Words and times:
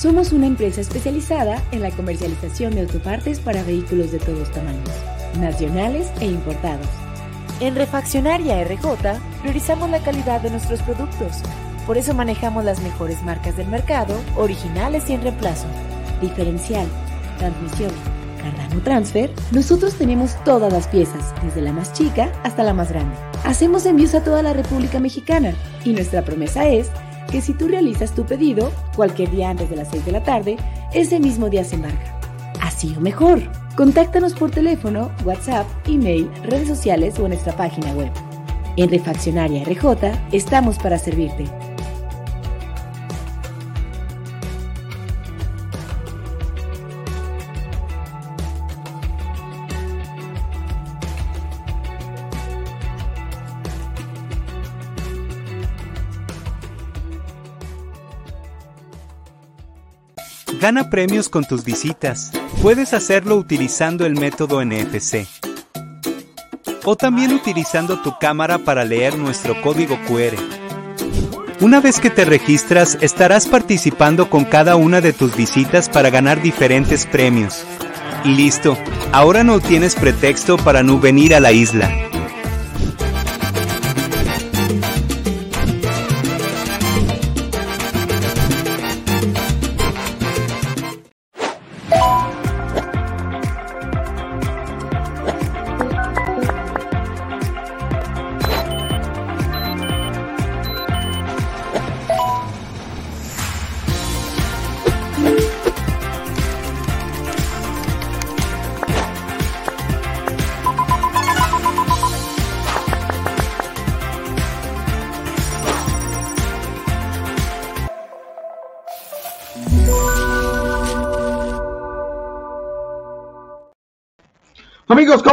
Somos 0.00 0.32
una 0.32 0.46
empresa 0.46 0.80
especializada 0.80 1.62
en 1.72 1.82
la 1.82 1.90
comercialización 1.90 2.74
de 2.74 2.80
autopartes 2.80 3.38
para 3.38 3.62
vehículos 3.62 4.10
de 4.10 4.18
todos 4.18 4.50
tamaños, 4.50 4.88
nacionales 5.38 6.10
e 6.20 6.24
importados. 6.24 6.86
En 7.60 7.74
Refaccionaria 7.74 8.64
RJ 8.64 8.86
priorizamos 9.42 9.90
la 9.90 9.98
calidad 9.98 10.40
de 10.40 10.48
nuestros 10.48 10.80
productos. 10.80 11.42
Por 11.86 11.98
eso 11.98 12.14
manejamos 12.14 12.64
las 12.64 12.80
mejores 12.80 13.22
marcas 13.24 13.58
del 13.58 13.68
mercado, 13.68 14.18
originales 14.38 15.10
y 15.10 15.12
en 15.12 15.20
reemplazo. 15.20 15.66
Diferencial, 16.22 16.86
transmisión, 17.36 17.90
Cardano 18.40 18.80
Transfer, 18.80 19.30
nosotros 19.52 19.96
tenemos 19.96 20.34
todas 20.44 20.72
las 20.72 20.88
piezas, 20.88 21.34
desde 21.44 21.60
la 21.60 21.74
más 21.74 21.92
chica 21.92 22.32
hasta 22.42 22.62
la 22.62 22.72
más 22.72 22.88
grande. 22.88 23.14
Hacemos 23.44 23.84
envíos 23.84 24.14
a 24.14 24.24
toda 24.24 24.42
la 24.42 24.54
República 24.54 24.98
Mexicana 24.98 25.52
y 25.84 25.92
nuestra 25.92 26.22
promesa 26.22 26.66
es 26.66 26.90
que 27.30 27.40
si 27.40 27.54
tú 27.54 27.68
realizas 27.68 28.14
tu 28.14 28.24
pedido 28.24 28.70
cualquier 28.96 29.30
día 29.30 29.50
antes 29.50 29.70
de 29.70 29.76
las 29.76 29.88
6 29.90 30.04
de 30.04 30.12
la 30.12 30.22
tarde, 30.22 30.56
ese 30.92 31.20
mismo 31.20 31.48
día 31.48 31.64
se 31.64 31.76
embarca. 31.76 32.18
Así 32.60 32.94
o 32.96 33.00
mejor. 33.00 33.40
Contáctanos 33.76 34.34
por 34.34 34.50
teléfono, 34.50 35.10
WhatsApp, 35.24 35.66
email, 35.86 36.30
redes 36.42 36.68
sociales 36.68 37.18
o 37.18 37.22
en 37.22 37.30
nuestra 37.30 37.56
página 37.56 37.92
web. 37.92 38.10
En 38.76 38.90
Refaccionaria 38.90 39.64
RJ 39.64 40.12
estamos 40.32 40.78
para 40.78 40.98
servirte. 40.98 41.44
Gana 60.60 60.90
premios 60.90 61.30
con 61.30 61.46
tus 61.46 61.64
visitas. 61.64 62.32
Puedes 62.60 62.92
hacerlo 62.92 63.36
utilizando 63.36 64.04
el 64.04 64.14
método 64.14 64.62
NFC. 64.62 65.26
O 66.84 66.96
también 66.96 67.32
utilizando 67.32 68.02
tu 68.02 68.18
cámara 68.18 68.58
para 68.58 68.84
leer 68.84 69.16
nuestro 69.16 69.58
código 69.62 69.98
QR. 70.06 70.36
Una 71.62 71.80
vez 71.80 71.98
que 71.98 72.10
te 72.10 72.26
registras, 72.26 72.98
estarás 73.00 73.48
participando 73.48 74.28
con 74.28 74.44
cada 74.44 74.76
una 74.76 75.00
de 75.00 75.14
tus 75.14 75.34
visitas 75.34 75.88
para 75.88 76.10
ganar 76.10 76.42
diferentes 76.42 77.06
premios. 77.06 77.64
Y 78.26 78.34
listo, 78.34 78.76
ahora 79.12 79.44
no 79.44 79.60
tienes 79.60 79.94
pretexto 79.94 80.58
para 80.58 80.82
no 80.82 81.00
venir 81.00 81.34
a 81.34 81.40
la 81.40 81.52
isla. 81.52 82.09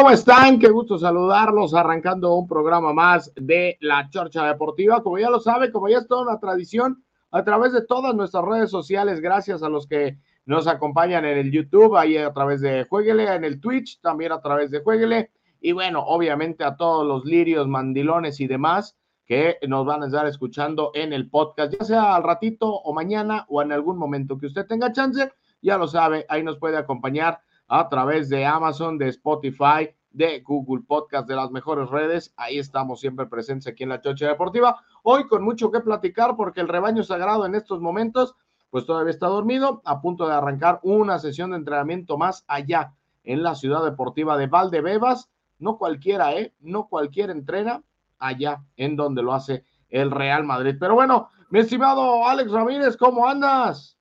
¿Cómo 0.07 0.15
están? 0.15 0.57
Qué 0.57 0.69
gusto 0.69 0.97
saludarlos, 0.97 1.73
arrancando 1.73 2.33
un 2.35 2.47
programa 2.47 2.93
más 2.93 3.29
de 3.35 3.77
la 3.81 4.09
Chorcha 4.09 4.45
Deportiva. 4.45 5.03
Como 5.03 5.17
ya 5.17 5.29
lo 5.29 5.41
sabe, 5.41 5.69
como 5.69 5.89
ya 5.89 5.97
es 5.97 6.07
toda 6.07 6.21
una 6.21 6.39
tradición, 6.39 7.03
a 7.29 7.43
través 7.43 7.73
de 7.73 7.85
todas 7.85 8.15
nuestras 8.15 8.45
redes 8.45 8.71
sociales, 8.71 9.19
gracias 9.19 9.63
a 9.63 9.67
los 9.67 9.85
que 9.85 10.17
nos 10.45 10.65
acompañan 10.65 11.25
en 11.25 11.37
el 11.37 11.51
YouTube, 11.51 11.97
ahí 11.97 12.15
a 12.15 12.31
través 12.31 12.61
de 12.61 12.85
Jueguele, 12.85 13.35
en 13.35 13.43
el 13.43 13.59
Twitch, 13.59 13.99
también 13.99 14.31
a 14.31 14.39
través 14.39 14.71
de 14.71 14.79
Jueguele, 14.79 15.29
y 15.59 15.73
bueno, 15.73 16.05
obviamente 16.05 16.63
a 16.63 16.77
todos 16.77 17.05
los 17.05 17.25
lirios, 17.25 17.67
mandilones 17.67 18.39
y 18.39 18.47
demás 18.47 18.95
que 19.25 19.57
nos 19.67 19.85
van 19.85 20.03
a 20.03 20.05
estar 20.05 20.25
escuchando 20.25 20.91
en 20.93 21.11
el 21.11 21.29
podcast, 21.29 21.73
ya 21.77 21.83
sea 21.83 22.15
al 22.15 22.23
ratito 22.23 22.73
o 22.73 22.93
mañana 22.93 23.45
o 23.49 23.61
en 23.61 23.73
algún 23.73 23.97
momento 23.97 24.37
que 24.37 24.45
usted 24.45 24.67
tenga 24.67 24.93
chance, 24.93 25.33
ya 25.61 25.77
lo 25.77 25.85
sabe, 25.85 26.25
ahí 26.29 26.43
nos 26.43 26.59
puede 26.59 26.77
acompañar 26.77 27.41
a 27.67 27.89
través 27.89 28.29
de 28.29 28.45
Amazon, 28.45 28.97
de 28.97 29.09
Spotify, 29.09 29.89
de 30.11 30.41
Google 30.41 30.83
Podcast, 30.87 31.27
de 31.27 31.35
las 31.35 31.51
mejores 31.51 31.89
redes. 31.89 32.33
Ahí 32.37 32.59
estamos 32.59 32.99
siempre 32.99 33.25
presentes 33.25 33.67
aquí 33.67 33.83
en 33.83 33.89
la 33.89 34.01
Chocha 34.01 34.27
Deportiva. 34.27 34.81
Hoy 35.03 35.27
con 35.27 35.43
mucho 35.43 35.71
que 35.71 35.79
platicar 35.79 36.35
porque 36.35 36.61
el 36.61 36.67
rebaño 36.67 37.03
sagrado 37.03 37.45
en 37.45 37.55
estos 37.55 37.81
momentos, 37.81 38.35
pues 38.69 38.85
todavía 38.85 39.11
está 39.11 39.27
dormido, 39.27 39.81
a 39.85 40.01
punto 40.01 40.27
de 40.27 40.33
arrancar 40.33 40.79
una 40.83 41.19
sesión 41.19 41.51
de 41.51 41.57
entrenamiento 41.57 42.17
más 42.17 42.43
allá 42.47 42.93
en 43.23 43.43
la 43.43 43.55
ciudad 43.55 43.83
deportiva 43.83 44.37
de 44.37 44.47
Valdebebas. 44.47 45.29
No 45.59 45.77
cualquiera, 45.77 46.33
¿eh? 46.33 46.53
No 46.59 46.87
cualquiera 46.87 47.31
entrena 47.31 47.83
allá 48.19 48.63
en 48.75 48.95
donde 48.95 49.23
lo 49.23 49.33
hace 49.33 49.63
el 49.89 50.11
Real 50.11 50.43
Madrid. 50.43 50.75
Pero 50.79 50.95
bueno, 50.95 51.29
mi 51.49 51.59
estimado 51.59 52.27
Alex 52.27 52.51
Ramírez, 52.51 52.97
¿cómo 52.97 53.27
andas? 53.27 53.97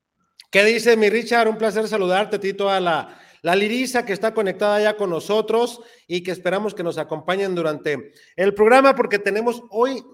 ¿Qué 0.50 0.65
dice 0.65 0.97
mi 0.97 1.11
Richard? 1.11 1.49
Un 1.49 1.56
placer 1.56 1.87
saludarte, 1.89 2.39
Tito, 2.39 2.71
a 2.71 2.81
la 2.81 3.19
la 3.42 3.54
Lirisa 3.54 4.04
que 4.04 4.12
está 4.12 4.34
conectada 4.34 4.80
ya 4.80 4.97
con 4.97 5.10
nosotros 5.10 5.80
y 6.06 6.22
que 6.22 6.30
esperamos 6.30 6.74
que 6.74 6.82
nos 6.82 6.98
acompañen 6.98 7.54
durante 7.54 8.12
el 8.36 8.54
programa 8.54 8.94
porque 8.94 9.19
tenemos 9.19 9.62
hoy, 9.70 10.04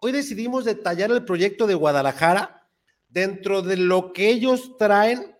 hoy 0.00 0.12
decidimos 0.12 0.64
detallar 0.64 1.10
el 1.10 1.24
proyecto 1.24 1.66
de 1.66 1.74
Guadalajara 1.74 2.68
dentro 3.08 3.62
de 3.62 3.76
lo 3.76 4.12
que 4.12 4.28
ellos 4.28 4.76
traen, 4.78 5.36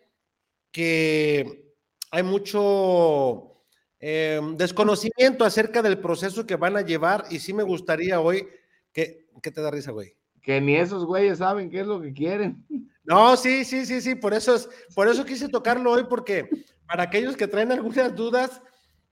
que 0.70 1.74
hay 2.10 2.22
mucho 2.22 3.52
eh, 3.98 4.40
desconocimiento 4.56 5.44
acerca 5.44 5.80
del 5.80 5.98
proceso 5.98 6.46
que 6.46 6.56
van 6.56 6.76
a 6.76 6.82
llevar 6.82 7.24
y 7.30 7.38
sí 7.38 7.52
me 7.52 7.62
gustaría 7.62 8.20
hoy 8.20 8.48
que, 8.92 9.26
¿qué 9.42 9.50
te 9.50 9.62
da 9.62 9.70
risa, 9.70 9.92
güey? 9.92 10.14
Que 10.42 10.60
ni 10.60 10.76
esos 10.76 11.06
güeyes 11.06 11.38
saben 11.38 11.70
qué 11.70 11.80
es 11.80 11.86
lo 11.86 12.00
que 12.00 12.12
quieren. 12.12 12.66
No, 13.04 13.36
sí, 13.36 13.64
sí, 13.64 13.84
sí, 13.84 14.00
sí, 14.00 14.14
por 14.14 14.32
eso 14.32 14.54
es, 14.54 14.68
por 14.94 15.08
eso 15.08 15.24
quise 15.24 15.48
tocarlo 15.48 15.90
hoy, 15.90 16.04
porque 16.08 16.48
para 16.86 17.04
aquellos 17.04 17.36
que 17.36 17.48
traen 17.48 17.72
algunas 17.72 18.14
dudas, 18.14 18.62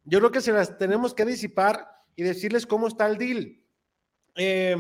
yo 0.04 0.18
creo 0.18 0.30
que 0.30 0.40
se 0.40 0.52
las 0.52 0.78
tenemos 0.78 1.12
que 1.14 1.24
disipar 1.24 1.88
y 2.14 2.22
decirles 2.22 2.66
cómo 2.66 2.86
está 2.86 3.06
el 3.06 3.18
deal. 3.18 3.60
Eh, 4.36 4.76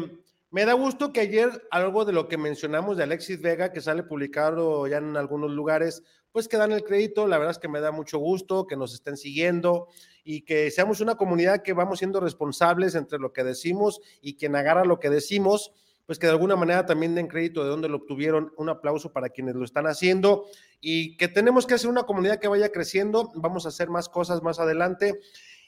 me 0.50 0.64
da 0.64 0.72
gusto 0.72 1.12
que 1.12 1.20
ayer 1.20 1.66
algo 1.70 2.04
de 2.04 2.12
lo 2.12 2.28
que 2.28 2.36
mencionamos 2.36 2.96
de 2.96 3.04
Alexis 3.04 3.40
Vega, 3.40 3.72
que 3.72 3.80
sale 3.80 4.02
publicado 4.02 4.86
ya 4.86 4.98
en 4.98 5.16
algunos 5.16 5.50
lugares, 5.50 6.02
pues 6.32 6.48
que 6.48 6.56
dan 6.56 6.72
el 6.72 6.82
crédito. 6.82 7.26
La 7.26 7.38
verdad 7.38 7.52
es 7.52 7.58
que 7.58 7.68
me 7.68 7.80
da 7.80 7.92
mucho 7.92 8.18
gusto 8.18 8.66
que 8.66 8.76
nos 8.76 8.92
estén 8.92 9.16
siguiendo 9.16 9.88
y 10.24 10.42
que 10.42 10.70
seamos 10.70 11.00
una 11.00 11.14
comunidad 11.14 11.62
que 11.62 11.72
vamos 11.72 11.98
siendo 11.98 12.20
responsables 12.20 12.94
entre 12.94 13.18
lo 13.18 13.32
que 13.32 13.44
decimos 13.44 14.00
y 14.20 14.36
quien 14.36 14.56
agarra 14.56 14.84
lo 14.84 14.98
que 14.98 15.10
decimos 15.10 15.72
pues 16.10 16.18
que 16.18 16.26
de 16.26 16.32
alguna 16.32 16.56
manera 16.56 16.84
también 16.84 17.14
den 17.14 17.28
crédito 17.28 17.62
de 17.62 17.70
dónde 17.70 17.88
lo 17.88 17.98
obtuvieron. 17.98 18.52
Un 18.56 18.68
aplauso 18.68 19.12
para 19.12 19.28
quienes 19.28 19.54
lo 19.54 19.64
están 19.64 19.86
haciendo 19.86 20.46
y 20.80 21.16
que 21.16 21.28
tenemos 21.28 21.68
que 21.68 21.74
hacer 21.74 21.88
una 21.88 22.02
comunidad 22.02 22.40
que 22.40 22.48
vaya 22.48 22.72
creciendo. 22.72 23.30
Vamos 23.36 23.64
a 23.64 23.68
hacer 23.68 23.88
más 23.90 24.08
cosas 24.08 24.42
más 24.42 24.58
adelante. 24.58 25.20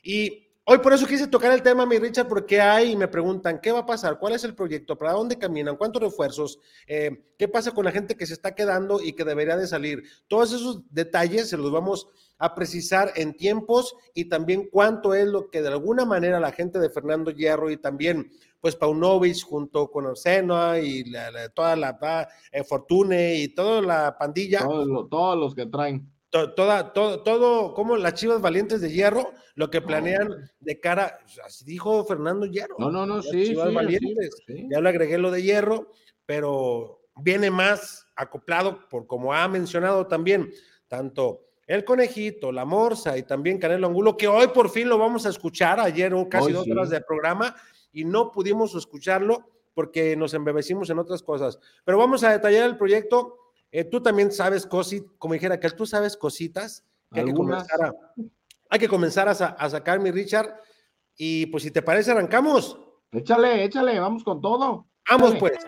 Y 0.02 0.48
hoy 0.64 0.78
por 0.78 0.94
eso 0.94 1.06
quise 1.06 1.28
tocar 1.28 1.52
el 1.52 1.62
tema, 1.62 1.86
mi 1.86 1.96
Richard, 1.96 2.26
porque 2.26 2.60
hay 2.60 2.96
me 2.96 3.06
preguntan, 3.06 3.60
¿qué 3.60 3.70
va 3.70 3.78
a 3.78 3.86
pasar? 3.86 4.18
¿Cuál 4.18 4.34
es 4.34 4.42
el 4.42 4.56
proyecto? 4.56 4.98
¿Para 4.98 5.12
dónde 5.12 5.38
caminan? 5.38 5.76
¿Cuántos 5.76 6.02
refuerzos? 6.02 6.58
Eh, 6.88 7.22
¿Qué 7.38 7.46
pasa 7.46 7.70
con 7.70 7.84
la 7.84 7.92
gente 7.92 8.16
que 8.16 8.26
se 8.26 8.32
está 8.32 8.56
quedando 8.56 9.00
y 9.00 9.12
que 9.12 9.24
debería 9.24 9.56
de 9.56 9.68
salir? 9.68 10.02
Todos 10.26 10.52
esos 10.52 10.82
detalles 10.90 11.50
se 11.50 11.56
los 11.56 11.70
vamos 11.70 12.08
a 12.38 12.56
precisar 12.56 13.12
en 13.14 13.36
tiempos 13.36 13.94
y 14.12 14.24
también 14.24 14.68
cuánto 14.68 15.14
es 15.14 15.28
lo 15.28 15.50
que 15.50 15.62
de 15.62 15.68
alguna 15.68 16.04
manera 16.04 16.40
la 16.40 16.50
gente 16.50 16.80
de 16.80 16.90
Fernando 16.90 17.30
Hierro 17.30 17.70
y 17.70 17.76
también 17.76 18.32
pues 18.62 18.76
Paunovic 18.76 19.42
junto 19.42 19.90
con 19.90 20.06
Orsena 20.06 20.78
y 20.78 21.04
toda 21.52 21.74
la 21.74 22.28
eh, 22.52 22.62
Fortune 22.62 23.34
y 23.34 23.48
toda 23.48 23.82
la 23.82 24.16
pandilla. 24.16 24.60
Todos, 24.60 25.36
los 25.36 25.52
que 25.52 25.66
traen. 25.66 26.08
toda, 26.30 26.92
todo, 26.92 27.24
todo, 27.24 27.74
como 27.74 27.96
las 27.96 28.14
chivas 28.14 28.40
valientes 28.40 28.80
de 28.80 28.92
hierro, 28.92 29.32
lo 29.56 29.68
que 29.68 29.80
planean 29.80 30.48
de 30.60 30.78
cara, 30.78 31.18
así 31.44 31.64
dijo 31.64 32.04
Fernando 32.04 32.46
Hierro. 32.46 32.76
No, 32.78 32.92
no, 32.92 33.04
no, 33.04 33.20
sí. 33.20 33.48
Chivas 33.48 33.74
valientes. 33.74 34.30
Ya 34.70 34.80
le 34.80 34.88
agregué 34.88 35.18
lo 35.18 35.32
de 35.32 35.42
hierro, 35.42 35.90
pero 36.24 37.00
viene 37.16 37.50
más 37.50 38.06
acoplado 38.14 38.88
por 38.88 39.08
como 39.08 39.34
ha 39.34 39.48
mencionado 39.48 40.06
también, 40.06 40.52
tanto 40.86 41.48
el 41.66 41.84
conejito, 41.84 42.52
la 42.52 42.64
morsa 42.64 43.18
y 43.18 43.24
también 43.24 43.58
Canelo 43.58 43.88
Angulo, 43.88 44.16
que 44.16 44.28
hoy 44.28 44.46
por 44.48 44.70
fin 44.70 44.88
lo 44.88 44.98
vamos 44.98 45.26
a 45.26 45.30
escuchar, 45.30 45.80
ayer 45.80 46.14
casi 46.30 46.52
dos 46.52 46.68
horas 46.70 46.90
de 46.90 47.00
programa, 47.00 47.56
y 47.92 48.04
no 48.04 48.32
pudimos 48.32 48.74
escucharlo 48.74 49.48
porque 49.74 50.16
nos 50.16 50.34
embebecimos 50.34 50.90
en 50.90 50.98
otras 50.98 51.22
cosas. 51.22 51.58
Pero 51.84 51.98
vamos 51.98 52.24
a 52.24 52.30
detallar 52.30 52.68
el 52.68 52.76
proyecto. 52.76 53.38
Eh, 53.70 53.84
tú 53.84 54.02
también 54.02 54.32
sabes 54.32 54.66
cositas, 54.66 55.10
como 55.18 55.34
dijera 55.34 55.58
que 55.58 55.70
tú 55.70 55.86
sabes 55.86 56.16
cositas 56.16 56.84
que 57.12 57.20
hay 57.20 57.26
que 57.26 57.34
comenzar, 57.34 57.84
a, 57.84 57.94
hay 58.70 58.78
que 58.78 58.88
comenzar 58.88 59.28
a, 59.28 59.32
a, 59.32 59.70
sacar, 59.70 60.00
mi 60.00 60.10
Richard. 60.10 60.54
Y 61.16 61.46
pues 61.46 61.62
si 61.62 61.70
te 61.70 61.82
parece, 61.82 62.10
arrancamos. 62.10 62.78
Échale, 63.12 63.64
échale, 63.64 63.98
vamos 63.98 64.24
con 64.24 64.40
todo. 64.40 64.86
Vamos 65.10 65.34
pues. 65.38 65.58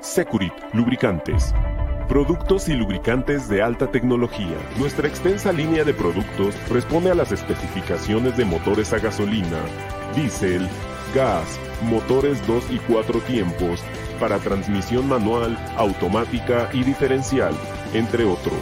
Securit, 0.00 0.52
lubricantes. 0.72 1.54
Productos 2.08 2.68
y 2.68 2.72
lubricantes 2.72 3.48
de 3.48 3.62
alta 3.62 3.88
tecnología. 3.88 4.56
Nuestra 4.78 5.06
extensa 5.06 5.52
línea 5.52 5.84
de 5.84 5.94
productos 5.94 6.56
responde 6.68 7.12
a 7.12 7.14
las 7.14 7.30
especificaciones 7.30 8.36
de 8.36 8.44
motores 8.44 8.92
a 8.92 8.98
gasolina, 8.98 9.60
diésel, 10.14 10.68
gas, 11.14 11.58
motores 11.82 12.44
2 12.46 12.64
y 12.70 12.78
4 12.78 13.20
tiempos, 13.20 13.82
para 14.18 14.38
transmisión 14.38 15.08
manual, 15.08 15.58
automática 15.76 16.68
y 16.72 16.84
diferencial, 16.84 17.54
entre 17.94 18.24
otros. 18.24 18.60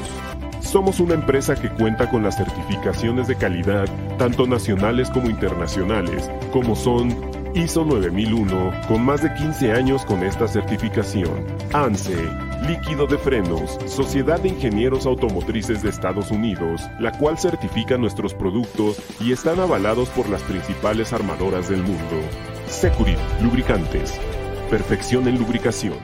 Somos 0.60 1.00
una 1.00 1.14
empresa 1.14 1.54
que 1.54 1.70
cuenta 1.70 2.10
con 2.10 2.22
las 2.22 2.36
certificaciones 2.36 3.26
de 3.26 3.36
calidad, 3.36 3.86
tanto 4.18 4.46
nacionales 4.46 5.10
como 5.10 5.30
internacionales, 5.30 6.30
como 6.52 6.76
son 6.76 7.16
ISO 7.54 7.84
9001, 7.84 8.72
con 8.86 9.02
más 9.02 9.22
de 9.22 9.32
15 9.34 9.72
años 9.72 10.04
con 10.04 10.22
esta 10.22 10.46
certificación, 10.46 11.46
ANSE, 11.72 12.16
Líquido 12.66 13.06
de 13.06 13.16
Frenos, 13.18 13.78
Sociedad 13.86 14.40
de 14.40 14.48
Ingenieros 14.48 15.06
Automotrices 15.06 15.82
de 15.82 15.90
Estados 15.90 16.30
Unidos, 16.32 16.82
la 16.98 17.16
cual 17.16 17.38
certifica 17.38 17.96
nuestros 17.96 18.34
productos 18.34 19.00
y 19.20 19.32
están 19.32 19.60
avalados 19.60 20.08
por 20.10 20.28
las 20.28 20.42
principales 20.42 21.12
armadoras 21.12 21.68
del 21.68 21.82
mundo. 21.82 22.20
Securit, 22.66 23.18
lubricantes. 23.42 24.18
Perfección 24.70 25.28
en 25.28 25.38
lubricación. 25.38 25.98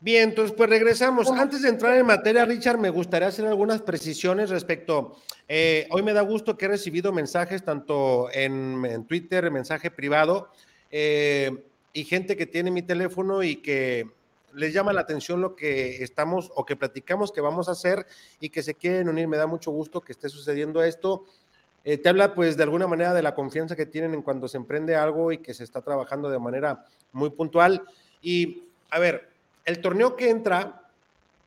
Bien, 0.00 0.30
entonces 0.30 0.56
pues 0.56 0.70
regresamos. 0.70 1.30
Antes 1.30 1.62
de 1.62 1.68
entrar 1.68 1.96
en 1.98 2.06
materia, 2.06 2.46
Richard, 2.46 2.78
me 2.78 2.88
gustaría 2.88 3.28
hacer 3.28 3.46
algunas 3.46 3.82
precisiones 3.82 4.48
respecto. 4.48 5.16
Eh, 5.46 5.86
hoy 5.90 6.02
me 6.02 6.14
da 6.14 6.22
gusto 6.22 6.56
que 6.56 6.64
he 6.64 6.68
recibido 6.68 7.12
mensajes 7.12 7.62
tanto 7.62 8.28
en, 8.32 9.04
Twitter, 9.06 9.50
mensaje 9.50 9.90
privado, 9.90 10.50
eh, 10.90 11.64
y 11.92 12.04
gente 12.04 12.36
que 12.36 12.46
tiene 12.46 12.70
mi 12.70 12.82
teléfono 12.82 13.42
y 13.42 13.56
que 13.56 14.08
les 14.54 14.72
llama 14.72 14.92
la 14.92 15.02
atención 15.02 15.40
lo 15.40 15.54
que 15.54 16.02
estamos 16.02 16.50
o 16.54 16.64
que 16.64 16.76
platicamos 16.76 17.32
que 17.32 17.40
vamos 17.40 17.68
a 17.68 17.72
hacer 17.72 18.06
y 18.40 18.50
que 18.50 18.62
se 18.62 18.74
quieren 18.74 19.08
unir. 19.08 19.28
Me 19.28 19.36
da 19.36 19.46
mucho 19.46 19.70
gusto 19.70 20.00
que 20.00 20.12
esté 20.12 20.28
sucediendo 20.28 20.82
esto. 20.82 21.24
Eh, 21.84 21.96
te 21.96 22.08
habla 22.08 22.34
pues 22.34 22.56
de 22.56 22.62
alguna 22.62 22.86
manera 22.86 23.14
de 23.14 23.22
la 23.22 23.34
confianza 23.34 23.74
que 23.74 23.86
tienen 23.86 24.14
en 24.14 24.22
cuando 24.22 24.48
se 24.48 24.58
emprende 24.58 24.96
algo 24.96 25.32
y 25.32 25.38
que 25.38 25.54
se 25.54 25.64
está 25.64 25.80
trabajando 25.80 26.28
de 26.28 26.38
manera 26.38 26.84
muy 27.12 27.30
puntual. 27.30 27.82
Y 28.22 28.64
a 28.90 28.98
ver, 28.98 29.28
el 29.64 29.80
torneo 29.80 30.16
que 30.16 30.30
entra 30.30 30.82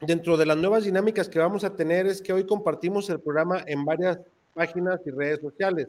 dentro 0.02 0.38
de 0.38 0.46
las 0.46 0.58
nuevas 0.58 0.84
dinámicas 0.84 1.30
que 1.30 1.40
vamos 1.40 1.64
a 1.64 1.76
tener 1.76 2.08
es 2.08 2.22
que 2.22 2.34
hoy 2.34 2.46
compartimos 2.46 3.10
el 3.10 3.20
programa 3.20 3.64
en 3.66 3.86
varias 3.86 4.20
páginas 4.54 5.00
y 5.06 5.12
redes 5.12 5.40
sociales. 5.40 5.88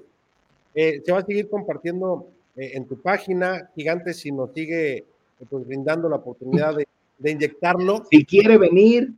Eh, 0.75 1.03
se 1.05 1.13
va 1.13 1.21
a 1.21 1.25
seguir 1.25 1.49
compartiendo 1.49 2.29
eh, 2.57 2.73
en 2.75 2.87
tu 2.87 3.01
página, 3.01 3.71
Gigante, 3.75 4.13
si 4.13 4.31
nos 4.33 4.53
sigue 4.53 5.05
pues, 5.49 5.67
brindando 5.67 6.09
la 6.09 6.17
oportunidad 6.17 6.75
de, 6.77 6.87
inyectarlo. 7.31 8.05
Si 8.11 8.25
quiere 8.25 8.59
venir. 8.59 9.13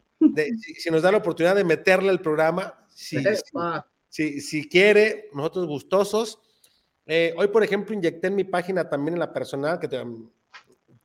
si, 0.78 0.90
nos 0.90 1.02
da 1.02 1.12
la 1.12 1.18
oportunidad 1.18 1.56
de 1.56 1.64
meterle 1.64 2.08
al 2.10 2.20
programa, 2.20 2.74
si, 2.88 3.18
si, 4.08 4.40
si, 4.40 4.68
quiere, 4.68 5.28
nosotros 5.34 5.66
gustosos. 5.66 6.38
hoy, 7.06 7.48
por 7.48 7.62
ejemplo, 7.62 7.94
inyecté 7.94 8.28
en 8.28 8.36
mi 8.36 8.44
página 8.44 8.88
también 8.88 9.14
en 9.14 9.20
la 9.20 9.32
personal, 9.32 9.78
que 9.78 9.88
te, 9.88 9.98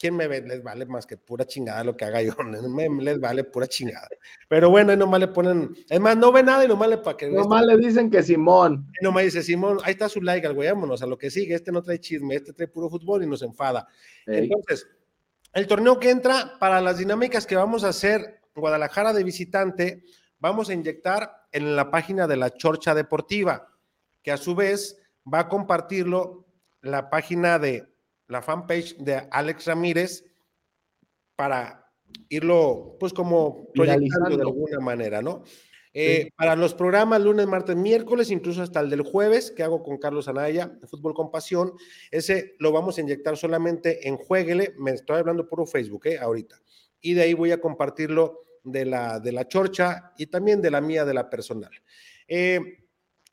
¿quién 0.01 0.15
me 0.15 0.27
ve? 0.27 0.41
Les 0.41 0.63
vale 0.63 0.87
más 0.87 1.05
que 1.05 1.15
pura 1.15 1.45
chingada 1.45 1.83
lo 1.83 1.95
que 1.95 2.05
haga 2.05 2.23
yo, 2.23 2.33
me, 2.69 2.89
les 3.03 3.19
vale 3.19 3.43
pura 3.43 3.67
chingada. 3.67 4.09
Pero 4.49 4.71
bueno, 4.71 4.91
ahí 4.91 4.97
nomás 4.97 5.19
le 5.19 5.27
ponen, 5.27 5.75
es 5.87 5.99
más, 5.99 6.17
no 6.17 6.31
ve 6.31 6.41
nada 6.41 6.65
y 6.65 6.67
nomás 6.67 6.89
le 6.89 6.97
para 6.97 7.15
que... 7.15 7.29
Nomás 7.29 7.63
le 7.65 7.77
dicen 7.77 8.09
que 8.09 8.23
Simón. 8.23 8.87
Y 8.99 9.03
nomás 9.03 9.25
dice, 9.25 9.43
Simón, 9.43 9.77
ahí 9.83 9.91
está 9.91 10.09
su 10.09 10.19
like, 10.19 10.47
al 10.47 10.55
güey, 10.55 10.69
vámonos 10.69 11.03
a 11.03 11.05
lo 11.05 11.19
que 11.19 11.29
sigue, 11.29 11.53
este 11.53 11.71
no 11.71 11.83
trae 11.83 11.99
chisme, 11.99 12.35
este 12.35 12.51
trae 12.51 12.67
puro 12.67 12.89
fútbol 12.89 13.23
y 13.23 13.27
nos 13.27 13.43
enfada. 13.43 13.87
Entonces, 14.25 14.87
el 15.53 15.67
torneo 15.67 15.99
que 15.99 16.09
entra, 16.09 16.57
para 16.59 16.81
las 16.81 16.97
dinámicas 16.97 17.45
que 17.45 17.55
vamos 17.55 17.83
a 17.83 17.89
hacer 17.89 18.41
Guadalajara 18.55 19.13
de 19.13 19.23
visitante, 19.23 20.03
vamos 20.39 20.69
a 20.69 20.73
inyectar 20.73 21.47
en 21.51 21.75
la 21.75 21.91
página 21.91 22.27
de 22.27 22.37
la 22.37 22.51
Chorcha 22.51 22.93
Deportiva, 22.93 23.67
que 24.21 24.31
a 24.31 24.37
su 24.37 24.55
vez 24.55 24.97
va 25.31 25.39
a 25.39 25.49
compartirlo 25.49 26.47
la 26.81 27.09
página 27.09 27.59
de 27.59 27.87
la 28.27 28.41
fanpage 28.41 28.97
de 28.97 29.27
Alex 29.31 29.65
Ramírez 29.65 30.25
para 31.35 31.91
irlo, 32.29 32.97
pues 32.99 33.13
como 33.13 33.67
proyectando 33.73 34.35
de 34.35 34.43
alguna 34.43 34.79
manera, 34.79 35.21
¿no? 35.21 35.43
Eh, 35.93 36.31
para 36.37 36.55
los 36.55 36.73
programas 36.73 37.21
lunes, 37.21 37.47
martes, 37.47 37.75
miércoles, 37.75 38.31
incluso 38.31 38.61
hasta 38.61 38.79
el 38.79 38.89
del 38.89 39.01
jueves, 39.01 39.51
que 39.51 39.63
hago 39.63 39.83
con 39.83 39.97
Carlos 39.97 40.27
Anaya, 40.27 40.67
de 40.67 40.87
Fútbol 40.87 41.13
con 41.13 41.31
Pasión, 41.31 41.73
ese 42.11 42.55
lo 42.59 42.71
vamos 42.71 42.97
a 42.97 43.01
inyectar 43.01 43.35
solamente 43.35 44.07
en 44.07 44.15
Jueguele, 44.17 44.73
me 44.77 44.91
estoy 44.91 45.17
hablando 45.17 45.49
puro 45.49 45.65
Facebook, 45.65 46.07
¿eh? 46.07 46.17
Ahorita. 46.17 46.61
Y 47.01 47.13
de 47.13 47.23
ahí 47.23 47.33
voy 47.33 47.51
a 47.51 47.59
compartirlo 47.59 48.45
de 48.63 48.85
la, 48.85 49.19
de 49.19 49.31
la 49.31 49.47
chorcha 49.47 50.13
y 50.17 50.27
también 50.27 50.61
de 50.61 50.71
la 50.71 50.81
mía, 50.81 51.03
de 51.03 51.13
la 51.13 51.29
personal. 51.29 51.71
Eh, 52.27 52.85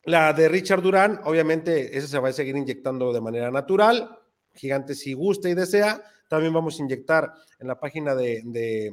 la 0.05 0.33
de 0.33 0.49
Richard 0.49 0.83
Durán, 0.83 1.21
obviamente, 1.25 1.97
esa 1.97 2.07
se 2.07 2.19
va 2.19 2.31
a 2.31 2.33
seguir 2.33 2.57
inyectando 2.57 3.13
de 3.13 3.21
manera 3.21 3.51
natural. 3.51 4.19
Gigante, 4.55 4.95
si 4.95 5.13
gusta 5.13 5.49
y 5.49 5.55
desea, 5.55 6.03
también 6.29 6.53
vamos 6.53 6.79
a 6.79 6.83
inyectar 6.83 7.33
en 7.59 7.69
la 7.69 7.79
página 7.79 8.15
de, 8.15 8.91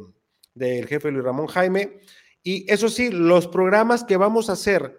del 0.54 0.88
jefe 0.88 1.12
Luis 1.12 1.24
Ramón 1.24 1.48
Jaime. 1.48 2.00
Y 2.48 2.72
eso 2.72 2.90
sí, 2.90 3.10
los 3.10 3.48
programas 3.48 4.04
que 4.04 4.18
vamos 4.18 4.52
a 4.52 4.54
hacer 4.54 4.96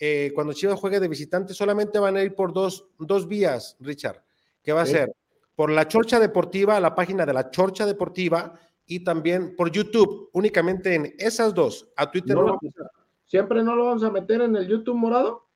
eh, 0.00 0.32
cuando 0.34 0.52
Chivas 0.52 0.80
juegue 0.80 0.98
de 0.98 1.06
visitante 1.06 1.54
solamente 1.54 2.00
van 2.00 2.16
a 2.16 2.22
ir 2.22 2.34
por 2.34 2.52
dos, 2.52 2.88
dos 2.98 3.28
vías, 3.28 3.76
Richard, 3.78 4.20
que 4.64 4.72
va 4.72 4.82
a 4.82 4.86
ser 4.86 5.14
por 5.54 5.70
la 5.70 5.86
Chorcha 5.86 6.18
Deportiva, 6.18 6.80
la 6.80 6.96
página 6.96 7.24
de 7.24 7.32
la 7.32 7.50
Chorcha 7.50 7.86
Deportiva 7.86 8.52
y 8.84 9.04
también 9.04 9.54
por 9.54 9.70
YouTube, 9.70 10.28
únicamente 10.32 10.96
en 10.96 11.14
esas 11.18 11.54
dos. 11.54 11.88
A 11.94 12.10
Twitter 12.10 12.34
no, 12.34 12.58
¿Siempre 13.26 13.62
no 13.62 13.76
lo 13.76 13.84
vamos 13.84 14.02
a 14.02 14.10
meter 14.10 14.40
en 14.40 14.56
el 14.56 14.66
YouTube 14.66 14.96
morado? 14.96 15.46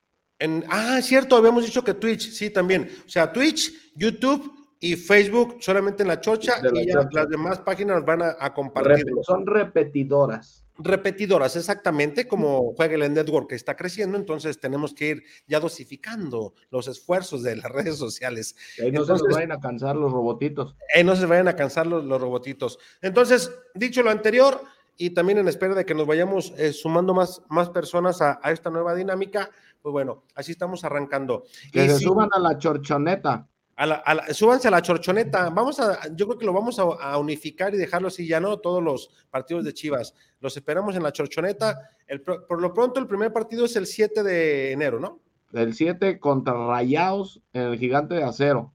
ah, 0.69 1.01
cierto, 1.03 1.35
habíamos 1.35 1.65
dicho 1.65 1.83
que 1.83 1.95
Twitch, 1.95 2.31
sí, 2.31 2.51
también. 2.51 2.89
O 3.05 3.09
sea, 3.09 3.33
Twitch, 3.33 3.93
YouTube 3.97 4.77
y 4.79 4.95
Facebook 4.95 5.57
solamente 5.61 6.03
en 6.03 6.09
la 6.09 6.21
chocha 6.21 6.55
y 6.73 6.87
las 6.87 7.29
demás 7.29 7.59
páginas 7.61 8.05
van 8.05 8.23
a, 8.23 8.55
compartir. 8.55 9.07
son 9.23 9.45
repetidoras. 9.45 10.65
Repetidoras, 10.83 11.57
exactamente, 11.57 12.27
como 12.27 12.75
juega 12.75 12.95
el 12.95 13.13
network 13.13 13.51
que 13.51 13.55
está 13.55 13.77
creciendo, 13.77 14.17
entonces 14.17 14.59
tenemos 14.59 14.95
que 14.95 15.09
ir 15.09 15.23
ya 15.47 15.61
dosificando 15.61 16.55
los 16.71 16.89
esfuerzos 16.89 17.43
de 17.43 17.57
las 17.57 17.65
redes 17.73 17.97
sociales. 17.97 18.57
ahí 18.83 18.91
no 18.91 19.05
se 19.05 19.13
vayan 19.33 19.53
a 19.53 19.61
cansar 19.61 19.97
los 19.97 20.13
robotitos. 20.13 20.75
Ahí 20.95 21.05
no 21.05 21.17
se 21.17 21.27
vayan 21.27 21.49
a 21.49 21.57
cansar 21.57 21.87
los, 21.87 22.21
robotitos. 22.21 22.79
Entonces, 23.01 23.53
dicho 23.75 24.03
lo 24.03 24.11
anterior, 24.11 24.61
y 24.97 25.11
también 25.11 25.39
en 25.39 25.49
espera 25.49 25.75
de 25.75 25.85
que 25.85 25.95
nos 25.95 26.07
vayamos 26.07 26.53
eh, 26.57 26.73
sumando 26.73 27.15
más, 27.15 27.43
más 27.49 27.71
personas 27.71 28.21
a, 28.21 28.39
esta 28.45 28.71
nueva 28.71 28.95
dinámica, 28.95 29.51
pues 29.81 29.93
bueno, 29.93 30.25
así 30.35 30.53
estamos 30.53 30.85
arrancando. 30.85 31.45
Que 31.73 31.89
se 31.89 31.99
suban 31.99 32.29
a 32.33 32.39
la 32.39 32.59
chorchoneta. 32.59 33.49
A 33.77 33.87
la, 33.87 33.95
a 33.97 34.35
súbanse 34.35 34.69
a 34.69 34.71
la 34.71 34.83
chorchoneta. 34.83 35.51
Vamos 35.51 35.81
a, 35.81 36.09
yo 36.15 36.27
creo 36.27 36.39
que 36.39 36.47
lo 36.47 36.53
vamos 36.53 36.79
a, 36.79 37.17
unificar 37.19 37.75
y 37.75 37.79
dejarlo 37.79 38.09
así 38.09 38.27
ya, 38.27 38.39
¿no? 38.41 38.59
Todos 38.59 38.83
los 38.83 39.11
partidos 39.31 39.65
de 39.65 39.73
Chivas. 39.73 40.15
Los 40.41 40.57
esperamos 40.57 40.95
en 40.95 41.03
la 41.03 41.13
chorchoneta. 41.13 41.91
El, 42.07 42.21
por 42.21 42.61
lo 42.61 42.75
pronto, 42.75 43.01
el 43.01 43.07
primer 43.07 43.33
partido 43.33 43.65
es 43.65 43.77
el 43.77 43.87
7 43.87 44.23
de 44.23 44.73
enero, 44.73 45.01
¿no? 45.01 45.21
El 45.53 45.75
7 45.75 46.19
contra 46.19 46.55
Rayados 46.55 47.41
en 47.53 47.63
el 47.63 47.79
Gigante 47.79 48.15
de 48.15 48.25
Acero. 48.25 48.73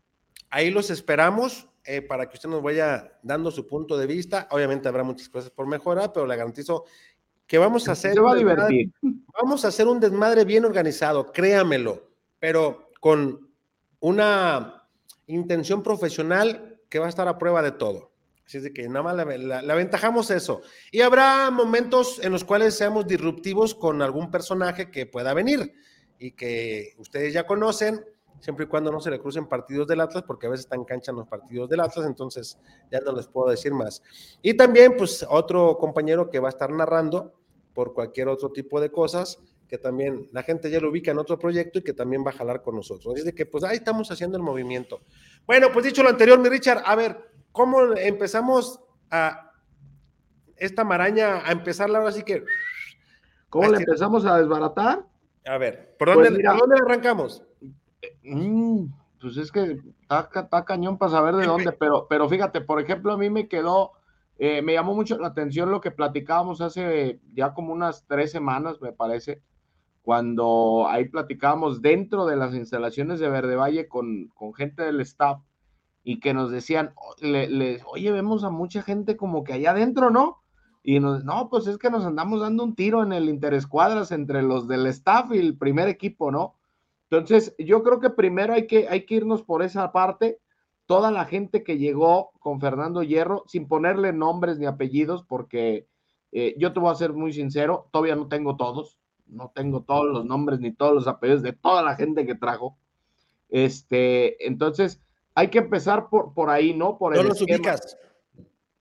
Ahí 0.49 0.71
los 0.71 0.89
esperamos 0.89 1.67
eh, 1.83 2.01
para 2.01 2.27
que 2.27 2.35
usted 2.35 2.49
nos 2.49 2.61
vaya 2.61 3.17
dando 3.23 3.49
su 3.49 3.65
punto 3.65 3.97
de 3.97 4.07
vista. 4.07 4.47
Obviamente 4.51 4.87
habrá 4.87 5.03
muchas 5.03 5.29
cosas 5.29 5.49
por 5.51 5.67
mejorar, 5.67 6.11
pero 6.13 6.25
le 6.25 6.35
garantizo 6.35 6.85
que 7.47 7.57
vamos 7.57 7.87
a 7.87 7.93
hacer. 7.93 8.13
Se 8.13 8.19
va 8.19 8.33
a 8.33 8.35
divertir. 8.35 8.91
Vamos 9.41 9.63
a 9.63 9.69
hacer 9.69 9.87
un 9.87 9.99
desmadre 9.99 10.43
bien 10.45 10.65
organizado, 10.65 11.31
créamelo, 11.31 12.09
pero 12.39 12.91
con 12.99 13.49
una 13.99 14.76
intención 15.27 15.83
profesional 15.83 16.79
que 16.89 16.99
va 16.99 17.05
a 17.05 17.09
estar 17.09 17.27
a 17.27 17.37
prueba 17.37 17.61
de 17.61 17.71
todo. 17.71 18.11
Así 18.45 18.57
es 18.57 18.63
de 18.63 18.73
que 18.73 18.87
nada 18.87 19.03
más 19.03 19.15
la, 19.15 19.59
aventajamos 19.73 20.31
eso. 20.31 20.61
Y 20.89 21.01
habrá 21.01 21.51
momentos 21.51 22.19
en 22.23 22.31
los 22.31 22.45
cuales 22.45 22.75
seamos 22.75 23.05
disruptivos 23.05 23.75
con 23.75 24.01
algún 24.01 24.31
personaje 24.31 24.89
que 24.89 25.05
pueda 25.05 25.33
venir 25.33 25.73
y 26.17 26.31
que 26.31 26.93
ustedes 26.97 27.33
ya 27.33 27.45
conocen, 27.45 28.05
siempre 28.39 28.65
y 28.65 28.69
cuando 28.69 28.89
no 28.89 29.01
se 29.01 29.11
le 29.11 29.19
crucen 29.19 29.47
partidos 29.47 29.85
del 29.87 29.99
Atlas, 29.99 30.23
porque 30.25 30.47
a 30.47 30.49
veces 30.49 30.65
están 30.65 30.85
cancha 30.85 31.11
los 31.11 31.27
partidos 31.27 31.69
del 31.69 31.81
Atlas, 31.81 32.05
entonces 32.05 32.57
ya 32.89 33.01
no 33.01 33.11
les 33.11 33.27
puedo 33.27 33.49
decir 33.49 33.73
más. 33.73 34.01
Y 34.41 34.53
también, 34.53 34.95
pues, 34.95 35.25
otro 35.29 35.77
compañero 35.77 36.29
que 36.29 36.39
va 36.39 36.47
a 36.47 36.51
estar 36.51 36.71
narrando 36.71 37.33
por 37.73 37.93
cualquier 37.93 38.29
otro 38.29 38.51
tipo 38.53 38.79
de 38.79 38.91
cosas, 38.91 39.39
que 39.67 39.77
también 39.77 40.27
la 40.31 40.43
gente 40.43 40.69
ya 40.69 40.79
lo 40.79 40.89
ubica 40.89 41.11
en 41.11 41.17
otro 41.17 41.37
proyecto 41.37 41.79
y 41.79 41.83
que 41.83 41.93
también 41.93 42.23
va 42.25 42.31
a 42.31 42.33
jalar 42.33 42.61
con 42.61 42.75
nosotros. 42.75 43.15
Dice 43.15 43.33
que, 43.33 43.45
pues, 43.45 43.63
ahí 43.63 43.77
estamos 43.77 44.09
haciendo 44.11 44.37
el 44.37 44.43
movimiento. 44.43 45.01
Bueno, 45.45 45.67
pues 45.73 45.85
dicho 45.85 46.03
lo 46.03 46.09
anterior, 46.09 46.39
mi 46.39 46.49
Richard, 46.49 46.83
a 46.85 46.95
ver, 46.95 47.17
¿cómo 47.51 47.93
empezamos 47.95 48.79
a 49.09 49.47
esta 50.57 50.83
maraña 50.83 51.41
a 51.45 51.51
empezarla 51.51 51.99
ahora 51.99 52.11
sí 52.11 52.23
que. 52.23 52.43
¿Cómo 53.49 53.69
le 53.69 53.77
empezamos 53.77 54.25
a 54.25 54.37
desbaratar? 54.37 55.05
A 55.45 55.57
ver, 55.57 55.95
¿por 55.97 56.13
dónde, 56.13 56.29
pues 56.31 56.43
¿por 56.45 56.59
dónde 56.59 56.75
arrancamos? 56.83 57.43
Mm, 58.23 58.85
pues 59.21 59.37
es 59.37 59.51
que 59.51 59.79
está, 60.01 60.65
cañón 60.65 60.97
para 60.97 61.11
saber 61.11 61.35
de 61.35 61.45
dónde, 61.45 61.71
pero, 61.71 62.07
pero 62.09 62.27
fíjate, 62.27 62.61
por 62.61 62.81
ejemplo, 62.81 63.13
a 63.13 63.17
mí 63.17 63.29
me 63.29 63.47
quedó, 63.47 63.93
eh, 64.37 64.61
me 64.61 64.73
llamó 64.73 64.93
mucho 64.93 65.17
la 65.17 65.27
atención 65.27 65.71
lo 65.71 65.79
que 65.79 65.91
platicábamos 65.91 66.59
hace 66.59 67.21
ya 67.33 67.53
como 67.53 67.71
unas 67.71 68.05
tres 68.05 68.31
semanas, 68.31 68.81
me 68.81 68.91
parece, 68.91 69.41
cuando 70.07 70.87
ahí 70.87 71.09
platicábamos 71.09 71.81
dentro 71.81 72.25
de 72.25 72.37
las 72.37 72.55
instalaciones 72.55 73.19
de 73.19 73.27
Verde 73.27 73.57
Valle 73.57 73.89
con, 73.89 74.29
con 74.29 74.53
gente 74.53 74.83
del 74.83 75.01
staff 75.01 75.41
y 76.01 76.21
que 76.21 76.33
nos 76.33 76.49
decían, 76.49 76.93
le, 77.19 77.81
oye, 77.85 78.13
vemos 78.13 78.45
a 78.45 78.49
mucha 78.49 78.81
gente 78.83 79.17
como 79.17 79.43
que 79.43 79.51
allá 79.51 79.71
adentro, 79.71 80.09
¿no? 80.09 80.41
Y 80.81 81.01
nos, 81.01 81.25
no, 81.25 81.49
pues 81.49 81.67
es 81.67 81.77
que 81.77 81.89
nos 81.89 82.05
andamos 82.05 82.39
dando 82.39 82.63
un 82.63 82.73
tiro 82.73 83.03
en 83.03 83.11
el 83.11 83.27
interescuadras 83.27 84.13
entre 84.13 84.43
los 84.43 84.69
del 84.69 84.87
staff 84.87 85.29
y 85.33 85.39
el 85.39 85.57
primer 85.57 85.89
equipo, 85.89 86.31
¿no? 86.31 86.55
Entonces, 87.09 87.53
yo 87.59 87.83
creo 87.83 87.99
que 87.99 88.09
primero 88.09 88.53
hay 88.53 88.65
que, 88.65 88.87
hay 88.87 89.05
que 89.05 89.15
irnos 89.15 89.43
por 89.43 89.61
esa 89.61 89.91
parte. 89.91 90.39
Toda 90.85 91.11
la 91.11 91.25
gente 91.25 91.65
que 91.65 91.79
llegó 91.79 92.31
con 92.39 92.61
Fernando 92.61 93.03
Hierro, 93.03 93.43
sin 93.47 93.67
ponerle 93.67 94.13
nombres 94.13 94.57
ni 94.57 94.67
apellidos, 94.67 95.25
porque 95.25 95.85
eh, 96.31 96.55
yo 96.57 96.71
te 96.71 96.79
voy 96.79 96.93
a 96.93 96.95
ser 96.95 97.11
muy 97.11 97.33
sincero, 97.33 97.89
todavía 97.91 98.15
no 98.15 98.29
tengo 98.29 98.55
todos, 98.55 98.96
no 99.29 99.51
tengo 99.53 99.81
todos 99.83 100.05
los 100.05 100.25
nombres 100.25 100.59
ni 100.59 100.71
todos 100.71 100.93
los 100.93 101.07
apellidos 101.07 101.41
de 101.41 101.53
toda 101.53 101.81
la 101.83 101.95
gente 101.95 102.25
que 102.25 102.35
trajo. 102.35 102.77
Este, 103.49 104.45
entonces, 104.45 105.01
hay 105.35 105.49
que 105.49 105.59
empezar 105.59 106.09
por, 106.09 106.33
por 106.33 106.49
ahí, 106.49 106.73
¿no? 106.73 106.97
Por 106.97 107.15
no 107.15 107.23
los 107.23 107.41
ubicas. 107.41 107.97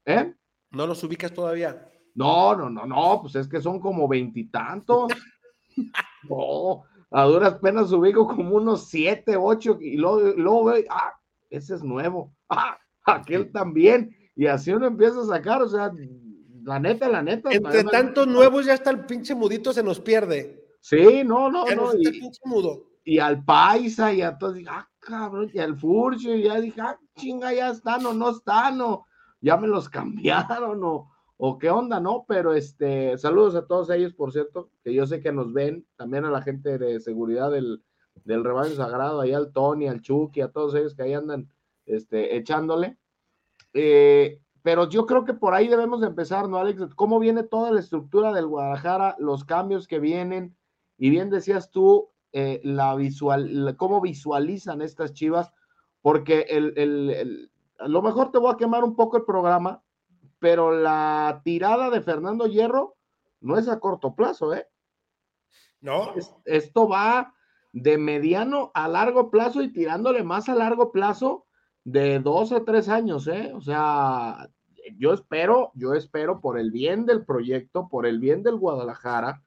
¿Eh? 0.05 0.35
No 0.71 0.87
los 0.87 1.03
ubicas 1.05 1.33
todavía. 1.33 1.89
No, 2.15 2.57
no, 2.57 2.71
no, 2.71 2.87
no, 2.87 3.21
pues 3.23 3.35
es 3.37 3.47
que 3.47 3.61
son 3.61 3.79
como 3.79 4.09
veintitantos. 4.09 5.13
no, 6.29 6.85
a 7.11 7.25
duras 7.25 7.55
penas 7.57 7.93
ubico 7.93 8.27
como 8.27 8.57
unos 8.57 8.89
siete, 8.89 9.37
ocho, 9.37 9.79
y 9.81 9.97
luego, 9.97 10.21
luego 10.37 10.65
veo, 10.65 10.85
ah, 10.91 11.13
ese 11.51 11.75
es 11.75 11.83
nuevo, 11.83 12.33
ah, 12.49 12.79
aquel 13.05 13.53
también, 13.53 14.17
y 14.35 14.47
así 14.47 14.73
uno 14.73 14.87
empieza 14.87 15.21
a 15.21 15.27
sacar, 15.27 15.63
o 15.63 15.69
sea, 15.69 15.93
la 16.67 16.81
neta, 16.81 17.09
la 17.09 17.23
neta. 17.23 17.51
Entre 17.53 17.85
tantos 17.85 18.27
nuevos 18.27 18.67
ya 18.67 18.75
está 18.75 18.91
el 18.91 19.07
pinche 19.07 19.35
mudito 19.35 19.73
se 19.73 19.83
nos 19.83 20.01
pierde. 20.01 20.77
Sí, 20.81 21.23
no, 21.25 21.51
no, 21.51 21.65
no. 21.65 21.95
y, 21.97 22.11
pinche 22.11 22.41
mudo. 22.45 22.85
y 23.05 23.19
al 23.19 23.45
paisa, 23.45 24.13
y 24.13 24.21
a 24.21 24.37
todos, 24.37 24.59
ah, 24.69 24.89
cabrón, 24.99 25.51
y 25.55 25.59
al 25.59 25.77
furcio, 25.77 26.37
y 26.37 26.43
ya 26.43 26.61
dije, 26.61 26.81
ah, 26.81 26.99
chinga, 27.17 27.53
ya 27.53 27.71
están 27.71 28.05
o 28.05 28.13
no 28.13 28.31
están, 28.31 28.81
o 28.81 29.07
ya 29.41 29.57
me 29.57 29.69
los 29.69 29.89
cambiaron, 29.89 30.83
o 30.83 31.11
o 31.39 31.59
qué 31.59 31.71
onda, 31.71 32.01
¿no? 32.01 32.25
Pero 32.27 32.55
este, 32.55 33.17
saludos 33.19 33.55
a 33.55 33.67
todos 33.67 33.91
ellos, 33.91 34.15
por 34.15 34.33
cierto, 34.33 34.71
que 34.83 34.95
yo 34.95 35.07
sé 35.07 35.21
que 35.21 35.33
nos 35.33 35.53
ven, 35.53 35.87
también 35.97 36.25
a 36.25 36.31
la 36.31 36.43
gente 36.43 36.79
de 36.79 36.99
seguridad 37.01 37.51
del, 37.51 37.83
del 38.25 38.43
rebaño 38.43 38.75
sagrado, 38.75 39.21
ahí 39.21 39.33
al 39.33 39.53
Tony, 39.53 39.87
al 39.87 40.01
Chucky, 40.01 40.41
a 40.41 40.49
todos 40.51 40.75
ellos 40.75 40.95
que 40.95 41.03
ahí 41.03 41.13
andan 41.13 41.49
este, 41.85 42.37
echándole. 42.37 42.97
Eh, 43.75 44.41
pero 44.67 44.89
yo 44.89 45.07
creo 45.07 45.25
que 45.25 45.33
por 45.33 45.55
ahí 45.55 45.69
debemos 45.69 46.01
de 46.01 46.09
empezar, 46.09 46.49
¿no, 46.49 46.59
Alex? 46.59 46.93
¿Cómo 46.97 47.21
viene 47.21 47.45
toda 47.45 47.71
la 47.71 47.79
estructura 47.79 48.33
del 48.33 48.49
Guadalajara, 48.49 49.15
los 49.21 49.45
cambios 49.45 49.87
que 49.87 50.01
vienen? 50.01 50.57
Y 50.99 51.09
bien 51.09 51.31
decías 51.31 51.71
tú, 51.71 52.11
eh, 52.33 52.61
la 52.65 52.97
visual, 52.97 53.77
cómo 53.77 54.01
visualizan 54.01 54.83
estas 54.83 55.13
chivas, 55.13 55.53
porque 56.03 56.47
el, 56.49 56.73
el, 56.77 57.11
el, 57.11 57.53
a 57.79 57.87
lo 57.87 58.03
mejor 58.03 58.33
te 58.33 58.39
voy 58.39 58.53
a 58.53 58.57
quemar 58.57 58.83
un 58.83 58.97
poco 58.97 59.19
el 59.19 59.25
programa, 59.25 59.85
pero 60.41 60.73
la 60.73 61.43
tirada 61.45 61.89
de 61.89 62.01
Fernando 62.01 62.49
Hierro 62.49 62.97
no 63.41 63.59
es 63.59 63.69
a 63.69 63.79
corto 63.79 64.17
plazo, 64.17 64.53
¿eh? 64.53 64.67
No. 65.81 66.13
esto 66.45 66.89
va 66.89 67.33
de 67.73 67.99
mediano 67.99 68.73
a 68.75 68.89
largo 68.89 69.31
plazo 69.31 69.63
y 69.63 69.73
tirándole 69.73 70.25
más 70.25 70.49
a 70.49 70.57
largo 70.57 70.91
plazo 70.91 71.47
de 71.85 72.19
dos 72.19 72.51
a 72.51 72.65
tres 72.65 72.89
años, 72.89 73.29
¿eh? 73.29 73.53
O 73.55 73.61
sea, 73.61 74.51
yo 74.99 75.13
espero, 75.13 75.73
yo 75.75 75.95
espero 75.95 76.41
por 76.41 76.59
el 76.59 76.71
bien 76.71 77.07
del 77.07 77.25
proyecto, 77.25 77.89
por 77.89 78.07
el 78.07 78.19
bien 78.19 78.43
del 78.43 78.57
Guadalajara 78.57 79.43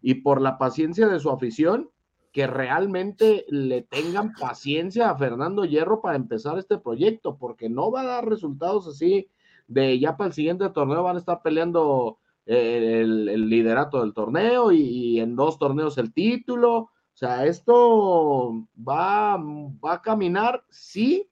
y 0.00 0.14
por 0.14 0.40
la 0.40 0.58
paciencia 0.58 1.08
de 1.08 1.20
su 1.20 1.30
afición, 1.30 1.90
que 2.32 2.46
realmente 2.46 3.44
le 3.48 3.82
tengan 3.82 4.32
paciencia 4.32 5.10
a 5.10 5.16
Fernando 5.16 5.64
Hierro 5.64 6.00
para 6.00 6.16
empezar 6.16 6.58
este 6.58 6.78
proyecto, 6.78 7.36
porque 7.36 7.68
no 7.68 7.90
va 7.90 8.02
a 8.02 8.06
dar 8.06 8.28
resultados 8.28 8.86
así 8.86 9.28
de 9.66 9.98
ya 9.98 10.16
para 10.16 10.28
el 10.28 10.34
siguiente 10.34 10.68
torneo 10.70 11.02
van 11.02 11.16
a 11.16 11.20
estar 11.20 11.42
peleando 11.42 12.18
eh, 12.46 13.02
el, 13.02 13.48
liderato 13.48 14.00
del 14.00 14.12
torneo 14.12 14.72
y, 14.72 15.20
en 15.20 15.36
dos 15.36 15.58
torneos 15.58 15.96
el 15.98 16.12
título. 16.12 16.76
O 16.78 16.90
sea, 17.20 17.46
esto 17.46 18.66
va, 18.76 19.36
va 19.36 19.92
a 19.94 20.02
caminar, 20.02 20.64
sí, 20.70 21.29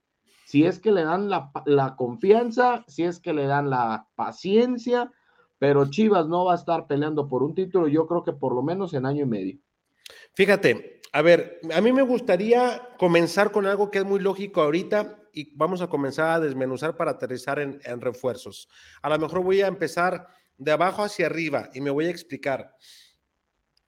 si 0.49 0.65
es 0.65 0.81
que 0.81 0.93
le 0.93 1.05
dan 1.05 1.29
la, 1.29 1.95
confianza, 1.99 2.83
si 2.89 3.05
es 3.05 3.21
que 3.21 3.35
le 3.35 3.45
dan 3.45 3.69
la 3.69 4.09
paciencia, 4.15 5.13
pero 5.59 5.91
Chivas 5.91 6.27
no 6.27 6.47
va 6.47 6.53
a 6.53 6.57
estar 6.57 6.87
peleando 6.87 7.29
por 7.29 7.43
un 7.43 7.55
título, 7.55 7.87
yo 7.87 8.07
creo 8.07 8.25
que 8.25 8.33
por 8.33 8.55
lo 8.55 8.63
menos 8.63 8.95
en 8.95 9.05
año 9.05 9.25
y 9.25 9.29
medio. 9.29 9.59
Fíjate, 10.33 11.03
a 11.13 11.21
ver, 11.21 11.61
a 11.71 11.83
mí 11.83 11.93
me 11.93 12.01
gustaría 12.01 12.95
comenzar 12.99 13.53
con 13.53 13.67
algo 13.67 13.91
que 13.91 13.99
es 13.99 14.07
muy 14.07 14.21
lógico 14.21 14.63
ahorita 14.63 15.19
y 15.35 15.55
vamos 15.55 15.83
a 15.83 15.89
comenzar 15.89 16.31
a 16.31 16.41
desmenuzar 16.41 16.97
para 16.97 17.11
aterrizar 17.11 17.59
en, 17.59 18.01
refuerzos. 18.01 18.71
A 19.03 19.11
lo 19.11 19.19
mejor 19.19 19.43
voy 19.43 19.61
a 19.61 19.67
empezar 19.67 20.29
de 20.57 20.73
abajo 20.73 21.03
hacia 21.03 21.27
arriba 21.27 21.69
y 21.75 21.83
me 21.83 21.91
voy 21.91 22.07
a 22.07 22.11
explicar. 22.11 22.75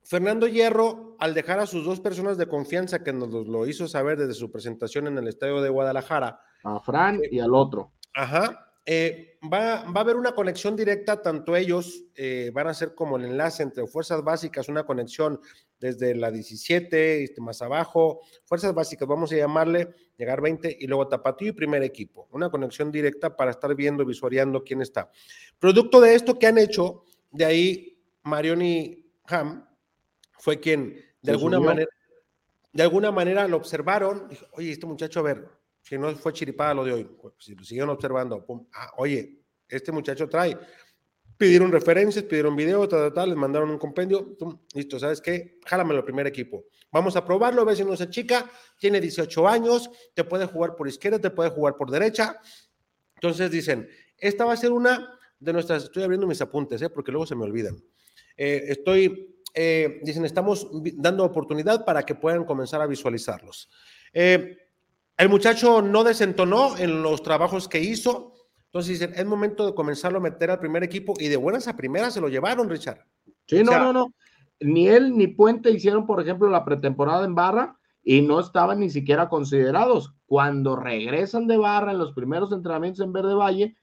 Fernando 0.05 0.47
Hierro, 0.47 1.17
al 1.21 1.33
dejar 1.33 1.59
a 1.59 1.67
sus 1.67 1.87
dos 1.87 2.01
personas 2.01 2.37
de 2.37 2.49
confianza, 2.49 3.03
que 3.03 3.15
nos 3.15 3.31
lo 3.31 3.67
hizo 3.67 3.89
saber 3.89 4.19
desde 4.19 4.35
su 4.35 4.53
presentación 4.53 5.07
en 5.07 5.17
el 5.17 5.27
estadio 5.27 5.63
de 5.63 5.71
Guadalajara. 5.71 6.43
A 6.65 6.81
Fran 6.81 7.21
y 7.31 7.41
al 7.41 7.55
otro. 7.55 7.93
Ajá. 8.15 8.67
Eh, 8.87 9.39
va, 9.43 9.85
va, 9.85 10.01
a 10.01 10.01
haber 10.01 10.17
una 10.17 10.33
conexión 10.33 10.75
directa, 10.75 11.23
tanto 11.23 11.55
ellos 11.55 12.05
eh, 12.17 12.51
van 12.53 12.67
a 12.67 12.75
ser 12.75 12.95
como 12.95 13.17
el 13.17 13.27
enlace 13.27 13.63
entre 13.63 13.87
fuerzas 13.87 14.25
básicas, 14.25 14.69
una 14.69 14.85
conexión 14.85 15.41
desde 15.79 16.15
la 16.15 16.31
17, 16.31 17.23
este, 17.23 17.41
más 17.41 17.63
abajo, 17.63 18.21
fuerzas 18.45 18.75
básicas, 18.75 19.07
vamos 19.07 19.33
a 19.33 19.37
llamarle, 19.37 19.95
llegar 20.17 20.41
20 20.41 20.79
y 20.81 20.87
luego 20.87 21.09
Tapatío 21.09 21.49
y 21.49 21.53
primer 21.53 21.83
equipo, 21.83 22.29
una 22.33 22.51
conexión 22.51 22.91
directa 22.91 23.37
para 23.37 23.53
estar 23.53 23.75
viendo, 23.75 24.05
visualizando 24.05 24.65
quién 24.65 24.83
está. 24.83 25.11
Producto 25.59 26.01
de 26.01 26.15
esto 26.15 26.39
que 26.39 26.47
han 26.47 26.59
hecho, 26.59 27.05
de 27.31 27.45
ahí 27.45 28.03
Marioni 28.23 29.13
Ham 29.27 29.67
fue 30.39 30.59
quien 30.59 30.97
de 31.23 31.33
alguna 31.33 31.61
manera 31.61 31.89
de 32.73 32.83
alguna 32.83 33.11
manera 33.11 33.49
lo 33.49 33.57
observaron, 33.57 34.29
dijo, 34.29 34.47
oye, 34.53 34.71
este 34.71 34.87
muchacho, 34.87 35.21
a 35.21 35.25
ver, 35.25 35.49
que 35.85 35.99
no 35.99 36.15
fue 36.17 36.33
chiripada 36.33 36.75
lo 36.75 36.85
de 36.85 36.93
hoy, 36.93 37.05
pues, 37.05 37.35
si 37.39 37.55
lo 37.55 37.65
siguieron 37.65 37.91
observando, 37.91 38.45
ah, 38.75 38.93
oye, 38.97 39.41
este 39.69 39.93
muchacho 39.93 40.29
trae, 40.29 40.57
pidieron 41.37 41.73
referencias, 41.73 42.25
pidieron 42.25 42.55
video, 42.55 42.87
tal, 42.87 43.13
tal, 43.13 43.31
les 43.31 43.39
mandaron 43.39 43.71
un 43.71 43.79
compendio, 43.79 44.37
listo, 44.75 44.99
¿sabes 44.99 45.21
qué? 45.21 45.59
Jálamelo 45.65 46.01
al 46.01 46.05
primer 46.05 46.27
equipo. 46.27 46.67
Vamos 46.93 47.17
a 47.17 47.25
probarlo, 47.25 47.63
a 47.63 47.65
ver 47.65 47.77
si 47.77 47.85
no 47.85 47.97
se 47.97 48.11
chica, 48.11 48.51
tiene 48.79 49.01
18 49.01 49.49
años, 49.49 49.91
te 50.13 50.25
puede 50.25 50.45
jugar 50.47 50.77
por 50.77 50.87
izquierda, 50.87 51.19
te 51.19 51.31
puede 51.31 51.51
jugar 51.51 51.77
por 51.77 51.91
derecha. 51.91 52.39
Entonces 53.15 53.51
dicen, 53.51 53.89
esta 54.19 54.45
va 54.45 54.53
a 54.53 54.57
ser 54.57 54.73
una 54.73 55.19
de 55.39 55.53
nuestras, 55.53 55.85
estoy 55.85 56.03
abriendo 56.03 56.27
mis 56.27 56.41
apuntes, 56.43 56.83
¿eh? 56.83 56.91
porque 56.91 57.11
luego 57.11 57.27
se 57.27 57.35
me 57.35 57.45
olvidan. 57.45 57.83
Eh, 58.37 58.65
estoy, 58.69 59.35
eh, 59.55 60.01
dicen, 60.03 60.25
estamos 60.25 60.69
dando 60.95 61.25
oportunidad 61.25 61.85
para 61.85 62.03
que 62.03 62.15
puedan 62.15 62.45
comenzar 62.45 62.83
a 62.83 62.87
visualizarlos. 62.87 63.71
Eh, 64.13 64.57
el 65.21 65.29
muchacho 65.29 65.83
no 65.83 66.03
desentonó 66.03 66.79
en 66.79 67.03
los 67.03 67.23
trabajos 67.23 67.69
que 67.69 67.81
hizo. 67.81 68.33
Entonces 68.65 68.99
dicen, 68.99 69.13
es 69.15 69.27
momento 69.27 69.67
de 69.67 69.75
comenzarlo 69.75 70.17
a 70.17 70.23
meter 70.23 70.51
al 70.51 70.59
primer 70.59 70.83
equipo 70.83 71.13
y 71.19 71.29
de 71.29 71.37
buenas 71.37 71.69
a 71.69 71.77
primeras 71.77 72.15
se 72.15 72.23
lo 72.23 72.29
llevaron, 72.29 72.71
Richard. 72.71 73.05
Sí, 73.47 73.63
no, 73.63 73.79
no, 73.79 73.93
no. 73.93 74.15
Ni 74.61 74.89
él 74.89 75.15
ni 75.17 75.27
Puente 75.27 75.71
hicieron, 75.71 76.07
por 76.07 76.23
ejemplo, 76.23 76.49
la 76.49 76.65
pretemporada 76.65 77.27
en 77.27 77.35
Barra 77.35 77.77
y 78.03 78.23
no 78.23 78.41
estaban 78.41 78.81
ni 78.81 78.89
siquiera 78.89 79.29
considerados. 79.29 80.15
Cuando 80.25 80.75
regresan 80.75 81.47
de 81.47 81.59
Barra 81.59 81.93
en 81.93 81.99
los 81.99 82.13
primeros 82.15 82.51
entrenamientos 82.51 83.05
en 83.05 83.13
Verde 83.13 83.35
Valle, 83.35 83.77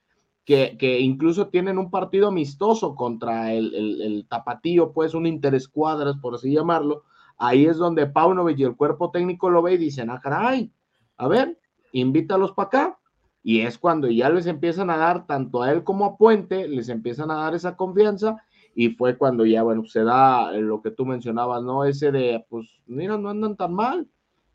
que, 0.44 0.76
que 0.80 1.00
incluso 1.02 1.50
tienen 1.50 1.78
un 1.78 1.92
partido 1.92 2.30
amistoso 2.30 2.96
contra 2.96 3.54
el, 3.54 3.76
el, 3.76 4.28
tapatío, 4.28 4.92
pues 4.92 5.14
un 5.14 5.28
interescuadras, 5.28 6.16
por 6.18 6.34
así 6.34 6.52
llamarlo, 6.52 7.04
ahí 7.38 7.68
es 7.68 7.78
donde 7.78 8.08
Paunovic 8.08 8.58
y 8.58 8.64
el 8.64 8.76
cuerpo 8.76 9.12
técnico 9.12 9.52
lo 9.52 9.62
ve 9.62 9.74
y 9.74 9.78
dicen, 9.78 10.10
ah, 10.10 10.20
caray, 10.24 10.72
a 11.18 11.28
ver, 11.28 11.60
invítalos 11.92 12.52
para 12.52 12.68
acá. 12.68 13.00
Y 13.44 13.62
es 13.62 13.78
cuando 13.78 14.10
ya 14.10 14.30
les 14.30 14.46
empiezan 14.46 14.90
a 14.90 14.98
dar, 14.98 15.26
tanto 15.26 15.62
a 15.62 15.72
él 15.72 15.84
como 15.84 16.06
a 16.06 16.18
Puente, 16.18 16.68
les 16.68 16.90
empiezan 16.90 17.32
a 17.32 17.36
dar 17.36 17.56
esa 17.56 17.76
confianza. 17.78 18.44
Y 18.76 18.90
fue 18.90 19.18
cuando 19.18 19.46
ya, 19.46 19.64
bueno, 19.64 19.86
se 19.86 20.04
da 20.04 20.52
lo 20.52 20.82
que 20.82 20.92
tú 20.92 21.06
mencionabas, 21.06 21.64
¿no? 21.64 21.86
Ese 21.86 22.12
de, 22.12 22.46
pues, 22.50 22.68
mira, 22.86 23.18
no 23.18 23.30
andan 23.30 23.56
tan 23.56 23.74
mal. 23.74 24.08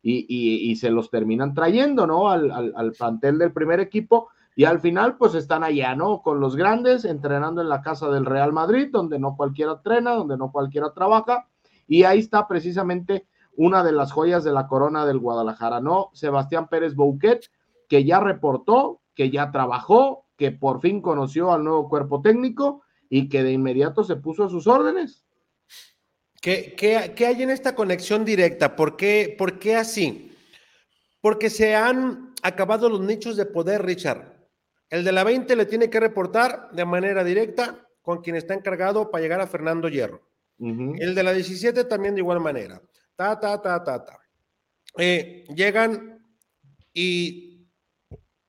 Y, 0.05 0.25
y, 0.69 0.75
se 0.75 0.89
los 0.91 1.09
terminan 1.09 1.53
trayendo, 1.53 2.05
¿no? 2.05 2.29
Al, 2.29 2.51
al, 2.51 2.91
plantel 2.91 3.39
del 3.39 3.53
primer 3.53 3.79
equipo, 3.79 4.27
y 4.53 4.65
al 4.65 4.81
final 4.81 5.15
pues 5.15 5.33
están 5.33 5.63
allá, 5.63 5.95
¿no? 5.95 6.21
Con 6.21 6.41
los 6.41 6.57
grandes, 6.57 7.05
entrenando 7.05 7.61
en 7.61 7.69
la 7.69 7.81
casa 7.81 8.09
del 8.09 8.25
Real 8.25 8.51
Madrid, 8.51 8.89
donde 8.91 9.17
no 9.17 9.37
cualquiera 9.37 9.71
entrena, 9.71 10.11
donde 10.11 10.35
no 10.35 10.51
cualquiera 10.51 10.91
trabaja, 10.91 11.47
y 11.87 12.03
ahí 12.03 12.19
está 12.19 12.49
precisamente 12.49 13.27
una 13.55 13.83
de 13.83 13.91
las 13.91 14.11
joyas 14.11 14.43
de 14.43 14.51
la 14.51 14.67
corona 14.67 15.05
del 15.05 15.19
Guadalajara, 15.19 15.79
¿no? 15.79 16.09
Sebastián 16.13 16.67
Pérez 16.67 16.95
Bouquet, 16.95 17.49
que 17.87 18.03
ya 18.03 18.19
reportó, 18.19 19.01
que 19.15 19.29
ya 19.29 19.51
trabajó, 19.51 20.25
que 20.37 20.51
por 20.51 20.81
fin 20.81 21.01
conoció 21.01 21.51
al 21.51 21.63
nuevo 21.63 21.89
cuerpo 21.89 22.21
técnico 22.21 22.83
y 23.09 23.29
que 23.29 23.43
de 23.43 23.51
inmediato 23.51 24.03
se 24.03 24.15
puso 24.15 24.45
a 24.45 24.49
sus 24.49 24.67
órdenes. 24.67 25.23
¿Qué, 26.41 26.75
qué, 26.75 27.25
hay 27.25 27.41
en 27.41 27.51
esta 27.51 27.73
conexión 27.73 28.25
directa? 28.25 28.75
¿Por 28.75 28.97
qué, 28.97 29.33
¿Por 29.37 29.59
qué 29.59 29.77
así? 29.77 30.35
Porque 31.21 31.49
se 31.49 31.75
han 31.75 32.33
acabado 32.41 32.89
los 32.89 32.99
nichos 32.99 33.37
de 33.37 33.45
poder, 33.45 33.85
Richard. 33.85 34.33
El 34.89 35.05
de 35.05 35.11
la 35.13 35.23
20 35.23 35.55
le 35.55 35.65
tiene 35.65 35.89
que 35.89 36.01
reportar 36.01 36.69
de 36.73 36.83
manera 36.83 37.23
directa 37.23 37.87
con 38.01 38.21
quien 38.21 38.35
está 38.35 38.53
encargado 38.53 39.09
para 39.09 39.21
llegar 39.21 39.39
a 39.39 39.47
Fernando 39.47 39.87
Hierro. 39.87 40.21
El 40.59 41.15
de 41.15 41.23
la 41.23 41.33
17 41.33 41.85
también 41.85 42.15
de 42.15 42.21
igual 42.21 42.39
manera. 42.39 42.81
Ta, 43.15 43.39
ta, 43.39 43.61
ta, 43.61 43.83
ta, 43.83 44.05
ta. 44.05 44.19
Eh, 44.97 45.45
llegan 45.55 46.23
y 46.93 47.67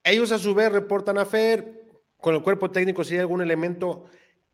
ellos 0.02 0.32
a 0.32 0.38
su 0.38 0.54
vez 0.54 0.70
reportan 0.70 1.18
a 1.18 1.24
Fer 1.24 1.84
con 2.18 2.34
el 2.34 2.42
cuerpo 2.42 2.70
técnico 2.70 3.04
si 3.04 3.14
hay 3.14 3.20
algún 3.20 3.42
elemento 3.42 4.04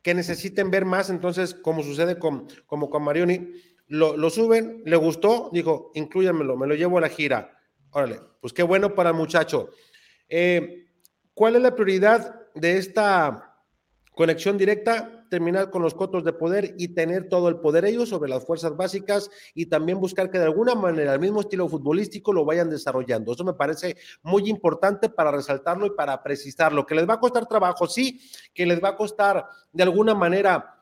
que 0.03 0.15
necesiten 0.15 0.71
ver 0.71 0.85
más, 0.85 1.11
entonces, 1.11 1.55
como 1.55 1.83
sucede 1.83 2.19
con, 2.19 2.49
como 2.67 2.89
con 2.89 3.03
Marioni, 3.03 3.53
lo, 3.87 4.31
suben, 4.31 4.83
le 4.87 4.97
gustó, 4.97 5.51
dijo, 5.53 5.91
inclúyanmelo, 5.95 6.57
me 6.57 6.67
lo 6.67 6.75
llevo 6.75 6.99
a 6.99 7.01
la 7.01 7.09
gira. 7.09 7.59
Órale, 7.91 8.21
pues 8.41 8.53
qué 8.53 8.63
bueno 8.63 8.95
para 8.95 9.11
el 9.11 9.17
muchacho. 9.17 9.71
Eh, 10.29 10.87
¿Cuál 11.35 11.57
es 11.57 11.63
la 11.63 11.75
prioridad 11.75 12.49
de 12.55 12.79
esta 12.79 13.57
conexión 14.13 14.57
directa? 14.57 15.20
Terminar 15.31 15.71
con 15.71 15.81
los 15.81 15.95
cotos 15.95 16.25
de 16.25 16.35
poder 16.35 16.75
y 16.77 16.89
tener 16.89 17.29
todo 17.29 17.49
el 17.49 17.61
poder 17.61 17.87
ellos 17.87 18.11
sobre 18.11 18.29
las 18.29 18.45
fuerzas 18.45 18.77
básicas 18.77 19.31
y 19.55 19.67
también 19.67 19.99
buscar 19.99 20.31
que 20.31 20.39
de 20.39 20.45
alguna 20.45 20.75
manera 20.75 21.15
el 21.15 21.21
mismo 21.21 21.41
estilo 21.41 21.69
futbolístico 21.69 22.33
lo 22.35 22.45
vayan 22.45 22.69
desarrollando. 22.69 23.33
Eso 23.33 23.45
me 23.45 23.55
parece 23.55 23.97
muy 24.23 24.51
importante 24.51 25.09
para 25.09 25.31
resaltarlo 25.31 25.87
y 25.87 25.91
para 25.91 26.23
precisarlo. 26.23 26.85
Que 26.85 26.95
les 26.95 27.09
va 27.09 27.15
a 27.15 27.21
costar 27.21 27.47
trabajo, 27.47 27.87
sí, 27.87 28.21
que 28.53 28.67
les 28.67 28.83
va 28.83 28.91
a 28.91 28.97
costar 28.97 29.47
de 29.73 29.83
alguna 29.83 30.15
manera 30.15 30.77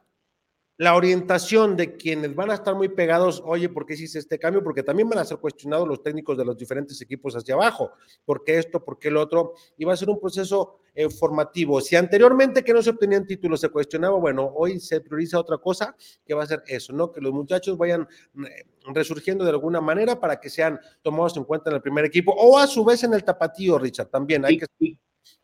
la 0.79 0.95
orientación 0.95 1.77
de 1.77 1.97
quienes 1.97 2.37
van 2.37 2.53
a 2.53 2.55
estar 2.55 2.77
muy 2.77 2.89
pegados, 2.89 3.43
oye, 3.45 3.69
¿por 3.69 3.85
qué 3.85 3.95
hiciste 3.95 4.21
este 4.21 4.39
cambio? 4.39 4.63
Porque 4.63 4.85
también 4.85 5.09
van 5.09 5.19
a 5.19 5.25
ser 5.25 5.39
cuestionados 5.39 5.89
los 5.89 6.05
técnicos 6.05 6.39
de 6.39 6.45
los 6.45 6.57
diferentes 6.57 7.01
equipos 7.01 7.35
hacia 7.35 7.55
abajo. 7.57 7.91
¿Por 8.25 8.45
qué 8.45 8.59
esto? 8.59 8.85
¿Por 8.85 8.97
qué 8.97 9.09
el 9.09 9.17
otro? 9.17 9.55
Y 9.77 9.85
va 9.85 9.95
a 9.95 9.97
ser 9.97 10.09
un 10.09 10.21
proceso 10.21 10.79
eh, 11.01 11.09
formativo. 11.09 11.81
Si 11.81 11.95
anteriormente 11.95 12.65
que 12.65 12.73
no 12.73 12.83
se 12.83 12.91
obtenían 12.91 13.25
títulos 13.25 13.61
se 13.61 13.69
cuestionaba, 13.69 14.19
bueno, 14.19 14.51
hoy 14.57 14.81
se 14.81 15.01
prioriza 15.01 15.39
otra 15.39 15.57
cosa, 15.59 15.95
que 16.27 16.35
va 16.35 16.43
a 16.43 16.47
ser 16.49 16.65
eso, 16.67 16.93
¿no? 16.93 17.13
Que 17.13 17.21
los 17.21 17.33
muchachos 17.33 17.79
vayan 17.79 18.03
eh, 18.45 18.65
resurgiendo 18.93 19.45
de 19.45 19.51
alguna 19.51 19.81
manera 19.81 20.19
para 20.19 20.41
que 20.41 20.51
sean 20.51 20.81
tomados 21.01 21.37
en 21.37 21.45
cuenta 21.45 21.71
en 21.71 21.77
el 21.77 21.83
primer 21.83 22.05
equipo 22.05 22.35
o 22.37 22.59
a 22.59 22.67
su 22.67 22.85
vez 22.85 23.05
en 23.05 23.15
el 23.15 23.23
tapatío, 23.23 23.79
Richard, 23.79 24.09
también. 24.09 24.45
Hay 24.45 24.59
que 24.59 24.67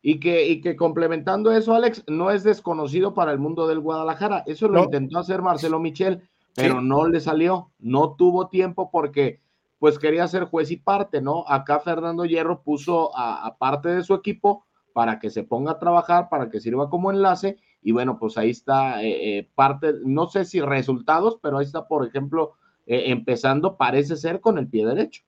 y 0.03 0.19
que, 0.19 0.45
y 0.45 0.61
que 0.61 0.75
complementando 0.75 1.53
eso, 1.53 1.73
Alex, 1.73 2.03
no 2.09 2.33
es 2.33 2.43
desconocido 2.43 3.15
para 3.15 3.31
el 3.31 3.39
mundo 3.39 3.69
del 3.69 3.79
Guadalajara. 3.79 4.43
Eso 4.47 4.67
lo 4.67 4.83
intentó 4.83 5.21
hacer 5.21 5.41
Marcelo 5.41 5.79
Michel, 5.79 6.29
pero 6.57 6.81
no 6.81 7.07
le 7.07 7.21
salió, 7.21 7.71
no 7.79 8.17
tuvo 8.17 8.49
tiempo 8.49 8.91
porque 8.91 9.41
pues 9.79 10.01
quería 10.01 10.27
ser 10.27 10.47
juez 10.47 10.73
y 10.73 10.79
parte, 10.79 11.21
¿no? 11.21 11.45
Acá 11.47 11.79
Fernando 11.79 12.25
Hierro 12.25 12.63
puso 12.63 13.17
a, 13.17 13.57
parte 13.57 13.91
de 13.91 14.03
su 14.03 14.15
equipo 14.15 14.65
para 14.95 15.19
que 15.19 15.29
se 15.29 15.43
ponga 15.43 15.73
a 15.73 15.79
trabajar, 15.79 16.29
para 16.31 16.49
que 16.49 16.61
sirva 16.61 16.89
como 16.89 17.11
enlace, 17.11 17.59
y 17.83 17.93
bueno, 17.93 18.17
pues 18.17 18.39
ahí 18.39 18.51
está 18.51 19.03
eh, 19.03 19.39
eh, 19.39 19.51
parte, 19.55 19.93
no 20.05 20.29
sé 20.31 20.45
si 20.45 20.61
resultados, 20.61 21.39
pero 21.43 21.59
ahí 21.59 21.67
está, 21.67 21.87
por 21.87 22.07
ejemplo, 22.07 22.55
eh, 22.87 23.05
empezando, 23.09 23.77
parece 23.77 24.17
ser 24.17 24.41
con 24.41 24.57
el 24.57 24.69
pie 24.69 24.87
derecho. 24.87 25.23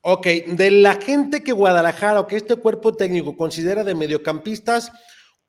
Ok, 0.00 0.26
de 0.26 0.70
la 0.70 0.94
gente 0.94 1.42
que 1.42 1.52
Guadalajara 1.52 2.18
o 2.18 2.26
que 2.26 2.36
este 2.36 2.56
cuerpo 2.56 2.94
técnico 2.94 3.36
considera 3.36 3.84
de 3.84 3.94
mediocampistas, 3.94 4.90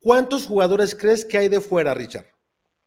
¿cuántos 0.00 0.46
jugadores 0.46 0.94
crees 0.94 1.24
que 1.24 1.38
hay 1.38 1.48
de 1.48 1.60
fuera, 1.60 1.94
Richard? 1.94 2.26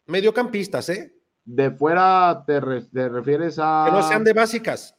Mediocampistas, 0.05 0.87
¿eh? 0.89 1.13
De 1.45 1.71
fuera 1.71 2.43
te, 2.45 2.59
refieres 2.59 3.57
a... 3.59 3.85
Que 3.87 3.91
no 3.91 4.03
sean 4.03 4.23
de 4.23 4.33
básicas. 4.33 4.95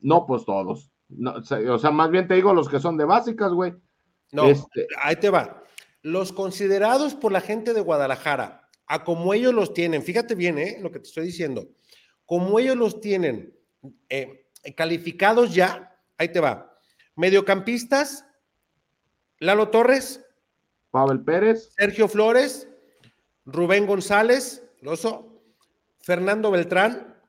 No, 0.00 0.26
pues 0.26 0.46
todos. 0.46 0.90
o 1.20 1.78
sea, 1.78 1.90
más 1.90 2.10
bien 2.10 2.26
te 2.26 2.34
digo 2.34 2.54
los 2.54 2.68
que 2.68 2.80
son 2.80 2.96
de 2.96 3.04
básicas, 3.04 3.52
güey. 3.52 3.74
No, 4.32 4.48
este 4.48 4.86
ahí 5.00 5.16
te 5.16 5.30
va. 5.30 5.62
Los 6.02 6.32
considerados 6.32 7.14
por 7.14 7.30
la 7.30 7.40
gente 7.40 7.74
de 7.74 7.80
Guadalajara, 7.80 8.68
a 8.86 9.04
como 9.04 9.32
ellos 9.34 9.54
los 9.54 9.72
tienen, 9.72 10.02
fíjate 10.02 10.34
bien, 10.34 10.58
¿eh? 10.58 10.78
Lo 10.80 10.90
que 10.90 10.98
te 10.98 11.06
estoy 11.06 11.26
diciendo. 11.26 11.68
Como 12.26 12.58
ellos 12.58 12.76
los 12.76 13.00
tienen 13.00 13.54
eh, 14.08 14.48
calificados 14.74 15.54
ya, 15.54 15.92
Ahí 16.22 16.28
te 16.28 16.38
va. 16.38 16.78
Mediocampistas, 17.16 18.24
Lalo 19.40 19.70
Torres. 19.70 20.24
Pavel 20.92 21.20
Pérez. 21.24 21.72
Sergio 21.76 22.06
Flores. 22.06 22.68
Rubén 23.44 23.86
González, 23.86 24.62
Loso. 24.82 25.42
Fernando 26.00 26.52
Beltrán. 26.52 27.20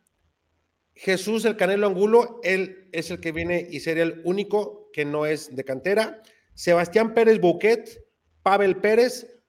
Jesús 0.93 1.43
el 1.45 1.57
Canelo 1.57 1.87
Angulo, 1.87 2.39
él 2.43 2.87
es 2.91 3.09
el 3.09 3.19
que 3.19 3.31
viene 3.31 3.67
y 3.67 3.79
sería 3.79 4.03
el 4.03 4.21
único 4.25 4.91
que 4.93 5.05
no 5.05 5.25
es 5.25 5.55
de 5.55 5.63
cantera. 5.63 6.21
Sebastián 6.55 7.13
Pérez 7.13 7.39
Bouquet, 7.39 8.03
Pavel 8.41 8.77
Pérez, 8.77 9.41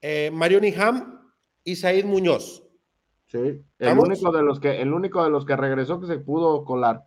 eh, 0.00 0.30
Marioni 0.32 0.74
Ham 0.74 1.32
y 1.64 1.76
Said 1.76 2.04
Muñoz. 2.04 2.62
Sí, 3.26 3.62
el 3.78 3.98
único, 3.98 4.32
de 4.32 4.42
los 4.42 4.58
que, 4.58 4.80
el 4.80 4.92
único 4.92 5.22
de 5.22 5.30
los 5.30 5.44
que 5.44 5.56
regresó 5.56 6.00
que 6.00 6.08
se 6.08 6.18
pudo 6.18 6.64
colar. 6.64 7.06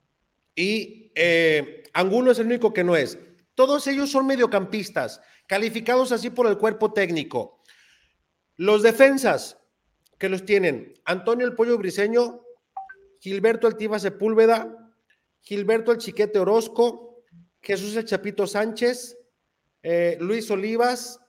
Y 0.55 1.11
eh, 1.15 1.83
Angulo 1.93 2.31
es 2.31 2.39
el 2.39 2.45
único 2.45 2.71
que 2.71 2.83
no 2.83 2.95
es. 2.95 3.19
Todos 3.55 3.85
ellos 3.87 4.09
son 4.09 4.25
mediocampistas, 4.25 5.21
calificados 5.47 6.11
así 6.11 6.29
por 6.29 6.47
el 6.47 6.57
cuerpo 6.57 6.93
técnico. 6.93 7.61
Los 8.55 8.83
defensas 8.83 9.59
que 10.17 10.29
los 10.29 10.45
tienen, 10.45 10.93
Antonio 11.05 11.45
el 11.45 11.55
Pollo 11.55 11.77
Briseño, 11.77 12.41
Gilberto 13.19 13.67
Altiva 13.67 13.99
Sepúlveda, 13.99 14.93
Gilberto 15.41 15.91
el 15.91 15.97
Chiquete 15.97 16.39
Orozco, 16.39 17.23
Jesús 17.61 17.95
el 17.95 18.05
Chapito 18.05 18.47
Sánchez, 18.47 19.17
eh, 19.83 20.17
Luis 20.19 20.49
Olivas, 20.49 21.19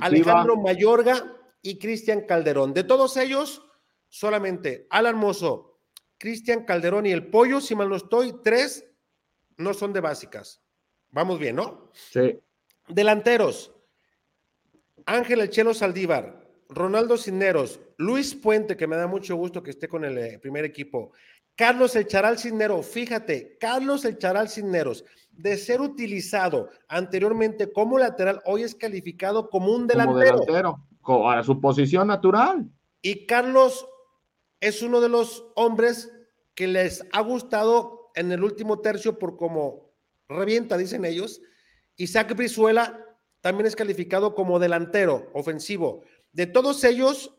Alejandro 0.00 0.56
Mayorga 0.56 1.36
y 1.62 1.78
Cristian 1.78 2.22
Calderón. 2.22 2.72
De 2.72 2.84
todos 2.84 3.16
ellos, 3.16 3.62
solamente 4.08 4.86
Alan 4.90 5.16
Mozo, 5.16 5.80
Cristian 6.18 6.64
Calderón 6.64 7.06
y 7.06 7.12
el 7.12 7.26
Pollo, 7.26 7.60
si 7.60 7.74
mal 7.74 7.88
no 7.88 7.96
estoy, 7.96 8.34
tres 8.44 8.86
no 9.56 9.74
son 9.74 9.92
de 9.92 10.00
básicas. 10.00 10.62
Vamos 11.10 11.38
bien, 11.38 11.56
¿no? 11.56 11.90
Sí. 11.92 12.38
Delanteros. 12.88 13.72
Ángel 15.06 15.40
El 15.40 15.50
Chelo 15.50 15.72
Saldívar, 15.72 16.46
Ronaldo 16.68 17.16
Cisneros, 17.16 17.80
Luis 17.96 18.34
Puente, 18.34 18.76
que 18.76 18.86
me 18.86 18.96
da 18.96 19.06
mucho 19.06 19.36
gusto 19.36 19.62
que 19.62 19.70
esté 19.70 19.88
con 19.88 20.04
el 20.04 20.18
eh, 20.18 20.38
primer 20.38 20.64
equipo. 20.64 21.12
Carlos 21.54 21.96
El 21.96 22.06
Charal 22.06 22.38
Cisneros, 22.38 22.86
fíjate, 22.86 23.56
Carlos 23.58 24.04
El 24.04 24.18
Charal 24.18 24.48
Cisneros, 24.48 25.04
de 25.36 25.56
ser 25.56 25.80
utilizado 25.80 26.70
anteriormente 26.88 27.72
como 27.72 27.98
lateral, 27.98 28.40
hoy 28.44 28.62
es 28.62 28.74
calificado 28.74 29.50
como 29.50 29.72
un 29.72 29.86
delantero. 29.86 30.38
Como 30.38 30.44
delantero, 30.44 31.30
a 31.30 31.42
su 31.42 31.60
posición 31.60 32.08
natural. 32.08 32.68
Y 33.02 33.26
Carlos 33.26 33.86
es 34.60 34.82
uno 34.82 35.00
de 35.00 35.08
los 35.08 35.46
hombres 35.54 36.12
que 36.54 36.66
les 36.66 37.04
ha 37.12 37.20
gustado 37.20 38.10
en 38.14 38.32
el 38.32 38.42
último 38.42 38.80
tercio 38.80 39.18
por 39.18 39.36
como 39.36 39.92
revienta, 40.28 40.76
dicen 40.76 41.04
ellos. 41.04 41.40
Isaac 41.96 42.34
Brizuela 42.34 43.04
también 43.40 43.66
es 43.66 43.76
calificado 43.76 44.34
como 44.34 44.58
delantero 44.58 45.30
ofensivo. 45.34 46.02
De 46.32 46.46
todos 46.46 46.82
ellos, 46.84 47.36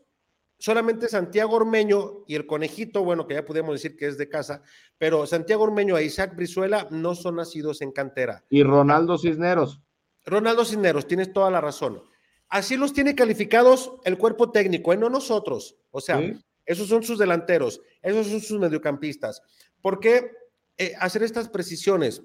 solamente 0.58 1.08
Santiago 1.08 1.56
Ormeño 1.56 2.24
y 2.26 2.34
el 2.34 2.46
conejito, 2.46 3.04
bueno, 3.04 3.26
que 3.26 3.34
ya 3.34 3.44
podemos 3.44 3.74
decir 3.74 3.96
que 3.96 4.06
es 4.06 4.18
de 4.18 4.28
casa, 4.28 4.62
pero 4.98 5.26
Santiago 5.26 5.64
Ormeño 5.64 5.96
e 5.96 6.04
Isaac 6.04 6.34
Brizuela 6.36 6.88
no 6.90 7.14
son 7.14 7.36
nacidos 7.36 7.80
en 7.80 7.92
cantera. 7.92 8.44
Y 8.50 8.62
Ronaldo 8.62 9.18
Cisneros. 9.18 9.80
Ronaldo 10.26 10.64
Cisneros, 10.64 11.06
tienes 11.06 11.32
toda 11.32 11.50
la 11.50 11.60
razón. 11.60 12.02
Así 12.48 12.76
los 12.76 12.92
tiene 12.92 13.14
calificados 13.14 13.92
el 14.04 14.18
cuerpo 14.18 14.50
técnico, 14.50 14.92
¿eh? 14.92 14.96
no 14.96 15.08
nosotros. 15.08 15.76
O 15.90 16.00
sea, 16.00 16.20
esos 16.64 16.88
son 16.88 17.02
sus 17.02 17.18
delanteros, 17.18 17.80
esos 18.02 18.26
son 18.26 18.40
sus 18.40 18.58
mediocampistas. 18.58 19.42
¿Por 19.80 20.00
qué? 20.00 20.32
Eh, 20.76 20.94
hacer 20.98 21.22
estas 21.22 21.48
precisiones, 21.48 22.22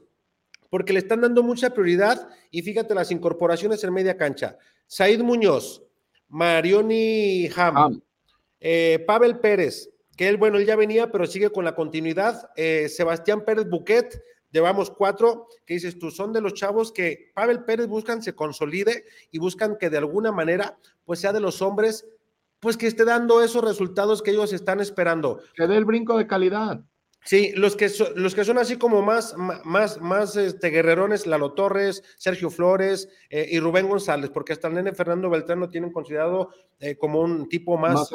porque 0.69 0.93
le 0.93 0.99
están 0.99 1.21
dando 1.21 1.43
mucha 1.43 1.71
prioridad 1.71 2.29
y 2.51 2.61
fíjate 2.61 2.93
las 2.95 3.11
incorporaciones 3.11 3.83
en 3.83 3.93
media 3.93 4.15
cancha. 4.17 4.57
Said 4.87 5.21
Muñoz, 5.21 5.83
Marioni 6.27 7.49
Ham, 7.55 8.01
eh, 8.65 9.03
Pavel 9.05 9.39
Pérez, 9.39 9.89
que 10.15 10.29
él, 10.29 10.37
bueno, 10.37 10.57
él 10.57 10.65
ya 10.65 10.77
venía, 10.77 11.11
pero 11.11 11.27
sigue 11.27 11.49
con 11.49 11.65
la 11.65 11.75
continuidad. 11.75 12.49
Eh, 12.55 12.87
Sebastián 12.87 13.43
Pérez 13.43 13.67
Buquet, 13.69 14.23
llevamos 14.51 14.89
cuatro 14.89 15.47
que 15.65 15.73
dices 15.73 15.99
tú, 15.99 16.11
son 16.11 16.31
de 16.31 16.39
los 16.39 16.53
chavos 16.53 16.93
que 16.93 17.31
Pavel 17.35 17.65
Pérez 17.65 17.87
buscan 17.87 18.23
se 18.23 18.33
consolide 18.33 19.03
y 19.31 19.39
buscan 19.39 19.77
que 19.77 19.89
de 19.89 19.97
alguna 19.97 20.31
manera 20.31 20.77
pues 21.03 21.19
sea 21.19 21.33
de 21.33 21.41
los 21.41 21.61
hombres 21.61 22.07
pues 22.61 22.77
que 22.77 22.87
esté 22.87 23.03
dando 23.03 23.43
esos 23.43 23.61
resultados 23.61 24.21
que 24.21 24.31
ellos 24.31 24.53
están 24.53 24.79
esperando. 24.79 25.41
Que 25.55 25.67
dé 25.67 25.75
el 25.75 25.83
brinco 25.83 26.17
de 26.17 26.25
calidad. 26.25 26.79
Sí, 27.25 27.53
los 27.55 27.77
que, 27.77 27.89
los 28.15 28.35
que 28.35 28.43
son 28.43 28.57
así 28.57 28.77
como 28.77 29.01
más, 29.01 29.35
más, 29.37 30.01
más 30.01 30.35
este, 30.35 30.69
guerrerones, 30.69 31.25
Lalo 31.25 31.53
Torres, 31.53 32.03
Sergio 32.17 32.49
Flores 32.49 33.07
eh, 33.29 33.47
y 33.49 33.59
Rubén 33.59 33.87
González, 33.87 34.29
porque 34.29 34.51
hasta 34.51 34.67
el 34.67 34.73
nene 34.73 34.93
Fernando 34.93 35.29
Beltrán 35.29 35.61
lo 35.61 35.69
tienen 35.69 35.91
considerado 35.91 36.49
eh, 36.79 36.97
como 36.97 37.21
un 37.21 37.47
tipo 37.47 37.77
más, 37.77 38.11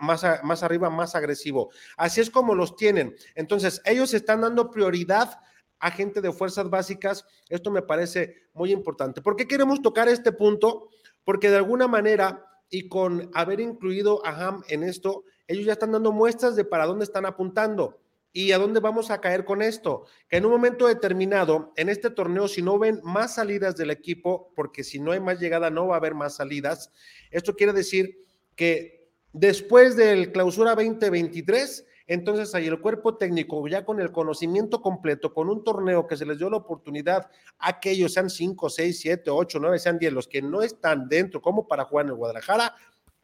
más, 0.00 0.24
más, 0.44 0.62
arriba, 0.62 0.88
más 0.88 1.16
agresivo. 1.16 1.70
Así 1.96 2.20
es 2.20 2.30
como 2.30 2.54
los 2.54 2.76
tienen. 2.76 3.16
Entonces, 3.34 3.82
ellos 3.84 4.14
están 4.14 4.42
dando 4.42 4.70
prioridad 4.70 5.40
a 5.80 5.90
gente 5.90 6.20
de 6.20 6.32
fuerzas 6.32 6.70
básicas. 6.70 7.26
Esto 7.48 7.72
me 7.72 7.82
parece 7.82 8.36
muy 8.54 8.70
importante. 8.70 9.20
¿Por 9.20 9.34
qué 9.34 9.48
queremos 9.48 9.82
tocar 9.82 10.08
este 10.08 10.30
punto? 10.30 10.90
Porque 11.24 11.50
de 11.50 11.56
alguna 11.56 11.88
manera, 11.88 12.46
y 12.70 12.88
con 12.88 13.30
haber 13.34 13.58
incluido 13.58 14.24
a 14.24 14.30
Ham 14.30 14.62
en 14.68 14.84
esto, 14.84 15.24
ellos 15.48 15.66
ya 15.66 15.72
están 15.72 15.90
dando 15.90 16.12
muestras 16.12 16.54
de 16.54 16.64
para 16.64 16.86
dónde 16.86 17.04
están 17.04 17.26
apuntando. 17.26 17.98
¿Y 18.34 18.52
a 18.52 18.58
dónde 18.58 18.80
vamos 18.80 19.10
a 19.10 19.20
caer 19.20 19.44
con 19.44 19.60
esto? 19.60 20.06
Que 20.28 20.38
en 20.38 20.46
un 20.46 20.52
momento 20.52 20.86
determinado, 20.86 21.72
en 21.76 21.90
este 21.90 22.08
torneo, 22.08 22.48
si 22.48 22.62
no 22.62 22.78
ven 22.78 23.00
más 23.02 23.34
salidas 23.34 23.76
del 23.76 23.90
equipo, 23.90 24.52
porque 24.56 24.84
si 24.84 24.98
no 24.98 25.12
hay 25.12 25.20
más 25.20 25.38
llegada, 25.38 25.68
no 25.68 25.88
va 25.88 25.96
a 25.96 25.98
haber 25.98 26.14
más 26.14 26.36
salidas, 26.36 26.90
esto 27.30 27.54
quiere 27.54 27.74
decir 27.74 28.24
que 28.56 29.10
después 29.34 29.96
del 29.96 30.32
clausura 30.32 30.74
2023, 30.74 31.86
entonces 32.06 32.54
ahí 32.54 32.66
el 32.66 32.80
cuerpo 32.80 33.18
técnico, 33.18 33.68
ya 33.68 33.84
con 33.84 34.00
el 34.00 34.10
conocimiento 34.12 34.80
completo, 34.80 35.34
con 35.34 35.50
un 35.50 35.62
torneo 35.62 36.06
que 36.06 36.16
se 36.16 36.24
les 36.24 36.38
dio 36.38 36.48
la 36.48 36.56
oportunidad 36.56 37.30
a 37.58 37.80
que 37.80 37.90
ellos 37.90 38.14
sean 38.14 38.30
5, 38.30 38.70
6, 38.70 38.98
7, 38.98 39.30
8, 39.30 39.58
9, 39.60 39.78
sean 39.78 39.98
10, 39.98 40.12
los 40.12 40.26
que 40.26 40.40
no 40.40 40.62
están 40.62 41.06
dentro 41.06 41.42
como 41.42 41.68
para 41.68 41.84
jugar 41.84 42.06
en 42.06 42.10
el 42.10 42.16
Guadalajara, 42.16 42.74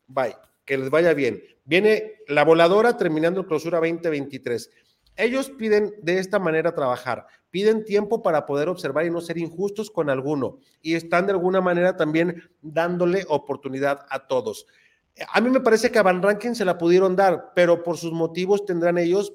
bye, 0.07 0.37
que 0.67 0.77
les 0.77 0.91
vaya 0.91 1.15
bien. 1.15 1.43
Viene 1.65 2.21
la 2.29 2.45
voladora 2.45 2.97
terminando 2.99 3.41
el 3.41 3.47
clausura 3.47 3.79
2023 3.79 4.71
ellos 5.19 5.51
piden 5.51 5.95
de 6.01 6.19
esta 6.19 6.39
manera 6.39 6.75
trabajar, 6.75 7.27
piden 7.51 7.85
tiempo 7.85 8.23
para 8.23 8.47
poder 8.47 8.69
observar 8.69 9.05
y 9.05 9.11
no 9.11 9.21
ser 9.21 9.37
injustos 9.37 9.91
con 9.91 10.09
alguno 10.09 10.61
y 10.81 10.95
están 10.95 11.27
de 11.27 11.33
alguna 11.33 11.61
manera 11.61 11.97
también 11.97 12.43
dándole 12.63 13.27
oportunidad 13.29 14.07
a 14.11 14.27
todos. 14.27 14.67
A 15.33 15.41
mí 15.41 15.51
me 15.51 15.61
parece 15.61 15.91
que 15.91 15.99
a 15.99 16.05
Van 16.05 16.23
Rankin 16.23 16.55
se 16.55 16.65
la 16.65 16.79
pudieron 16.79 17.17
dar, 17.17 17.53
pero 17.55 17.83
por 17.83 17.99
sus 17.99 18.13
motivos 18.13 18.65
tendrán 18.65 18.97
ellos, 18.97 19.33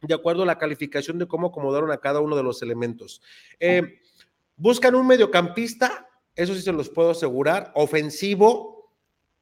de 0.00 0.14
acuerdo 0.14 0.44
a 0.44 0.46
la 0.46 0.58
calificación 0.58 1.18
de 1.18 1.26
cómo 1.26 1.48
acomodaron 1.48 1.90
a 1.90 1.98
cada 1.98 2.20
uno 2.20 2.36
de 2.36 2.44
los 2.44 2.62
elementos. 2.62 3.20
Eh, 3.58 4.00
buscan 4.54 4.94
un 4.94 5.08
mediocampista, 5.08 6.08
eso 6.36 6.54
sí 6.54 6.62
se 6.62 6.72
los 6.72 6.88
puedo 6.88 7.10
asegurar, 7.10 7.72
ofensivo, 7.74 8.92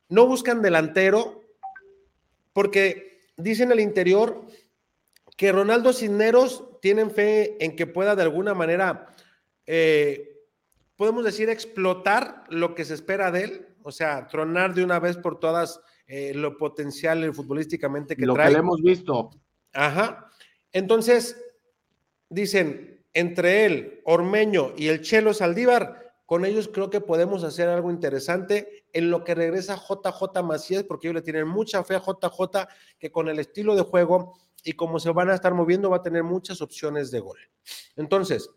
no 0.08 0.26
buscan 0.26 0.62
delantero, 0.62 1.42
porque 2.54 3.18
dicen 3.36 3.70
el 3.70 3.80
interior 3.80 4.46
que 5.36 5.52
Ronaldo 5.52 5.92
Cisneros 5.92 6.64
tienen 6.80 7.10
fe 7.10 7.62
en 7.64 7.76
que 7.76 7.86
pueda 7.86 8.14
de 8.14 8.22
alguna 8.22 8.54
manera, 8.54 9.06
eh, 9.66 10.42
podemos 10.96 11.24
decir, 11.24 11.48
explotar 11.48 12.44
lo 12.48 12.74
que 12.74 12.84
se 12.84 12.94
espera 12.94 13.30
de 13.30 13.44
él, 13.44 13.68
o 13.82 13.92
sea, 13.92 14.26
tronar 14.26 14.74
de 14.74 14.84
una 14.84 14.98
vez 14.98 15.16
por 15.16 15.40
todas 15.40 15.80
eh, 16.06 16.32
lo 16.34 16.56
potencial 16.56 17.34
futbolísticamente 17.34 18.16
que 18.16 18.26
lo 18.26 18.34
trae. 18.34 18.48
Lo 18.48 18.52
que 18.54 18.60
hemos 18.60 18.82
visto. 18.82 19.30
Ajá. 19.72 20.30
Entonces, 20.72 21.40
dicen, 22.28 23.04
entre 23.12 23.64
él, 23.64 24.00
Ormeño 24.04 24.72
y 24.76 24.88
el 24.88 25.00
Chelo 25.00 25.34
Saldívar, 25.34 26.14
con 26.26 26.44
ellos 26.44 26.68
creo 26.72 26.90
que 26.90 27.00
podemos 27.00 27.44
hacer 27.44 27.68
algo 27.68 27.90
interesante 27.90 28.84
en 28.92 29.10
lo 29.10 29.24
que 29.24 29.34
regresa 29.34 29.76
JJ 29.76 30.42
Macías, 30.42 30.84
porque 30.84 31.08
ellos 31.08 31.16
le 31.16 31.22
tienen 31.22 31.46
mucha 31.46 31.84
fe 31.84 31.96
a 31.96 32.02
JJ, 32.02 32.68
que 32.98 33.10
con 33.10 33.28
el 33.28 33.38
estilo 33.38 33.76
de 33.76 33.82
juego 33.82 34.38
y 34.64 34.72
como 34.72 34.98
se 34.98 35.10
van 35.10 35.30
a 35.30 35.34
estar 35.34 35.54
moviendo, 35.54 35.90
va 35.90 35.98
a 35.98 36.02
tener 36.02 36.24
muchas 36.24 36.60
opciones 36.62 37.10
de 37.10 37.20
gol. 37.20 37.38
Entonces, 37.96 38.50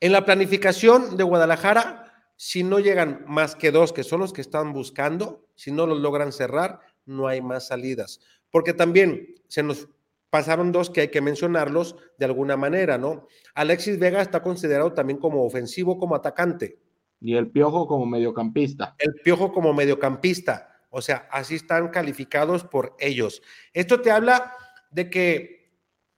en 0.00 0.12
la 0.12 0.24
planificación 0.24 1.16
de 1.16 1.24
Guadalajara, 1.24 2.32
si 2.36 2.62
no 2.62 2.78
llegan 2.78 3.24
más 3.26 3.56
que 3.56 3.70
dos, 3.70 3.92
que 3.92 4.04
son 4.04 4.20
los 4.20 4.32
que 4.32 4.40
están 4.40 4.72
buscando, 4.72 5.46
si 5.54 5.72
no 5.72 5.86
los 5.86 5.98
logran 5.98 6.32
cerrar, 6.32 6.80
no 7.06 7.26
hay 7.26 7.40
más 7.40 7.68
salidas. 7.68 8.20
Porque 8.50 8.72
también 8.72 9.34
se 9.48 9.62
nos 9.62 9.88
pasaron 10.30 10.72
dos 10.72 10.90
que 10.90 11.00
hay 11.02 11.08
que 11.08 11.20
mencionarlos 11.20 11.96
de 12.18 12.26
alguna 12.26 12.56
manera, 12.56 12.98
¿no? 12.98 13.26
Alexis 13.54 13.98
Vega 13.98 14.20
está 14.20 14.42
considerado 14.42 14.92
también 14.92 15.18
como 15.18 15.44
ofensivo, 15.44 15.98
como 15.98 16.14
atacante. 16.14 16.78
Y 17.20 17.34
el 17.34 17.50
Piojo 17.50 17.86
como 17.86 18.06
mediocampista. 18.06 18.94
El 18.98 19.14
Piojo 19.24 19.52
como 19.52 19.72
mediocampista. 19.74 20.80
O 20.90 21.02
sea, 21.02 21.28
así 21.30 21.56
están 21.56 21.88
calificados 21.88 22.64
por 22.64 22.94
ellos. 22.98 23.42
Esto 23.72 24.00
te 24.00 24.10
habla 24.10 24.54
de 24.90 25.10
que 25.10 25.58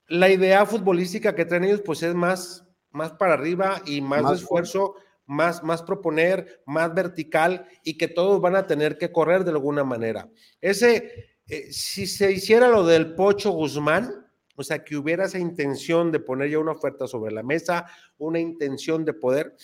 la 0.07 0.29
idea 0.29 0.65
futbolística 0.65 1.35
que 1.35 1.45
traen 1.45 1.63
ellos 1.63 1.81
pues 1.85 2.03
es 2.03 2.13
más, 2.13 2.65
más 2.91 3.13
para 3.13 3.33
arriba 3.33 3.81
y 3.85 4.01
más, 4.01 4.29
esfuerzo, 4.31 4.95
más, 5.25 5.63
más 5.63 5.81
proponer, 5.81 6.61
más 6.65 6.93
vertical 6.93 7.65
y 7.83 7.97
que 7.97 8.07
todos 8.07 8.41
van 8.41 8.55
a 8.55 8.67
tener 8.67 8.97
que 8.97 9.11
correr 9.11 9.43
de 9.45 9.51
alguna 9.51 9.83
manera. 9.83 10.29
Ese, 10.59 11.31
eh, 11.47 11.71
si 11.71 12.07
se 12.07 12.31
hiciera 12.31 12.67
lo 12.67 12.85
del 12.85 13.15
Pocho 13.15 13.51
Guzmán, 13.51 14.27
o 14.57 14.63
sea, 14.63 14.83
que 14.83 14.97
hubiera 14.97 15.25
esa 15.25 15.39
intención 15.39 16.11
de 16.11 16.19
poner 16.19 16.49
ya 16.49 16.59
una 16.59 16.73
oferta 16.73 17.07
sobre 17.07 17.31
la 17.31 17.41
mesa, 17.41 17.85
una 18.17 18.39
intención 18.39 19.05
de 19.05 19.13
poder, 19.13 19.55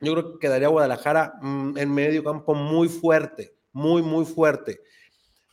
yo 0.00 0.12
creo 0.12 0.32
que 0.32 0.38
quedaría 0.38 0.68
Guadalajara 0.68 1.34
mm, 1.40 1.78
en 1.78 1.92
medio 1.92 2.24
campo 2.24 2.54
muy 2.54 2.88
fuerte, 2.88 3.54
muy, 3.72 4.02
muy 4.02 4.24
fuerte. 4.24 4.80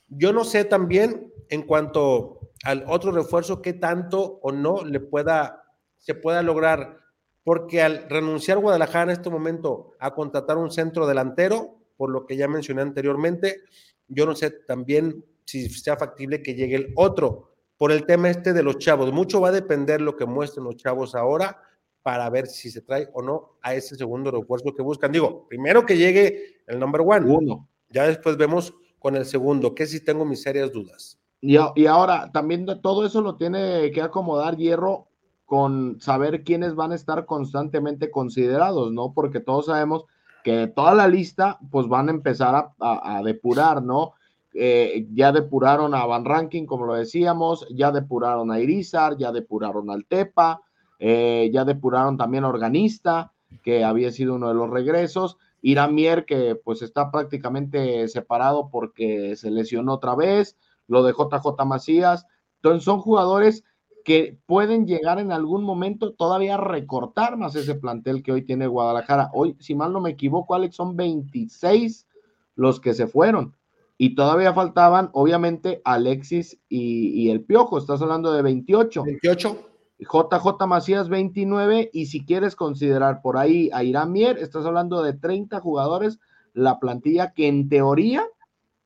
Yo 0.07 0.33
no 0.33 0.43
sé 0.43 0.65
también 0.65 1.31
en 1.49 1.63
cuanto 1.63 2.38
al 2.63 2.83
otro 2.87 3.11
refuerzo, 3.11 3.61
qué 3.61 3.73
tanto 3.73 4.39
o 4.41 4.51
no 4.51 4.83
le 4.83 4.99
pueda, 4.99 5.63
se 5.97 6.15
pueda 6.15 6.43
lograr, 6.43 6.97
porque 7.43 7.81
al 7.81 8.09
renunciar 8.09 8.59
Guadalajara 8.59 9.03
en 9.05 9.17
este 9.17 9.29
momento 9.29 9.93
a 9.99 10.13
contratar 10.13 10.57
un 10.57 10.71
centro 10.71 11.07
delantero, 11.07 11.77
por 11.97 12.09
lo 12.09 12.25
que 12.25 12.37
ya 12.37 12.47
mencioné 12.47 12.81
anteriormente, 12.81 13.61
yo 14.07 14.25
no 14.25 14.35
sé 14.35 14.51
también 14.51 15.25
si 15.45 15.69
sea 15.69 15.97
factible 15.97 16.43
que 16.43 16.55
llegue 16.55 16.75
el 16.75 16.93
otro, 16.95 17.49
por 17.77 17.93
el 17.93 18.05
tema 18.05 18.29
este 18.29 18.51
de 18.51 18.61
los 18.61 18.77
chavos. 18.77 19.11
Mucho 19.13 19.39
va 19.39 19.49
a 19.49 19.53
depender 19.53 20.01
lo 20.01 20.17
que 20.17 20.25
muestren 20.25 20.65
los 20.65 20.75
chavos 20.75 21.15
ahora 21.15 21.61
para 22.03 22.29
ver 22.29 22.47
si 22.47 22.69
se 22.69 22.81
trae 22.81 23.07
o 23.13 23.21
no 23.21 23.57
a 23.61 23.73
ese 23.73 23.95
segundo 23.95 24.31
refuerzo 24.31 24.75
que 24.75 24.81
buscan. 24.81 25.11
Digo, 25.13 25.47
primero 25.47 25.85
que 25.85 25.97
llegue 25.97 26.61
el 26.67 26.77
number 26.77 27.01
one. 27.01 27.25
Uno. 27.25 27.69
Ya 27.89 28.05
después 28.05 28.35
vemos 28.35 28.73
con 28.99 29.15
el 29.15 29.25
segundo, 29.25 29.73
que 29.73 29.87
si 29.87 30.01
tengo 30.01 30.25
mis 30.25 30.41
serias 30.41 30.73
dudas. 30.73 31.18
Y, 31.41 31.85
ahora, 31.85 32.31
también 32.31 32.65
de 32.65 32.75
todo 32.75 33.05
eso 33.05 33.21
lo 33.21 33.35
tiene 33.35 33.91
que 33.91 34.01
acomodar 34.01 34.57
Hierro 34.57 35.07
con 35.45 35.99
saber 36.01 36.43
quiénes 36.43 36.75
van 36.75 36.91
a 36.91 36.95
estar 36.95 37.25
constantemente 37.25 38.11
considerados, 38.11 38.91
¿no? 38.91 39.13
Porque 39.13 39.39
todos 39.39 39.67
sabemos 39.67 40.05
que 40.43 40.67
toda 40.67 40.93
la 40.93 41.07
lista, 41.07 41.57
pues 41.71 41.87
van 41.87 42.09
a 42.09 42.11
empezar 42.11 42.71
a, 42.79 43.21
depurar, 43.23 43.81
¿no? 43.81 44.13
Eh, 44.53 45.07
ya 45.13 45.31
depuraron 45.31 45.95
a 45.95 46.05
Van 46.05 46.25
Ranking, 46.25 46.65
como 46.65 46.85
lo 46.85 46.93
decíamos, 46.93 47.67
ya 47.69 47.91
depuraron 47.91 48.51
a 48.51 48.59
Irizar, 48.59 49.17
ya 49.17 49.31
depuraron 49.31 49.89
al 49.89 50.05
Tepa, 50.05 50.61
eh, 50.99 51.49
ya 51.53 51.65
depuraron 51.65 52.17
también 52.17 52.43
a 52.43 52.49
Organista, 52.49 53.31
que 53.63 53.83
había 53.83 54.11
sido 54.11 54.35
uno 54.35 54.49
de 54.49 54.55
los 54.55 54.69
regresos, 54.69 55.37
Iramier, 55.61 56.25
que 56.25 56.55
pues 56.55 56.81
está 56.81 57.11
prácticamente 57.11 58.07
separado 58.07 58.69
porque 58.69 59.35
se 59.35 59.51
lesionó 59.51 59.95
otra 59.95 60.15
vez, 60.15 60.57
lo 60.89 61.03
de 61.03 61.13
JJ 61.13 61.65
Macías. 61.65 62.25
Entonces 62.55 62.83
son 62.83 62.99
jugadores 62.99 63.63
que 64.03 64.37
pueden 64.45 64.87
llegar 64.87 65.19
en 65.19 65.31
algún 65.31 65.63
momento 65.63 66.13
todavía 66.13 66.55
a 66.55 66.57
recortar 66.57 67.37
más 67.37 67.55
ese 67.55 67.75
plantel 67.75 68.23
que 68.23 68.31
hoy 68.31 68.43
tiene 68.43 68.67
Guadalajara. 68.67 69.29
Hoy, 69.33 69.55
si 69.59 69.75
mal 69.75 69.93
no 69.93 70.01
me 70.01 70.09
equivoco, 70.09 70.55
Alex, 70.55 70.75
son 70.75 70.95
26 70.97 72.07
los 72.55 72.79
que 72.79 72.93
se 72.93 73.07
fueron. 73.07 73.55
Y 73.97 74.15
todavía 74.15 74.53
faltaban, 74.53 75.09
obviamente, 75.13 75.81
Alexis 75.83 76.59
y, 76.69 77.29
el 77.29 77.43
Piojo. 77.43 77.77
Estás 77.77 78.01
hablando 78.01 78.31
de 78.31 78.41
28. 78.41 79.03
28. 79.03 79.65
JJ 79.99 80.65
Macías 80.65 81.09
29 81.09 81.89
y 81.91 82.05
si 82.05 82.25
quieres 82.25 82.55
considerar 82.55 83.21
por 83.21 83.37
ahí 83.37 83.69
a 83.73 83.83
Irán 83.83 84.13
Mier, 84.13 84.37
estás 84.37 84.65
hablando 84.65 85.03
de 85.03 85.13
30 85.13 85.59
jugadores, 85.59 86.19
la 86.53 86.79
plantilla 86.79 87.33
que 87.33 87.47
en 87.47 87.67
teoría 87.67 88.25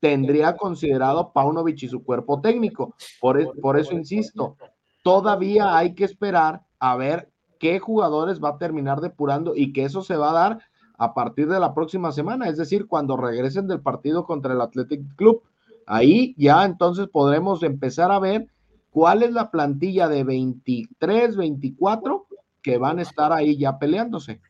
tendría 0.04 0.58
considerado 0.58 1.32
Paunovic 1.32 1.84
y 1.84 1.88
su 1.88 2.04
cuerpo 2.04 2.42
técnico. 2.42 2.94
Por, 3.22 3.58
por 3.62 3.80
eso 3.80 3.94
insisto, 3.94 4.58
todavía 5.02 5.78
hay 5.78 5.96
que 5.96 6.04
esperar 6.04 6.62
a 6.78 6.98
ver 6.98 7.32
qué 7.58 7.80
jugadores 7.80 8.44
va 8.44 8.50
a 8.50 8.58
terminar 8.58 9.00
depurando 9.00 9.56
y 9.56 9.72
que 9.72 9.86
eso 9.86 10.04
se 10.04 10.18
va 10.18 10.32
a 10.32 10.34
dar 10.34 10.60
a 10.98 11.14
partir 11.14 11.48
de 11.48 11.58
la 11.58 11.74
próxima 11.74 12.12
semana, 12.12 12.50
es 12.50 12.58
decir, 12.58 12.86
cuando 12.86 13.16
regresen 13.16 13.66
del 13.66 13.80
partido 13.80 14.26
contra 14.26 14.52
el 14.52 14.60
Athletic 14.60 15.16
Club. 15.16 15.42
Ahí 15.88 16.36
ya 16.38 16.66
entonces 16.66 17.08
podremos 17.08 17.64
empezar 17.64 18.12
a 18.12 18.20
ver 18.20 18.48
cuál 18.90 19.24
es 19.24 19.32
la 19.32 19.52
plantilla 19.52 20.10
de 20.10 20.26
23, 20.26 21.38
24 21.38 22.28
que 22.62 22.78
van 22.78 23.00
a 23.00 23.04
estar 23.04 23.32
ahí 23.32 23.58
ya 23.58 23.80
peleándose. 23.80 24.42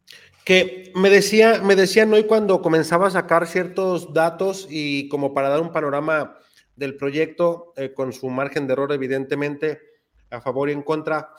Que 0.46 0.92
me 0.96 1.10
decía, 1.10 1.62
me 1.64 1.76
decían 1.76 2.14
hoy 2.14 2.26
cuando 2.26 2.62
comenzaba 2.62 3.08
a 3.08 3.12
sacar 3.12 3.48
ciertos 3.48 4.14
datos 4.14 4.68
y 4.70 5.08
como 5.10 5.34
para 5.34 5.50
dar 5.50 5.62
un 5.62 5.72
panorama 5.72 6.38
del 6.76 6.98
proyecto, 6.98 7.74
eh, 7.78 7.94
con 7.94 8.14
su 8.14 8.30
margen 8.30 8.68
de 8.68 8.74
error, 8.74 8.92
evidentemente, 8.92 9.80
a 10.30 10.42
favor 10.42 10.70
y 10.70 10.74
en 10.74 10.82
contra, 10.82 11.30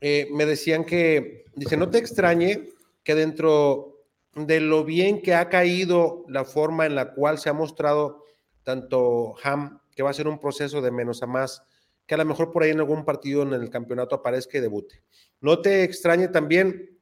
eh, 0.00 0.28
me 0.32 0.46
decían 0.46 0.84
que, 0.84 1.44
dice, 1.54 1.76
no 1.76 1.88
te 1.88 1.98
extrañe 1.98 2.68
que 3.02 3.14
dentro 3.14 4.00
de 4.34 4.60
lo 4.60 4.84
bien 4.84 5.22
que 5.22 5.34
ha 5.34 5.48
caído 5.48 6.24
la 6.28 6.44
forma 6.44 6.86
en 6.86 6.94
la 6.94 7.14
cual 7.14 7.38
se 7.38 7.48
ha 7.48 7.52
mostrado 7.52 8.24
tanto 8.62 9.34
Ham, 9.42 9.80
que 9.94 10.02
va 10.02 10.10
a 10.10 10.14
ser 10.14 10.28
un 10.28 10.38
proceso 10.38 10.80
de 10.80 10.90
menos 10.90 11.22
a 11.22 11.26
más, 11.26 11.62
que 12.06 12.14
a 12.14 12.18
lo 12.18 12.24
mejor 12.24 12.52
por 12.52 12.62
ahí 12.62 12.70
en 12.70 12.80
algún 12.80 13.04
partido 13.04 13.42
en 13.42 13.52
el 13.52 13.70
campeonato 13.70 14.16
aparezca 14.16 14.58
y 14.58 14.60
debute. 14.60 15.02
No 15.40 15.60
te 15.60 15.84
extrañe 15.84 16.28
también 16.28 16.99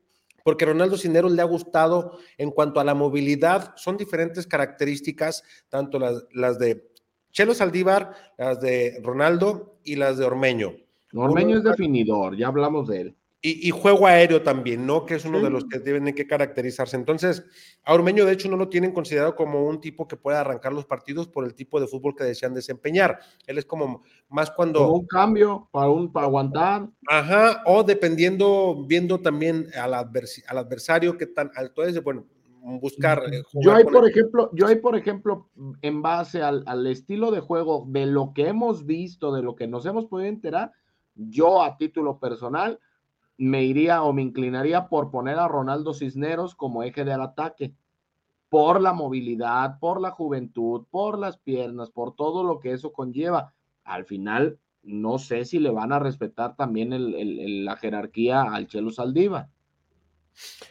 porque 0.49 0.65
Ronaldo 0.65 0.97
Cineros 0.97 1.33
le 1.33 1.43
ha 1.43 1.45
gustado 1.45 2.21
en 2.39 2.51
cuanto 2.51 2.81
a 2.81 2.85
la 2.85 2.95
movilidad, 2.95 3.75
son 3.77 3.99
diferentes 3.99 4.47
características, 4.47 5.45
tanto 5.69 5.99
las, 5.99 6.25
las 6.33 6.59
de 6.59 6.89
Chelo 7.33 7.53
Saldívar, 7.53 8.15
las 8.39 8.59
de 8.59 8.99
Ronaldo 9.03 9.77
y 9.85 9.97
las 9.97 10.17
de 10.17 10.25
Ormeño. 10.25 10.73
Ormeño 11.13 11.59
es 11.59 11.65
definidor, 11.65 12.35
ya 12.35 12.47
hablamos 12.47 12.89
de 12.89 13.01
él. 13.03 13.17
Y, 13.41 13.71
juego 13.71 14.09
aéreo 14.09 14.43
también, 14.43 14.85
¿no? 14.85 15.07
Que 15.07 15.15
es 15.15 15.25
uno 15.25 15.41
de 15.41 15.49
los 15.49 15.65
que 15.67 15.79
deben 15.79 16.13
que 16.13 16.27
caracterizarse. 16.27 16.97
Entonces, 16.97 17.45
a 17.85 17.95
Ormeño, 17.95 18.25
de 18.25 18.33
hecho, 18.33 18.49
no 18.49 18.57
lo 18.57 18.69
tienen 18.69 18.91
considerado 18.91 19.37
como 19.37 19.65
un 19.65 19.81
tipo 19.81 20.09
que 20.09 20.17
pueda 20.17 20.41
arrancar 20.41 20.73
los 20.73 20.87
partidos 20.87 21.29
por 21.29 21.45
el 21.45 21.55
tipo 21.55 21.79
de 21.79 21.87
fútbol 21.87 22.17
que 22.17 22.25
desean 22.25 22.53
desempeñar. 22.53 23.21
Él 23.47 23.59
es 23.59 23.65
como 23.65 24.03
más 24.29 24.51
cuando. 24.51 24.91
un 24.91 25.07
cambio 25.07 25.69
para, 25.71 25.89
un, 25.89 26.13
para 26.13 26.27
aguantar. 26.27 26.89
Ajá, 27.07 27.63
o 27.65 27.85
dependiendo, 27.85 28.85
viendo 28.89 29.21
también 29.21 29.69
al, 29.81 29.95
al 29.95 30.59
adversario 30.59 31.17
que 31.17 31.27
tan 31.27 31.53
alto 31.55 31.85
es, 31.85 32.03
bueno, 32.03 32.27
buscar. 32.61 33.23
Eh, 33.33 33.45
yo 33.53 33.73
hay, 33.73 33.85
por 33.85 34.09
ejemplo, 34.09 34.51
yo 34.53 34.67
hay, 34.67 34.77
por 34.77 34.97
ejemplo, 34.97 35.49
en 35.83 36.03
base 36.03 36.43
al, 36.43 36.65
al, 36.67 36.89
estilo 36.89 37.31
de 37.31 37.39
juego 37.39 37.87
de 37.89 38.07
lo 38.07 38.33
que 38.35 38.49
hemos 38.49 38.85
visto, 38.85 39.33
de 39.33 39.43
lo 39.43 39.55
que 39.55 39.69
nos 39.69 39.87
hemos 39.87 40.07
podido 40.07 40.29
enterar, 40.29 40.73
yo 41.15 41.63
a 41.63 41.77
título 41.77 42.19
personal 42.19 42.81
me 43.39 43.63
iría 43.65 44.03
o 44.03 44.13
me 44.13 44.23
inclinaría 44.23 44.89
por 44.89 45.11
poner 45.11 45.39
a 45.39 45.49
Ronaldo 45.49 45.95
Cisneros 45.95 46.55
como 46.55 46.83
eje 46.83 47.05
del 47.05 47.21
ataque, 47.21 47.73
por 48.49 48.81
la 48.81 48.93
movilidad, 48.93 49.79
por 49.79 50.01
la 50.01 50.11
juventud, 50.11 50.85
por 50.91 51.19
las 51.19 51.39
piernas, 51.39 51.91
por 51.91 52.15
todo 52.15 52.43
lo 52.43 52.59
que 52.59 52.73
eso 52.73 52.93
conlleva. 52.93 53.55
Al 53.85 54.05
final, 54.05 54.59
no 54.83 55.19
sé 55.19 55.45
si 55.45 55.61
le 55.61 55.71
van 55.71 55.93
a 55.93 55.99
respetar 55.99 56.57
también 56.57 56.91
la 57.65 57.77
jerarquía 57.77 58.43
al 58.43 58.67
Chelo 58.67 58.91
Saldiva. 58.91 59.49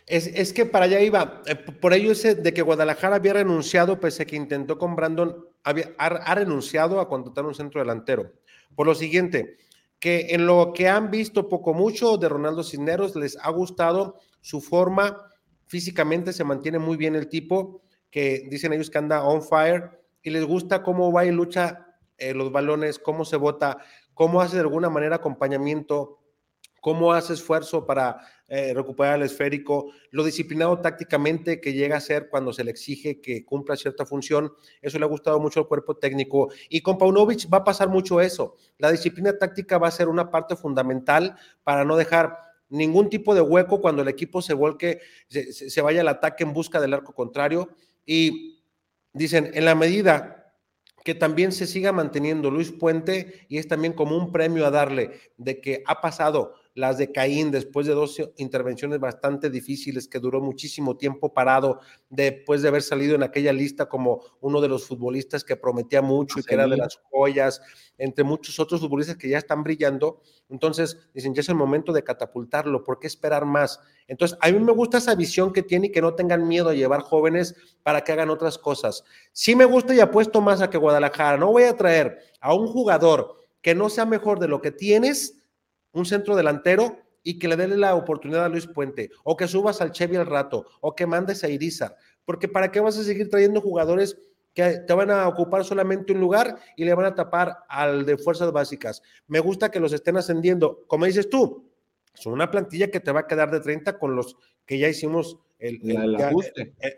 Es, 0.06 0.54
que 0.54 0.66
para 0.66 0.86
allá 0.86 1.02
iba, 1.02 1.42
eh, 1.46 1.56
por 1.56 1.94
ello 1.94 2.12
ese 2.12 2.36
de 2.36 2.54
que 2.54 2.62
Guadalajara 2.62 3.18
había 3.18 3.34
renunciado, 3.34 4.00
pese 4.00 4.24
a 4.24 4.26
que 4.26 4.38
intentó 4.38 4.78
con 4.78 4.96
Brandon, 4.96 5.46
había, 5.64 5.94
ha 5.98 6.36
renunciado 6.36 7.02
a 7.02 7.10
contratar 7.10 7.46
un 7.46 7.54
centro 7.54 7.82
delantero. 7.82 8.32
Por 8.76 8.88
lo 8.88 8.96
siguiente, 8.96 9.58
que 10.00 10.28
en 10.30 10.46
lo 10.46 10.74
que 10.74 10.88
han 10.88 11.10
visto 11.10 11.50
poco 11.50 11.74
mucho 11.74 12.18
de 12.18 12.30
Ronaldo 12.30 12.64
Cisneros 12.64 13.16
les 13.16 13.38
ha 13.42 13.50
gustado 13.50 14.20
su 14.42 14.62
forma, 14.62 15.18
físicamente 15.66 16.34
se 16.34 16.44
mantiene 16.44 16.80
muy 16.80 16.98
bien 16.98 17.16
el 17.16 17.30
tipo, 17.30 17.82
que 18.12 18.48
dicen 18.50 18.74
ellos 18.74 18.90
que 18.90 18.98
anda 18.98 19.24
on 19.24 19.42
fire 19.42 20.02
y 20.22 20.30
les 20.30 20.46
gusta 20.46 20.84
cómo 20.84 21.12
va 21.12 21.26
y 21.26 21.32
lucha 21.32 21.88
eh, 22.18 22.34
los 22.34 22.52
balones, 22.52 23.00
cómo 23.00 23.26
se 23.26 23.38
bota, 23.38 23.80
cómo 24.14 24.42
hace 24.42 24.56
de 24.56 24.62
alguna 24.62 24.90
manera 24.90 25.18
acompañamiento, 25.18 26.17
cómo 26.88 27.12
hace 27.12 27.34
esfuerzo 27.34 27.86
para 27.86 28.18
eh, 28.48 28.74
recuperar 28.74 29.18
el 29.18 29.24
esférico, 29.24 29.92
lo 30.12 30.24
disciplinado 30.24 30.80
tácticamente 30.80 31.60
que 31.60 31.74
llega 31.74 31.98
a 31.98 32.00
ser 32.00 32.30
cuando 32.30 32.54
se 32.54 32.64
le 32.64 32.72
exige 32.72 33.20
que 33.20 33.44
cumpla 33.44 33.76
cierta 33.76 34.06
función, 34.06 34.54
eso 34.82 34.98
le 34.98 35.04
ha 35.04 35.10
gustado 35.10 35.38
mucho 35.38 35.60
al 35.60 35.68
cuerpo 35.68 35.98
técnico. 35.98 36.50
Y 36.70 36.80
con 36.80 36.98
Paunovic 36.98 37.52
va 37.54 37.58
a 37.58 37.64
pasar 37.66 37.90
mucho 37.90 38.22
eso. 38.22 38.56
La 38.78 38.90
disciplina 38.90 39.38
táctica 39.38 39.78
va 39.78 39.90
a 39.90 39.92
ser 39.92 40.08
una 40.08 40.32
parte 40.32 40.56
fundamental 40.56 41.36
para 41.66 41.84
no 41.84 41.98
dejar 41.98 42.38
ningún 42.70 43.10
tipo 43.10 43.36
de 43.36 43.42
hueco 43.42 43.82
cuando 43.82 44.02
el 44.02 44.08
equipo 44.08 44.42
se 44.42 44.54
volque, 44.54 45.02
se, 45.28 45.52
se 45.52 45.82
vaya 45.82 46.00
al 46.00 46.08
ataque 46.08 46.46
en 46.46 46.54
busca 46.54 46.80
del 46.80 46.94
arco 46.94 47.12
contrario. 47.12 47.68
Y 48.06 48.64
dicen, 49.12 49.52
en 49.54 49.66
la 49.66 49.76
medida 49.76 50.38
que 51.08 51.16
también 51.16 51.54
se 51.54 51.68
siga 51.68 51.94
manteniendo 51.94 52.52
Luis 52.52 52.74
Puente 52.74 53.46
y 53.48 53.60
es 53.60 53.70
también 53.70 53.94
como 53.94 54.18
un 54.18 54.34
premio 54.34 54.66
a 54.66 54.72
darle 54.72 55.12
de 55.38 55.62
que 55.62 55.82
ha 55.88 56.02
pasado 56.02 56.56
las 56.78 57.00
de 57.00 57.12
Caín 57.12 57.50
después 57.50 57.88
de 57.88 57.94
dos 57.96 58.22
intervenciones 58.36 59.00
bastante 59.00 59.50
difíciles 59.50 60.08
que 60.08 60.20
duró 60.20 60.42
muchísimo 60.42 60.96
tiempo 60.96 61.34
parado 61.34 61.80
después 62.08 62.62
de 62.62 62.68
haber 62.68 62.84
salido 62.84 63.16
en 63.16 63.24
aquella 63.24 63.52
lista 63.52 63.90
como 63.90 64.22
uno 64.42 64.62
de 64.62 64.68
los 64.68 64.86
futbolistas 64.86 65.44
que 65.44 65.56
prometía 65.56 66.04
mucho 66.04 66.40
y 66.40 66.44
que 66.44 66.54
era 66.54 66.68
de 66.68 66.78
las 66.78 67.00
joyas, 67.10 67.64
entre 67.98 68.24
muchos 68.24 68.60
otros 68.60 68.80
futbolistas 68.80 69.18
que 69.18 69.28
ya 69.28 69.40
están 69.40 69.64
brillando. 69.64 70.22
Entonces, 70.50 71.00
dicen, 71.16 71.34
ya 71.34 71.42
es 71.42 71.50
el 71.50 71.56
momento 71.56 71.92
de 71.92 72.04
catapultarlo, 72.04 72.84
¿por 72.84 73.00
qué 73.00 73.08
esperar 73.08 73.46
más? 73.46 73.80
Entonces, 74.08 74.38
a 74.40 74.52
mí 74.52 74.60
me 74.60 74.72
gusta 74.72 75.00
esa 75.00 75.16
visión 75.16 75.52
que 75.52 75.64
tiene 75.64 75.88
y 75.88 75.92
que 75.92 76.04
no 76.04 76.14
tengan 76.14 76.48
miedo 76.48 76.70
a 76.70 76.76
llevar 76.76 77.02
jóvenes 77.02 77.56
para 77.82 78.02
que 78.04 78.12
hagan 78.12 78.30
otras 78.30 78.60
cosas. 78.60 79.04
Sí 79.32 79.56
me 79.56 79.66
gusta 79.66 79.96
y 79.96 80.00
apuesto 80.00 80.42
más 80.42 80.62
a 80.62 80.70
que 80.70 80.78
Guadalajara, 80.78 81.38
no 81.38 81.52
voy 81.52 81.64
a 81.64 81.76
traer 81.76 82.20
a 82.40 82.54
un 82.54 82.68
jugador 82.68 83.36
que 83.64 83.74
no 83.74 83.90
sea 83.90 84.06
mejor 84.06 84.38
de 84.38 84.48
lo 84.48 84.62
que 84.62 84.70
tienes, 84.70 85.37
un 85.98 86.06
centro 86.06 86.36
delantero 86.36 86.98
y 87.24 87.40
que 87.40 87.48
le 87.48 87.56
dé 87.56 87.68
la 87.68 87.96
oportunidad 87.96 88.46
a 88.46 88.50
Luis 88.50 88.68
Puente, 88.68 89.10
o 89.24 89.36
que 89.36 89.48
subas 89.48 89.82
al 89.82 89.92
Chevy 89.92 90.16
al 90.16 90.26
rato, 90.26 90.66
o 90.80 90.96
que 90.96 91.06
mandes 91.06 91.44
a 91.44 91.50
Irizar, 91.50 91.96
porque 92.24 92.48
¿para 92.48 92.72
qué 92.72 92.80
vas 92.80 92.98
a 92.98 93.04
seguir 93.04 93.30
trayendo 93.30 93.62
jugadores 93.62 94.18
que 94.54 94.80
te 94.88 94.94
van 94.94 95.12
a 95.12 95.28
ocupar 95.28 95.64
solamente 95.66 96.14
un 96.14 96.20
lugar 96.20 96.58
y 96.76 96.86
le 96.86 96.94
van 96.94 97.06
a 97.06 97.16
tapar 97.16 97.58
al 97.68 98.06
de 98.06 98.18
fuerzas 98.18 98.52
básicas? 98.52 99.02
Me 99.28 99.40
gusta 99.40 99.70
que 99.70 99.80
los 99.80 99.94
estén 99.94 100.18
ascendiendo, 100.18 100.86
como 100.88 101.06
dices 101.06 101.30
tú, 101.30 101.70
son 102.14 102.34
una 102.34 102.50
plantilla 102.50 102.90
que 102.90 103.00
te 103.00 103.12
va 103.12 103.22
a 103.22 103.28
quedar 103.28 103.52
de 103.52 103.60
30 103.60 104.00
con 104.00 104.16
los 104.16 104.38
que 104.66 104.80
ya 104.80 104.88
hicimos 104.88 105.38
el, 105.60 105.80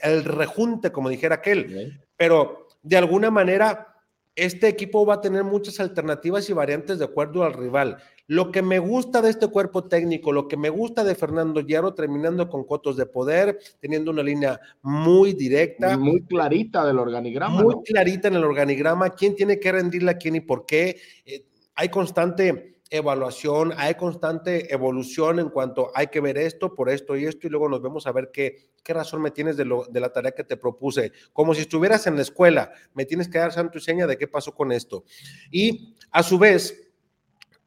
el, 0.02 0.26
rejunte, 0.26 0.92
como 0.92 1.10
dijera 1.10 1.36
aquel, 1.36 2.00
pero 2.18 2.68
de 2.84 2.98
alguna 2.98 3.32
manera 3.32 3.96
este 4.36 4.68
equipo 4.68 5.06
va 5.06 5.16
a 5.16 5.22
tener 5.22 5.44
muchas 5.44 5.80
alternativas 5.80 6.50
y 6.50 6.54
variantes 6.54 7.00
de 7.00 7.06
acuerdo 7.06 7.44
al 7.44 7.54
rival. 7.54 7.98
Lo 8.30 8.52
que 8.52 8.62
me 8.62 8.78
gusta 8.78 9.24
de 9.24 9.32
este 9.32 9.48
cuerpo 9.48 9.86
técnico, 9.86 10.32
lo 10.32 10.48
que 10.48 10.56
me 10.56 10.70
gusta 10.70 11.04
de 11.04 11.15
Fernando 11.15 11.62
Hierro, 11.62 11.96
terminando 11.96 12.48
con 12.48 12.63
cotos 12.63 12.96
de 12.96 13.08
poder, 13.08 13.58
teniendo 13.80 14.12
una 14.12 14.22
línea 14.22 14.60
muy 14.84 15.34
directa. 15.34 15.98
Muy 15.98 16.22
clarita 16.22 16.86
del 16.86 17.00
organigrama. 17.00 17.60
Muy 17.60 17.82
clarita 17.84 18.28
en 18.28 18.36
el 18.36 18.44
organigrama, 18.44 19.10
quién 19.15 19.36
tiene 19.36 19.60
que 19.60 19.72
rendirle 19.72 20.12
a 20.12 20.18
quién 20.20 20.36
y 20.36 20.42
por 20.42 20.68
qué. 20.68 21.02
Eh, 21.26 21.44
hay 21.74 21.89
constante 21.89 22.76
evaluación, 22.92 23.74
hay 23.76 23.96
constante 23.96 24.72
evolución 24.72 25.39
en 25.39 25.50
cuanto 25.50 25.92
hay 25.96 26.08
que 26.08 26.20
ver 26.20 26.38
esto 26.38 26.76
por 26.76 26.92
esto 26.92 27.18
y 27.18 27.26
esto 27.26 27.48
y 27.48 27.50
luego 27.50 27.68
nos 27.68 27.82
vemos 27.82 28.06
a 28.06 28.12
ver 28.12 28.30
qué, 28.32 28.70
qué 28.84 28.94
razón 28.94 29.24
me 29.24 29.32
tienes 29.32 29.58
de, 29.58 29.65
lo, 29.65 29.86
de 29.86 30.00
la 30.00 30.13
tarea 30.13 30.34
que 30.34 30.44
te 30.44 30.56
propuse. 30.56 31.13
Como 31.34 31.56
si 31.56 31.62
estuvieras 31.62 32.06
en 32.06 32.15
la 32.15 32.22
escuela, 32.22 32.74
me 32.94 33.06
tienes 33.06 33.28
que 33.28 33.39
dar 33.39 33.52
santo 33.52 33.80
y 33.80 33.82
seña 33.82 34.06
de 34.06 34.20
qué 34.20 34.28
pasó 34.28 34.54
con 34.54 34.72
esto. 34.72 35.04
Y 35.50 35.96
a 36.12 36.22
su 36.22 36.38
vez, 36.38 36.88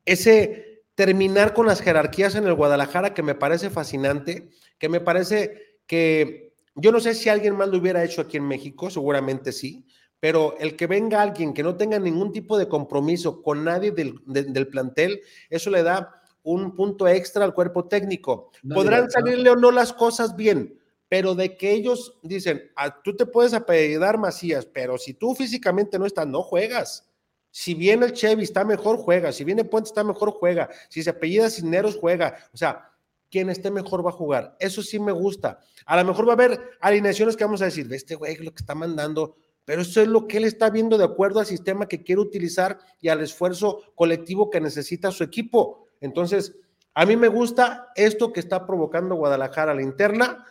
ese 0.05 0.85
terminar 0.95 1.55
con 1.55 1.67
las 1.67 1.81
jerarquías 1.81 2.35
en 2.35 2.47
el 2.47 2.55
Guadalajara 2.55 3.15
que 3.15 3.23
me 3.23 3.35
parece 3.35 3.71
fascinante, 3.71 4.51
que 4.79 4.89
me 4.89 5.01
parece 5.01 5.79
que 5.87 6.55
yo 6.75 6.93
no 6.93 7.01
sé 7.01 7.15
si 7.15 7.29
alguien 7.29 7.57
más 7.57 7.69
lo 7.69 7.79
hubiera 7.79 8.05
hecho 8.05 8.23
aquí 8.23 8.37
en 8.37 8.49
México, 8.49 8.91
seguramente 8.91 9.53
sí, 9.53 9.87
pero 10.21 10.57
el 10.59 10.77
que 10.77 10.87
venga 10.87 11.21
alguien 11.21 11.53
que 11.53 11.63
no 11.63 11.77
tenga 11.77 11.99
ningún 11.99 12.33
tipo 12.33 12.57
de 12.57 12.69
compromiso 12.69 13.43
con 13.43 13.65
nadie 13.65 13.91
del, 13.91 14.69
plantel, 14.69 15.21
eso 15.51 15.71
le 15.71 15.83
da 15.83 16.23
un 16.45 16.75
punto 16.75 17.09
extra 17.09 17.45
al 17.45 17.55
cuerpo 17.55 17.89
técnico. 17.89 18.51
Podrán 18.73 19.11
salirle 19.11 19.51
o 19.51 19.57
no 19.57 19.71
las 19.71 19.93
cosas 19.93 20.37
bien, 20.37 20.79
pero 21.09 21.35
de 21.35 21.57
que 21.57 21.73
ellos 21.73 22.19
dicen, 22.23 22.71
ah, 22.77 23.03
tú 23.03 23.17
te 23.17 23.27
puedes 23.27 23.53
apellidar 23.53 24.17
Macías, 24.17 24.65
pero 24.65 24.97
si 24.97 25.15
tú 25.15 25.35
físicamente 25.35 25.99
no 25.99 26.07
estás, 26.07 26.27
no 26.27 26.43
juegas. 26.43 27.12
Si 27.53 27.75
viene 27.75 28.07
el 28.07 28.13
Chevy 28.15 28.45
está 28.45 28.65
mejor, 28.65 28.97
juega. 28.97 29.31
Si 29.31 29.45
viene 29.45 29.65
Puente 29.65 29.89
está 29.89 30.03
mejor, 30.03 30.31
juega. 30.31 30.71
Si 30.89 31.03
se 31.03 31.11
apellida 31.11 31.51
Cisneros, 31.51 31.97
juega. 31.97 32.35
O 32.53 32.57
sea, 32.57 32.91
quien 33.31 33.51
esté 33.51 33.71
mejor 33.71 34.05
va 34.05 34.09
a 34.09 34.15
jugar. 34.15 34.57
Eso 34.59 34.83
sí 34.83 34.99
me 34.99 35.13
gusta. 35.13 35.61
A 35.85 35.97
lo 35.99 36.05
mejor 36.05 36.27
va 36.27 36.33
a 36.33 36.35
haber 36.35 36.59
alineaciones 36.81 37.37
que 37.37 37.45
vamos 37.45 37.61
a 37.61 37.67
decir, 37.67 37.93
este 37.93 38.15
güey 38.15 38.37
lo 38.39 38.53
que 38.53 38.63
está 38.63 38.75
mandando, 38.75 39.37
pero 39.67 39.83
eso 39.83 40.01
es 40.01 40.09
lo 40.09 40.27
que 40.27 40.39
él 40.39 40.45
está 40.45 40.71
viendo 40.71 40.97
de 40.97 41.05
acuerdo 41.05 41.41
al 41.41 41.47
sistema 41.47 41.87
que 41.87 42.03
quiere 42.03 42.23
utilizar 42.23 42.79
y 43.01 43.09
al 43.09 43.21
esfuerzo 43.21 43.83
colectivo 43.95 44.49
que 44.49 44.61
necesita 44.61 45.11
su 45.11 45.23
equipo. 45.23 45.87
Entonces, 46.01 46.55
a 46.95 47.05
mí 47.05 47.17
me 47.17 47.29
gusta 47.29 47.89
esto 47.97 48.33
que 48.33 48.41
está 48.41 48.67
provocando 48.67 49.15
Guadalajara 49.15 49.73
a 49.73 49.75
la 49.75 49.83
interna 49.83 50.47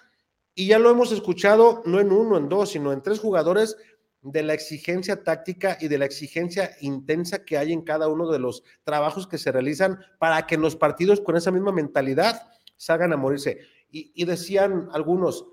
y 0.54 0.68
ya 0.68 0.80
lo 0.80 0.90
hemos 0.90 1.12
escuchado 1.12 1.82
no 1.86 2.00
en 2.00 2.12
uno, 2.12 2.38
en 2.38 2.50
dos, 2.50 2.72
sino 2.72 2.94
en 2.94 3.02
tres 3.02 3.20
jugadores 3.20 3.78
de 4.22 4.44
la 4.44 4.54
exigencia 4.54 5.24
táctica 5.24 5.78
y 5.80 5.88
de 5.88 5.98
la 5.98 6.06
exigencia 6.06 6.72
intensa 6.82 7.44
que 7.44 7.58
hay 7.58 7.74
en 7.74 7.82
cada 7.82 8.08
uno 8.08 8.32
de 8.32 8.40
los 8.40 8.64
trabajos 8.84 9.28
que 9.28 9.38
se 9.38 9.52
realizan 9.52 10.00
para 10.20 10.46
que 10.46 10.56
en 10.56 10.62
los 10.62 10.76
partidos 10.76 11.22
con 11.22 11.36
esa 11.36 11.52
misma 11.52 11.72
mentalidad 11.72 12.50
salgan 12.78 13.14
a 13.14 13.18
morirse. 13.18 13.60
Y, 13.94 14.24
decían 14.24 14.88
algunos, 14.94 15.46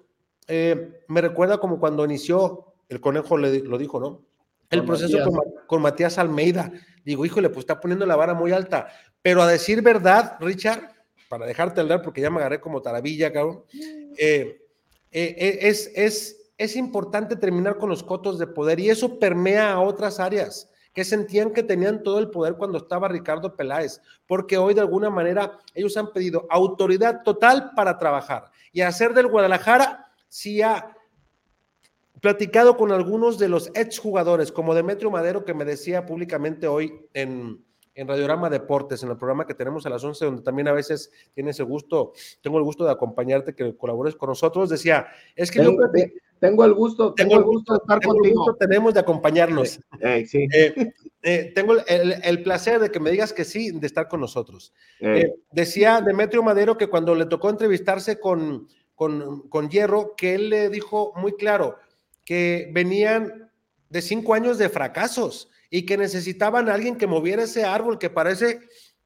eh, 0.46 1.02
me 1.09 1.20
recuerda 1.20 1.59
como 1.59 1.81
cuando 1.81 2.04
inició, 2.04 2.74
el 2.88 3.00
conejo 3.00 3.37
le, 3.37 3.61
lo 3.61 3.78
dijo, 3.78 3.98
¿no? 3.98 4.22
El 4.70 4.85
proceso 4.85 5.18
Con, 5.24 5.40
con, 5.66 5.83
Matías 5.83 6.18
Almeida. 6.18 6.70
Digo, 7.04 7.24
híjole, 7.24 7.48
pues 7.48 7.61
está 7.61 7.81
poniendo 7.81 8.07
la 8.07 8.16
vara 8.16 8.35
muy 8.35 8.52
alta. 8.52 8.88
Pero 9.22 9.42
a 9.42 9.48
decir 9.48 9.83
verdad, 9.83 10.37
Richard, 10.40 10.92
para 11.28 11.46
dejarte 11.46 11.81
hablar, 11.81 12.02
porque 12.02 12.20
ya 12.20 12.31
me 12.31 12.38
agarré 12.38 12.61
como 12.61 12.83
taravilla, 12.83 13.33
cabrón, 13.33 13.64
eh, 14.16 14.62
eh, 15.11 15.59
es, 15.62 15.90
es, 15.94 16.38
es 16.59 16.77
importante 16.77 17.37
terminar 17.37 17.79
con 17.79 17.88
los 17.88 18.03
cotos 18.03 18.38
de 18.38 18.49
poder 18.49 18.81
y 18.81 18.90
eso 18.90 19.18
permea 19.18 19.73
a 19.73 19.81
otras 19.81 20.21
áreas 20.21 20.68
que 20.92 21.05
sentían 21.05 21.53
que 21.53 21.62
tenían 21.62 22.03
todo 22.03 22.18
el 22.18 22.31
poder 22.31 22.57
cuando 22.57 22.79
estaba 22.79 23.07
Ricardo 23.07 23.55
Peláez, 23.55 24.01
porque 24.27 24.59
hoy 24.59 24.75
de 24.75 24.81
alguna 24.81 25.11
manera 25.11 25.59
ellos 25.73 25.97
han 25.97 26.12
pedido 26.12 26.47
autoridad 26.51 27.23
total 27.23 27.71
para 27.77 27.99
trabajar 27.99 28.51
y 28.73 28.81
hacer 28.81 29.14
del 29.14 29.29
Guadalajara, 29.29 30.11
si 30.29 30.61
ha 30.61 30.97
platicado 32.21 32.77
con 32.77 32.90
algunos 32.90 33.38
de 33.38 33.49
los 33.49 33.71
exjugadores, 33.75 34.51
como 34.51 34.75
Demetrio 34.75 35.11
Madero, 35.11 35.44
que 35.44 35.55
me 35.55 35.64
decía 35.64 36.05
públicamente 36.05 36.66
hoy 36.66 37.07
en, 37.14 37.64
en 37.99 38.07
Radiorama 38.07 38.49
Deportes, 38.49 39.03
en 39.03 39.11
el 39.11 39.17
programa 39.17 39.45
que 39.45 39.55
tenemos 39.55 39.85
a 39.85 39.91
las 39.91 40.05
11, 40.05 40.25
donde 40.25 40.43
también 40.43 40.69
a 40.69 40.73
veces 40.73 41.11
tienes 41.35 41.59
el 41.59 41.67
gusto, 41.67 42.13
tengo 42.41 42.59
el 42.59 42.65
gusto 42.65 42.85
de 42.85 42.93
acompañarte, 42.93 43.57
que 43.57 43.77
colabores 43.77 44.15
con 44.15 44.29
nosotros, 44.29 44.71
decía, 44.71 45.09
es 45.35 45.51
que 45.51 45.61
tengo 46.39 46.65
el 46.65 46.73
gusto, 46.75 47.15
tengo, 47.15 47.35
el 47.35 47.43
gusto 47.43 47.73
de 47.73 47.79
estar 47.79 48.01
contigo. 48.01 48.55
tenemos 48.55 48.95
de 48.95 49.01
acompañarnos. 49.01 49.81
Eh, 50.01 50.25
eh, 51.23 51.53
tengo 51.53 51.75
el, 51.85 52.43
placer 52.45 52.79
de 52.79 52.93
que 52.93 53.01
me 53.01 53.11
digas 53.11 53.33
que 53.33 53.45
sí, 53.45 53.73
de 53.73 53.87
estar 53.89 54.07
con 54.07 54.21
nosotros. 54.21 54.73
Eh. 55.01 55.35
decía 55.51 56.01
Demetrio 56.01 56.45
Madero 56.45 56.79
que 56.79 56.87
cuando 56.87 57.17
le 57.17 57.27
tocó 57.27 57.51
entrevistarse 57.51 58.21
con, 58.21 58.69
con, 58.95 59.49
con 59.49 59.69
Hierro, 59.69 60.15
que 60.17 60.37
él 60.37 60.51
le 60.51 60.69
dijo 60.69 61.13
muy 61.17 61.33
claro 61.33 61.79
que 62.25 62.71
venían 62.73 63.51
de 63.91 64.03
cinco 64.03 64.35
años 64.35 64.59
de 64.59 64.69
fracasos 64.69 65.51
y 65.70 65.87
que 65.87 65.96
necesitaban 65.96 66.68
a 66.68 66.74
alguien 66.74 66.96
que 66.96 67.07
moviera 67.07 67.44
ese 67.44 67.64
árbol 67.64 67.98
que 67.98 68.11
parece, 68.11 68.61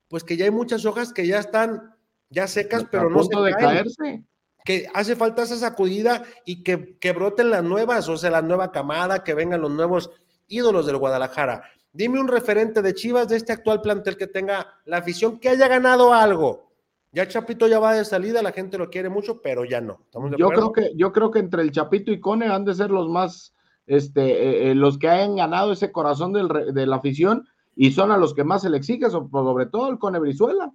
pues 0.09 0.25
que 0.25 0.37
ya 0.37 0.45
hay 0.45 0.51
muchas 0.51 0.85
hojas 0.85 1.13
que 1.13 1.27
ya 1.27 1.39
están 1.39 1.95
ya 2.31 2.47
secas, 2.47 2.87
pero 2.91 3.11
no 3.11 3.23
se 3.25 3.37
de 3.37 3.53
caerse 3.55 4.25
que 4.65 4.89
hace 4.95 5.17
falta 5.17 5.43
esa 5.43 5.57
sacudida 5.57 6.25
y 6.45 6.63
que, 6.63 6.97
que 6.99 7.13
broten 7.13 7.51
las 7.51 7.65
nuevas, 7.65 8.09
o 8.09 8.17
sea, 8.17 8.31
la 8.31 8.43
nueva 8.43 8.73
camada, 8.73 9.25
que 9.25 9.35
vengan 9.35 9.61
los 9.61 9.71
nuevos 9.71 10.11
ídolos 10.49 10.87
del 10.87 10.99
Guadalajara. 10.99 11.65
Dime 11.93 12.21
un 12.21 12.29
referente 12.29 12.81
de 12.81 12.95
Chivas 12.95 13.29
de 13.29 13.37
este 13.37 13.53
actual 13.53 13.81
plantel 13.83 14.17
que 14.17 14.27
tenga 14.27 14.75
la 14.85 14.99
afición, 14.99 15.39
que 15.39 15.49
haya 15.49 15.69
ganado 15.69 16.15
algo. 16.15 16.71
Ya 17.11 17.29
Chapito 17.29 17.69
ya 17.69 17.79
va 17.79 17.93
de 17.93 18.07
salida, 18.07 18.41
la 18.41 18.53
gente 18.53 18.79
lo 18.79 18.89
quiere 18.89 19.11
mucho, 19.11 19.43
pero 19.43 19.67
ya 19.67 19.83
no. 19.83 20.07
yo 20.39 20.49
creo 20.49 20.73
que 20.73 20.93
yo 20.97 21.13
creo 21.13 21.31
que 21.31 21.41
entre 21.41 21.63
el 21.63 21.71
Chapito 21.71 22.11
y 22.11 22.21
Cone 22.21 22.47
han 22.47 22.65
de 22.65 22.75
ser 22.75 22.91
los 22.91 23.09
más, 23.09 23.53
este, 23.87 24.23
eh, 24.23 24.71
eh, 24.71 24.75
los 24.75 24.99
que 24.99 25.09
hayan 25.09 25.37
ganado 25.37 25.73
ese 25.73 25.93
corazón 25.93 26.33
del, 26.33 26.49
de 26.73 26.87
la 26.87 26.97
afición 26.97 27.47
y 27.75 27.93
son 27.93 28.13
a 28.13 28.17
los 28.17 28.35
que 28.35 28.45
más 28.45 28.63
se 28.63 28.71
le 28.71 28.77
exige, 28.77 29.11
sobre 29.11 29.67
todo 29.67 29.91
el 29.91 29.99
Cone 29.99 30.19
Brizuela. 30.19 30.73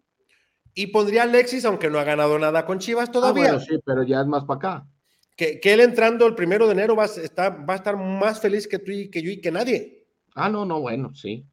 Y 0.74 0.88
pondría 0.88 1.24
Alexis, 1.24 1.66
aunque 1.66 1.90
no 1.90 2.00
ha 2.00 2.04
ganado 2.04 2.38
nada 2.38 2.66
con 2.66 2.80
Chivas 2.80 3.12
todavía. 3.12 3.54
Ah, 3.56 3.60
sí, 3.60 3.80
pero 3.84 4.04
ya 4.04 4.22
es 4.22 4.28
más 4.28 4.46
para 4.46 4.58
acá. 4.58 4.88
Que, 5.36 5.60
él 5.64 5.80
entrando 5.82 6.26
el 6.26 6.36
primero 6.36 6.66
de 6.66 6.74
enero 6.74 6.96
va 6.96 7.04
a, 7.04 7.06
estar, 7.06 7.68
va 7.68 7.74
a 7.74 7.78
estar 7.78 7.96
más 7.96 8.40
feliz 8.40 8.68
que 8.68 8.80
tú 8.80 8.92
y 8.92 9.10
que 9.10 9.22
yo 9.22 9.30
y 9.30 9.40
que 9.40 9.52
nadie. 9.52 10.08
Ah, 10.34 10.50
no, 10.50 10.66
no, 10.66 10.80
bueno, 10.80 11.14
sí. 11.16 11.46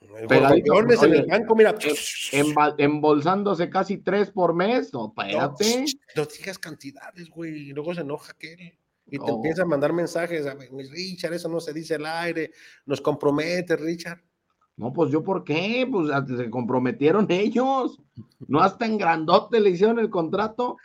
en 0.00 1.12
el 1.12 1.26
banco, 1.26 1.56
mira. 1.56 1.74
embolsándose 2.78 3.68
casi 3.68 3.98
tres 3.98 4.30
por 4.30 4.54
mes. 4.54 4.92
No, 4.92 5.08
espérate. 5.16 5.84
No, 6.16 6.24
digas 6.24 6.58
cantidades, 6.58 7.28
güey. 7.30 7.70
Y 7.70 7.72
luego 7.72 7.94
se 7.94 8.00
enoja 8.00 8.32
que 8.38 8.78
y 9.12 9.18
te 9.18 9.30
empieza 9.30 9.62
a 9.62 9.66
mandar 9.66 9.92
mensajes. 9.92 10.46
A 10.46 10.54
Richard, 10.54 11.34
eso 11.34 11.48
no 11.50 11.60
se 11.60 11.74
dice 11.74 11.96
al 11.96 12.06
aire. 12.06 12.50
Nos 12.86 13.02
compromete, 13.02 13.76
Richard. 13.76 14.22
No, 14.74 14.90
pues 14.90 15.12
yo, 15.12 15.22
¿por 15.22 15.44
qué? 15.44 15.86
Pues 15.90 16.10
se 16.34 16.50
comprometieron 16.50 17.26
ellos. 17.30 18.00
No 18.48 18.60
hasta 18.60 18.84
en 18.84 18.98
grandote 18.98 19.60
le 19.60 19.70
hicieron 19.70 19.98
el 19.98 20.10
contrato. 20.10 20.76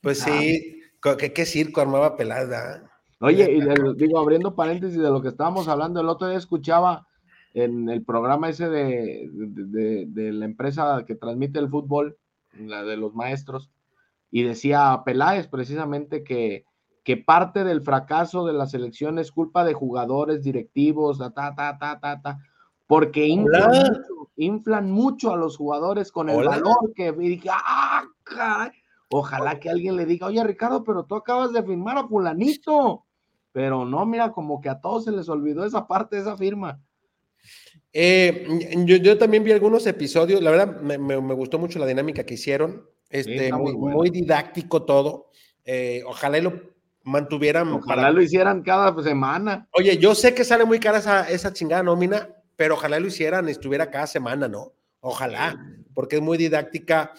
Pues 0.00 0.20
sí, 0.20 0.80
¿qué, 1.18 1.44
circo 1.44 1.80
armaba 1.80 2.16
pelada. 2.16 2.90
Oye, 3.20 3.50
y 3.52 3.60
digo, 3.96 4.18
abriendo 4.18 4.54
paréntesis 4.54 4.98
de 4.98 5.10
lo 5.10 5.20
que 5.20 5.28
estábamos 5.28 5.68
hablando, 5.68 6.00
el 6.00 6.08
otro 6.08 6.28
día 6.28 6.38
escuchaba 6.38 7.06
en 7.52 7.90
el 7.90 8.02
programa 8.02 8.48
ese 8.48 8.68
de, 8.70 9.28
de, 9.30 10.32
la 10.32 10.44
empresa 10.44 11.04
que 11.06 11.14
transmite 11.14 11.58
el 11.58 11.68
fútbol, 11.68 12.16
la 12.58 12.82
de 12.84 12.96
los 12.96 13.14
maestros, 13.14 13.70
y 14.30 14.42
decía 14.42 15.02
Peláez 15.04 15.48
precisamente 15.48 16.24
que, 16.24 16.64
que 17.04 17.16
parte 17.16 17.62
del 17.62 17.82
fracaso 17.82 18.44
de 18.46 18.54
la 18.54 18.66
selección 18.66 19.18
es 19.18 19.30
culpa 19.30 19.64
de 19.64 19.74
jugadores, 19.74 20.42
directivos, 20.42 21.18
ta, 21.18 21.30
ta, 21.32 21.54
ta, 21.54 21.78
ta, 21.78 22.00
ta, 22.00 22.20
ta 22.20 22.38
porque 22.86 23.26
inflan 24.36 24.90
mucho, 24.90 25.32
a 25.32 25.36
los 25.36 25.56
jugadores 25.56 26.12
con 26.12 26.28
el 26.28 26.44
valor 26.44 26.92
que 26.94 27.12
dije, 27.12 27.48
¡ah! 27.50 28.04
Ojalá 29.10 29.60
que 29.60 29.70
alguien 29.70 29.96
le 29.96 30.06
diga, 30.06 30.26
oye 30.26 30.42
Ricardo, 30.42 30.82
pero 30.82 31.04
tú 31.04 31.14
acabas 31.14 31.52
de 31.52 31.62
firmar 31.62 31.98
a 31.98 32.08
fulanito. 32.08 33.04
Pero 33.52 33.84
no, 33.84 34.04
mira, 34.04 34.32
como 34.32 34.60
que 34.60 34.68
a 34.68 34.80
todos 34.80 35.04
se 35.04 35.12
les 35.12 35.28
olvidó 35.28 35.64
esa 35.64 35.86
parte 35.86 36.18
esa 36.18 36.36
firma. 36.36 36.80
Eh, 37.92 38.84
yo, 38.84 39.16
también 39.16 39.44
vi 39.44 39.52
algunos 39.52 39.86
episodios, 39.86 40.42
la 40.42 40.50
verdad 40.50 40.80
me, 40.80 41.16
gustó 41.34 41.58
mucho 41.58 41.78
la 41.78 41.86
dinámica 41.86 42.24
que 42.24 42.34
hicieron, 42.34 42.88
este, 43.08 43.52
muy, 43.52 44.10
didáctico 44.10 44.82
todo. 44.82 45.30
Eh, 45.64 46.02
ojalá 46.06 46.40
lo 46.40 46.73
mantuvieran. 47.04 47.72
Ojalá 47.72 48.10
lo 48.10 48.22
hicieran 48.22 48.62
cada 48.62 49.00
semana. 49.02 49.68
Oye, 49.72 49.96
yo 49.98 50.14
sé 50.14 50.34
que 50.34 50.44
sale 50.44 50.64
muy 50.64 50.80
cara 50.80 50.98
esa, 50.98 51.28
esa 51.30 51.52
chingada 51.52 51.82
nómina, 51.82 52.28
pero 52.56 52.74
ojalá 52.74 52.98
lo 52.98 53.06
hicieran, 53.06 53.48
estuviera 53.48 53.90
cada 53.90 54.06
semana, 54.06 54.48
¿no? 54.48 54.72
Ojalá, 55.00 55.58
porque 55.94 56.16
es 56.16 56.22
muy 56.22 56.38
didáctica 56.38 57.12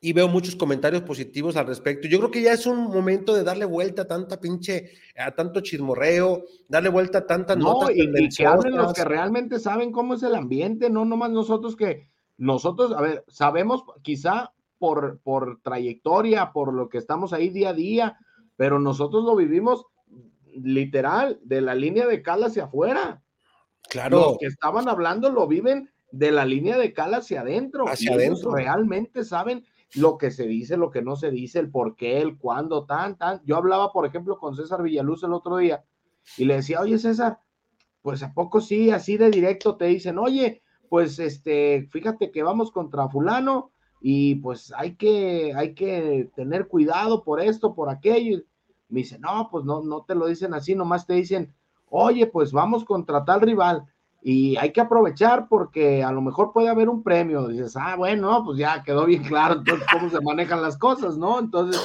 y 0.00 0.12
veo 0.12 0.28
muchos 0.28 0.54
comentarios 0.54 1.02
positivos 1.02 1.56
al 1.56 1.66
respecto. 1.66 2.06
Yo 2.06 2.18
creo 2.18 2.30
que 2.30 2.42
ya 2.42 2.52
es 2.52 2.66
un 2.66 2.84
momento 2.84 3.34
de 3.34 3.42
darle 3.42 3.64
vuelta 3.64 4.02
a 4.02 4.06
tanta 4.06 4.40
pinche, 4.40 4.92
a 5.16 5.32
tanto 5.32 5.60
chismorreo, 5.60 6.44
darle 6.68 6.90
vuelta 6.90 7.18
a 7.18 7.26
tantas 7.26 7.56
no, 7.56 7.72
notas. 7.72 7.90
Y, 7.96 8.02
y 8.02 8.28
que 8.28 8.46
hablen 8.46 8.76
los 8.76 8.92
que 8.92 9.04
realmente 9.04 9.58
saben 9.58 9.90
cómo 9.90 10.14
es 10.14 10.22
el 10.22 10.34
ambiente, 10.34 10.90
no 10.90 11.04
nomás 11.04 11.30
nosotros 11.30 11.74
que, 11.74 12.08
nosotros, 12.36 12.92
a 12.92 13.00
ver, 13.00 13.24
sabemos 13.28 13.82
quizá 14.02 14.52
por, 14.78 15.18
por 15.20 15.60
trayectoria, 15.60 16.52
por 16.52 16.72
lo 16.72 16.88
que 16.88 16.98
estamos 16.98 17.32
ahí 17.32 17.48
día 17.50 17.70
a 17.70 17.74
día, 17.74 18.18
pero 18.58 18.80
nosotros 18.80 19.24
lo 19.24 19.36
vivimos 19.36 19.86
literal, 20.52 21.38
de 21.44 21.60
la 21.60 21.76
línea 21.76 22.08
de 22.08 22.22
cal 22.22 22.42
hacia 22.42 22.64
afuera. 22.64 23.22
Claro. 23.88 24.18
Los 24.18 24.38
que 24.38 24.46
estaban 24.46 24.88
hablando 24.88 25.30
lo 25.30 25.46
viven 25.46 25.90
de 26.10 26.32
la 26.32 26.44
línea 26.44 26.76
de 26.76 26.92
cal 26.92 27.14
hacia 27.14 27.42
adentro. 27.42 27.88
Hacia 27.88 28.14
adentro. 28.14 28.52
Realmente 28.52 29.24
saben 29.24 29.64
lo 29.94 30.18
que 30.18 30.32
se 30.32 30.48
dice, 30.48 30.76
lo 30.76 30.90
que 30.90 31.02
no 31.02 31.14
se 31.14 31.30
dice, 31.30 31.60
el 31.60 31.70
por 31.70 31.94
qué, 31.94 32.20
el 32.20 32.36
cuándo, 32.36 32.84
tan, 32.84 33.16
tan. 33.16 33.40
Yo 33.44 33.56
hablaba, 33.56 33.92
por 33.92 34.04
ejemplo, 34.04 34.38
con 34.38 34.56
César 34.56 34.82
Villaluz 34.82 35.22
el 35.22 35.34
otro 35.34 35.58
día 35.58 35.84
y 36.36 36.44
le 36.44 36.56
decía, 36.56 36.80
oye, 36.80 36.98
César, 36.98 37.38
pues 38.02 38.24
a 38.24 38.34
poco 38.34 38.60
sí, 38.60 38.90
así 38.90 39.16
de 39.16 39.30
directo 39.30 39.76
te 39.76 39.84
dicen, 39.84 40.18
oye, 40.18 40.62
pues 40.88 41.20
este, 41.20 41.88
fíjate 41.92 42.32
que 42.32 42.42
vamos 42.42 42.72
contra 42.72 43.08
fulano 43.08 43.70
y 44.00 44.36
pues 44.36 44.72
hay 44.76 44.96
que, 44.96 45.52
hay 45.54 45.74
que 45.74 46.30
tener 46.34 46.68
cuidado 46.68 47.24
por 47.24 47.40
esto, 47.40 47.74
por 47.74 47.88
aquello. 47.88 48.40
Me 48.88 49.00
dice, 49.00 49.18
no, 49.18 49.48
pues 49.50 49.64
no, 49.64 49.82
no 49.82 50.04
te 50.04 50.14
lo 50.14 50.26
dicen 50.26 50.54
así, 50.54 50.74
nomás 50.74 51.06
te 51.06 51.14
dicen, 51.14 51.52
oye, 51.90 52.26
pues 52.26 52.52
vamos 52.52 52.84
contra 52.84 53.24
tal 53.24 53.40
rival 53.40 53.84
y 54.20 54.56
hay 54.56 54.72
que 54.72 54.80
aprovechar 54.80 55.46
porque 55.48 56.02
a 56.02 56.10
lo 56.10 56.20
mejor 56.20 56.52
puede 56.52 56.68
haber 56.68 56.88
un 56.88 57.02
premio. 57.02 57.48
Dices, 57.48 57.76
ah, 57.76 57.94
bueno, 57.96 58.42
pues 58.44 58.58
ya 58.58 58.82
quedó 58.82 59.06
bien 59.06 59.22
claro 59.22 59.54
entonces 59.54 59.86
cómo 59.92 60.10
se 60.10 60.20
manejan 60.20 60.60
las 60.60 60.76
cosas, 60.76 61.16
¿no? 61.16 61.38
Entonces, 61.38 61.80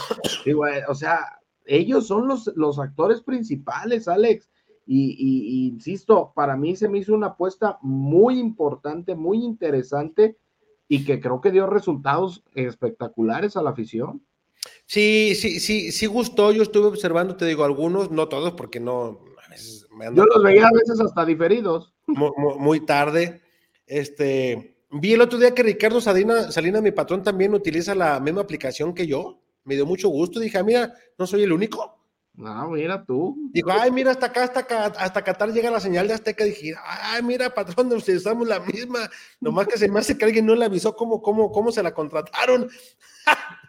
digo, 0.45 0.66
eh, 0.66 0.84
o 0.88 0.95
sea, 0.95 1.39
ellos 1.66 2.08
son 2.08 2.28
los, 2.28 2.51
los 2.56 2.80
actores 2.80 3.22
principales, 3.22 4.08
Alex. 4.08 4.49
Y, 4.86 5.16
y, 5.18 5.68
insisto, 5.68 6.34
para 6.36 6.58
mí 6.58 6.76
se 6.76 6.89
me 6.89 6.97
hizo 6.97 7.14
una 7.14 7.28
apuesta 7.28 7.78
muy 7.82 8.38
importante, 8.38 9.16
muy 9.16 9.38
interesante 9.38 10.38
y 10.89 11.06
que 11.06 11.22
creo 11.22 11.39
que 11.39 11.51
dio 11.51 11.68
resultados 11.68 12.43
espectaculares 12.54 13.56
a 13.56 13.62
la 13.62 13.70
afición. 13.70 14.22
Sí, 14.86 15.34
sí, 15.36 15.60
sí, 15.60 15.92
sí 15.92 16.06
gustó. 16.06 16.52
Yo 16.52 16.64
estuve 16.64 16.88
observando, 16.88 17.36
te 17.36 17.46
digo, 17.46 17.64
algunos, 17.64 18.12
no 18.12 18.28
todos, 18.28 18.54
porque 18.54 18.80
no, 18.80 19.20
yo 20.14 20.26
los 20.26 20.44
veía 20.44 20.68
a 20.68 20.72
veces 20.72 21.00
hasta 21.00 21.26
diferidos. 21.26 21.94
Muy, 22.08 22.86
tarde. 22.86 23.42
Este, 23.86 24.76
vi 24.92 25.14
el 25.14 25.22
otro 25.22 25.40
día 25.40 25.54
que 25.54 25.64
Ricardo 25.64 26.02
Salina, 26.02 26.52
Salina, 26.52 26.82
mi 26.82 26.92
patrón, 26.92 27.24
también 27.24 27.54
utiliza 27.54 27.96
la 27.96 28.20
misma 28.20 28.42
aplicación 28.42 28.94
que 28.94 29.08
yo. 29.08 29.40
Me 29.64 29.76
dio 29.76 29.86
mucho 29.86 30.10
gusto. 30.10 30.40
Dije, 30.40 30.58
ah, 30.58 30.64
mira, 30.64 30.94
no 31.18 31.28
soy 31.28 31.44
el 31.44 31.54
único. 31.54 32.00
No, 32.36 32.70
mira 32.70 33.06
tú. 33.06 33.38
Digo, 33.54 33.72
ay, 33.72 33.92
mira, 33.92 34.12
hasta 34.12 34.28
acá, 34.28 34.44
hasta 34.44 34.62
acá, 34.62 34.86
hasta 34.88 35.24
Qatar 35.24 35.54
llega 35.54 35.70
la 35.70 35.80
señal 35.80 36.08
de 36.08 36.16
Azteca. 36.16 36.44
Dije, 36.44 36.74
ay, 36.84 37.22
mira, 37.22 37.54
patrón, 37.54 37.94
utilizamos 37.94 38.48
la 38.48 38.60
misma. 38.60 39.10
Nomás 39.40 39.68
que 39.68 39.78
se 39.78 39.88
me 39.88 40.00
hace 40.00 40.18
que 40.18 40.26
alguien 40.26 40.46
no 40.46 40.56
le 40.56 40.66
avisó 40.66 40.96
cómo, 40.96 41.22
cómo, 41.22 41.52
cómo 41.52 41.72
se 41.72 41.84
la 41.84 41.94
contrataron. 41.94 42.70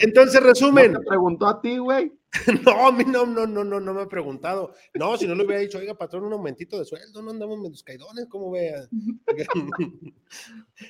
Entonces, 0.00 0.42
resumen. 0.42 0.92
¿No 0.92 1.00
te 1.00 1.06
preguntó 1.06 1.46
a 1.46 1.60
ti, 1.60 1.78
güey? 1.78 2.12
No, 2.66 2.86
a 2.86 2.92
mí 2.92 3.04
no, 3.04 3.24
no, 3.24 3.46
no, 3.46 3.64
no, 3.64 3.80
no 3.80 3.94
me 3.94 4.02
ha 4.02 4.08
preguntado. 4.08 4.74
No, 4.94 5.16
si 5.16 5.26
no 5.26 5.34
le 5.34 5.44
hubiera 5.44 5.62
dicho, 5.62 5.78
oiga, 5.78 5.94
patrón, 5.94 6.24
un 6.24 6.34
aumentito 6.34 6.78
de 6.78 6.84
sueldo, 6.84 7.22
no 7.22 7.30
andamos 7.30 7.58
medio 7.58 7.76
caidones, 7.82 8.26
¿cómo 8.28 8.50
vea? 8.50 8.86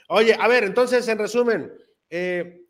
Oye, 0.09 0.37
a 0.39 0.49
ver, 0.49 0.65
entonces, 0.65 1.07
en 1.07 1.19
resumen, 1.19 1.73
eh, 2.11 2.67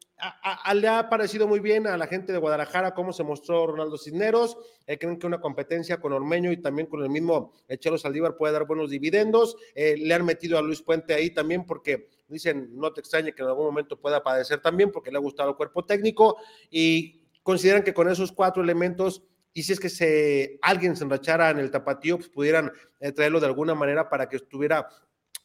le 0.74 0.89
ha 0.89 1.09
parecido 1.09 1.47
muy 1.47 1.61
bien 1.61 1.87
a 1.87 1.97
la 1.97 2.07
gente 2.07 2.32
de 2.32 2.39
Guadalajara 2.39 2.95
cómo 2.95 3.12
se 3.12 3.22
mostró 3.22 3.66
Ronaldo 3.66 3.99
Cisneros. 3.99 4.57
Eh, 4.87 4.99
creen 4.99 5.18
que 5.18 5.26
una 5.26 5.41
competencia 5.41 6.01
con 6.01 6.12
Ormeño 6.12 6.53
y 6.53 6.57
también 6.59 6.89
con 6.89 7.03
el 7.03 7.11
mismo 7.11 7.53
Chelo 7.78 7.99
Saldívar 7.99 8.37
puede 8.37 8.55
dar 8.55 8.66
buenos 8.66 8.91
dividendos. 8.91 9.57
Eh, 9.74 9.97
le 9.99 10.14
han 10.14 10.24
metido 10.24 10.59
a 10.59 10.62
Luis 10.62 10.82
Puente 10.82 11.14
ahí 11.14 11.30
también 11.30 11.66
porque 11.66 12.09
dicen, 12.29 12.70
no 12.72 12.93
te 12.93 13.01
extrañe 13.01 13.35
que 13.35 13.43
en 13.43 13.49
algún 13.49 13.66
momento 13.66 14.01
pueda 14.01 14.22
padecer 14.22 14.61
también 14.61 14.91
porque 14.91 15.11
le 15.11 15.18
ha 15.18 15.20
gustado 15.20 15.51
el 15.51 15.57
cuerpo 15.57 15.85
técnico 15.85 16.37
y 16.70 17.22
consideran 17.43 17.83
que 17.83 17.95
con 17.95 18.09
esos 18.09 18.33
cuatro 18.33 18.62
elementos 18.62 19.22
y 19.57 19.62
si 19.62 19.72
es 19.72 19.81
que 19.81 19.89
se, 19.89 20.59
alguien 20.61 20.97
se 20.97 21.05
enrachara 21.05 21.49
en 21.49 21.59
el 21.59 21.70
tapatío, 21.70 22.18
pues 22.18 22.29
pudieran 22.29 22.70
eh, 23.01 23.11
traerlo 23.12 23.41
de 23.41 23.47
alguna 23.47 23.74
manera 23.74 24.11
para 24.11 24.29
que 24.29 24.37
estuviera 24.37 24.87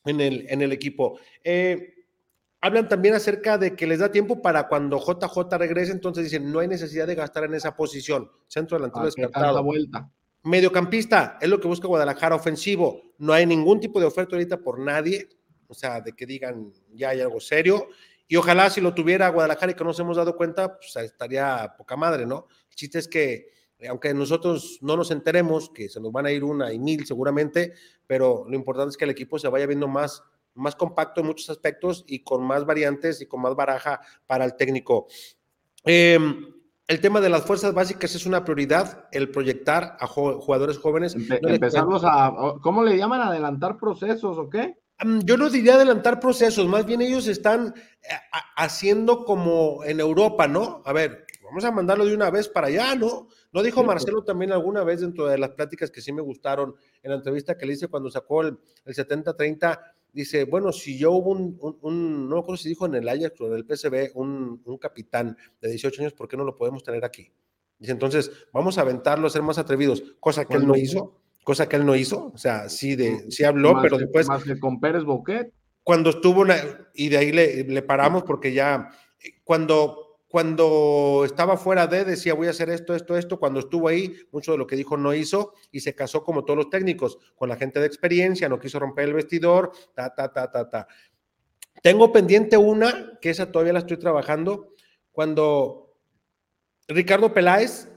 en 0.03 0.19
el, 0.19 0.45
en 0.49 0.61
el 0.61 0.73
equipo. 0.73 1.17
Eh, 1.43 1.93
hablan 2.59 2.89
también 2.89 3.15
acerca 3.15 3.57
de 3.57 3.73
que 3.73 3.87
les 3.87 3.99
da 3.99 4.11
tiempo 4.11 4.41
para 4.41 4.67
cuando 4.67 4.99
JJ 4.99 5.57
regrese, 5.57 5.93
entonces 5.93 6.25
dicen, 6.25 6.51
no 6.51 6.59
hay 6.59 6.67
necesidad 6.67 7.07
de 7.07 7.15
gastar 7.15 7.45
en 7.45 7.53
esa 7.53 7.73
posición. 7.73 8.29
Centro 8.47 8.77
delantero 8.77 9.05
descartado. 9.05 9.63
vuelta. 9.63 10.11
Mediocampista, 10.43 11.37
es 11.39 11.47
lo 11.47 11.61
que 11.61 11.69
busca 11.69 11.87
Guadalajara, 11.87 12.35
ofensivo. 12.35 13.13
No 13.17 13.31
hay 13.31 13.45
ningún 13.45 13.79
tipo 13.79 13.99
de 13.99 14.07
oferta 14.07 14.35
ahorita 14.35 14.57
por 14.57 14.79
nadie, 14.79 15.29
o 15.71 15.73
sea, 15.73 16.01
de 16.01 16.11
que 16.11 16.25
digan 16.25 16.71
ya 16.93 17.09
hay 17.09 17.21
algo 17.21 17.39
serio. 17.39 17.87
Y 18.27 18.35
ojalá 18.35 18.69
si 18.69 18.81
lo 18.81 18.93
tuviera 18.93 19.29
Guadalajara 19.29 19.71
y 19.71 19.75
que 19.75 19.83
nos 19.83 19.99
hemos 19.99 20.17
dado 20.17 20.35
cuenta, 20.35 20.77
pues 20.77 20.95
estaría 20.97 21.73
poca 21.77 21.95
madre, 21.95 22.25
¿no? 22.25 22.47
El 22.69 22.75
chiste 22.75 22.99
es 22.99 23.07
que, 23.07 23.51
aunque 23.89 24.13
nosotros 24.13 24.79
no 24.81 24.97
nos 24.97 25.11
enteremos, 25.11 25.69
que 25.69 25.89
se 25.89 26.01
nos 26.01 26.11
van 26.11 26.25
a 26.25 26.31
ir 26.31 26.43
una 26.43 26.71
y 26.73 26.79
mil 26.79 27.05
seguramente, 27.05 27.73
pero 28.05 28.45
lo 28.47 28.55
importante 28.55 28.91
es 28.91 28.97
que 28.97 29.05
el 29.05 29.11
equipo 29.11 29.39
se 29.39 29.47
vaya 29.47 29.65
viendo 29.65 29.87
más, 29.87 30.23
más 30.55 30.75
compacto 30.75 31.21
en 31.21 31.27
muchos 31.27 31.49
aspectos 31.49 32.03
y 32.05 32.19
con 32.19 32.43
más 32.43 32.65
variantes 32.65 33.21
y 33.21 33.25
con 33.25 33.41
más 33.41 33.55
baraja 33.55 34.01
para 34.27 34.43
el 34.43 34.55
técnico. 34.55 35.07
Em, 35.85 36.53
el 36.87 36.99
tema 36.99 37.21
de 37.21 37.29
las 37.29 37.43
fuerzas 37.43 37.73
básicas 37.73 38.13
es 38.15 38.25
una 38.25 38.43
prioridad, 38.43 39.07
el 39.13 39.31
proyectar 39.31 39.95
a 39.99 40.07
jugadores 40.07 40.77
jóvenes. 40.77 41.15
empezarlos 41.15 42.03
a, 42.05 42.33
¿cómo 42.61 42.83
le 42.83 42.97
llaman? 42.97 43.21
¿Adelantar 43.21 43.77
procesos 43.77 44.37
o 44.37 44.49
qué? 44.49 44.77
Yo 45.23 45.35
no 45.35 45.49
diría 45.49 45.75
adelantar 45.75 46.19
procesos, 46.19 46.67
más 46.67 46.85
bien 46.85 47.01
ellos 47.01 47.27
están 47.27 47.73
eh, 48.03 48.07
haciendo 48.55 49.25
como 49.25 49.83
en 49.83 49.99
Europa, 49.99 50.47
¿no? 50.47 50.83
A 50.85 50.93
ver, 50.93 51.25
vamos 51.43 51.63
a 51.63 51.71
mandarlo 51.71 52.05
de 52.05 52.13
una 52.13 52.29
vez 52.29 52.47
para 52.47 52.67
allá, 52.67 52.95
¿no? 52.95 53.27
¿No 53.51 53.63
dijo 53.63 53.83
Marcelo 53.83 54.23
también 54.23 54.51
alguna 54.51 54.83
vez 54.83 55.01
dentro 55.01 55.25
de 55.25 55.39
las 55.39 55.51
pláticas 55.51 55.89
que 55.89 56.01
sí 56.01 56.11
me 56.11 56.21
gustaron 56.21 56.75
en 57.01 57.11
la 57.11 57.17
entrevista 57.17 57.57
que 57.57 57.65
le 57.65 57.73
hice 57.73 57.87
cuando 57.87 58.11
sacó 58.11 58.43
el, 58.43 58.59
70-30? 58.85 59.79
Dice, 60.13 60.43
bueno, 60.43 60.71
si 60.71 60.97
yo 60.97 61.13
hubo 61.13 61.31
un, 61.31 62.29
no 62.29 62.35
me 62.35 62.39
acuerdo 62.39 62.57
si 62.57 62.69
dijo 62.69 62.85
en 62.85 62.95
el 62.95 63.09
Ajax 63.09 63.41
o 63.41 63.47
en 63.47 63.53
el 63.53 63.65
PSV, 63.65 64.11
un, 64.15 64.61
un 64.63 64.77
capitán 64.77 65.35
de 65.61 65.69
18 65.69 66.01
años, 66.01 66.13
¿por 66.13 66.27
qué 66.27 66.37
no 66.37 66.43
lo 66.43 66.55
podemos 66.55 66.83
tener 66.83 67.03
aquí? 67.05 67.31
Dice, 67.79 67.93
entonces, 67.93 68.31
vamos 68.53 68.77
a 68.77 68.81
aventarlo, 68.81 69.25
a 69.25 69.31
ser 69.31 69.41
más 69.41 69.57
atrevidos, 69.57 70.03
cosa 70.19 70.45
que 70.45 70.57
él 70.57 70.67
no 70.67 70.75
hizo 70.75 71.20
cosa 71.51 71.67
que 71.67 71.75
él 71.75 71.85
no 71.85 71.97
hizo, 71.97 72.31
o 72.33 72.37
sea, 72.37 72.69
sí, 72.69 72.95
de, 72.95 73.29
sí 73.29 73.43
habló, 73.43 73.81
pero 73.81 73.97
después... 73.97 74.25
Más 74.25 74.41
que 74.41 74.57
con 74.57 74.79
Pérez 74.79 75.03
Boquet. 75.03 75.51
Cuando 75.83 76.11
estuvo, 76.11 76.43
una, 76.43 76.55
y 76.93 77.09
de 77.09 77.17
ahí 77.17 77.33
le, 77.33 77.65
le, 77.65 77.81
paramos 77.81 78.23
porque 78.23 78.53
ya, 78.53 78.87
cuando, 79.43 80.21
cuando 80.29 81.23
estaba 81.25 81.57
fuera 81.57 81.87
de, 81.87 82.05
decía 82.05 82.35
voy 82.35 82.47
a 82.47 82.51
hacer 82.51 82.69
esto, 82.69 82.95
esto, 82.95 83.17
esto, 83.17 83.37
cuando 83.37 83.59
estuvo 83.59 83.89
ahí, 83.89 84.15
mucho 84.31 84.53
de 84.53 84.59
lo 84.59 84.65
que 84.65 84.77
dijo 84.77 84.95
no 84.95 85.13
hizo 85.13 85.53
y 85.73 85.81
se 85.81 85.93
casó 85.93 86.23
como 86.23 86.45
todos 86.45 86.55
los 86.55 86.69
técnicos, 86.69 87.17
con 87.35 87.49
la 87.49 87.57
gente 87.57 87.81
de 87.81 87.87
experiencia, 87.87 88.47
no 88.47 88.57
quiso 88.57 88.79
romper 88.79 89.09
el 89.09 89.13
vestidor, 89.13 89.73
ta, 89.93 90.15
ta, 90.15 90.31
ta, 90.31 90.49
ta, 90.49 90.69
ta. 90.69 90.87
Tengo 91.83 92.13
pendiente 92.13 92.55
una, 92.55 93.19
que 93.19 93.29
esa 93.29 93.51
todavía 93.51 93.73
la 93.73 93.79
estoy 93.79 93.97
trabajando, 93.97 94.69
cuando 95.11 95.97
Ricardo 96.87 97.33
Peláez, 97.33 97.89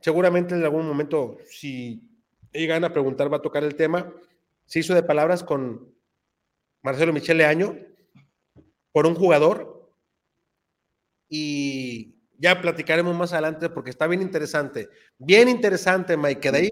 seguramente 0.00 0.54
en 0.54 0.64
algún 0.64 0.88
momento, 0.88 1.36
si 1.50 2.13
llegan 2.54 2.84
a 2.84 2.92
preguntar, 2.92 3.32
va 3.32 3.38
a 3.38 3.42
tocar 3.42 3.64
el 3.64 3.74
tema. 3.74 4.12
Se 4.64 4.78
hizo 4.78 4.94
de 4.94 5.02
palabras 5.02 5.42
con 5.42 5.94
Marcelo 6.82 7.12
Michele 7.12 7.44
Año 7.44 7.76
por 8.92 9.06
un 9.06 9.14
jugador 9.14 9.92
y 11.28 12.14
ya 12.38 12.60
platicaremos 12.60 13.14
más 13.16 13.32
adelante 13.32 13.68
porque 13.68 13.90
está 13.90 14.06
bien 14.06 14.22
interesante. 14.22 14.88
Bien 15.18 15.48
interesante, 15.48 16.16
Mike, 16.16 16.52
de 16.52 16.58
ahí. 16.58 16.70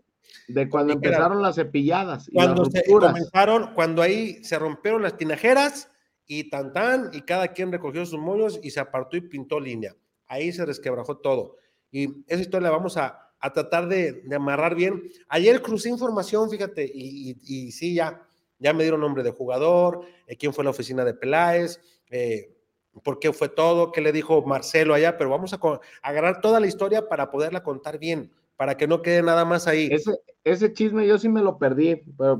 De 0.49 0.68
cuando 0.68 0.93
empezaron 0.93 1.43
las 1.43 1.57
cepilladas. 1.57 2.28
cuando 2.33 2.64
se 2.66 2.85
comenzaron, 2.85 3.74
cuando 3.74 4.03
ahí 4.03 4.43
se 4.45 4.59
rompieron 4.59 5.03
las 5.03 5.16
tinajeras 5.16 5.91
y 6.26 6.51
tan 6.51 6.72
tan, 6.72 7.11
y 7.12 7.22
cada 7.22 7.49
quien 7.49 7.72
recogió 7.72 8.05
sus 8.07 8.18
mollos 8.18 8.59
y 8.62 8.70
se 8.70 8.80
apartó 8.80 9.16
y 9.16 9.22
pintó 9.22 9.61
línea. 9.61 9.95
Ahí 10.26 10.53
se 10.53 10.64
resquebrajó 10.64 11.18
todo. 11.18 11.57
Y 11.91 12.24
esa 12.26 12.41
historia 12.41 12.68
la 12.68 12.76
vamos 12.76 12.97
a, 12.97 13.32
a 13.43 13.53
tratar 13.53 13.88
de, 13.88 14.22
amarrar 14.34 14.74
bien. 14.76 15.03
Ayer 15.28 15.61
crucé 15.61 15.88
información, 15.88 16.49
fíjate, 16.49 16.90
y, 16.95 17.36
y, 17.43 17.72
sí, 17.72 17.93
ya, 17.95 18.22
ya 18.59 18.72
me 18.72 18.84
dieron 18.84 19.01
nombre 19.01 19.24
de 19.24 19.32
jugador, 19.32 20.03
eh, 20.28 20.36
quién 20.36 20.55
fue 20.55 20.62
la 20.62 20.70
oficina 20.70 21.05
de 21.05 21.12
Peláez, 21.12 21.80
eh, 22.09 22.55
por 23.03 23.18
qué 23.18 23.32
fue 23.32 23.49
todo, 23.49 23.90
qué 23.90 24.01
le 24.01 24.12
dijo 24.12 24.43
Marcelo 24.43 24.95
allá, 24.95 25.18
pero 25.18 25.28
vamos 25.28 25.53
a, 25.53 25.59
agarrar 26.03 26.40
toda 26.40 26.61
la 26.61 26.68
historia 26.68 27.09
para 27.09 27.32
poderla 27.32 27.64
contar 27.64 27.99
bien, 27.99 28.30
para 28.57 28.76
que 28.76 28.86
no 28.86 29.03
quede 29.03 29.22
nada 29.22 29.45
más 29.45 29.66
ahí. 29.66 29.88
Ese, 29.90 30.12
ese 30.45 30.72
chisme 30.72 31.05
yo 31.05 31.18
sí 31.18 31.28
me 31.28 31.43
lo 31.43 31.59
perdí, 31.59 31.97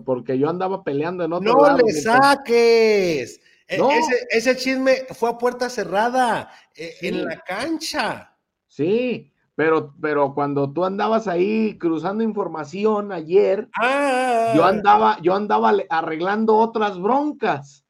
porque 0.07 0.39
yo 0.39 0.49
andaba 0.49 0.85
peleando 0.85 1.25
en 1.25 1.33
otro 1.33 1.53
¡No 1.53 1.77
le 1.77 1.93
saques! 1.93 3.41
E, 3.67 3.77
ese, 3.77 4.27
ese, 4.31 4.57
chisme 4.57 5.07
fue 5.11 5.31
a 5.31 5.39
puerta 5.39 5.69
cerrada, 5.69 6.51
eh, 6.77 6.95
en 7.01 7.25
la 7.25 7.41
cancha. 7.41 8.37
Sí, 8.69 9.32
pero, 9.55 9.95
pero 10.01 10.35
cuando 10.35 10.73
tú 10.73 10.85
andabas 10.85 11.29
ahí 11.29 11.77
cruzando 11.79 12.25
información 12.25 13.13
ayer, 13.13 13.69
ah. 13.81 14.53
yo 14.57 14.65
andaba, 14.65 15.19
yo 15.23 15.35
andaba 15.35 15.75
arreglando 15.91 16.57
otras 16.57 16.99
broncas. 16.99 17.85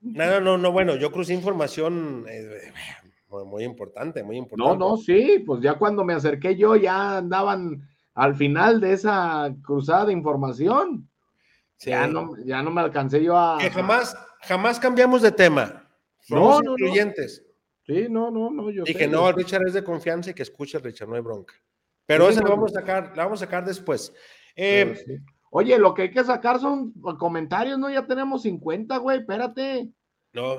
No, 0.00 0.40
no, 0.40 0.58
no, 0.58 0.70
bueno, 0.70 0.96
yo 0.96 1.10
crucé 1.10 1.34
información 1.34 2.26
eh, 2.28 2.72
muy, 3.44 3.64
importante, 3.64 4.22
muy 4.22 4.36
importante. 4.36 4.78
No, 4.78 4.90
no, 4.90 4.96
sí, 4.96 5.42
pues 5.44 5.62
ya 5.62 5.74
cuando 5.74 6.04
me 6.04 6.14
acerqué 6.14 6.56
yo 6.56 6.76
ya 6.76 7.18
andaban 7.18 7.88
al 8.14 8.36
final 8.36 8.80
de 8.80 8.92
esa 8.92 9.52
cruzada 9.62 10.06
de 10.06 10.12
información. 10.12 11.08
Ya, 11.80 12.06
no, 12.06 12.34
ya 12.44 12.62
no 12.62 12.70
me 12.70 12.80
alcancé 12.80 13.22
yo 13.22 13.36
a. 13.36 13.58
Que 13.58 13.70
jamás, 13.70 14.16
jamás 14.42 14.78
cambiamos 14.78 15.20
de 15.22 15.32
tema. 15.32 15.84
Somos 16.20 16.62
no, 16.62 16.72
incluyentes. 16.72 17.43
Sí, 17.86 18.06
no, 18.08 18.30
no, 18.30 18.50
no. 18.50 18.70
Yo 18.70 18.84
Dije, 18.84 19.06
no, 19.06 19.30
Richard 19.32 19.66
es 19.66 19.74
de 19.74 19.84
confianza 19.84 20.30
y 20.30 20.34
que 20.34 20.42
escuche 20.42 20.78
Richard, 20.78 21.08
no 21.08 21.16
hay 21.16 21.20
bronca. 21.20 21.54
Pero 22.06 22.28
esa 22.28 22.42
la 22.42 22.50
vamos 22.50 22.72
a 22.72 22.80
sacar, 22.80 23.12
la 23.16 23.24
vamos 23.24 23.42
a 23.42 23.46
sacar 23.46 23.64
después. 23.64 24.12
Eh, 24.56 25.22
Oye, 25.56 25.78
lo 25.78 25.94
que 25.94 26.02
hay 26.02 26.10
que 26.10 26.24
sacar 26.24 26.58
son 26.58 26.92
comentarios, 27.16 27.78
¿no? 27.78 27.88
Ya 27.88 28.04
tenemos 28.04 28.42
50, 28.42 28.96
güey, 28.96 29.20
espérate. 29.20 29.88
No, 30.32 30.56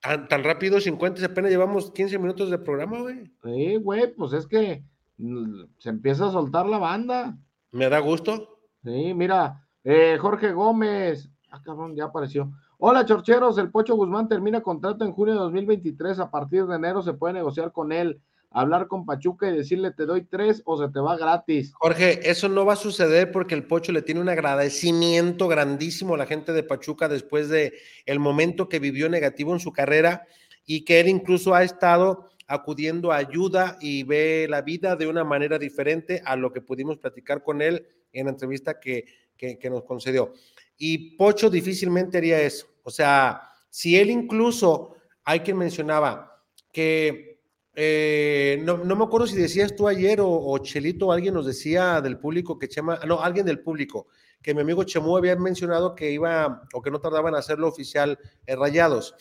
Tan, 0.00 0.44
rápido 0.44 0.80
50, 0.80 1.26
apenas 1.26 1.50
llevamos 1.50 1.90
15 1.90 2.20
minutos 2.20 2.48
de 2.48 2.58
programa, 2.58 3.00
güey. 3.00 3.24
Sí, 3.42 3.74
güey, 3.78 4.14
pues 4.14 4.32
es 4.34 4.46
que 4.46 4.84
mm, 5.16 5.64
se 5.78 5.88
empieza 5.88 6.28
a 6.28 6.30
soltar 6.30 6.66
la 6.66 6.78
banda. 6.78 7.36
Me 7.72 7.88
da 7.88 7.98
gusto. 7.98 8.60
Sí, 8.84 9.12
mira, 9.12 9.66
eh, 9.82 10.16
Jorge 10.20 10.52
Gómez, 10.52 11.28
ah, 11.50 11.60
cabrón, 11.60 11.96
ya 11.96 12.04
apareció. 12.04 12.52
Hola, 12.80 13.04
chorcheros. 13.04 13.58
El 13.58 13.72
Pocho 13.72 13.96
Guzmán 13.96 14.28
termina 14.28 14.60
contrato 14.60 15.04
en 15.04 15.10
junio 15.10 15.34
de 15.34 15.40
2023. 15.40 16.20
A 16.20 16.30
partir 16.30 16.64
de 16.64 16.76
enero 16.76 17.02
se 17.02 17.12
puede 17.12 17.34
negociar 17.34 17.72
con 17.72 17.90
él, 17.90 18.20
hablar 18.52 18.86
con 18.86 19.04
Pachuca 19.04 19.48
y 19.48 19.56
decirle 19.56 19.90
te 19.90 20.06
doy 20.06 20.22
tres 20.22 20.62
o 20.64 20.78
se 20.80 20.88
te 20.92 21.00
va 21.00 21.16
gratis. 21.16 21.72
Jorge, 21.74 22.30
eso 22.30 22.48
no 22.48 22.64
va 22.64 22.74
a 22.74 22.76
suceder 22.76 23.32
porque 23.32 23.56
el 23.56 23.64
Pocho 23.64 23.90
le 23.90 24.02
tiene 24.02 24.20
un 24.20 24.28
agradecimiento 24.28 25.48
grandísimo 25.48 26.14
a 26.14 26.18
la 26.18 26.26
gente 26.26 26.52
de 26.52 26.62
Pachuca 26.62 27.08
después 27.08 27.48
de 27.48 27.72
el 28.06 28.20
momento 28.20 28.68
que 28.68 28.78
vivió 28.78 29.08
negativo 29.08 29.52
en 29.52 29.58
su 29.58 29.72
carrera 29.72 30.24
y 30.64 30.84
que 30.84 31.00
él 31.00 31.08
incluso 31.08 31.56
ha 31.56 31.64
estado 31.64 32.28
acudiendo 32.46 33.10
a 33.10 33.16
ayuda 33.16 33.76
y 33.80 34.04
ve 34.04 34.46
la 34.48 34.62
vida 34.62 34.94
de 34.94 35.08
una 35.08 35.24
manera 35.24 35.58
diferente 35.58 36.22
a 36.24 36.36
lo 36.36 36.52
que 36.52 36.60
pudimos 36.60 36.98
platicar 36.98 37.42
con 37.42 37.60
él 37.60 37.88
en 38.12 38.26
la 38.26 38.30
entrevista 38.30 38.78
que, 38.78 39.04
que 39.36 39.68
nos 39.68 39.82
concedió. 39.82 40.32
Y 40.78 41.16
Pocho 41.16 41.50
difícilmente 41.50 42.18
haría 42.18 42.40
eso. 42.40 42.66
O 42.84 42.90
sea, 42.90 43.42
si 43.68 43.98
él 43.98 44.10
incluso, 44.10 44.94
hay 45.24 45.40
quien 45.40 45.58
mencionaba 45.58 46.42
que, 46.72 47.40
eh, 47.74 48.60
no, 48.64 48.78
me 48.78 49.04
acuerdo 49.04 49.26
si 49.26 49.36
decías 49.36 49.76
tú 49.76 49.86
ayer 49.88 50.20
o, 50.22 50.56
Chelito, 50.58 51.12
alguien 51.12 51.34
nos 51.34 51.46
decía 51.46 52.00
del 52.00 52.18
público 52.18 52.58
que 52.58 52.68
Chema, 52.68 52.98
no, 53.06 53.20
alguien 53.20 53.44
del 53.44 53.60
público, 53.60 54.06
que 54.42 54.54
mi 54.54 54.60
amigo 54.60 54.84
Chemu 54.84 55.16
había 55.16 55.36
mencionado 55.36 55.94
que 55.94 56.10
iba 56.10 56.62
o 56.72 56.80
que 56.80 56.90
no 56.90 57.00
tardaban 57.00 57.34
en 57.34 57.40
hacerlo 57.40 57.68
oficial 57.68 58.18
eh, 58.46 58.56
Rayados. 58.56 59.14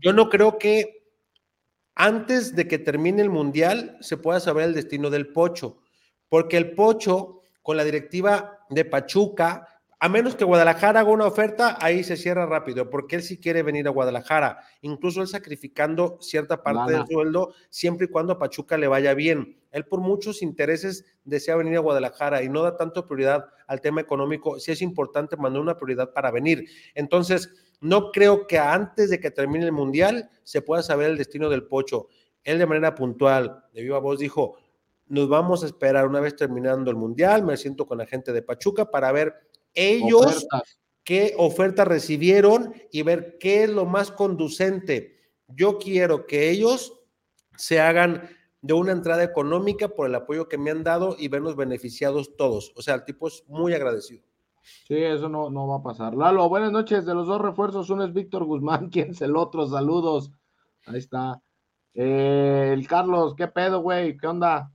Yo 0.00 0.12
no 0.12 0.28
creo 0.28 0.58
que 0.58 1.02
antes 1.94 2.56
de 2.56 2.66
que 2.66 2.78
termine 2.78 3.22
el 3.22 3.30
Mundial 3.30 3.98
se 4.00 4.16
pueda 4.16 4.40
saber 4.40 4.64
el 4.64 4.74
destino 4.74 5.10
del 5.10 5.28
Pocho, 5.28 5.82
porque 6.28 6.56
el 6.56 6.74
Pocho, 6.74 7.42
con 7.62 7.76
la 7.76 7.84
directiva 7.84 8.66
de 8.70 8.84
Pachuca, 8.84 9.68
a 10.02 10.08
menos 10.08 10.34
que 10.34 10.44
Guadalajara 10.44 10.98
haga 10.98 11.10
una 11.12 11.26
oferta, 11.26 11.78
ahí 11.80 12.02
se 12.02 12.16
cierra 12.16 12.44
rápido, 12.44 12.90
porque 12.90 13.14
él 13.14 13.22
sí 13.22 13.38
quiere 13.38 13.62
venir 13.62 13.86
a 13.86 13.90
Guadalajara, 13.90 14.58
incluso 14.80 15.20
él 15.20 15.28
sacrificando 15.28 16.18
cierta 16.20 16.60
parte 16.60 16.90
del 16.90 17.06
sueldo, 17.06 17.54
siempre 17.70 18.06
y 18.06 18.08
cuando 18.08 18.32
a 18.32 18.38
Pachuca 18.40 18.76
le 18.76 18.88
vaya 18.88 19.14
bien. 19.14 19.60
Él 19.70 19.84
por 19.84 20.00
muchos 20.00 20.42
intereses 20.42 21.04
desea 21.22 21.54
venir 21.54 21.76
a 21.76 21.80
Guadalajara 21.80 22.42
y 22.42 22.48
no 22.48 22.64
da 22.64 22.76
tanto 22.76 23.06
prioridad 23.06 23.44
al 23.68 23.80
tema 23.80 24.00
económico, 24.00 24.58
sí 24.58 24.72
es 24.72 24.82
importante 24.82 25.36
mandar 25.36 25.62
una 25.62 25.76
prioridad 25.76 26.12
para 26.12 26.32
venir. 26.32 26.64
Entonces, 26.96 27.52
no 27.80 28.10
creo 28.10 28.48
que 28.48 28.58
antes 28.58 29.08
de 29.08 29.20
que 29.20 29.30
termine 29.30 29.66
el 29.66 29.72
Mundial 29.72 30.30
se 30.42 30.62
pueda 30.62 30.82
saber 30.82 31.10
el 31.10 31.16
destino 31.16 31.48
del 31.48 31.68
Pocho. 31.68 32.08
Él 32.42 32.58
de 32.58 32.66
manera 32.66 32.96
puntual, 32.96 33.66
de 33.72 33.82
viva 33.82 34.00
voz, 34.00 34.18
dijo, 34.18 34.56
nos 35.06 35.28
vamos 35.28 35.62
a 35.62 35.66
esperar 35.66 36.08
una 36.08 36.18
vez 36.18 36.34
terminando 36.34 36.90
el 36.90 36.96
Mundial, 36.96 37.44
me 37.44 37.56
siento 37.56 37.86
con 37.86 37.98
la 37.98 38.06
gente 38.06 38.32
de 38.32 38.42
Pachuca 38.42 38.90
para 38.90 39.12
ver 39.12 39.51
ellos 39.74 40.46
qué 41.04 41.34
oferta 41.36 41.84
recibieron 41.84 42.74
y 42.90 43.02
ver 43.02 43.38
qué 43.38 43.64
es 43.64 43.70
lo 43.70 43.86
más 43.86 44.10
conducente. 44.10 45.18
Yo 45.48 45.78
quiero 45.78 46.26
que 46.26 46.50
ellos 46.50 46.92
se 47.56 47.80
hagan 47.80 48.28
de 48.60 48.74
una 48.74 48.92
entrada 48.92 49.24
económica 49.24 49.88
por 49.88 50.06
el 50.06 50.14
apoyo 50.14 50.48
que 50.48 50.58
me 50.58 50.70
han 50.70 50.84
dado 50.84 51.16
y 51.18 51.28
vernos 51.28 51.56
beneficiados 51.56 52.36
todos. 52.36 52.72
O 52.76 52.82
sea, 52.82 52.94
el 52.94 53.04
tipo 53.04 53.26
es 53.26 53.44
muy 53.48 53.74
agradecido. 53.74 54.22
Sí, 54.86 54.94
eso 54.94 55.28
no, 55.28 55.50
no 55.50 55.66
va 55.66 55.76
a 55.78 55.82
pasar. 55.82 56.14
Lalo, 56.14 56.48
buenas 56.48 56.70
noches. 56.70 57.04
De 57.04 57.14
los 57.14 57.26
dos 57.26 57.40
refuerzos, 57.40 57.90
uno 57.90 58.04
es 58.04 58.12
Víctor 58.12 58.44
Guzmán, 58.44 58.88
¿quién 58.90 59.10
es 59.10 59.20
el 59.20 59.36
otro? 59.36 59.66
Saludos. 59.66 60.30
Ahí 60.86 60.98
está. 60.98 61.42
Eh, 61.94 62.70
el 62.72 62.86
Carlos, 62.86 63.34
¿qué 63.36 63.48
pedo, 63.48 63.80
güey? 63.80 64.16
¿Qué 64.16 64.26
onda? 64.26 64.72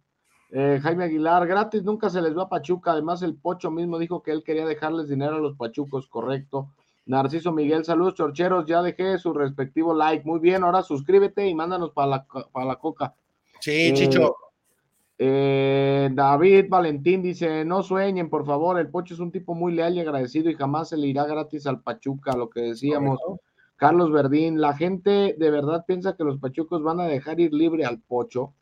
Eh, 0.51 0.79
Jaime 0.81 1.03
Aguilar, 1.03 1.45
gratis, 1.45 1.83
nunca 1.83 2.09
se 2.09 2.21
les 2.21 2.37
va 2.37 2.43
a 2.43 2.49
Pachuca. 2.49 2.91
Además, 2.91 3.21
el 3.21 3.35
Pocho 3.35 3.69
mismo 3.69 3.99
dijo 3.99 4.23
que 4.23 4.31
él 4.31 4.43
quería 4.43 4.65
dejarles 4.65 5.09
dinero 5.09 5.35
a 5.35 5.39
los 5.39 5.55
Pachucos, 5.55 6.07
correcto. 6.07 6.69
Narciso 7.05 7.51
Miguel, 7.51 7.85
saludos, 7.85 8.15
chorcheros. 8.15 8.65
Ya 8.65 8.81
dejé 8.81 9.17
su 9.17 9.33
respectivo 9.33 9.93
like. 9.93 10.25
Muy 10.25 10.39
bien, 10.39 10.63
ahora 10.63 10.83
suscríbete 10.83 11.47
y 11.47 11.55
mándanos 11.55 11.91
para 11.91 12.07
la, 12.07 12.25
para 12.51 12.65
la 12.65 12.75
coca. 12.75 13.15
Sí, 13.59 13.91
Chicho. 13.93 14.35
Eh, 15.17 16.09
David 16.11 16.65
Valentín 16.69 17.23
dice: 17.23 17.65
No 17.65 17.81
sueñen, 17.81 18.29
por 18.29 18.45
favor. 18.45 18.79
El 18.79 18.89
Pocho 18.89 19.13
es 19.13 19.19
un 19.19 19.31
tipo 19.31 19.55
muy 19.55 19.73
leal 19.73 19.95
y 19.95 20.01
agradecido 20.01 20.49
y 20.49 20.55
jamás 20.55 20.89
se 20.89 20.97
le 20.97 21.07
irá 21.07 21.25
gratis 21.25 21.65
al 21.65 21.81
Pachuca, 21.81 22.35
lo 22.35 22.49
que 22.49 22.61
decíamos. 22.61 23.19
Carlos 23.77 24.11
Verdín, 24.11 24.59
la 24.59 24.75
gente 24.75 25.35
de 25.37 25.51
verdad 25.51 25.85
piensa 25.87 26.15
que 26.15 26.23
los 26.23 26.39
Pachucos 26.39 26.83
van 26.83 26.99
a 26.99 27.05
dejar 27.05 27.39
ir 27.39 27.53
libre 27.53 27.85
al 27.85 27.99
Pocho. 27.99 28.53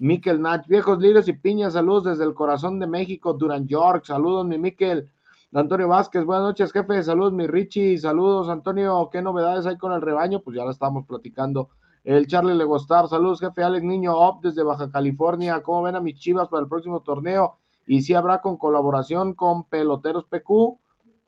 Miquel 0.00 0.40
Nach, 0.40 0.66
viejos 0.66 0.98
lirios 0.98 1.28
y 1.28 1.34
piñas, 1.34 1.74
saludos 1.74 2.04
desde 2.04 2.24
el 2.24 2.32
corazón 2.32 2.78
de 2.80 2.86
México, 2.86 3.34
Durán 3.34 3.68
York, 3.68 4.06
saludos 4.06 4.46
mi 4.46 4.56
Miquel, 4.56 5.10
Antonio 5.52 5.88
Vázquez, 5.88 6.24
buenas 6.24 6.44
noches 6.44 6.72
jefe, 6.72 7.02
saludos 7.02 7.34
mi 7.34 7.46
Richie, 7.46 7.98
saludos 7.98 8.48
Antonio, 8.48 9.10
¿qué 9.12 9.20
novedades 9.20 9.66
hay 9.66 9.76
con 9.76 9.92
el 9.92 10.00
rebaño? 10.00 10.40
Pues 10.40 10.56
ya 10.56 10.64
la 10.64 10.70
estamos 10.70 11.04
platicando. 11.06 11.68
El 12.02 12.26
Charlie 12.26 12.54
Legostar, 12.54 13.08
saludos 13.08 13.40
jefe 13.40 13.62
Alex 13.62 13.84
Niño 13.84 14.16
Op 14.16 14.42
desde 14.42 14.62
Baja 14.62 14.90
California, 14.90 15.62
¿cómo 15.62 15.82
ven 15.82 15.96
a 15.96 16.00
mis 16.00 16.18
chivas 16.18 16.48
para 16.48 16.62
el 16.62 16.68
próximo 16.70 17.02
torneo? 17.02 17.58
Y 17.86 18.00
si 18.00 18.14
habrá 18.14 18.40
con 18.40 18.56
colaboración 18.56 19.34
con 19.34 19.64
Peloteros 19.64 20.24
PQ, 20.24 20.78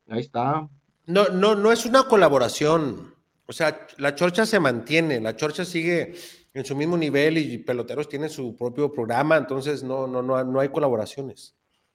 ahí 0.08 0.20
está. 0.20 0.66
No, 1.04 1.28
no, 1.28 1.54
no 1.54 1.72
es 1.72 1.84
una 1.84 2.04
colaboración, 2.04 3.14
o 3.46 3.52
sea, 3.52 3.86
la 3.98 4.14
chorcha 4.14 4.46
se 4.46 4.60
mantiene, 4.60 5.20
la 5.20 5.36
chorcha 5.36 5.66
sigue 5.66 6.14
en 6.54 6.64
su 6.64 6.76
mismo 6.76 6.96
nivel 6.96 7.38
y 7.38 7.58
Peloteros 7.58 8.08
tiene 8.08 8.28
su 8.28 8.54
propio 8.56 8.92
programa, 8.92 9.36
entonces 9.36 9.82
no, 9.82 10.06
no, 10.06 10.22
no, 10.22 10.42
no 10.44 10.60
hay 10.60 10.68
colaboraciones. 10.68 11.54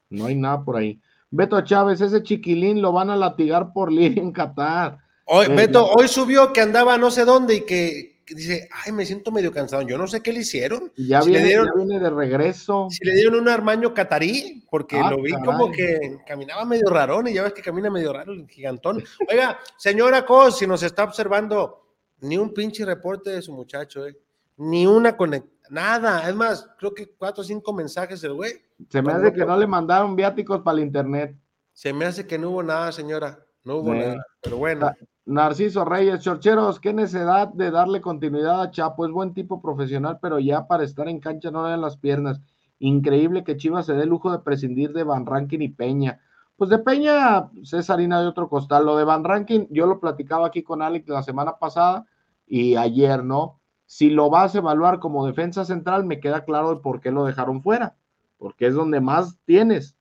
No 0.10 0.26
hay 0.26 0.36
nada 0.36 0.64
por 0.64 0.78
ahí. 0.78 1.00
Beto 1.30 1.60
Chávez, 1.62 2.00
ese 2.02 2.24
chiquilín 2.24 2.82
lo 2.82 2.92
van 2.92 3.10
a 3.10 3.16
latigar 3.16 3.74
por 3.74 3.92
Lili 3.94 4.20
en 4.20 4.32
Qatar. 4.32 4.98
Hoy, 5.26 5.48
eh, 5.48 5.56
Beto, 5.56 5.86
hoy 5.86 6.08
subió 6.08 6.54
que 6.54 6.62
andaba 6.62 6.98
no 6.98 7.12
sé 7.12 7.26
dónde 7.26 7.56
y 7.56 7.62
que, 7.66 8.22
dice, 8.30 8.70
ay, 8.72 8.94
me 8.94 9.06
siento 9.06 9.32
medio 9.32 9.52
cansado. 9.52 9.82
Yo 9.84 9.98
no 9.98 10.08
sé 10.08 10.22
qué 10.22 10.32
le 10.32 10.40
hicieron. 10.40 10.92
Ya, 10.96 11.22
viene, 11.22 11.52
ya 11.52 11.64
viene 11.76 12.00
de 12.00 12.10
regreso. 12.10 12.88
Si 12.90 13.04
le 13.06 13.14
dieron 13.14 13.36
un 13.36 13.50
armaño 13.50 13.94
catarí, 13.94 14.66
porque 14.72 14.98
ah, 14.98 15.12
lo 15.12 15.22
vi 15.22 15.34
como 15.34 15.70
que 15.70 16.18
caminaba 16.26 16.64
medio 16.66 16.90
rarón 16.90 17.28
y 17.28 17.34
ya 17.34 17.44
ves 17.44 17.54
que 17.54 17.62
camina 17.62 17.90
medio 17.90 18.14
raro 18.14 18.32
el 18.32 18.48
gigantón. 18.48 19.04
Oiga, 19.30 19.60
señora 19.78 20.26
Cos, 20.26 20.58
si 20.58 20.66
nos 20.66 20.82
está 20.82 21.04
observando, 21.04 21.84
ni 22.22 22.38
un 22.38 22.54
pinche 22.54 22.86
reporte 22.86 23.32
de 23.32 23.42
su 23.42 23.54
muchacho, 23.54 24.08
eh 24.08 24.18
ni 24.58 24.86
una 24.86 25.16
conecta, 25.16 25.70
nada. 25.70 26.28
Es 26.28 26.36
más, 26.36 26.70
creo 26.78 26.94
que 26.94 27.10
cuatro 27.16 27.42
o 27.42 27.46
cinco 27.46 27.74
mensajes 27.74 28.22
del 28.22 28.34
güey. 28.34 28.54
Se 28.90 29.02
me 29.02 29.14
hace 29.14 29.32
que 29.32 29.46
no 29.46 29.58
le 29.58 29.68
mandaron 29.68 30.16
viáticos 30.16 30.62
para 30.62 30.78
el 30.78 30.84
internet. 30.84 31.36
Se 31.74 31.94
me 31.94 32.06
hace 32.06 32.28
que 32.28 32.38
no 32.38 32.50
hubo 32.50 32.64
nada, 32.64 32.92
señora. 32.92 33.40
No 33.64 33.78
hubo 33.78 33.94
nada, 33.94 34.26
pero 34.42 34.58
bueno. 34.58 34.92
Narciso 35.26 35.84
Reyes, 35.84 36.22
Chorcheros, 36.22 36.80
qué 36.80 36.94
necesidad 36.94 37.50
de 37.50 37.70
darle 37.70 38.00
continuidad 38.00 38.62
a 38.62 38.72
Chapo. 38.72 39.06
Es 39.06 39.12
buen 39.12 39.34
tipo 39.34 39.62
profesional, 39.62 40.20
pero 40.22 40.40
ya 40.40 40.68
para 40.68 40.86
estar 40.86 41.10
en 41.10 41.20
cancha 41.20 41.52
no 41.52 41.64
le 41.64 41.72
dan 41.72 41.82
las 41.82 41.98
piernas. 41.98 42.40
Increíble 42.80 43.44
que 43.44 43.58
Chivas 43.58 43.86
se 43.86 43.94
dé 43.94 44.04
el 44.04 44.10
lujo 44.10 44.32
de 44.32 44.40
prescindir 44.40 44.94
de 44.94 45.04
Van 45.04 45.26
Rankin 45.26 45.62
y 45.62 45.68
Peña. 45.68 46.22
Pues 46.56 46.70
de 46.70 46.80
Peña, 46.80 47.50
Cesarina 47.66 48.22
de 48.22 48.28
otro 48.28 48.48
costal. 48.48 48.86
Lo 48.86 48.96
de 48.96 49.04
Van 49.04 49.26
Rankin, 49.26 49.68
yo 49.70 49.86
lo 49.86 50.00
platicaba 50.00 50.48
aquí 50.48 50.64
con 50.64 50.82
Alex 50.82 51.10
la 51.10 51.24
semana 51.24 51.58
pasada 51.58 52.06
y 52.46 52.78
ayer, 52.78 53.22
¿no? 53.24 53.57
Si 53.88 54.10
lo 54.10 54.30
vas 54.30 54.54
a 54.54 54.58
evaluar 54.58 55.00
como 55.00 55.26
defensa 55.26 55.64
central, 55.64 56.06
me 56.06 56.20
queda 56.20 56.44
claro 56.44 56.72
el 56.72 56.80
por 56.80 57.00
qué 57.00 57.10
lo 57.10 57.26
dejaron 57.26 57.64
fuera, 57.64 57.96
porque 58.38 58.68
es 58.68 58.76
donde 58.76 59.00
más 59.00 59.38
tienes. 59.46 59.96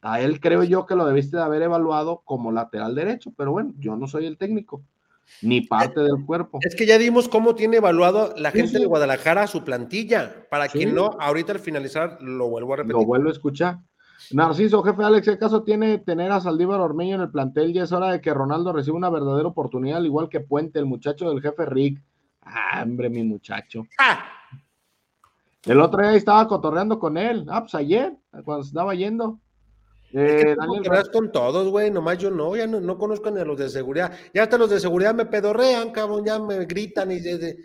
A 0.00 0.20
él 0.20 0.40
creo 0.40 0.64
yo 0.64 0.86
que 0.86 0.96
lo 0.96 1.06
debiste 1.06 1.36
de 1.36 1.42
haber 1.42 1.62
evaluado 1.62 2.22
como 2.24 2.50
lateral 2.50 2.94
derecho, 2.94 3.30
pero 3.36 3.52
bueno, 3.52 3.74
yo 3.78 3.94
no 3.94 4.08
soy 4.08 4.24
el 4.24 4.38
técnico, 4.38 4.82
ni 5.42 5.60
parte 5.60 6.00
del 6.00 6.24
cuerpo. 6.24 6.58
Es 6.62 6.74
que 6.74 6.86
ya 6.86 6.96
dimos 6.96 7.28
cómo 7.28 7.54
tiene 7.54 7.76
evaluado 7.76 8.34
la 8.38 8.50
gente 8.50 8.78
de 8.78 8.86
Guadalajara 8.86 9.46
su 9.46 9.64
plantilla, 9.64 10.46
para 10.50 10.66
que 10.66 10.86
no, 10.86 11.16
ahorita 11.20 11.52
al 11.52 11.58
finalizar 11.58 12.20
lo 12.22 12.48
vuelvo 12.48 12.72
a 12.72 12.76
repetir. 12.78 12.96
Lo 12.96 13.04
vuelvo 13.04 13.28
a 13.28 13.32
escuchar. 13.32 13.80
Narciso, 14.30 14.82
jefe 14.82 15.04
Alex, 15.04 15.28
¿qué 15.28 15.36
caso 15.36 15.62
tiene 15.62 15.98
tener 15.98 16.32
a 16.32 16.40
Saldívar 16.40 16.80
Ormeño 16.80 17.16
en 17.16 17.20
el 17.20 17.30
plantel? 17.30 17.74
Ya 17.74 17.82
es 17.82 17.92
hora 17.92 18.12
de 18.12 18.22
que 18.22 18.32
Ronaldo 18.32 18.72
reciba 18.72 18.96
una 18.96 19.10
verdadera 19.10 19.48
oportunidad, 19.48 19.98
al 19.98 20.06
igual 20.06 20.30
que 20.30 20.40
Puente, 20.40 20.78
el 20.78 20.86
muchacho 20.86 21.28
del 21.28 21.42
jefe 21.42 21.66
Rick. 21.66 22.02
Ah, 22.42 22.82
hombre, 22.82 23.08
mi 23.08 23.22
muchacho. 23.22 23.86
Ah. 23.98 24.24
El 25.64 25.80
otro 25.80 26.02
día 26.02 26.14
estaba 26.14 26.46
cotorreando 26.48 26.98
con 26.98 27.16
él. 27.16 27.46
Ah, 27.48 27.60
pues 27.60 27.74
ayer, 27.74 28.16
cuando 28.44 28.66
estaba 28.66 28.94
yendo. 28.94 29.38
Eh, 30.12 30.54
Daniel 30.58 31.10
con 31.10 31.32
todos, 31.32 31.68
güey, 31.68 31.90
nomás 31.90 32.18
yo 32.18 32.30
no, 32.30 32.54
ya 32.54 32.66
no, 32.66 32.98
conozco 32.98 33.30
ni 33.30 33.40
a 33.40 33.44
los 33.44 33.58
de 33.58 33.68
seguridad. 33.68 34.12
Ya 34.34 34.42
hasta 34.42 34.58
los 34.58 34.68
de 34.68 34.80
seguridad 34.80 35.14
me 35.14 35.24
pedorrean, 35.24 35.90
cabrón, 35.90 36.24
ya 36.24 36.38
me 36.38 36.66
gritan 36.66 37.10
y 37.12 37.20
de, 37.20 37.38
de 37.38 37.56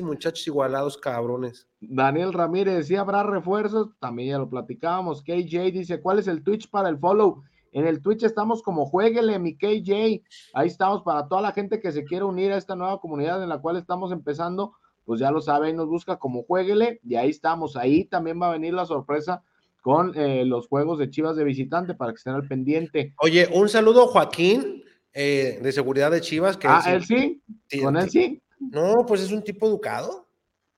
muchachos 0.00 0.46
igualados, 0.46 0.98
cabrones. 0.98 1.68
Daniel 1.80 2.32
Ramírez, 2.32 2.88
sí 2.88 2.96
habrá 2.96 3.22
refuerzos, 3.22 3.90
también 4.00 4.30
ya 4.30 4.38
lo 4.38 4.48
platicábamos. 4.48 5.22
KJ 5.22 5.70
dice, 5.70 6.00
¿cuál 6.00 6.18
es 6.18 6.26
el 6.26 6.42
Twitch 6.42 6.68
para 6.70 6.88
el 6.88 6.98
follow? 6.98 7.44
En 7.72 7.86
el 7.86 8.02
Twitch 8.02 8.22
estamos 8.22 8.62
como 8.62 8.86
Jueguele, 8.86 9.38
mi 9.38 9.56
KJ. 9.56 10.22
Ahí 10.54 10.66
estamos 10.68 11.02
para 11.02 11.26
toda 11.26 11.40
la 11.40 11.52
gente 11.52 11.80
que 11.80 11.90
se 11.90 12.04
quiere 12.04 12.24
unir 12.24 12.52
a 12.52 12.58
esta 12.58 12.76
nueva 12.76 13.00
comunidad 13.00 13.42
en 13.42 13.48
la 13.48 13.58
cual 13.58 13.76
estamos 13.76 14.12
empezando. 14.12 14.74
Pues 15.04 15.18
ya 15.20 15.30
lo 15.30 15.40
saben, 15.40 15.76
nos 15.76 15.88
busca 15.88 16.18
como 16.18 16.44
Jueguele 16.44 17.00
y 17.02 17.16
ahí 17.16 17.30
estamos. 17.30 17.76
Ahí 17.76 18.04
también 18.04 18.40
va 18.40 18.48
a 18.48 18.52
venir 18.52 18.74
la 18.74 18.84
sorpresa 18.84 19.42
con 19.80 20.12
eh, 20.16 20.44
los 20.44 20.68
juegos 20.68 20.98
de 20.98 21.10
Chivas 21.10 21.34
de 21.34 21.44
visitante 21.44 21.94
para 21.94 22.12
que 22.12 22.18
estén 22.18 22.34
al 22.34 22.46
pendiente. 22.46 23.14
Oye, 23.18 23.48
un 23.52 23.68
saludo 23.68 24.06
Joaquín 24.06 24.84
eh, 25.12 25.58
de 25.60 25.72
seguridad 25.72 26.10
de 26.10 26.20
Chivas. 26.20 26.56
Que 26.56 26.68
ah, 26.68 26.82
él 26.86 27.04
sí, 27.04 27.42
con 27.82 27.96
él 27.96 28.10
sí. 28.10 28.40
No, 28.60 29.04
pues 29.06 29.22
es 29.22 29.32
un 29.32 29.42
tipo 29.42 29.66
educado. 29.66 30.28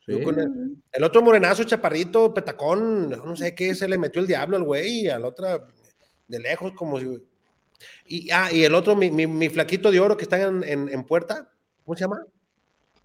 El, 0.07 0.79
el, 0.93 1.05
otro 1.05 1.23
morenazo, 1.23 1.65
chaparrito, 1.65 2.35
petacón, 2.35 3.09
no 3.09 3.37
sé 3.37 3.55
qué, 3.55 3.75
se 3.75 3.89
le 3.89 3.97
metió 3.97 4.21
el 4.21 4.27
diablo 4.27 4.59
al 4.59 4.65
güey 4.65 5.01
y 5.01 5.09
al 5.09 5.25
otro 5.25 5.67
de 6.29 6.39
lejos, 6.39 6.73
como 6.73 6.99
si. 6.99 7.23
Y, 8.07 8.31
ah, 8.31 8.51
y 8.53 8.65
el 8.65 8.75
otro, 8.75 8.97
mi, 8.97 9.11
mi, 9.11 9.49
flaquito 9.49 9.91
de 9.91 10.01
oro 10.01 10.17
que 10.17 10.25
está 10.25 10.41
en, 10.41 10.65
en, 10.65 11.05
puerta, 11.05 11.51
¿cómo 11.85 11.97
se 11.97 12.05
llama? 12.05 12.25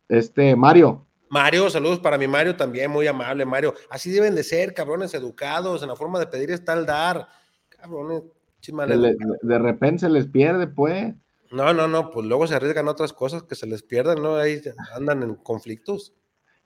Este, 0.08 0.56
Mario. 0.56 1.06
Mario, 1.30 1.70
saludos 1.70 2.00
para 2.00 2.18
mi 2.18 2.28
Mario 2.28 2.56
también, 2.56 2.90
muy 2.90 3.06
amable, 3.08 3.46
Mario. 3.46 3.74
Así 3.90 4.10
deben 4.10 4.36
de 4.36 4.44
ser, 4.44 4.74
cabrones 4.74 5.14
educados, 5.14 5.82
en 5.84 5.90
la 5.90 5.96
forma 5.96 6.18
de 6.20 6.28
pedir 6.28 6.52
está 6.52 6.74
el 6.74 6.86
dar. 6.86 7.28
Cabrones, 7.70 8.24
de, 8.62 9.16
de 9.42 9.60
repente 9.60 10.02
se 10.02 10.10
les 10.10 10.28
pierde, 10.28 10.68
pues. 10.68 11.14
No, 11.52 11.74
no, 11.74 11.88
no, 11.88 12.12
pues 12.12 12.28
luego 12.28 12.46
se 12.46 12.56
arriesgan 12.56 12.88
otras 12.88 13.14
cosas 13.14 13.44
que 13.44 13.56
se 13.56 13.66
les 13.66 13.82
pierden, 13.82 14.22
¿no? 14.22 14.36
Ahí 14.36 14.62
andan 14.96 15.24
en 15.24 15.36
conflictos. 15.36 16.14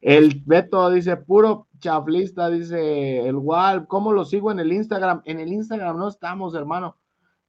El 0.01 0.41
Beto 0.45 0.89
dice, 0.89 1.16
puro 1.16 1.68
chaflista, 1.84 2.49
dice 2.49 3.27
el 3.27 3.36
Wal, 3.36 3.88
¿cómo 3.88 4.13
lo 4.13 4.23
sigo 4.23 4.51
en 4.51 4.59
el 4.59 4.71
Instagram? 4.71 5.21
En 5.25 5.39
el 5.39 5.51
Instagram 5.51 5.97
no 5.97 6.07
estamos, 6.07 6.55
hermano. 6.55 6.97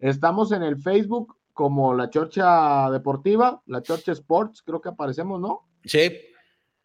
Estamos 0.00 0.50
en 0.50 0.64
el 0.64 0.76
Facebook 0.76 1.36
como 1.52 1.94
la 1.94 2.10
Chorcha 2.10 2.90
Deportiva, 2.90 3.62
la 3.66 3.80
Chorcha 3.80 4.10
Sports, 4.12 4.62
creo 4.62 4.80
que 4.80 4.88
aparecemos, 4.88 5.40
¿no? 5.40 5.68
Sí. 5.84 6.10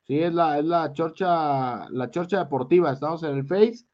Sí, 0.03 0.19
es 0.19 0.33
la, 0.33 0.59
es 0.59 0.65
la 0.65 0.93
chorcha, 0.93 1.89
la 1.89 2.09
chorcha 2.09 2.39
deportiva. 2.39 2.91
Estamos 2.91 3.21
en 3.23 3.37
el 3.37 3.45
Face, 3.45 3.85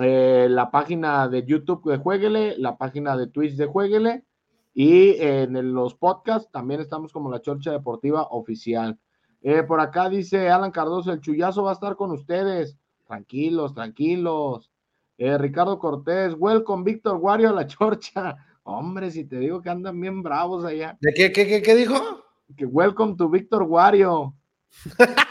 eh, 0.00 0.48
la 0.50 0.70
página 0.70 1.28
de 1.28 1.44
YouTube 1.44 1.90
de 1.90 1.98
Jueguele, 1.98 2.56
la 2.58 2.76
página 2.76 3.16
de 3.16 3.26
Twitch 3.26 3.56
de 3.56 3.66
Jueguele 3.66 4.24
y 4.74 5.16
en 5.20 5.72
los 5.72 5.94
podcasts 5.94 6.50
también 6.50 6.80
estamos 6.80 7.12
como 7.12 7.30
la 7.30 7.40
chorcha 7.40 7.72
deportiva 7.72 8.22
oficial. 8.30 8.98
Eh, 9.40 9.62
por 9.62 9.80
acá 9.80 10.08
dice 10.08 10.50
Alan 10.50 10.70
Cardoso, 10.70 11.12
el 11.12 11.20
chullazo 11.20 11.62
va 11.62 11.70
a 11.70 11.74
estar 11.74 11.96
con 11.96 12.10
ustedes. 12.10 12.76
Tranquilos, 13.06 13.72
tranquilos. 13.72 14.70
Eh, 15.18 15.38
Ricardo 15.38 15.78
Cortés, 15.78 16.34
welcome 16.36 16.84
Víctor 16.84 17.16
Wario 17.16 17.50
a 17.50 17.52
la 17.52 17.66
chorcha. 17.66 18.36
Hombre, 18.64 19.10
si 19.10 19.24
te 19.24 19.38
digo 19.38 19.62
que 19.62 19.70
andan 19.70 20.00
bien 20.00 20.22
bravos 20.22 20.64
allá. 20.64 20.98
¿De 21.00 21.14
qué, 21.14 21.30
qué, 21.32 21.46
qué, 21.46 21.62
qué 21.62 21.74
dijo? 21.76 22.24
Que 22.56 22.66
welcome 22.66 23.14
to 23.16 23.28
Víctor 23.28 23.62
Wario. 23.62 24.34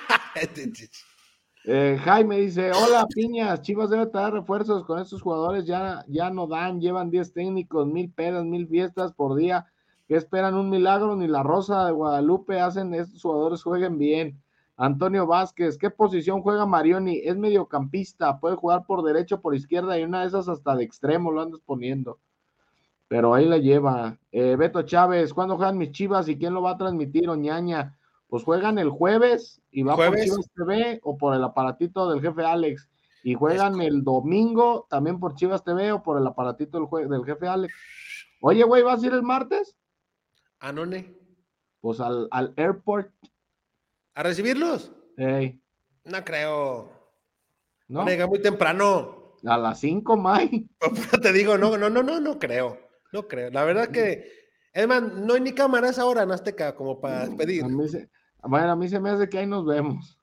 Eh, 1.68 1.98
Jaime 2.04 2.42
dice, 2.42 2.72
hola 2.72 3.08
piñas, 3.08 3.60
Chivas 3.64 3.90
debe 3.90 4.06
traer 4.06 4.34
refuerzos 4.34 4.86
con 4.86 5.00
estos 5.00 5.24
jugadores, 5.24 5.66
ya, 5.66 6.06
ya 6.08 6.30
no 6.30 6.46
dan, 6.46 6.80
llevan 6.80 7.10
10 7.10 7.34
técnicos, 7.34 7.88
mil 7.88 8.12
pedas, 8.12 8.46
mil 8.46 8.68
fiestas 8.68 9.14
por 9.14 9.36
día, 9.36 9.66
que 10.08 10.16
esperan 10.16 10.54
un 10.54 10.70
milagro, 10.70 11.16
ni 11.16 11.28
la 11.28 11.42
Rosa 11.42 11.88
de 11.88 11.92
Guadalupe 11.92 12.60
hacen 12.60 12.94
estos 12.94 13.20
jugadores 13.20 13.64
jueguen 13.64 13.98
bien. 13.98 14.44
Antonio 14.78 15.26
Vázquez, 15.26 15.78
¿qué 15.78 15.90
posición 15.90 16.42
juega 16.42 16.66
Marioni? 16.66 17.22
Es 17.24 17.38
mediocampista, 17.38 18.40
puede 18.40 18.56
jugar 18.56 18.86
por 18.86 19.04
derecho, 19.04 19.42
por 19.42 19.56
izquierda 19.56 19.98
y 19.98 20.04
una 20.04 20.22
de 20.22 20.28
esas 20.28 20.50
hasta 20.50 20.76
de 20.76 20.84
extremo 20.84 21.32
lo 21.32 21.42
andas 21.42 21.62
poniendo. 21.66 22.20
Pero 23.08 23.34
ahí 23.34 23.46
la 23.46 23.58
lleva. 23.58 24.18
Eh, 24.32 24.56
Beto 24.58 24.82
Chávez, 24.82 25.34
¿cuándo 25.34 25.56
juegan 25.56 25.78
mis 25.78 25.92
chivas 25.92 26.28
y 26.28 26.38
quién 26.38 26.54
lo 26.54 26.62
va 26.62 26.72
a 26.72 26.78
transmitir? 26.78 27.30
Oñaña 27.30 27.96
pues 28.28 28.44
juegan 28.44 28.80
el 28.80 28.90
jueves 28.90 29.62
y 29.72 29.84
va 29.84 29.96
por 29.96 30.16
Chivas 30.16 30.50
TV 30.54 31.00
o 31.04 31.18
por 31.18 31.36
el 31.36 31.44
aparatito 31.44 32.10
del 32.10 32.22
jefe 32.22 32.44
Alex. 32.44 32.90
Y 33.24 33.34
juegan 33.34 33.82
el 33.82 34.04
domingo 34.04 34.88
también 34.90 35.20
por 35.20 35.36
Chivas 35.36 35.64
TV 35.64 35.92
o 35.92 36.04
por 36.04 36.18
el 36.18 36.28
aparatito 36.28 36.80
del, 36.80 37.10
del 37.10 37.26
jefe 37.26 37.48
Alex. 37.48 37.74
Oye, 38.42 38.64
güey, 38.64 38.84
¿vas 38.84 39.02
a 39.02 39.08
ir 39.08 39.14
el 39.14 39.24
martes? 39.24 39.76
¿A 40.60 40.72
dónde? 40.72 41.18
Pues 41.82 42.00
al, 42.00 42.28
al 42.32 42.54
airport. 42.58 43.12
¿A 44.16 44.24
recibirlos? 44.24 44.94
Hey. 45.18 45.62
No 46.06 46.24
creo. 46.24 46.90
No. 47.88 48.06
Llega 48.06 48.26
muy 48.28 48.42
temprano. 48.42 49.36
A 49.46 49.58
las 49.58 49.80
5, 49.82 50.18
May. 50.18 50.68
Te 51.22 51.34
digo, 51.34 51.58
no, 51.58 51.78
no, 51.78 51.90
no, 51.90 52.02
no, 52.02 52.20
no 52.20 52.40
creo. 52.40 52.80
No 53.12 53.28
creo. 53.28 53.52
La 53.52 53.64
verdad 53.66 53.90
que, 53.90 54.32
es 54.74 54.88
más, 54.88 55.04
no 55.04 55.34
hay 55.34 55.42
ni 55.42 55.52
cámaras 55.52 56.00
ahora 56.00 56.24
en 56.24 56.32
Azteca 56.32 56.76
como 56.76 57.00
para 57.00 57.28
pedir. 57.36 57.64
A 57.64 57.68
mí 57.68 57.88
se, 57.88 58.10
bueno, 58.42 58.72
a 58.72 58.76
mí 58.76 58.90
se 58.90 59.00
me 59.00 59.10
hace 59.10 59.30
que 59.30 59.40
ahí 59.40 59.48
nos 59.48 59.66
vemos. 59.66 60.18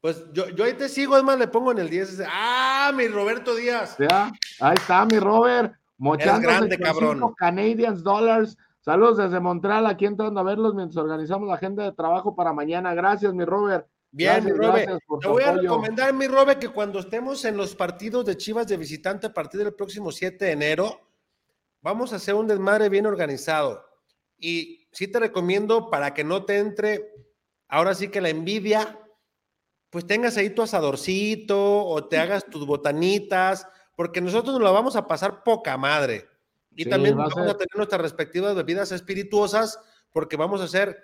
Pues 0.00 0.24
yo, 0.32 0.48
yo 0.50 0.64
ahí 0.64 0.74
te 0.74 0.88
sigo, 0.88 1.16
es 1.16 1.22
más, 1.22 1.38
le 1.38 1.48
pongo 1.48 1.72
en 1.72 1.78
el 1.78 1.88
10. 1.88 2.24
¡Ah, 2.26 2.92
mi 2.94 3.08
Roberto 3.08 3.54
Díaz! 3.54 3.96
Ya, 3.98 4.30
ahí 4.60 4.74
está 4.76 5.06
mi 5.06 5.18
Robert. 5.18 5.72
Mochando 5.96 6.48
grande, 6.48 6.78
cabrón. 6.78 7.34
Canadian 7.36 8.02
Dollars. 8.02 8.56
Saludos 8.88 9.18
desde 9.18 9.38
Montreal, 9.38 9.84
aquí 9.84 10.06
entrando 10.06 10.40
a 10.40 10.42
verlos 10.42 10.74
mientras 10.74 10.96
organizamos 10.96 11.46
la 11.46 11.56
agenda 11.56 11.84
de 11.84 11.92
trabajo 11.92 12.34
para 12.34 12.54
mañana. 12.54 12.94
Gracias, 12.94 13.34
mi 13.34 13.44
Robert. 13.44 13.86
Bien, 14.10 14.42
mi 14.42 14.50
Robert. 14.50 14.98
Te 15.20 15.28
voy 15.28 15.42
a 15.42 15.52
recomendar, 15.52 16.14
mi 16.14 16.26
Robert, 16.26 16.58
que 16.58 16.70
cuando 16.70 17.00
estemos 17.00 17.44
en 17.44 17.58
los 17.58 17.74
partidos 17.74 18.24
de 18.24 18.38
Chivas 18.38 18.66
de 18.66 18.78
visitante 18.78 19.26
a 19.26 19.34
partir 19.34 19.62
del 19.62 19.74
próximo 19.74 20.10
7 20.10 20.42
de 20.42 20.52
enero, 20.52 21.02
vamos 21.82 22.14
a 22.14 22.16
hacer 22.16 22.34
un 22.34 22.46
desmadre 22.46 22.88
bien 22.88 23.04
organizado. 23.04 23.84
Y 24.38 24.88
sí 24.90 25.06
te 25.06 25.20
recomiendo 25.20 25.90
para 25.90 26.14
que 26.14 26.24
no 26.24 26.46
te 26.46 26.56
entre, 26.56 27.12
ahora 27.68 27.94
sí 27.94 28.08
que 28.08 28.22
la 28.22 28.30
envidia, 28.30 28.98
pues 29.90 30.06
tengas 30.06 30.38
ahí 30.38 30.48
tu 30.48 30.62
asadorcito 30.62 31.84
o 31.84 32.08
te 32.08 32.16
hagas 32.16 32.46
tus 32.46 32.66
botanitas, 32.66 33.68
porque 33.94 34.22
nosotros 34.22 34.54
nos 34.54 34.62
la 34.62 34.70
vamos 34.70 34.96
a 34.96 35.06
pasar 35.06 35.44
poca 35.44 35.76
madre. 35.76 36.26
Y 36.78 36.88
también 36.88 37.16
vamos 37.16 37.36
a, 37.36 37.56
tener 37.56 37.74
nuestras 37.74 38.00
respectivas 38.00 38.54
bebidas 38.54 38.92
espirituosas, 38.92 39.80
porque 40.12 40.36
vamos 40.36 40.60
a 40.60 40.64
hacer, 40.64 40.96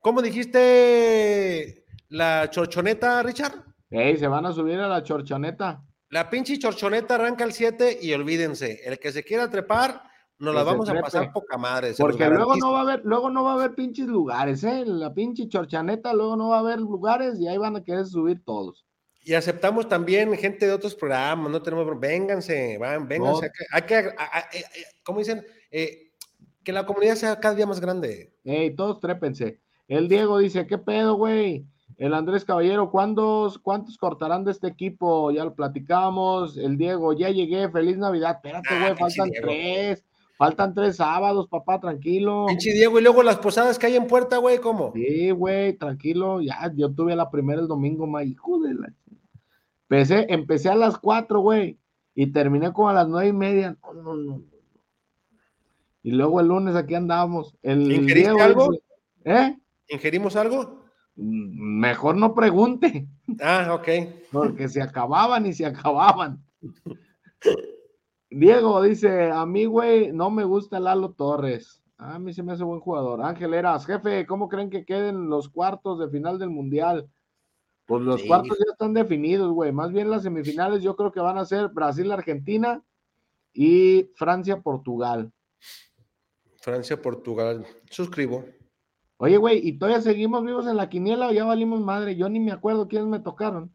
¿cómo 0.00 0.20
dijiste 0.22 1.84
la 2.08 2.50
chorchoneta, 2.50 3.22
Richard? 3.22 3.64
Ey, 3.90 4.16
se 4.16 4.26
van 4.26 4.44
a 4.46 4.52
subir 4.52 4.80
a 4.80 4.88
la 4.88 5.04
chorchoneta. 5.04 5.84
La 6.08 6.28
pinche 6.28 6.58
chorchoneta 6.58 7.14
arranca 7.14 7.44
el 7.44 7.52
7 7.52 8.00
y 8.02 8.12
olvídense, 8.12 8.80
el 8.84 8.98
que 8.98 9.12
se 9.12 9.22
quiera 9.22 9.48
trepar, 9.48 10.02
nos 10.40 10.52
la 10.52 10.64
vamos 10.64 10.88
a 10.88 11.00
pasar 11.00 11.32
poca 11.32 11.56
madre. 11.56 11.94
Porque 11.96 12.28
luego 12.28 12.56
no 12.56 12.72
va 12.72 12.80
a 12.80 12.82
haber, 12.82 13.02
luego 13.04 13.30
no 13.30 13.44
va 13.44 13.52
a 13.52 13.54
haber 13.54 13.76
pinches 13.76 14.08
lugares, 14.08 14.64
¿eh? 14.64 14.82
La 14.84 15.14
pinche 15.14 15.46
chorchaneta, 15.48 16.12
luego 16.12 16.34
no 16.34 16.48
va 16.48 16.56
a 16.56 16.60
haber 16.60 16.80
lugares 16.80 17.38
y 17.38 17.46
ahí 17.46 17.56
van 17.56 17.76
a 17.76 17.84
querer 17.84 18.04
subir 18.04 18.42
todos. 18.44 18.84
Y 19.22 19.34
aceptamos 19.34 19.88
también 19.88 20.34
gente 20.36 20.66
de 20.66 20.72
otros 20.72 20.94
programas, 20.94 21.50
no 21.50 21.62
tenemos, 21.62 22.00
vénganse, 22.00 22.78
van, 22.78 23.06
vénganse. 23.06 23.50
Hay 23.72 23.82
que, 23.82 23.98
eh, 23.98 24.12
eh, 24.52 24.64
¿cómo 25.04 25.18
dicen? 25.18 25.44
Eh, 25.70 26.10
que 26.64 26.72
la 26.72 26.86
comunidad 26.86 27.16
sea 27.16 27.38
cada 27.38 27.54
día 27.54 27.66
más 27.66 27.80
grande. 27.80 28.32
Ey, 28.44 28.74
todos 28.74 29.00
trépense. 29.00 29.60
El 29.88 30.08
Diego 30.08 30.38
dice, 30.38 30.66
¿qué 30.66 30.78
pedo, 30.78 31.14
güey? 31.14 31.66
El 31.98 32.14
Andrés 32.14 32.44
Caballero, 32.44 32.90
¿cuántos, 32.90 33.58
¿cuántos 33.58 33.98
cortarán 33.98 34.44
de 34.44 34.52
este 34.52 34.68
equipo? 34.68 35.30
Ya 35.32 35.44
lo 35.44 35.54
platicamos. 35.54 36.56
El 36.56 36.78
Diego, 36.78 37.12
ya 37.12 37.28
llegué, 37.28 37.68
feliz 37.68 37.98
Navidad. 37.98 38.36
Espérate, 38.36 38.68
ah, 38.70 38.80
güey, 38.80 38.96
faltan 38.96 39.30
tres. 39.30 40.04
Faltan 40.38 40.72
tres 40.72 40.96
sábados, 40.96 41.48
papá, 41.48 41.78
tranquilo. 41.78 42.46
Pinche 42.48 42.72
Diego, 42.72 42.98
y 42.98 43.02
luego 43.02 43.22
las 43.22 43.36
posadas 43.36 43.78
que 43.78 43.84
hay 43.84 43.96
en 43.96 44.06
puerta, 44.06 44.38
güey, 44.38 44.56
¿cómo? 44.56 44.92
Sí, 44.94 45.30
güey, 45.32 45.74
tranquilo. 45.74 46.40
Ya, 46.40 46.72
yo 46.74 46.90
tuve 46.90 47.14
la 47.14 47.30
primera 47.30 47.60
el 47.60 47.68
domingo, 47.68 48.06
ma, 48.06 48.24
hijo 48.24 48.58
de 48.60 48.72
la. 48.72 48.90
Empecé, 49.90 50.26
empecé 50.28 50.68
a 50.68 50.76
las 50.76 50.96
cuatro, 50.98 51.40
güey, 51.40 51.76
y 52.14 52.28
terminé 52.28 52.72
como 52.72 52.90
a 52.90 52.94
las 52.94 53.08
nueve 53.08 53.28
y 53.28 53.32
media. 53.32 53.76
No, 53.82 53.92
no, 53.92 54.14
no. 54.14 54.42
Y 56.04 56.12
luego 56.12 56.40
el 56.40 56.46
lunes 56.46 56.76
aquí 56.76 56.94
andábamos. 56.94 57.56
El, 57.60 57.90
¿Ingeriste 57.90 58.40
algo? 58.40 58.70
¿Eh? 59.24 59.58
¿Ingerimos 59.88 60.36
algo? 60.36 60.84
Mm, 61.16 61.80
mejor 61.80 62.16
no 62.16 62.34
pregunte. 62.36 63.08
Ah, 63.40 63.74
ok. 63.74 63.88
Porque 64.30 64.68
se 64.68 64.80
acababan 64.80 65.44
y 65.46 65.52
se 65.54 65.66
acababan. 65.66 66.40
Diego 68.30 68.82
dice, 68.82 69.30
a 69.30 69.44
mí, 69.44 69.64
güey, 69.64 70.12
no 70.12 70.30
me 70.30 70.44
gusta 70.44 70.78
Lalo 70.78 71.14
Torres. 71.14 71.82
A 71.98 72.20
mí 72.20 72.32
se 72.32 72.44
me 72.44 72.52
hace 72.52 72.62
buen 72.62 72.80
jugador. 72.80 73.22
Ángel 73.22 73.54
Eras, 73.54 73.86
jefe, 73.86 74.24
¿cómo 74.24 74.48
creen 74.48 74.70
que 74.70 74.84
queden 74.84 75.28
los 75.28 75.48
cuartos 75.48 75.98
de 75.98 76.08
final 76.08 76.38
del 76.38 76.50
Mundial? 76.50 77.08
Pues 77.90 78.04
los 78.04 78.22
cuartos 78.22 78.56
ya 78.56 78.70
están 78.70 78.94
definidos, 78.94 79.50
güey. 79.50 79.72
Más 79.72 79.90
bien 79.90 80.10
las 80.10 80.22
semifinales 80.22 80.80
yo 80.80 80.94
creo 80.94 81.10
que 81.10 81.18
van 81.18 81.38
a 81.38 81.44
ser 81.44 81.70
Brasil-Argentina 81.70 82.84
y 83.52 84.12
Francia-Portugal. 84.14 85.32
Francia-Portugal. 86.60 87.66
Suscribo. 87.90 88.44
Oye, 89.16 89.38
güey, 89.38 89.66
¿y 89.66 89.76
todavía 89.76 90.00
seguimos 90.00 90.44
vivos 90.44 90.68
en 90.68 90.76
la 90.76 90.88
quiniela 90.88 91.26
o 91.26 91.32
ya 91.32 91.44
valimos 91.44 91.80
madre? 91.80 92.14
Yo 92.14 92.28
ni 92.28 92.38
me 92.38 92.52
acuerdo 92.52 92.86
quiénes 92.86 93.08
me 93.08 93.18
tocaron. 93.18 93.74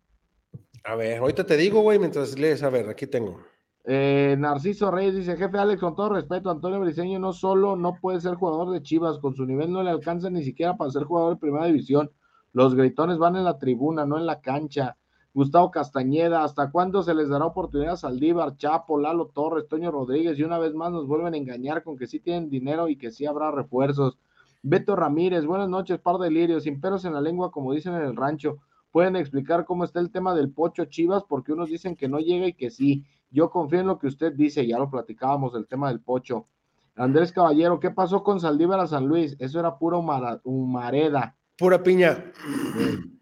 A 0.86 0.96
ver, 0.96 1.18
ahorita 1.18 1.46
te 1.46 1.58
digo, 1.58 1.82
güey, 1.82 2.00
mientras 2.00 2.40
lees, 2.40 2.64
a 2.64 2.70
ver, 2.70 2.88
aquí 2.88 3.08
tengo. 3.08 3.42
Eh, 3.84 4.38
Narciso 4.40 4.92
Reyes 4.92 5.16
dice, 5.16 5.36
jefe 5.36 5.58
Alex, 5.58 5.82
con 5.82 5.94
todo 5.94 6.14
respeto, 6.14 6.50
Antonio 6.50 6.80
Briseño 6.80 7.20
no 7.20 7.34
solo 7.34 7.76
no 7.76 8.00
puede 8.00 8.22
ser 8.22 8.36
jugador 8.36 8.72
de 8.72 8.82
Chivas, 8.82 9.20
con 9.20 9.36
su 9.36 9.46
nivel 9.46 9.74
no 9.74 9.84
le 9.84 9.90
alcanza 9.90 10.30
ni 10.30 10.42
siquiera 10.42 10.78
para 10.78 10.90
ser 10.90 11.04
jugador 11.04 11.34
de 11.34 11.42
primera 11.42 11.66
división. 11.66 12.10
Los 12.56 12.74
gritones 12.74 13.18
van 13.18 13.36
en 13.36 13.44
la 13.44 13.60
tribuna, 13.60 14.06
no 14.06 14.18
en 14.18 14.26
la 14.26 14.40
cancha. 14.40 14.96
Gustavo 15.34 15.72
Castañeda, 15.72 16.46
¿hasta 16.46 16.72
cuándo 16.72 17.04
se 17.04 17.14
les 17.14 17.28
dará 17.28 17.44
oportunidad 17.44 17.96
a 17.96 17.98
Saldívar, 17.98 18.56
Chapo, 18.56 18.98
Lalo 18.98 19.26
Torres, 19.26 19.68
Toño 19.68 19.92
Rodríguez? 19.92 20.40
Y 20.40 20.44
una 20.44 20.58
vez 20.58 20.74
más 20.74 20.90
nos 20.90 21.06
vuelven 21.06 21.34
a 21.34 21.38
engañar 21.38 21.84
con 21.84 21.98
que 21.98 22.08
sí 22.08 22.22
tienen 22.22 22.50
dinero 22.50 22.88
y 22.88 22.96
que 22.96 23.12
sí 23.12 23.26
habrá 23.26 23.52
refuerzos. 23.52 24.18
Beto 24.64 24.96
Ramírez, 24.96 25.46
buenas 25.46 25.68
noches, 25.68 26.00
par 26.00 26.18
de 26.18 26.32
lirios, 26.32 26.64
sin 26.64 26.80
peros 26.80 27.04
en 27.04 27.12
la 27.12 27.20
lengua, 27.20 27.52
como 27.52 27.74
dicen 27.74 27.94
en 27.94 28.04
el 28.04 28.16
rancho. 28.16 28.60
¿Pueden 28.90 29.18
explicar 29.18 29.66
cómo 29.66 29.84
está 29.84 30.00
el 30.00 30.10
tema 30.10 30.34
del 30.34 30.50
Pocho 30.50 30.86
Chivas? 30.86 31.26
Porque 31.28 31.52
unos 31.52 31.68
dicen 31.68 31.98
que 31.98 32.08
no 32.08 32.20
llega 32.20 32.48
y 32.48 32.54
que 32.54 32.70
sí. 32.70 33.04
Yo 33.32 33.50
confío 33.50 33.82
en 33.82 33.88
lo 33.88 34.00
que 34.00 34.08
usted 34.08 34.32
dice, 34.32 34.66
ya 34.66 34.80
lo 34.80 34.90
platicábamos, 34.90 35.56
el 35.56 35.68
tema 35.68 35.90
del 35.90 36.00
pocho. 36.00 36.48
Andrés 36.96 37.34
Caballero, 37.34 37.82
¿qué 37.82 37.92
pasó 37.92 38.24
con 38.24 38.40
Saldívar 38.40 38.80
a 38.80 38.88
San 38.88 39.08
Luis? 39.08 39.36
Eso 39.40 39.60
era 39.60 39.78
pura 39.78 39.98
humareda. 39.98 41.36
Pura 41.58 41.82
piña. 41.82 42.32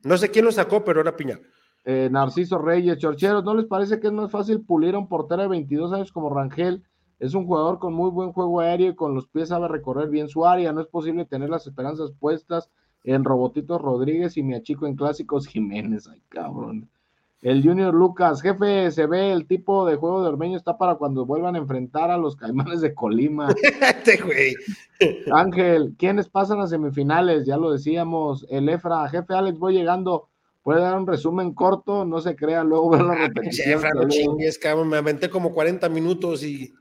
No 0.04 0.18
sé 0.18 0.30
quién 0.32 0.46
lo 0.46 0.52
sacó, 0.52 0.84
pero 0.84 1.02
era 1.02 1.16
piña. 1.16 1.40
Eh, 1.86 2.10
Narciso 2.12 2.58
Reyes, 2.58 2.98
Chorcheros, 2.98 3.44
¿no 3.44 3.54
les 3.54 3.66
parece 3.66 4.00
que 4.00 4.08
es 4.08 4.14
más 4.14 4.32
fácil 4.32 4.62
pulir 4.62 4.96
a 4.96 5.00
un 5.00 5.08
portero 5.08 5.44
de 5.44 5.50
22 5.50 5.94
años 5.94 6.12
como 6.12 6.34
Rangel? 6.34 6.84
Es 7.20 7.36
un 7.36 7.46
jugador 7.46 7.80
con 7.80 7.94
muy 7.94 8.10
buen 8.10 8.32
juego 8.32 8.60
aéreo 8.60 8.92
y 8.92 8.96
con 8.96 9.14
los 9.14 9.28
pies 9.28 9.50
sabe 9.50 9.68
recorrer 9.68 10.10
bien 10.10 10.30
su 10.30 10.46
área. 10.46 10.74
No 10.74 10.82
es 10.82 10.88
posible 10.88 11.26
tener 11.26 11.50
las 11.50 11.68
esperanzas 11.68 12.12
puestas 12.20 12.70
en 13.04 13.24
Robotitos 13.24 13.82
Rodríguez 13.82 14.36
y 14.38 14.44
mi 14.44 14.56
achico 14.56 14.88
en 14.88 14.96
Clásicos 14.96 15.48
Jiménez. 15.48 16.08
Ay, 16.08 16.22
cabrón. 16.30 16.90
El 17.44 17.62
Junior 17.62 17.94
Lucas, 17.94 18.42
jefe, 18.42 18.90
se 18.92 19.06
ve 19.06 19.34
el 19.34 19.46
tipo 19.46 19.86
de 19.86 19.98
juego 19.98 20.24
de 20.24 20.30
Ormeño 20.30 20.56
está 20.56 20.78
para 20.78 20.96
cuando 20.96 21.26
vuelvan 21.26 21.56
a 21.56 21.58
enfrentar 21.58 22.10
a 22.10 22.18
los 22.18 22.38
caimanes 22.38 22.80
de 22.80 22.94
Colima. 22.94 23.50
este 23.82 24.16
güey. 24.24 24.56
Ángel, 25.30 25.94
¿quiénes 26.00 26.30
pasan 26.30 26.62
a 26.62 26.68
semifinales? 26.68 27.46
Ya 27.46 27.58
lo 27.58 27.74
decíamos. 27.74 28.48
El 28.50 28.70
Efra, 28.70 29.10
jefe 29.10 29.34
Alex, 29.34 29.60
voy 29.60 29.74
llegando. 29.74 30.30
puede 30.62 30.80
dar 30.80 30.98
un 30.98 31.06
resumen 31.06 31.54
corto, 31.54 32.06
no 32.06 32.22
se 32.22 32.34
crea, 32.38 32.64
luego 32.64 32.92
ver 32.92 33.02
la 33.02 33.16
repetición. 33.16 33.74
Chefra, 33.74 33.90
no 33.94 34.08
chingues, 34.08 34.58
cabrón, 34.58 34.88
me 34.88 34.98
aventé 34.98 35.30
como 35.30 35.54
40 35.54 35.90
minutos 35.90 36.44
y... 36.44 36.74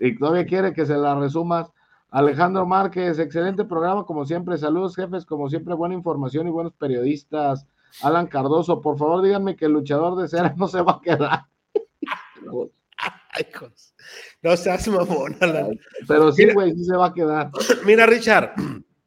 Y 0.00 0.18
todavía 0.18 0.44
quiere 0.44 0.72
que 0.72 0.86
se 0.86 0.96
la 0.96 1.14
resumas. 1.14 1.70
Alejandro 2.10 2.66
Márquez, 2.66 3.20
excelente 3.20 3.64
programa, 3.64 4.04
como 4.04 4.26
siempre. 4.26 4.58
Saludos, 4.58 4.96
jefes, 4.96 5.24
como 5.24 5.48
siempre, 5.48 5.74
buena 5.74 5.94
información 5.94 6.48
y 6.48 6.50
buenos 6.50 6.72
periodistas. 6.72 7.68
Alan 8.02 8.26
Cardoso, 8.26 8.80
por 8.80 8.98
favor, 8.98 9.22
díganme 9.22 9.56
que 9.56 9.66
el 9.66 9.72
luchador 9.72 10.20
de 10.20 10.28
cera 10.28 10.54
no 10.56 10.68
se 10.68 10.80
va 10.82 10.92
a 10.92 11.00
quedar. 11.00 11.44
Ay, 13.32 13.46
no 14.42 14.56
seas 14.56 14.88
mamón, 14.88 15.36
Alan. 15.40 15.78
Pero 16.08 16.32
sí, 16.32 16.52
güey, 16.52 16.72
sí 16.74 16.84
se 16.84 16.96
va 16.96 17.06
a 17.06 17.14
quedar. 17.14 17.50
Mira, 17.84 18.06
Richard, 18.06 18.54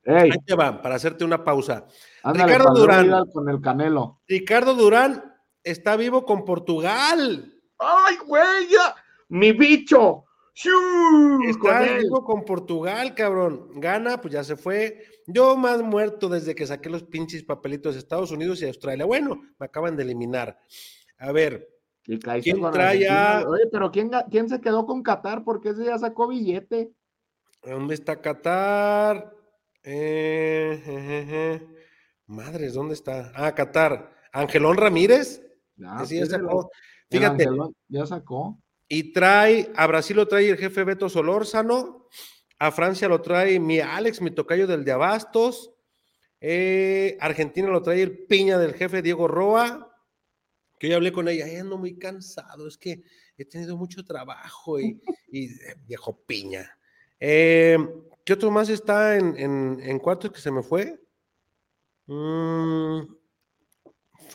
Ey, 0.06 0.32
ahí 0.32 0.40
te 0.46 0.56
va, 0.56 0.82
para 0.82 0.96
hacerte 0.96 1.24
una 1.24 1.44
pausa. 1.44 1.86
ándale, 2.24 2.54
Ricardo 2.54 2.74
Durán. 2.74 3.26
Con 3.32 3.50
el 3.50 3.62
Canelo. 3.62 4.22
Ricardo 4.28 4.74
Durán 4.76 5.24
está 5.64 5.96
vivo 5.96 6.26
con 6.26 6.44
Portugal. 6.44 7.54
¡Ay, 7.80 8.18
güey! 8.26 8.70
ya! 8.70 8.96
¡Mi 9.30 9.52
bicho! 9.52 10.26
Está 10.56 11.82
vivo 11.98 12.24
con 12.24 12.46
Portugal, 12.46 13.16
cabrón. 13.16 13.70
Gana, 13.80 14.22
pues 14.22 14.34
ya 14.34 14.44
se 14.44 14.56
fue. 14.56 15.04
Yo 15.28 15.56
más 15.58 15.82
muerto 15.82 16.30
desde 16.30 16.54
que 16.56 16.68
saqué 16.68 16.90
los 16.90 17.04
pinches 17.04 17.44
papelitos 17.44 17.94
de 17.96 18.00
Estados 18.00 18.32
Unidos 18.32 18.62
y 18.62 18.66
Australia. 18.68 19.06
Bueno, 19.06 19.42
me 19.60 19.66
acaban 19.66 19.96
de 19.96 20.04
eliminar. 20.04 20.60
A 21.18 21.32
ver, 21.32 21.70
Y 22.06 22.20
¿Quién 22.20 22.60
trae 22.72 23.08
a- 23.08 23.46
Oye, 23.48 23.64
pero 23.72 23.90
¿quién, 23.90 24.12
¿quién 24.30 24.50
se 24.50 24.60
quedó 24.60 24.86
con 24.86 25.02
Qatar? 25.04 25.44
Porque 25.46 25.70
ese 25.70 25.86
ya 25.86 25.98
sacó 25.98 26.28
billete. 26.28 26.92
¿dónde 27.64 27.94
está 27.96 28.20
Qatar? 28.22 29.34
Eh. 29.84 31.66
Madres, 32.28 32.74
¿dónde 32.74 32.94
está? 32.94 33.32
Ah, 33.36 33.56
Qatar. 33.56 34.14
Angelón 34.34 34.76
Ramírez. 34.78 35.42
Ya, 35.78 35.98
Ese 36.04 36.18
ya 36.20 36.26
sacó. 36.26 36.70
el 37.10 37.20
Fíjate, 37.20 37.44
Angelón 37.46 37.76
ya 37.88 38.06
sacó. 38.06 38.60
Y 38.94 39.12
trae, 39.12 39.72
a 39.76 39.88
Brasil 39.88 40.16
lo 40.16 40.28
trae 40.28 40.48
el 40.50 40.58
jefe 40.58 40.84
Beto 40.84 41.10
Solórzano, 41.10 42.08
a 42.60 42.72
Francia 42.72 43.08
lo 43.08 43.24
trae 43.24 43.60
mi 43.60 43.80
Alex, 43.80 44.22
mi 44.22 44.30
tocayo 44.30 44.68
del 44.68 44.86
de 44.86 44.92
Abastos, 44.92 45.74
eh, 46.40 47.18
Argentina 47.20 47.70
lo 47.70 47.82
trae 47.82 48.04
el 48.04 48.26
piña 48.28 48.60
del 48.60 48.76
jefe 48.76 49.02
Diego 49.02 49.28
Roa, 49.28 49.92
que 50.78 50.90
yo 50.90 50.98
hablé 50.98 51.12
con 51.12 51.28
ella, 51.28 51.46
"Ay, 51.46 51.56
ando 51.56 51.80
muy 51.80 51.98
cansado, 51.98 52.68
es 52.68 52.78
que 52.78 53.02
he 53.36 53.46
tenido 53.46 53.76
mucho 53.78 54.06
trabajo 54.06 54.80
y, 54.80 55.02
eh, 55.32 55.76
viejo 55.88 56.24
piña. 56.28 56.78
Eh, 57.20 57.80
¿Qué 58.24 58.34
otro 58.34 58.52
más 58.52 58.70
está 58.70 59.18
en, 59.18 59.36
en, 59.40 59.80
en 59.82 59.98
cuartos 59.98 60.32
que 60.32 60.40
se 60.40 60.52
me 60.52 60.62
fue? 60.62 61.02
Mm, 62.06 63.02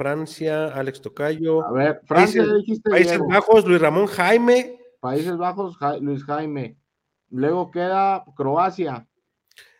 Francia, 0.03 0.67
Alex 0.69 1.01
Tocayo. 1.01 1.67
A 1.67 1.73
ver, 1.73 2.01
Francia, 2.07 2.41
Países- 2.43 2.57
dijiste 2.59 2.89
Países 2.91 3.13
Diego. 3.15 3.27
Bajos, 3.29 3.67
Luis 3.67 3.81
Ramón 3.81 4.07
Jaime. 4.07 4.79
Países 5.01 5.37
Bajos, 5.37 5.77
Ja- 5.77 5.97
Luis 5.99 6.23
Jaime. 6.25 6.79
Luego 7.31 7.71
queda 7.73 8.25
Croacia. 8.37 9.09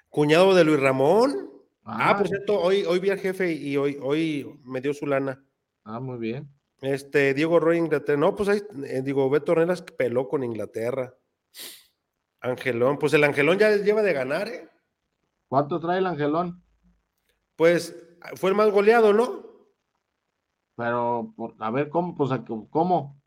Cuñado 0.09 0.55
de 0.57 0.65
Luis 0.65 0.81
Ramón. 0.81 1.49
Ah, 1.85 2.11
Ah, 2.11 2.19
por 2.19 2.27
cierto, 2.29 2.61
hoy, 2.61 2.85
hoy 2.85 2.99
vi 2.99 3.11
al 3.11 3.19
jefe 3.21 3.53
y 3.53 3.77
hoy, 3.77 3.97
hoy 4.03 4.61
me 4.65 4.81
dio 4.81 4.93
su 4.93 5.07
lana. 5.07 5.41
ah, 5.85 6.01
muy 6.01 6.19
bien. 6.19 6.49
Este, 6.83 7.33
Diego 7.33 7.61
Roy, 7.61 7.79
Inglaterra. 7.79 8.19
No, 8.19 8.35
pues 8.35 8.49
ahí, 8.49 8.61
eh, 8.87 9.03
digo, 9.03 9.31
Beto 9.31 9.53
Ornelas 9.53 9.83
peló 9.83 10.29
con 10.29 10.43
Inglaterra. 10.45 11.15
Angelón, 12.41 12.99
pues 12.99 13.13
el 13.15 13.25
Angelón 13.25 13.59
ya 13.59 13.75
lleva 13.77 14.03
de 14.03 14.13
ganar, 14.13 14.49
¿eh? 14.49 14.69
¿Cuánto 15.49 15.81
trae 15.81 15.99
el 15.99 16.07
Angelón? 16.07 16.63
Pues 17.57 17.97
fue 18.37 18.51
el 18.51 18.57
más 18.57 18.71
goleado, 18.71 19.13
¿no? 19.13 19.48
Pero, 20.79 21.35
por- 21.37 21.55
a 21.59 21.71
ver, 21.73 21.89
¿cómo? 21.89 22.15
Pues, 22.15 22.31
¿a 22.31 22.45
qué- 22.45 22.55
¿cómo? 22.71 23.21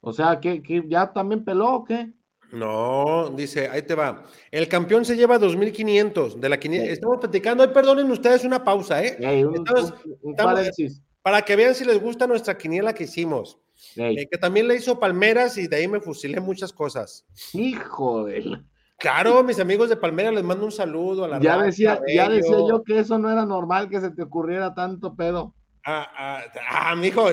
O 0.00 0.12
sea, 0.12 0.40
¿qué, 0.40 0.60
qué, 0.60 0.82
ya 0.88 1.12
también 1.12 1.44
peló 1.44 1.72
o 1.72 1.84
qué? 1.84 2.12
No, 2.52 3.30
dice, 3.30 3.68
ahí 3.68 3.82
te 3.82 3.94
va. 3.94 4.24
El 4.50 4.66
campeón 4.66 5.04
se 5.04 5.14
lleva 5.16 5.38
2.500 5.38 6.34
de 6.40 6.48
la 6.48 6.58
quiniela. 6.58 6.86
Sí. 6.86 6.90
Estamos 6.90 7.18
platicando, 7.18 7.62
ay, 7.62 7.70
perdonen 7.72 8.10
ustedes 8.10 8.44
una 8.44 8.64
pausa, 8.64 9.04
¿eh? 9.04 9.16
Ey, 9.20 9.44
un, 9.44 9.54
Entonces, 9.56 9.94
un- 10.22 10.32
estamos-. 10.32 11.02
Para 11.22 11.42
que 11.42 11.54
vean 11.54 11.76
si 11.76 11.84
les 11.84 12.00
gusta 12.02 12.26
nuestra 12.26 12.58
quiniela 12.58 12.92
que 12.92 13.04
hicimos. 13.04 13.60
Eh, 13.94 14.26
que 14.28 14.36
también 14.36 14.66
le 14.66 14.74
hizo 14.74 14.98
Palmeras 14.98 15.56
y 15.58 15.68
de 15.68 15.76
ahí 15.76 15.86
me 15.88 16.00
fusilé 16.00 16.40
muchas 16.40 16.72
cosas. 16.72 17.24
hijo 17.52 18.24
de... 18.24 18.40
la- 18.42 18.64
Claro, 18.98 19.42
mis 19.44 19.60
amigos 19.60 19.88
de 19.88 19.96
Palmeras, 19.96 20.34
les 20.34 20.44
mando 20.44 20.64
un 20.66 20.72
saludo 20.72 21.24
a 21.24 21.28
la 21.28 21.40
Ya 21.40 21.54
raza, 21.54 21.66
decía, 21.66 22.00
ya 22.14 22.28
decía 22.28 22.56
yo 22.68 22.82
que 22.82 22.98
eso 22.98 23.16
no 23.18 23.30
era 23.30 23.46
normal 23.46 23.88
que 23.88 24.00
se 24.00 24.10
te 24.10 24.22
ocurriera 24.22 24.74
tanto 24.74 25.14
pedo. 25.14 25.54
Ah, 25.92 26.08
ah, 26.16 26.44
ah, 26.70 26.94
mijo, 26.94 27.24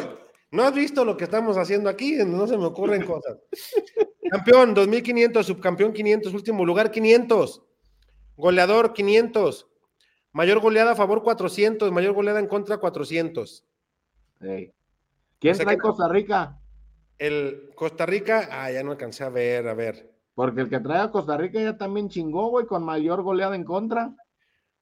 ¿no 0.50 0.64
has 0.64 0.74
visto 0.74 1.06
lo 1.06 1.16
que 1.16 1.26
estamos 1.26 1.58
haciendo 1.58 1.90
aquí? 1.90 2.16
No 2.26 2.48
se 2.48 2.58
me 2.58 2.66
ocurren 2.66 3.06
cosas. 3.06 3.38
Campeón, 4.32 4.74
2500, 4.74 5.46
subcampeón 5.46 5.94
500, 5.94 6.34
último 6.34 6.66
lugar 6.66 6.90
500, 6.90 7.62
goleador 8.36 8.94
500, 8.94 9.68
mayor 10.34 10.60
goleada 10.60 10.94
a 10.94 10.96
favor 10.96 11.22
400, 11.22 11.92
mayor 11.92 12.14
goleada 12.14 12.40
en 12.40 12.48
contra 12.48 12.78
400. 12.80 13.64
Ey. 14.42 14.74
¿Quién 15.40 15.54
O 15.54 15.56
sea 15.56 15.66
trae 15.66 15.76
que- 15.78 15.82
Costa 15.82 16.08
Rica? 16.08 16.60
El 17.20 17.70
Costa 17.76 18.06
Rica, 18.08 18.48
ah, 18.52 18.72
ya 18.72 18.82
no 18.84 18.92
alcancé 18.92 19.24
a 19.24 19.30
ver, 19.30 19.68
a 19.68 19.74
ver, 19.76 20.12
Porque 20.34 20.62
el 20.62 20.70
que 20.70 20.80
trae 20.80 21.00
a 21.02 21.12
Costa 21.12 21.38
Rica 21.38 21.60
ya 21.62 21.78
también 21.78 22.10
chingó, 22.10 22.50
güey, 22.50 22.66
con 22.66 22.84
mayor 22.84 23.22
goleada 23.22 23.56
en 23.56 23.64
contra. 23.64 24.16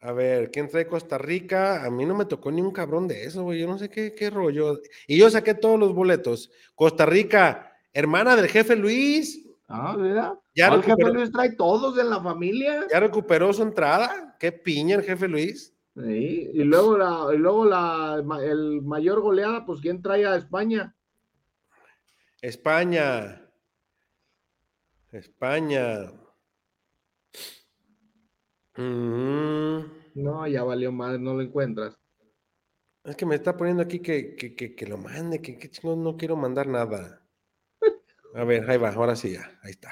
A 0.08 0.12
ver, 0.12 0.52
¿quién 0.52 0.70
trae 0.70 0.88
Costa 0.88 1.18
Rica? 1.18 1.84
A 1.86 1.90
mí 1.90 2.06
no 2.06 2.16
me 2.16 2.26
tocó 2.26 2.52
ni 2.52 2.62
un 2.62 2.72
cabrón 2.72 3.08
de 3.08 3.26
eso, 3.26 3.44
güey, 3.44 3.60
yo 3.60 3.68
no 3.68 3.78
sé 3.78 3.90
qué, 3.90 4.14
qué 4.14 4.30
rollo. 4.30 4.80
Y 5.08 5.18
yo 5.18 5.30
saqué 5.30 5.54
todos 5.56 5.80
los 5.80 5.94
boletos. 5.94 6.52
Costa 6.76 7.06
Rica, 7.06 7.74
hermana 7.94 8.36
del 8.36 8.48
jefe 8.48 8.76
Luis, 8.76 9.42
Ah, 9.68 9.96
mira. 9.98 10.40
Ya 10.56 10.68
el 10.68 10.84
jefe. 10.84 11.12
Luis 11.12 11.32
trae 11.32 11.54
todos 11.56 11.98
en 11.98 12.10
la 12.12 12.22
familia. 12.22 12.86
ya 12.92 13.00
recuperó 13.00 13.52
su 13.52 13.64
entrada. 13.64 14.36
Qué 14.40 14.52
piña 14.52 14.98
el 14.98 15.02
jefe 15.02 15.28
Luis. 15.28 15.74
Sí, 15.96 16.52
Y 16.54 16.64
luego, 16.64 16.98
la, 16.98 17.34
y 17.34 17.38
luego 17.38 17.66
la, 17.66 18.24
el 18.44 18.82
mayor 18.84 19.22
goleada, 19.22 19.66
pues 19.66 19.82
¿quién 19.82 20.02
trae 20.04 20.26
a 20.26 20.36
España? 20.36 20.96
España. 22.42 23.42
España. 25.12 26.12
Mm, 28.78 29.80
No, 30.16 30.48
ya 30.48 30.64
valió 30.64 30.92
madre, 30.92 31.20
no 31.20 31.34
lo 31.34 31.42
encuentras. 31.42 31.98
es 33.04 33.16
que 33.16 33.26
me 33.26 33.36
está 33.36 33.56
poniendo 33.56 33.84
aquí 33.84 34.00
que, 34.00 34.36
que, 34.36 34.56
que- 34.56 34.76
que 34.76 34.88
lo 34.88 34.98
mande, 34.98 35.42
que, 35.42 35.58
que 35.58 35.70
chingón, 35.70 36.04
no 36.04 36.18
quiero 36.18 36.36
mandar 36.36 36.68
nada. 36.68 37.22
A 38.34 38.44
ver, 38.44 38.70
ahí 38.70 38.78
va, 38.78 38.90
ahora 38.90 39.16
sí 39.16 39.32
ya, 39.34 39.60
ahí 39.64 39.72
está. 39.72 39.92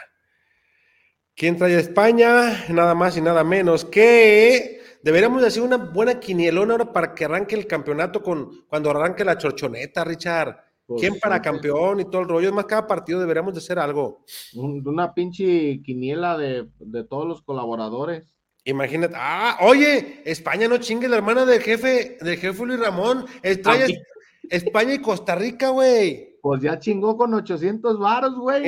¿Quién 1.36 1.58
trae 1.58 1.76
a 1.76 1.80
España? 1.80 2.66
Nada 2.70 2.94
más 2.96 3.16
y 3.18 3.22
nada 3.22 3.44
menos 3.44 3.86
que 3.86 4.82
deberíamos 5.04 5.42
de 5.42 5.48
hacer 5.48 5.64
una 5.64 5.78
buena 5.78 6.20
quinielona 6.20 6.74
ahora 6.74 6.92
para 6.92 7.14
que 7.16 7.26
arranque 7.26 7.56
el 7.56 7.68
campeonato 7.68 8.22
con 8.22 8.66
cuando 8.68 8.90
arranque 8.90 9.24
la 9.24 9.38
chorchoneta, 9.38 10.04
Richard. 10.04 10.58
Pues, 10.86 11.00
¿Quién 11.02 11.20
para 11.20 11.38
sí, 11.38 11.42
campeón 11.42 12.02
y 12.02 12.06
todo 12.06 12.22
el 12.22 12.28
rollo? 12.28 12.50
Es 12.50 12.54
más, 12.54 12.66
cada 12.66 12.86
partido 12.86 13.20
deberíamos 13.20 13.54
de 13.54 13.60
hacer 13.60 13.80
algo. 13.80 14.26
un- 14.56 14.86
una 14.88 15.14
pinche 15.14 15.82
quiniela 15.84 16.38
de, 16.38 16.68
de 16.80 17.04
todos 17.04 17.28
los 17.28 17.42
colaboradores. 17.42 18.36
Imagínate. 18.66 19.14
Ah, 19.18 19.58
oye, 19.62 20.22
España 20.26 20.68
no 20.68 20.78
chingue 20.78 21.08
la 21.10 21.18
hermana 21.18 21.46
del 21.46 21.62
jefe, 21.62 22.18
del 22.22 22.38
jefe 22.38 22.66
Luis 22.66 22.80
Ramón. 22.80 23.26
Es- 23.42 23.60
España 24.50 24.94
y 24.94 25.00
Costa 25.02 25.36
Rica, 25.36 25.70
güey. 25.70 26.38
Pues 26.42 26.62
ya 26.62 26.78
chingó 26.80 27.18
con 27.18 27.34
800 27.34 27.98
varos, 28.00 28.36
güey. 28.36 28.64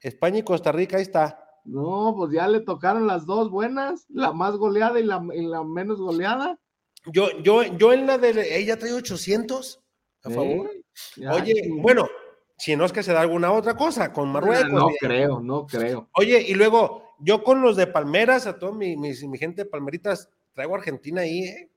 España 0.00 0.38
y 0.38 0.42
Costa 0.42 0.72
Rica, 0.72 0.96
ahí 0.96 1.02
está. 1.02 1.44
No, 1.64 2.14
pues 2.16 2.32
ya 2.32 2.46
le 2.48 2.60
tocaron 2.60 3.06
las 3.06 3.26
dos 3.26 3.50
buenas, 3.50 4.06
la 4.08 4.32
más 4.32 4.56
goleada 4.56 4.98
y 5.00 5.04
la, 5.04 5.22
y 5.34 5.42
la 5.46 5.64
menos 5.64 6.00
goleada. 6.00 6.58
Yo, 7.06 7.26
yo, 7.42 7.62
yo 7.62 7.92
en 7.92 8.06
la 8.06 8.16
de 8.18 8.56
ella 8.58 8.78
trae 8.78 8.92
800 8.92 9.80
a 10.24 10.30
favor. 10.30 10.70
ya 11.16 11.34
Oye, 11.34 11.54
chingó. 11.54 11.82
bueno, 11.82 12.08
si 12.56 12.74
no 12.76 12.84
es 12.84 12.92
que 12.92 13.02
se 13.02 13.12
da 13.12 13.20
alguna 13.20 13.52
otra 13.52 13.76
cosa 13.76 14.12
con 14.12 14.30
Marruecos. 14.30 14.70
No 14.72 14.86
bien. 14.88 14.96
creo, 15.00 15.40
no 15.40 15.66
creo. 15.66 16.08
Oye, 16.14 16.40
y 16.48 16.54
luego 16.54 17.07
yo 17.20 17.42
con 17.42 17.60
los 17.62 17.76
de 17.76 17.86
Palmeras, 17.86 18.46
a 18.46 18.58
toda 18.58 18.72
mi, 18.72 18.96
mi, 18.96 19.10
mi 19.28 19.38
gente 19.38 19.64
de 19.64 19.70
Palmeritas, 19.70 20.28
traigo 20.54 20.74
a 20.74 20.78
Argentina 20.78 21.22
ahí, 21.22 21.40
¿eh? 21.40 21.70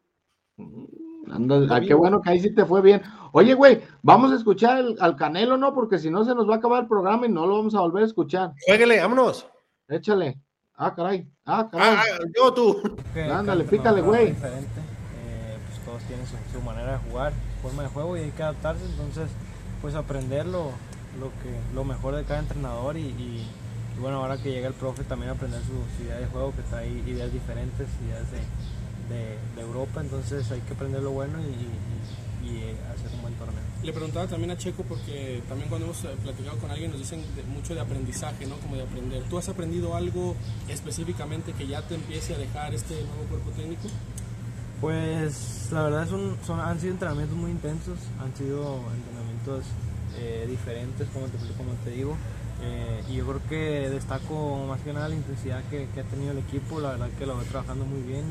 Anda, 1.32 1.60
Está 1.64 1.76
ah, 1.76 1.82
qué 1.82 1.94
bueno 1.94 2.22
que 2.22 2.30
ahí 2.30 2.40
sí 2.40 2.54
te 2.54 2.66
fue 2.66 2.82
bien. 2.82 3.02
Oye, 3.32 3.54
güey, 3.54 3.82
vamos 4.02 4.32
a 4.32 4.36
escuchar 4.36 4.80
el- 4.80 4.98
al 5.00 5.16
Canelo, 5.16 5.56
¿no? 5.58 5.74
Porque 5.74 5.98
si 6.00 6.10
no 6.10 6.26
se 6.26 6.36
nos 6.36 6.50
va 6.50 6.56
a 6.56 6.58
acabar 6.58 6.82
el 6.84 6.88
programa 6.88 7.26
y 7.26 7.30
no 7.30 7.46
lo 7.46 7.58
vamos 7.58 7.76
a 7.76 7.82
volver 7.82 8.04
a 8.04 8.08
escuchar. 8.08 8.54
Jueguele, 8.68 9.00
vámonos. 9.00 9.48
Échale. 9.88 10.40
Ah, 10.76 10.94
caray. 10.96 11.28
Ah, 11.46 11.70
caray. 11.72 11.96
Ah, 11.96 12.04
ah, 12.20 12.26
yo 12.36 12.54
tú. 12.54 12.82
Ándale, 13.16 13.64
pícale, 13.66 14.02
güey. 14.02 14.30
eh, 14.30 15.58
pues 15.68 15.80
todos 15.86 16.02
tienen 16.04 16.26
su, 16.26 16.36
su 16.52 16.62
manera 16.66 16.94
de 16.94 17.10
jugar, 17.10 17.34
forma 17.62 17.84
de 17.84 17.90
juego 17.90 18.18
y 18.18 18.22
hay 18.22 18.32
que 18.32 18.44
adaptarse, 18.44 18.84
entonces 18.86 19.30
pues 19.82 19.96
aprender 19.96 20.46
lo, 20.46 20.72
lo 21.20 21.30
que, 21.42 21.74
lo 21.74 21.84
mejor 21.84 22.16
de 22.16 22.24
cada 22.24 22.40
entrenador 22.40 22.98
y, 22.98 23.02
y- 23.02 23.48
y 23.96 24.00
bueno, 24.00 24.18
ahora 24.18 24.38
que 24.38 24.52
llega 24.52 24.68
el 24.68 24.74
profe 24.74 25.04
también 25.04 25.32
aprender 25.32 25.62
su, 25.62 25.98
su 25.98 26.04
idea 26.04 26.18
de 26.18 26.28
juego, 26.28 26.54
que 26.56 26.62
trae 26.64 26.90
ideas 26.90 27.32
diferentes, 27.32 27.88
ideas 28.06 28.26
de, 28.32 28.40
de, 29.12 29.62
Europa, 29.62 30.02
entonces 30.02 30.50
hay 30.52 30.60
que 30.62 30.74
aprender 30.74 31.04
lo 31.04 31.12
bueno 31.12 31.38
y, 31.40 32.48
y, 32.48 32.76
hacer 32.92 33.14
un 33.14 33.22
buen 33.22 33.34
torneo. 33.36 33.62
Le 33.84 33.94
preguntaba 33.94 34.28
también 34.28 34.52
a 34.52 34.58
Checo 34.58 34.84
porque 34.84 35.42
también 35.48 35.70
cuando 35.70 35.88
hemos 35.88 35.98
platicado 36.24 36.58
con 36.58 36.72
alguien 36.72 36.92
nos 36.92 37.00
dicen 37.00 37.22
mucho 37.54 37.76
de 37.76 37.82
aprendizaje, 37.82 38.46
¿no? 38.46 38.56
Como 38.58 38.76
de 38.76 38.84
aprender. 38.84 39.24
¿Tú 39.30 39.38
has 39.38 39.50
aprendido 39.50 39.96
algo 39.96 40.36
específicamente 40.68 41.54
que 41.54 41.68
ya 41.68 41.82
te 41.82 41.96
empiece 41.96 42.34
a 42.34 42.38
dejar 42.38 42.74
este 42.74 42.96
nuevo 42.96 43.24
cuerpo 43.30 43.52
técnico? 43.52 43.88
Pues 44.82 45.70
la 45.72 45.84
verdad 45.84 46.10
son, 46.10 46.38
son, 46.46 46.60
han 46.60 46.80
sido 46.80 46.94
entrenamientos 46.94 47.38
muy 47.38 47.52
intensos, 47.52 48.00
han 48.20 48.36
sido 48.36 48.80
entrenamientos 48.96 49.66
eh, 50.18 50.48
diferentes, 50.50 51.08
como 51.10 51.28
te, 51.28 51.38
como 51.56 51.74
te 51.84 51.92
digo. 51.92 52.18
Eh, 52.64 53.04
y 53.10 53.16
yo 53.16 53.26
creo 53.26 53.42
que 53.50 53.90
destaco 53.90 54.66
más 54.68 54.80
que 54.82 54.94
nada 54.94 55.10
la 55.10 55.16
intensidad 55.16 55.64
que, 55.70 55.88
ha 56.00 56.04
tenido 56.04 56.32
el 56.32 56.38
equipo, 56.40 56.80
la 56.80 56.92
verdad 56.92 57.10
que 57.18 57.26
lo 57.26 57.36
va 57.36 57.44
trabajando 57.44 57.86
muy 57.86 58.02
bien 58.02 58.24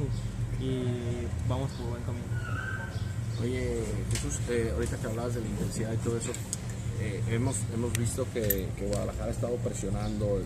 y, 0.60 1.26
vamos 1.48 1.70
por 1.72 1.86
buen 1.90 2.02
camino. 2.02 2.26
Oye, 3.42 3.82
Jesús, 4.12 4.38
eh, 4.50 4.70
ahorita 4.74 4.96
que 4.98 5.06
hablabas 5.06 5.34
de 5.34 5.40
la 5.40 5.48
intensidad 5.48 5.92
y 5.92 5.96
todo 5.96 6.16
eso, 6.18 6.32
hemos, 7.30 7.56
hemos 7.74 7.92
visto 7.94 8.26
que, 8.32 8.68
Guadalajara 8.78 9.26
ha 9.26 9.30
estado 9.30 9.56
presionando 9.56 10.40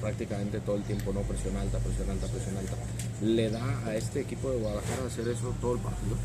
prácticamente 0.00 0.60
todo 0.60 0.76
el 0.76 0.82
tiempo, 0.82 1.12
¿no? 1.12 1.20
Presión 1.20 1.56
alta, 1.56 1.78
presión 1.78 2.10
alta, 2.10 2.26
presión 2.26 2.56
alta. 2.56 2.76
¿Le 3.22 3.50
da 3.50 3.86
a 3.86 3.94
este 3.94 4.20
equipo 4.20 4.50
de 4.50 4.58
Guadalajara 4.58 5.06
hacer 5.06 5.28
eso 5.28 5.54
todo 5.60 5.74
el 5.74 5.80
partido? 5.80 6.16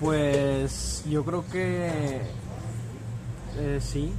Pues 0.00 1.04
yo 1.08 1.24
creo 1.24 1.44
que 1.48 2.20
eh, 3.58 3.80
sí. 3.80 4.12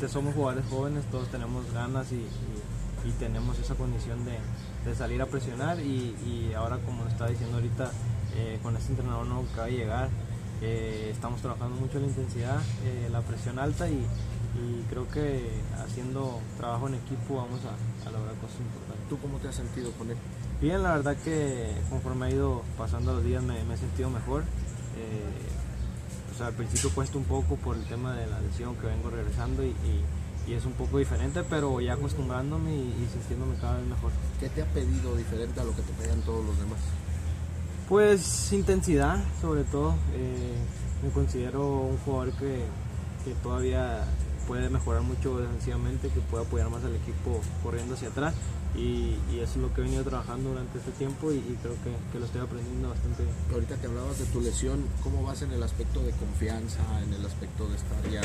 Eh, 0.00 0.08
somos 0.08 0.34
jugadores 0.34 0.64
jóvenes, 0.70 1.04
todos 1.10 1.28
tenemos 1.28 1.64
ganas 1.72 2.06
y, 2.12 2.26
tenemos 3.18 3.58
esa 3.58 3.74
condición 3.74 4.18
de, 4.26 4.94
salir 4.94 5.20
a 5.22 5.26
presionar 5.26 5.80
y, 5.80 6.52
ahora 6.54 6.78
como 6.84 7.06
está 7.06 7.26
diciendo 7.26 7.56
ahorita 7.56 7.90
eh, 8.36 8.58
con 8.62 8.76
este 8.76 8.90
entrenador 8.90 9.26
nuevo 9.26 9.46
que 9.54 9.60
va 9.60 9.66
a 9.66 9.70
llegar, 9.70 10.08
estamos 10.60 11.40
trabajando 11.40 11.76
mucho 11.76 11.98
la 11.98 12.06
intensidad, 12.06 12.60
la 13.10 13.22
presión 13.22 13.58
alta 13.58 13.88
y, 13.88 14.06
creo 14.90 15.08
que 15.08 15.48
haciendo 15.78 16.40
trabajo 16.56 16.88
en 16.88 16.94
equipo 16.94 17.36
vamos 17.36 17.60
a, 17.64 18.10
lograr 18.10 18.34
cosas 18.36 18.60
importantes. 18.60 19.08
¿Tú 19.08 19.18
cómo 19.18 19.38
te 19.38 19.48
has 19.48 19.54
sentido 19.54 19.90
con 19.92 20.10
él? 20.10 20.16
Bien, 20.60 20.82
la 20.82 20.92
verdad 20.92 21.16
que 21.16 21.70
conforme 21.88 22.26
ha 22.26 22.30
ido 22.30 22.62
pasando 22.76 23.14
los 23.14 23.24
días 23.24 23.42
me, 23.42 23.60
he 23.60 23.76
sentido 23.76 24.10
mejor. 24.10 24.42
Eh, 24.96 25.57
sea, 26.38 26.46
al 26.48 26.54
principio 26.54 26.90
cuesta 26.90 27.18
un 27.18 27.24
poco 27.24 27.56
por 27.56 27.76
el 27.76 27.84
tema 27.84 28.14
de 28.14 28.26
la 28.26 28.40
lesión 28.40 28.76
que 28.76 28.86
vengo 28.86 29.10
regresando 29.10 29.64
y, 29.64 29.74
es 30.48 30.64
un 30.64 30.72
poco 30.72 30.96
diferente, 30.96 31.42
pero 31.42 31.78
ya 31.78 31.92
acostumbrándome 31.92 32.74
y, 32.74 33.06
sintiéndome 33.12 33.56
cada 33.60 33.76
vez 33.76 33.86
mejor. 33.86 34.10
¿Qué 34.40 34.48
te 34.48 34.62
ha 34.62 34.64
pedido 34.64 35.14
diferente 35.14 35.60
a 35.60 35.64
lo 35.64 35.76
que 35.76 35.82
te 35.82 35.92
pedían 35.92 36.22
todos 36.22 36.42
los 36.42 36.58
demás? 36.58 36.78
Pues 37.86 38.50
intensidad, 38.54 39.22
sobre 39.42 39.64
todo. 39.64 39.94
Eh, 40.14 40.56
me 41.02 41.10
considero 41.10 41.80
un 41.82 41.98
jugador 41.98 42.32
que, 42.32 42.64
que 43.26 43.34
todavía 43.42 44.06
puede 44.48 44.70
mejorar 44.70 45.02
mucho 45.02 45.38
defensivamente, 45.38 46.08
que 46.08 46.20
puede 46.20 46.44
apoyar 46.44 46.70
más 46.70 46.82
al 46.82 46.96
equipo 46.96 47.40
corriendo 47.62 47.94
hacia 47.94 48.08
atrás 48.08 48.34
y, 48.74 49.14
eso 49.38 49.52
es 49.52 49.56
lo 49.56 49.72
que 49.72 49.82
he 49.82 49.84
venido 49.84 50.02
trabajando 50.04 50.50
durante 50.50 50.78
este 50.78 50.90
tiempo 50.92 51.30
y, 51.30 51.40
creo 51.62 51.74
que, 51.84 52.18
lo 52.18 52.24
estoy 52.24 52.40
aprendiendo 52.40 52.88
bastante 52.88 53.22
bien. 53.22 53.34
Ahorita 53.52 53.76
que 53.76 53.86
hablabas 53.86 54.18
de 54.18 54.24
tu 54.26 54.40
lesión, 54.40 54.84
¿cómo 55.02 55.22
vas 55.22 55.42
en 55.42 55.52
el 55.52 55.62
aspecto 55.62 56.02
de 56.02 56.12
confianza, 56.12 56.80
en 57.02 57.12
el 57.12 57.24
aspecto 57.24 57.68
de 57.68 57.76
estar 57.76 58.10
ya 58.10 58.22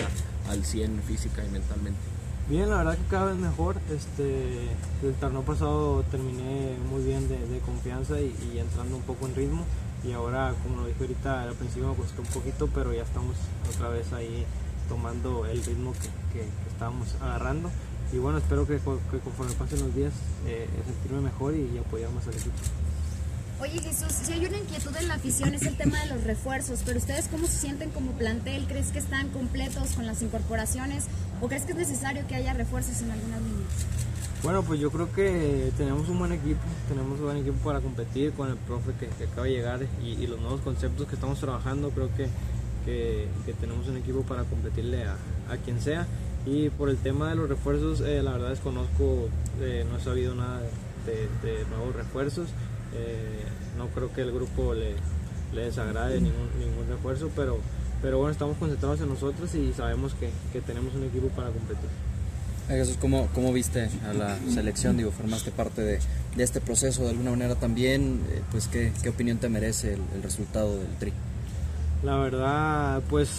al 0.50 0.64
100 0.64 1.04
física 1.04 1.44
y 1.46 1.50
mentalmente? 1.50 2.00
Bien, 2.50 2.70
la 2.70 2.78
verdad 2.78 2.98
que 2.98 3.06
cada 3.10 3.26
vez 3.28 3.38
mejor. 3.38 3.78
Este, 3.90 4.70
el 5.04 5.14
torneo 5.20 5.44
pasado 5.44 6.04
terminé 6.12 6.76
muy 6.90 7.04
bien 7.04 7.28
de, 7.28 7.60
confianza 7.66 8.20
y, 8.20 8.36
y, 8.54 8.60
entrando 8.60 8.96
un 8.96 9.04
poco 9.04 9.28
en 9.28 9.36
ritmo. 9.36 9.66
Y 10.04 10.12
ahora, 10.12 10.54
como 10.64 10.82
lo 10.82 10.88
dije 10.88 11.00
ahorita, 11.02 11.44
al 11.44 11.56
principio 11.56 11.90
me 11.90 11.96
costó 11.96 12.22
un 12.22 12.28
poquito, 12.28 12.68
pero 12.68 12.94
ya 12.94 13.04
estamos 13.04 13.38
otra 13.74 13.88
vez 13.90 14.12
ahí 14.12 14.46
tomando 14.88 15.46
el 15.46 15.64
ritmo 15.64 15.94
que, 16.32 16.44
estábamos 16.72 17.16
agarrando. 17.22 17.70
Y 18.12 18.18
bueno, 18.18 18.38
espero 18.38 18.68
que, 18.68 18.78
conforme 18.80 19.54
pasen 19.54 19.80
los 19.80 19.96
días 19.96 20.14
eh, 20.46 20.68
sentirme 20.86 21.22
mejor 21.22 21.56
y, 21.56 21.78
apoyar 21.78 22.12
más 22.12 22.28
al 22.28 22.34
equipo. 22.34 22.56
Oye 23.60 23.80
Jesús, 23.80 24.12
si 24.12 24.34
hay 24.34 24.46
una 24.46 24.58
inquietud 24.58 24.96
en 25.00 25.08
la 25.08 25.14
afición 25.14 25.54
es 25.54 25.62
el 25.62 25.78
tema 25.78 26.00
de 26.02 26.08
los 26.08 26.24
refuerzos, 26.24 26.82
pero 26.86 26.98
ustedes 26.98 27.28
cómo 27.30 27.48
se 27.48 27.58
sienten 27.60 27.92
como 27.92 28.12
plantel? 28.12 28.66
¿Crees 28.68 28.92
que 28.92 29.00
están 29.00 29.30
completos 29.30 29.92
con 29.92 30.06
las 30.06 30.22
incorporaciones 30.22 31.06
o 31.40 31.48
crees 31.48 31.64
que 31.64 31.72
es 31.72 31.78
necesario 31.78 32.28
que 32.28 32.36
haya 32.36 32.54
refuerzos 32.54 33.02
en 33.02 33.12
alguna 33.12 33.38
línea? 33.38 33.66
Bueno, 34.44 34.62
pues 34.62 34.78
yo 34.78 34.92
creo 34.92 35.10
que 35.10 35.72
tenemos 35.78 36.10
un 36.10 36.20
buen 36.20 36.34
equipo, 36.34 36.60
tenemos 36.90 37.18
un 37.18 37.26
buen 37.26 37.38
equipo 37.38 37.56
para 37.64 37.80
competir 37.80 38.34
con 38.34 38.50
el 38.50 38.58
profe 38.58 38.92
que, 39.00 39.24
acaba 39.24 39.48
de 39.48 39.54
llegar 39.54 39.80
y, 40.04 40.28
los 40.28 40.38
nuevos 40.42 40.60
conceptos 40.60 41.08
que 41.08 41.16
estamos 41.16 41.40
trabajando, 41.40 41.92
creo 41.92 42.14
que 42.14 42.28
que, 42.86 43.28
tenemos 43.60 43.88
un 43.88 43.98
equipo 43.98 44.22
para 44.22 44.44
competirle 44.44 45.04
a, 45.04 45.58
quien 45.64 45.80
sea. 45.82 46.08
Y 46.46 46.70
por 46.70 46.90
el 46.90 46.98
tema 46.98 47.30
de 47.30 47.36
los 47.36 47.48
refuerzos, 47.48 48.02
eh, 48.02 48.22
la 48.22 48.34
verdad 48.34 48.50
desconozco, 48.50 49.30
eh, 49.62 49.86
no 49.90 49.98
he 49.98 50.02
sabido 50.02 50.36
nada 50.36 50.62
de, 51.06 51.66
nuevos 51.70 51.96
refuerzos. 51.96 52.50
Eh, 52.96 53.44
no 53.78 53.88
creo 53.88 54.14
que 54.14 54.22
el 54.22 54.32
grupo 54.32 54.74
le, 54.74 54.96
desagrade 55.54 56.16
ningún, 56.16 56.50
ningún 56.60 56.88
refuerzo, 56.90 57.30
pero, 57.36 57.60
pero 58.02 58.18
bueno, 58.18 58.32
estamos 58.32 58.58
concentrados 58.58 59.00
en 59.02 59.10
nosotros 59.10 59.54
y 59.56 59.72
sabemos 59.74 60.14
que, 60.16 60.62
tenemos 60.62 60.94
un 60.96 61.04
equipo 61.04 61.28
para 61.30 61.50
competir. 61.50 61.90
Jesús, 62.68 62.98
¿cómo, 63.00 63.28
¿cómo, 63.34 63.52
viste 63.52 63.90
a 64.10 64.14
la 64.14 64.38
selección? 64.50 64.96
Digo, 64.96 65.12
formaste 65.12 65.52
parte 65.52 65.82
de, 65.82 66.00
este 66.38 66.62
proceso 66.62 67.04
de 67.04 67.10
alguna 67.10 67.32
manera 67.32 67.56
también. 67.56 68.22
pues, 68.52 68.68
¿qué, 68.68 68.92
¿qué, 69.02 69.10
opinión 69.10 69.38
te 69.38 69.50
merece 69.50 69.94
el 69.94 70.24
resultado 70.24 70.78
del 70.78 70.96
tri? 70.98 71.14
La 72.04 72.18
verdad, 72.18 73.02
pues 73.10 73.30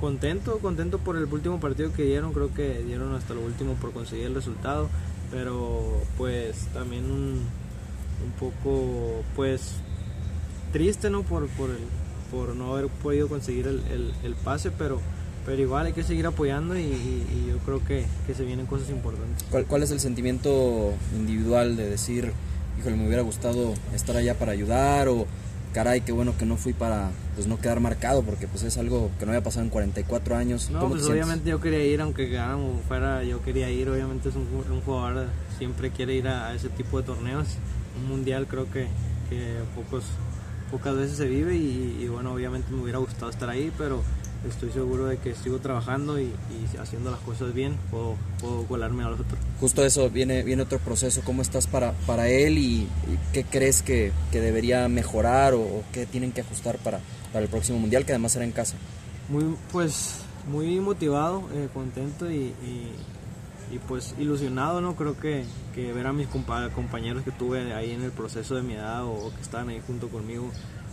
contento, 0.00 0.58
contento 0.58 0.98
por 0.98 1.16
el 1.16 1.24
último 1.24 1.60
partido 1.60 1.92
que 1.92 2.02
dieron, 2.02 2.32
creo 2.32 2.52
que 2.52 2.82
dieron 2.82 3.14
hasta 3.14 3.34
lo 3.34 3.40
último 3.40 3.74
por 3.74 3.92
conseguir 3.92 4.26
el 4.26 4.34
resultado, 4.34 4.88
pero 5.30 6.02
pues 6.18 6.66
también 6.72 7.04
un, 7.04 7.46
un 8.24 8.32
poco 8.38 9.22
pues 9.36 9.74
triste 10.72 11.08
no 11.10 11.22
por, 11.22 11.46
por, 11.50 11.70
el, 11.70 11.78
por 12.32 12.56
no 12.56 12.72
haber 12.74 12.88
podido 12.88 13.28
conseguir 13.28 13.68
el, 13.68 14.12
el, 14.24 14.34
pase, 14.34 14.72
pero, 14.72 15.00
pero 15.46 15.62
igual 15.62 15.86
hay 15.86 15.92
que 15.92 16.02
seguir 16.02 16.26
apoyando 16.26 16.76
y, 16.76 17.46
yo 17.48 17.58
creo 17.58 17.84
que, 17.84 18.06
que, 18.26 18.34
se 18.34 18.44
vienen 18.44 18.66
cosas 18.66 18.90
importantes. 18.90 19.44
¿Cuál, 19.50 19.66
¿Cuál 19.66 19.82
es 19.84 19.90
el 19.90 20.00
sentimiento 20.00 20.94
individual 21.16 21.76
de 21.76 21.90
decir, 21.90 22.32
híjole, 22.78 22.96
me 22.96 23.06
hubiera 23.06 23.22
gustado 23.22 23.74
estar 23.94 24.16
allá 24.16 24.36
para 24.36 24.52
ayudar 24.52 25.08
o 25.08 25.26
caray, 25.72 26.00
qué 26.00 26.12
bueno 26.12 26.36
que 26.36 26.46
no 26.46 26.56
fui 26.56 26.72
para 26.72 27.10
pues 27.34 27.46
no 27.46 27.58
quedar 27.58 27.80
marcado, 27.80 28.22
porque 28.22 28.46
pues 28.46 28.62
es 28.62 28.76
algo 28.78 29.10
que 29.18 29.26
no 29.26 29.32
había 29.32 29.42
pasado 29.42 29.64
en 29.64 29.70
44 29.70 30.36
años. 30.36 30.70
No, 30.70 30.88
pues 30.88 31.04
obviamente 31.04 31.50
yo 31.50 31.60
quería 31.60 31.84
ir, 31.84 32.00
aunque 32.00 32.28
quedáramos 32.28 32.82
fuera, 32.86 33.22
yo 33.24 33.42
quería 33.42 33.70
ir, 33.70 33.88
obviamente 33.88 34.28
es 34.28 34.34
un, 34.36 34.46
jugador, 34.84 35.26
siempre 35.58 35.90
quiere 35.90 36.14
ir 36.14 36.28
a, 36.28 36.54
ese 36.54 36.68
tipo 36.68 36.98
de 36.98 37.04
torneos. 37.04 37.48
Un 38.00 38.08
mundial 38.08 38.46
creo 38.46 38.70
que, 38.70 38.86
que 39.28 39.58
pocos, 39.74 40.04
pocas 40.70 40.96
veces 40.96 41.16
se 41.16 41.26
vive 41.26 41.56
y, 41.56 41.98
y 42.02 42.08
bueno, 42.08 42.32
obviamente 42.32 42.72
me 42.72 42.82
hubiera 42.82 42.98
gustado 42.98 43.30
estar 43.30 43.48
ahí, 43.48 43.72
pero 43.76 44.02
estoy 44.48 44.70
seguro 44.70 45.06
de 45.06 45.18
que 45.18 45.34
sigo 45.34 45.58
trabajando 45.58 46.20
y, 46.20 46.32
haciendo 46.80 47.10
las 47.10 47.20
cosas 47.20 47.52
bien, 47.52 47.76
puedo, 47.90 48.16
puedo 48.40 48.64
colarme 48.64 49.04
a 49.04 49.10
los 49.10 49.20
otros. 49.20 49.38
Justo 49.58 49.84
eso, 49.84 50.08
viene, 50.10 50.42
viene 50.42 50.62
otro 50.62 50.78
proceso, 50.78 51.20
¿cómo 51.24 51.42
estás 51.42 51.66
para, 51.66 51.92
para 52.06 52.28
él 52.28 52.58
y, 52.58 52.88
qué 53.32 53.44
crees 53.44 53.82
que, 53.82 54.12
debería 54.32 54.88
mejorar 54.88 55.54
o, 55.54 55.82
qué 55.92 56.06
tienen 56.06 56.32
que 56.32 56.40
ajustar 56.40 56.78
para, 56.78 57.00
para 57.32 57.44
el 57.44 57.50
próximo 57.50 57.78
mundial, 57.78 58.04
que 58.04 58.12
además 58.12 58.32
será 58.32 58.44
en 58.44 58.52
casa? 58.52 58.76
Muy, 59.28 59.56
pues, 59.72 60.16
muy 60.50 60.80
motivado, 60.80 61.44
eh, 61.54 61.68
contento 61.72 62.30
y, 62.30 62.54
pues 63.86 64.16
ilusionado, 64.18 64.80
¿no? 64.80 64.96
Creo 64.96 65.16
que, 65.16 65.44
que 65.76 65.92
ver 65.92 66.08
a 66.08 66.12
mis 66.12 66.26
compañeros 66.26 67.22
que 67.22 67.30
tuve 67.30 67.72
ahí 67.72 67.92
en 67.92 68.02
el 68.02 68.10
proceso 68.10 68.56
de 68.56 68.62
mi 68.62 68.74
edad 68.74 69.04
o 69.04 69.32
que 69.32 69.40
estaban 69.40 69.68
ahí 69.68 69.80
junto 69.86 70.08
conmigo, 70.08 70.50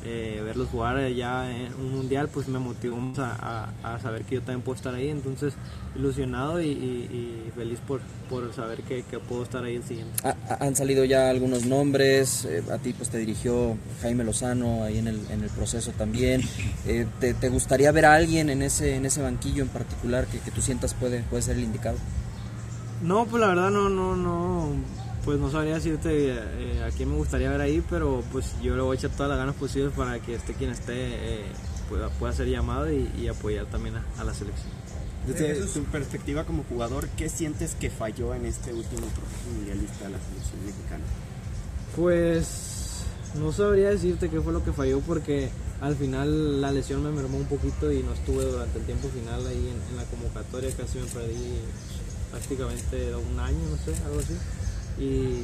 eh, 0.09 0.41
verlos 0.41 0.69
jugar 0.69 1.05
ya 1.09 1.51
en 1.51 1.73
un 1.73 1.91
mundial, 1.91 2.29
pues 2.33 2.47
me 2.47 2.59
motivó 2.59 2.97
a, 3.17 3.69
a, 3.83 3.99
saber 3.99 4.23
que 4.23 4.35
yo 4.35 4.41
también 4.41 4.61
puedo 4.61 4.77
estar 4.77 4.95
ahí. 4.95 5.09
Entonces, 5.09 5.53
ilusionado 5.97 6.61
y, 6.61 7.51
feliz 7.55 7.79
por, 7.85 7.99
por 8.29 8.53
saber 8.53 8.83
que, 8.83 9.03
que, 9.03 9.19
puedo 9.19 9.43
estar 9.43 9.63
ahí 9.65 9.75
el 9.75 9.83
siguiente. 9.83 10.13
han 10.59 10.75
salido 10.77 11.03
ya 11.03 11.29
algunos 11.29 11.65
nombres, 11.65 12.45
eh, 12.45 12.63
a 12.71 12.77
ti 12.77 12.93
pues 12.93 13.09
te 13.09 13.17
dirigió 13.17 13.77
Jaime 14.01 14.23
Lozano 14.23 14.83
ahí 14.83 14.97
en 14.99 15.07
el, 15.07 15.19
en 15.29 15.43
el 15.43 15.49
proceso 15.49 15.91
también. 15.91 16.41
Eh, 16.85 17.05
te, 17.19 17.33
te, 17.33 17.49
gustaría 17.49 17.91
ver 17.91 18.05
a 18.05 18.13
alguien 18.13 18.49
en 18.49 18.61
ese, 18.61 18.95
en 18.95 19.05
ese 19.05 19.21
banquillo 19.21 19.63
en 19.63 19.69
particular 19.69 20.25
que, 20.27 20.39
que 20.39 20.51
tú 20.51 20.61
sientas 20.61 20.93
puede, 20.93 21.23
puede 21.23 21.41
ser 21.41 21.57
el 21.57 21.63
indicado? 21.63 21.97
No, 23.01 23.25
pues 23.25 23.41
la 23.41 23.47
verdad 23.49 23.71
no, 23.71 23.89
no, 23.89 24.15
no 24.15 24.69
pues 25.27 25.39
no 25.39 25.51
sabría 25.51 25.73
decirte 25.73 26.29
eh, 26.29 26.83
a 26.87 26.89
quién 26.95 27.09
me 27.09 27.17
gustaría 27.17 27.49
ver 27.49 27.59
ahí, 27.59 27.83
pero 27.89 28.23
pues 28.31 28.53
yo 28.61 28.77
le 28.77 28.81
voy 28.81 28.95
a 28.95 28.97
echar 28.97 29.11
todas 29.11 29.27
las 29.27 29.37
ganas 29.37 29.55
posibles 29.55 29.91
para 29.91 30.19
que 30.19 30.35
esté 30.35 30.53
quien 30.53 30.69
esté 30.69 30.93
eh, 30.95 31.45
pueda, 31.89 32.07
pueda, 32.11 32.31
ser 32.31 32.47
llamado 32.47 32.89
y, 32.89 33.27
apoyar 33.27 33.65
también 33.65 33.95
a, 33.97 34.23
la 34.23 34.33
selección. 34.33 34.71
Desde 35.27 35.67
su 35.67 35.83
perspectiva 35.83 36.45
como 36.45 36.63
jugador, 36.63 37.09
¿qué 37.17 37.27
sientes 37.27 37.75
que 37.75 37.89
falló 37.89 38.33
en 38.35 38.45
este 38.45 38.71
último 38.71 39.01
proceso 39.01 39.49
mundialista 39.53 40.05
de 40.05 40.11
la 40.11 40.17
selección 40.17 40.65
mexicana? 40.65 41.03
Pues 41.97 43.03
No 43.35 43.51
sabría 43.51 43.89
decirte 43.89 44.29
qué 44.29 44.39
fue 44.39 44.53
lo 44.53 44.63
que 44.63 44.71
falló 44.71 45.01
porque 45.01 45.49
al 45.81 45.97
final 45.97 46.61
la 46.61 46.71
lesión 46.71 47.03
me 47.03 47.11
mermó 47.11 47.37
un 47.37 47.47
poquito 47.47 47.91
y 47.91 48.01
no 48.01 48.13
estuve 48.13 48.45
durante 48.45 48.79
el 48.79 48.85
tiempo 48.85 49.09
final 49.09 49.45
ahí 49.45 49.73
en, 49.75 49.91
en 49.91 49.97
la 49.97 50.05
convocatoria, 50.05 50.71
casi 50.77 50.99
me 50.99 51.07
perdí 51.07 51.59
prácticamente 52.31 53.13
un 53.13 53.37
año, 53.37 53.59
no 53.69 53.75
sé, 53.83 54.01
algo 54.05 54.19
así. 54.21 54.37
Y, 54.99 55.43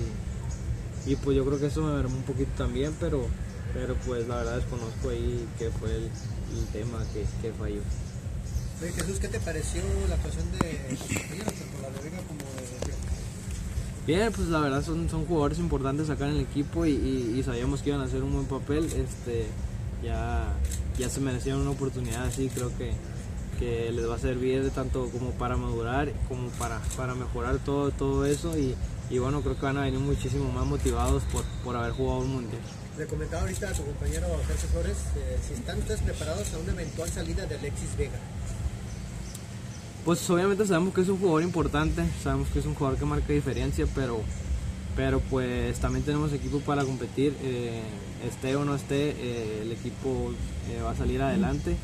y 1.06 1.16
pues 1.18 1.38
yo 1.38 1.46
creo 1.46 1.60
que 1.60 1.68
eso 1.68 1.82
me 1.82 1.94
mermó 1.94 2.16
un 2.18 2.24
poquito 2.24 2.52
también, 2.58 2.96
pero, 3.00 3.28
pero 3.74 3.96
pues 4.06 4.28
la 4.28 4.38
verdad 4.38 4.58
desconozco 4.58 5.10
ahí 5.10 5.48
qué 5.60 5.70
fue 5.70 5.96
el, 5.96 6.04
el 6.04 6.66
tema 6.72 7.04
que, 7.14 7.26
que 7.42 7.54
falló. 7.54 7.82
Oye, 8.82 8.92
Jesús, 8.92 9.20
¿qué 9.20 9.28
te 9.28 9.40
pareció 9.40 9.82
la 10.10 10.16
actuación 10.16 10.52
de 10.54 10.58
tanto 10.58 11.82
la 11.82 11.90
de 11.90 12.10
Vega 12.10 12.22
como 12.28 12.40
de 12.40 12.94
Bien, 14.06 14.34
pues 14.34 14.50
la 14.50 14.60
verdad 14.60 14.84
son, 14.84 15.10
son 15.10 15.26
jugadores 15.26 15.60
importantes 15.60 16.10
acá 16.10 16.28
en 16.28 16.36
el 16.36 16.42
equipo 16.42 16.86
y, 16.86 16.92
y, 16.92 17.40
y 17.40 17.44
sabíamos 17.44 17.82
que 17.82 17.90
iban 17.90 18.02
a 18.02 18.06
hacer 18.06 18.22
un 18.22 18.34
buen 18.34 18.46
papel. 18.46 18.86
Este, 18.86 19.48
ya, 20.04 20.54
ya 20.98 21.10
se 21.10 21.22
merecían 21.22 21.58
una 21.58 21.70
oportunidad 21.70 22.26
así, 22.26 22.50
creo 22.50 22.76
que, 22.78 22.92
que 23.60 23.92
les 23.92 24.08
va 24.10 24.16
a 24.16 24.20
servir 24.20 24.70
tanto 24.72 25.10
como 25.10 25.32
para 25.32 25.58
madurar, 25.58 26.12
como 26.28 26.50
para, 26.50 26.80
para 26.98 27.16
mejorar 27.16 27.58
todo, 27.60 27.92
todo 27.92 28.26
eso 28.26 28.58
y, 28.58 28.76
y 29.10 29.18
bueno, 29.20 29.42
creo 29.42 29.56
que 29.56 29.66
van 29.66 29.78
a 29.78 29.82
venir 29.82 30.00
muchísimo 30.00 30.52
más 30.52 30.66
motivados 30.66 31.24
por, 31.32 31.44
por 31.64 31.76
haber 31.76 31.92
jugado 31.92 32.20
un 32.20 32.34
mundial. 32.34 32.62
Le 32.98 33.06
comentaba 33.08 33.42
ahorita 33.44 33.70
a 33.70 33.74
tu 33.74 33.84
compañero 33.84 34.28
Sergio 34.48 34.70
Flores 34.70 34.98
eh, 35.16 35.38
si 35.48 35.54
están 35.54 35.80
ustedes 35.80 36.02
preparados 36.02 36.54
a 36.54 36.58
una 36.60 36.74
eventual 36.74 37.10
salida 37.10 37.46
de 37.46 37.56
Alexis 37.58 37.98
Vega. 37.98 38.20
Pues 40.06 40.30
obviamente 40.30 40.68
sabemos 40.68 40.94
que 40.94 41.02
es 41.02 41.08
un 41.08 41.18
jugador 41.18 41.44
importante, 41.44 42.04
sabemos 42.22 42.50
que 42.50 42.60
es 42.60 42.66
un 42.66 42.76
jugador 42.76 43.00
que 43.00 43.06
marca 43.06 43.32
diferencia, 43.32 43.88
pero, 43.96 44.20
pero 44.98 45.22
pues 45.22 45.80
también 45.80 46.04
tenemos 46.04 46.34
equipo 46.34 46.60
para 46.60 46.84
competir, 46.84 47.34
eh, 47.42 47.82
esté 48.28 48.56
o 48.58 48.66
no 48.66 48.76
esté, 48.76 49.12
eh, 49.12 49.62
el 49.62 49.72
equipo 49.72 50.34
eh, 50.70 50.82
va 50.82 50.92
a 50.92 50.96
salir 50.96 51.22
adelante. 51.22 51.78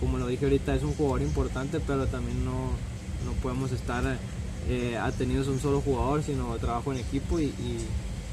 Como 0.00 0.18
lo 0.18 0.26
dije 0.26 0.44
ahorita, 0.44 0.74
es 0.74 0.82
un 0.82 0.94
jugador 0.94 1.22
importante, 1.22 1.80
pero 1.80 2.06
también 2.06 2.44
no, 2.44 2.70
no 3.24 3.32
podemos 3.42 3.72
estar 3.72 4.02
eh, 4.68 4.96
atenidos 4.96 5.48
a 5.48 5.50
un 5.50 5.60
solo 5.60 5.80
jugador, 5.80 6.22
sino 6.22 6.56
trabajo 6.56 6.92
en 6.92 6.98
equipo 6.98 7.38
y, 7.38 7.44
y, 7.44 7.78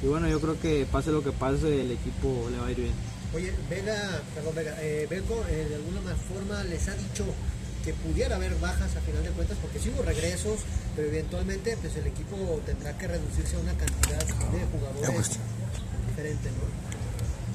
y, 0.02 0.08
bueno, 0.08 0.28
yo 0.28 0.40
creo 0.40 0.60
que 0.60 0.86
pase 0.92 1.12
lo 1.12 1.24
que 1.24 1.32
pase, 1.32 1.82
el 1.82 1.92
equipo 1.92 2.48
le 2.52 2.58
va 2.58 2.68
a 2.68 2.72
ir 2.72 2.78
bien. 2.78 2.94
Oye, 3.34 3.54
Vega, 3.70 4.22
perdón, 4.36 4.56
Vega, 4.56 4.76
eh, 4.82 5.08
Beco 5.10 5.44
de 5.50 5.76
alguna 5.76 6.16
forma 6.16 6.64
les 6.66 6.88
ha 6.90 6.96
dicho 6.96 7.26
que 7.84 7.94
pudiera 7.94 8.36
haber 8.36 8.54
bajas 8.60 8.96
a 8.96 9.02
final 9.02 9.24
de 9.24 9.30
cuentas, 9.32 9.58
porque 9.62 9.80
sí 9.80 9.92
hubo 9.94 10.04
regresos, 10.04 10.60
pero 10.96 11.08
eventualmente 11.08 11.78
pues 11.82 11.96
el 11.96 12.08
equipo 12.08 12.62
tendrá 12.66 12.98
que 12.98 13.08
reducirse 13.08 13.56
a 13.56 13.60
una 13.60 13.74
cantidad 13.74 14.20
de 14.20 14.66
jugadores 14.72 15.40
diferente, 16.10 16.50
¿no? 16.52 16.81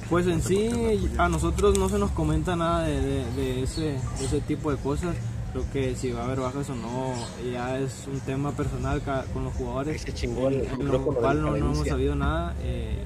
Pues 0.09 0.25
en 0.27 0.41
sí 0.41 0.69
a 1.17 1.27
nosotros 1.27 1.77
no 1.77 1.89
se 1.89 1.99
nos 1.99 2.11
comenta 2.11 2.55
nada 2.55 2.83
de, 2.83 3.01
de, 3.01 3.31
de, 3.33 3.63
ese, 3.63 3.81
de 3.81 4.25
ese 4.25 4.39
tipo 4.41 4.71
de 4.71 4.77
cosas. 4.77 5.15
Creo 5.51 5.65
que 5.71 5.95
si 5.95 6.11
va 6.11 6.21
a 6.21 6.25
haber 6.25 6.39
bajas 6.39 6.69
o 6.69 6.75
no, 6.75 7.13
ya 7.51 7.79
es 7.79 8.05
un 8.11 8.19
tema 8.21 8.51
personal 8.51 9.01
con 9.33 9.43
los 9.43 9.53
jugadores. 9.53 10.01
Se 10.01 10.13
chingó 10.13 10.49
el, 10.49 10.65
en 10.65 10.87
lo 10.87 11.01
cual 11.03 11.41
no, 11.41 11.51
no, 11.51 11.55
hemos 11.57 11.87
sabido 11.87 12.15
nada. 12.15 12.55
Eh, 12.61 13.03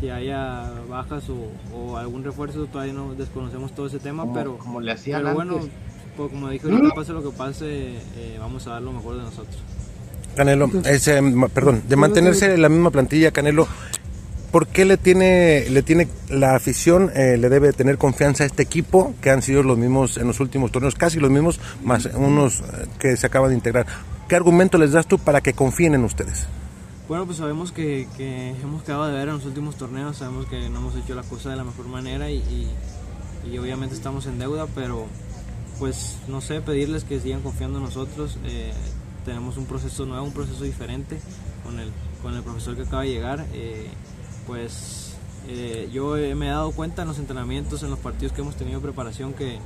si 0.00 0.08
haya 0.08 0.72
bajas 0.88 1.24
o, 1.28 1.52
o, 1.76 1.96
algún 1.96 2.24
refuerzo, 2.24 2.66
todavía 2.66 2.94
no 2.94 3.14
desconocemos 3.14 3.72
todo 3.74 3.86
ese 3.86 3.98
tema, 3.98 4.22
como, 4.22 4.34
pero, 4.34 4.58
como 4.58 4.80
le 4.80 4.92
hacían 4.92 5.22
pero 5.22 5.34
bueno, 5.34 5.58
pues, 6.16 6.30
como 6.30 6.48
dije, 6.48 6.66
ahorita 6.70 6.94
pase 6.94 7.12
lo 7.12 7.22
que 7.22 7.36
pase, 7.36 7.96
eh, 8.16 8.36
vamos 8.38 8.66
a 8.66 8.70
dar 8.70 8.82
lo 8.82 8.92
mejor 8.92 9.16
de 9.16 9.22
nosotros. 9.22 9.58
Canelo, 10.34 10.70
es, 10.84 11.06
eh, 11.08 11.20
perdón, 11.52 11.82
de 11.86 11.96
mantenerse 11.96 12.54
en 12.54 12.62
la 12.62 12.68
misma 12.68 12.90
plantilla, 12.90 13.30
Canelo, 13.30 13.66
¿por 14.50 14.66
qué 14.66 14.84
le 14.84 14.96
tiene, 14.96 15.68
le 15.70 15.82
tiene 15.82 16.08
la 16.28 16.54
afición, 16.54 17.10
eh, 17.14 17.36
le 17.36 17.48
debe 17.48 17.72
tener 17.72 17.98
confianza 17.98 18.44
a 18.44 18.46
este 18.46 18.62
equipo, 18.62 19.14
que 19.20 19.30
han 19.30 19.42
sido 19.42 19.62
los 19.62 19.78
mismos 19.78 20.16
en 20.16 20.26
los 20.26 20.40
últimos 20.40 20.72
torneos, 20.72 20.94
casi 20.94 21.18
los 21.18 21.30
mismos, 21.30 21.60
más 21.84 22.06
unos 22.14 22.60
eh, 22.60 22.86
que 22.98 23.16
se 23.16 23.26
acaban 23.26 23.50
de 23.50 23.56
integrar? 23.56 23.86
¿Qué 24.28 24.36
argumento 24.36 24.78
les 24.78 24.92
das 24.92 25.06
tú 25.06 25.18
para 25.18 25.40
que 25.40 25.52
confíen 25.52 25.94
en 25.94 26.04
ustedes? 26.04 26.46
Bueno, 27.08 27.26
pues 27.26 27.38
sabemos 27.38 27.72
que, 27.72 28.06
que, 28.16 28.50
hemos 28.50 28.84
quedado 28.84 29.06
de 29.06 29.14
ver 29.14 29.28
en 29.28 29.34
los 29.34 29.44
últimos 29.44 29.76
torneos, 29.76 30.18
sabemos 30.18 30.46
que 30.46 30.68
no 30.68 30.78
hemos 30.78 30.96
hecho 30.96 31.14
la 31.14 31.24
cosa 31.24 31.50
de 31.50 31.56
la 31.56 31.64
mejor 31.64 31.88
manera 31.88 32.30
y, 32.30 32.36
y, 32.36 32.70
y 33.50 33.58
obviamente 33.58 33.96
estamos 33.96 34.26
en 34.26 34.38
deuda, 34.38 34.66
pero 34.74 35.06
pues 35.80 36.18
no 36.28 36.40
sé, 36.42 36.60
pedirles 36.60 37.04
que 37.04 37.18
sigan 37.18 37.40
confiando 37.40 37.78
en 37.78 37.84
nosotros. 37.84 38.38
Eh, 38.44 38.70
tenemos 39.24 39.56
un 39.56 39.66
proceso 39.66 40.06
nuevo, 40.06 40.24
un 40.24 40.32
proceso 40.32 40.62
diferente 40.62 41.18
con 41.64 41.80
el, 41.80 41.90
con 42.22 42.34
el 42.34 42.42
profesor 42.42 42.76
que 42.76 42.82
acaba 42.82 43.02
de 43.02 43.08
llegar. 43.08 43.46
Eh, 43.54 43.88
pues 44.46 45.14
eh, 45.48 45.88
yo 45.92 46.12
me 46.36 46.46
he 46.46 46.50
dado 46.50 46.72
cuenta 46.72 47.02
en 47.02 47.08
los 47.08 47.18
entrenamientos, 47.18 47.82
en 47.82 47.90
los 47.90 47.98
partidos 47.98 48.32
que 48.32 48.42
hemos 48.42 48.56
tenido 48.56 48.80
preparación 48.80 49.32
que, 49.32 49.58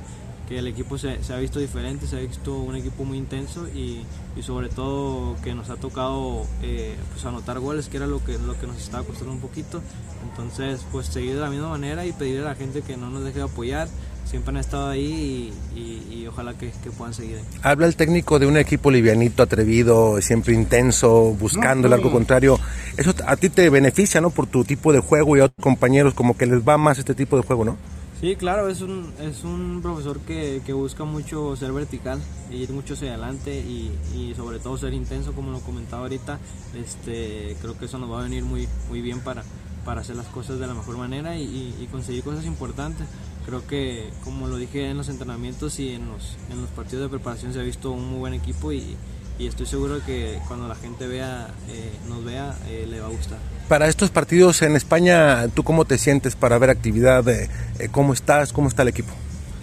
que 0.47 0.59
el 0.59 0.67
equipo 0.67 0.97
se, 0.97 1.23
se, 1.23 1.33
ha 1.33 1.37
visto 1.37 1.59
diferente, 1.59 2.07
se 2.07 2.17
ha 2.17 2.19
visto 2.19 2.57
un 2.57 2.75
equipo 2.75 3.03
muy 3.03 3.17
intenso 3.17 3.67
y, 3.67 4.01
y 4.35 4.43
sobre 4.43 4.69
todo 4.69 5.35
que 5.43 5.53
nos 5.55 5.69
ha 5.69 5.75
tocado 5.75 6.45
eh, 6.61 6.95
pues 7.11 7.25
anotar 7.25 7.59
goles, 7.59 7.89
que 7.89 7.97
era 7.97 8.07
lo 8.07 8.23
que, 8.23 8.37
lo 8.37 8.59
que 8.59 8.67
nos 8.67 8.77
estaba 8.77 9.03
costando 9.03 9.33
un 9.33 9.39
poquito. 9.39 9.81
Entonces, 10.29 10.85
pues 10.91 11.07
seguir 11.07 11.35
de 11.35 11.41
la 11.41 11.49
misma 11.49 11.69
manera 11.69 12.05
y 12.05 12.13
pedirle 12.13 12.41
a 12.41 12.49
la 12.49 12.55
gente 12.55 12.81
que 12.81 12.97
no 12.97 13.09
nos 13.09 13.23
deje 13.23 13.39
de 13.39 13.45
apoyar. 13.45 13.87
Siempre 14.35 14.51
han 14.51 14.57
estado 14.57 14.89
ahí 14.89 15.53
y, 15.73 15.79
y, 15.79 16.13
y 16.13 16.27
ojalá 16.27 16.53
que, 16.55 16.69
que, 16.83 16.91
puedan 16.91 17.13
seguir. 17.13 17.39
Habla 17.63 17.87
el 17.87 17.95
técnico 17.95 18.37
de 18.37 18.45
un 18.45 18.57
equipo 18.57 18.91
livianito, 18.91 19.41
atrevido, 19.41 20.21
siempre 20.21 20.53
intenso, 20.53 21.33
buscando 21.39 21.87
no, 21.87 21.87
no. 21.87 21.87
el 21.87 21.93
algo 21.93 22.11
contrario. 22.11 22.59
Eso 22.97 23.13
a 23.25 23.37
ti 23.37 23.47
te 23.47 23.69
beneficia, 23.69 24.19
¿no? 24.19 24.31
Por 24.31 24.47
tu 24.47 24.65
tipo 24.65 24.91
de 24.91 24.99
juego 24.99 25.37
y 25.37 25.39
a 25.39 25.45
otros 25.45 25.63
compañeros, 25.63 26.13
como 26.13 26.35
que 26.35 26.47
les 26.47 26.67
va 26.67 26.77
más 26.77 26.99
este 26.99 27.15
tipo 27.15 27.37
de 27.37 27.43
juego, 27.43 27.63
¿no? 27.63 27.77
Sí, 28.19 28.35
claro, 28.35 28.67
es 28.67 28.81
un, 28.81 29.13
es 29.21 29.45
un 29.45 29.79
profesor 29.81 30.19
que, 30.19 30.61
que, 30.65 30.73
busca 30.73 31.05
mucho 31.05 31.55
ser 31.55 31.71
vertical, 31.71 32.19
ir 32.51 32.71
mucho 32.71 32.95
hacia 32.95 33.11
adelante 33.11 33.57
y, 33.57 33.89
y, 34.13 34.33
sobre 34.35 34.59
todo 34.59 34.77
ser 34.77 34.93
intenso, 34.93 35.31
como 35.31 35.53
lo 35.53 35.61
comentaba 35.61 36.01
ahorita. 36.01 36.39
Este, 36.75 37.55
creo 37.61 37.79
que 37.79 37.85
eso 37.85 37.97
nos 37.99 38.11
va 38.11 38.19
a 38.19 38.23
venir 38.23 38.43
muy, 38.43 38.67
muy 38.89 38.99
bien 38.99 39.21
para, 39.21 39.43
para 39.85 40.01
hacer 40.01 40.17
las 40.17 40.25
cosas 40.27 40.59
de 40.59 40.67
la 40.67 40.73
mejor 40.73 40.97
manera 40.97 41.37
y, 41.37 41.73
y, 41.79 41.87
conseguir 41.91 42.23
cosas 42.23 42.45
importantes. 42.45 43.07
Creo 43.45 43.65
que, 43.67 44.09
como 44.23 44.47
lo 44.47 44.57
dije 44.57 44.89
en 44.89 44.97
los 44.97 45.07
entrenamientos 45.09 45.79
y 45.79 45.91
en 45.91 46.09
los, 46.09 46.35
en 46.49 46.61
los 46.61 46.69
partidos 46.71 47.03
de 47.03 47.09
preparación, 47.09 47.53
se 47.53 47.59
ha 47.59 47.63
visto 47.63 47.91
un 47.91 48.09
muy 48.09 48.19
buen 48.19 48.33
equipo 48.33 48.71
y, 48.71 48.97
y 49.37 49.47
estoy 49.47 49.65
seguro 49.67 49.99
que 50.05 50.39
cuando 50.47 50.67
la 50.67 50.75
gente 50.75 51.05
vea, 51.07 51.49
eh, 51.69 51.91
nos 52.07 52.23
vea, 52.23 52.55
eh, 52.67 52.87
le 52.89 53.01
va 53.01 53.07
a 53.07 53.11
gustar. 53.11 53.37
Para 53.67 53.87
estos 53.87 54.09
partidos 54.09 54.61
en 54.61 54.75
España, 54.75 55.47
¿tú 55.49 55.63
cómo 55.63 55.85
te 55.85 55.97
sientes 55.97 56.35
para 56.35 56.57
ver 56.57 56.69
actividad? 56.69 57.27
Eh, 57.29 57.49
¿Cómo 57.91 58.13
estás? 58.13 58.53
¿Cómo 58.53 58.67
está 58.67 58.81
el 58.81 58.87
equipo? 58.87 59.13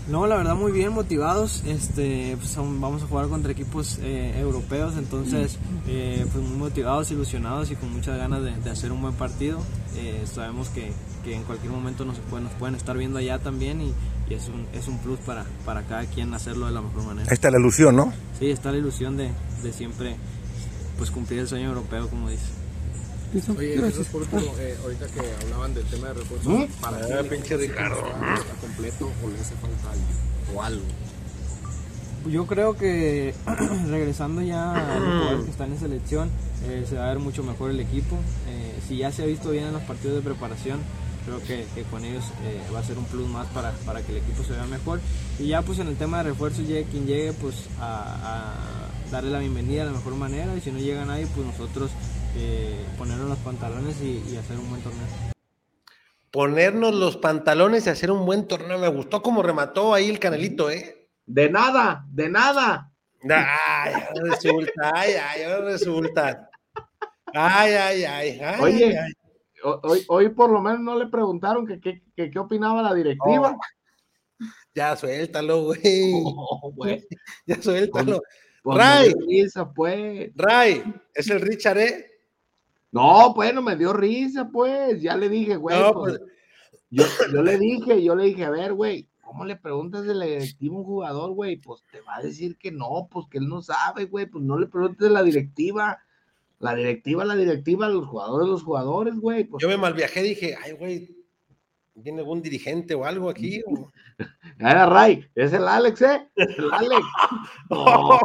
No, 0.09 0.27
la 0.27 0.37
verdad 0.37 0.57
muy 0.57 0.73
bien, 0.73 0.93
motivados. 0.93 1.63
Este, 1.65 2.37
pues, 2.39 2.57
vamos 2.57 3.03
a 3.03 3.07
jugar 3.07 3.29
contra 3.29 3.53
equipos 3.53 3.99
eh, 4.03 4.35
europeos, 4.39 4.95
entonces 4.97 5.59
eh, 5.87 6.27
pues 6.33 6.45
muy 6.45 6.59
motivados, 6.59 7.11
ilusionados 7.11 7.71
y 7.71 7.77
con 7.77 7.93
muchas 7.93 8.19
ganas 8.19 8.43
de, 8.43 8.53
de 8.53 8.71
hacer 8.71 8.91
un 8.91 9.01
buen 9.01 9.15
partido. 9.15 9.61
Eh, 9.97 10.25
sabemos 10.27 10.69
que, 10.71 10.93
que, 11.25 11.35
en 11.35 11.45
cualquier 11.45 11.71
momento 11.71 12.05
nos, 12.05 12.19
pueden, 12.19 12.45
nos 12.45 12.55
pueden 12.55 12.75
estar 12.75 12.97
viendo 12.97 13.19
allá 13.19 13.39
también 13.39 13.81
y, 13.81 13.95
y, 14.29 14.35
es, 14.35 14.49
un, 14.49 14.67
es 14.73 14.89
un 14.89 14.99
plus 14.99 15.21
para, 15.21 15.45
para 15.65 15.83
cada 15.83 16.05
quien 16.07 16.35
hacerlo 16.35 16.67
de 16.67 16.73
la 16.73 16.83
mejor 16.83 17.05
manera. 17.05 17.29
Ahí 17.31 17.35
está 17.35 17.51
la 17.51 17.59
ilusión, 17.59 17.95
¿no? 17.95 18.13
Sí, 18.39 18.51
está 18.51 18.73
la 18.73 18.79
ilusión 18.79 19.17
de, 19.17 19.31
de 19.63 19.73
siempre 19.73 20.17
pues 20.99 21.11
cumplir 21.11 21.41
el 21.41 21.49
sueño 21.49 21.69
europeo, 21.69 22.09
como 22.09 22.29
dice. 22.29 22.62
Oye, 23.33 23.79
Jesús, 23.79 24.07
por 24.09 24.23
último, 24.23 24.55
eh, 24.59 24.77
ahorita 24.83 25.07
que 25.07 25.21
hablaban 25.43 25.73
del 25.73 25.85
tema 25.85 26.09
de 26.09 26.15
refuerzos, 26.15 26.53
¿Mm? 26.53 26.65
¿para 26.83 26.99
ah, 26.99 27.23
qué 27.23 27.25
pinche 27.31 27.57
Ricardo 27.57 27.97
está 27.97 28.55
completo 28.61 29.11
o 29.25 29.31
le 29.31 29.41
hace 29.41 29.55
falta 29.55 29.91
algo? 29.91 30.55
O 30.55 30.63
algo? 30.63 30.83
Yo 32.29 32.47
creo 32.47 32.77
que 32.77 33.35
regresando 33.89 34.43
ya 34.43 34.73
a 34.73 34.99
los 34.99 35.09
jugadores 35.09 35.45
que 35.47 35.51
están 35.51 35.73
en 35.73 35.79
selección, 35.79 36.31
eh, 36.69 36.85
se 36.87 36.97
va 36.97 37.07
a 37.07 37.09
ver 37.09 37.21
mucho 37.21 37.43
mejor 37.43 37.71
el 37.71 37.81
equipo. 37.81 38.17
Eh, 38.49 38.79
si 38.87 38.99
ya 38.99 39.11
se 39.11 39.23
ha 39.23 39.27
visto 39.27 39.51
bien 39.51 39.65
en 39.65 39.73
los 39.73 39.83
partidos 39.83 40.17
de 40.17 40.23
preparación, 40.23 40.81
creo 41.25 41.41
que, 41.41 41.65
que 41.75 41.85
con 41.85 42.05
ellos 42.05 42.25
eh, 42.45 42.61
va 42.75 42.81
a 42.81 42.85
ser 42.85 42.99
un 42.99 43.05
plus 43.07 43.27
más 43.29 43.47
para, 43.49 43.73
para, 43.87 44.03
que 44.03 44.13
el 44.13 44.19
equipo 44.19 44.45
se 44.45 44.53
vea 44.53 44.67
mejor. 44.67 45.01
Y 45.39 45.47
ya 45.47 45.63
pues 45.63 45.79
en 45.79 45.89
el 45.89 45.97
tema 45.97 46.19
de 46.19 46.25
refuerzos, 46.25 46.67
llegue 46.67 46.85
quien 46.85 47.07
llegue, 47.07 47.33
pues 47.33 47.65
a, 47.81 48.51
a 49.07 49.11
darle 49.11 49.31
la 49.31 49.39
bienvenida 49.39 49.85
de 49.85 49.91
la 49.91 49.97
mejor 49.97 50.17
manera 50.17 50.55
y 50.55 50.61
si 50.61 50.71
no 50.71 50.79
llega 50.79 51.05
nadie, 51.07 51.27
pues 51.35 51.47
nosotros 51.47 51.91
eh, 52.37 52.87
ponernos 52.99 53.29
los 53.29 53.39
pantalones 53.39 54.01
y, 54.01 54.23
y, 54.31 54.37
hacer 54.37 54.59
un 54.59 54.69
buen 54.71 54.83
torneo. 54.83 55.07
Ponernos 56.31 56.95
los 56.95 57.17
pantalones 57.17 57.87
y 57.87 57.91
hacer 57.91 58.11
un 58.11 58.25
buen 58.25 58.49
torneo. 58.49 58.79
Me 58.79 58.89
gustó 58.89 59.23
como 59.23 59.43
remató 59.43 59.93
ahí 59.93 60.09
el 60.09 60.19
canelito, 60.19 60.71
¿eh? 60.71 61.09
De 61.27 61.51
nada, 61.51 62.05
de 62.11 62.29
nada. 62.29 62.91
Ay, 63.23 63.93
ahora 63.95 64.31
resulta, 64.31 64.93
ay, 64.95 65.13
ay, 65.13 65.43
ahora 65.43 65.65
resulta. 65.67 66.51
Ay, 67.35 67.73
ay, 67.73 68.05
ay. 68.05 68.41
ay 68.41 68.61
Oye, 68.61 68.99
ay. 68.99 69.13
Hoy, 69.83 70.05
hoy 70.09 70.29
por 70.31 70.51
lo 70.51 70.61
menos 70.61 70.81
no 70.81 70.99
le 70.99 71.07
preguntaron 71.07 71.67
que 71.67 72.03
qué 72.17 72.39
opinaba 72.39 72.83
la 72.83 72.95
directiva. 72.95 73.57
Oh, 73.57 73.61
ya 74.75 74.97
suéltalo, 74.97 75.65
güey. 75.65 75.81
Oh. 76.25 76.73
Ya 77.47 77.61
suéltalo. 77.63 78.23
Ray, 78.65 79.13
risa, 79.29 79.71
pues. 79.73 80.31
Ray, 80.35 80.83
es 81.15 81.29
el 81.31 81.41
Richard, 81.41 81.79
¿eh? 81.79 82.12
No, 82.93 83.33
bueno, 83.33 83.63
me 83.63 83.75
dio 83.75 83.93
risa, 83.95 84.49
pues. 84.53 85.01
Ya 85.01 85.17
le 85.17 85.29
dije, 85.29 85.57
güey. 85.57 85.79
No, 85.79 85.95
pues, 85.95 86.21
Yo, 86.91 87.05
yo 87.33 87.43
le 87.43 87.59
dije, 87.59 88.03
yo 88.03 88.15
le 88.15 88.25
dije, 88.25 88.45
a 88.45 88.51
ver, 88.51 88.75
güey, 88.75 89.09
¿cómo 89.23 89.47
le 89.47 89.57
preguntas 89.57 90.05
de 90.05 90.15
la 90.15 90.27
directiva 90.27 90.77
a 90.77 90.79
un 90.79 90.85
jugador, 90.85 91.33
güey? 91.33 91.57
Pues 91.57 91.83
te 91.91 92.03
va 92.03 92.17
a 92.17 92.23
decir 92.23 92.59
que 92.59 92.71
no, 92.71 93.09
pues 93.11 93.27
que 93.31 93.39
él 93.39 93.49
no 93.49 93.63
sabe, 93.63 94.05
güey, 94.05 94.27
pues 94.27 94.45
no 94.45 94.59
le 94.59 94.67
preguntes 94.67 95.09
de 95.09 95.11
la 95.11 95.23
directiva. 95.23 95.99
La 96.59 96.75
directiva, 96.75 97.25
la 97.25 97.35
directiva, 97.35 97.89
los 97.89 98.07
jugadores, 98.07 98.49
los 98.49 98.63
jugadores, 98.63 99.17
güey. 99.17 99.45
Pues, 99.45 99.63
Yo 99.63 99.69
me 99.69 99.79
malviajé, 99.79 100.23
dije, 100.23 100.55
ay, 100.63 100.73
güey, 100.73 101.17
¿viene 101.95 102.21
algún 102.21 102.43
dirigente 102.43 102.95
o 102.95 103.07
algo 103.07 103.31
aquí? 103.31 103.63
o? 103.67 103.91
Era 104.59 104.87
Ray, 104.87 105.27
es 105.35 105.53
el 105.55 105.67
Alex, 105.67 106.03
¿eh? 106.03 106.29
El 106.37 106.73
Alex. 106.73 107.01
No, 107.71 108.19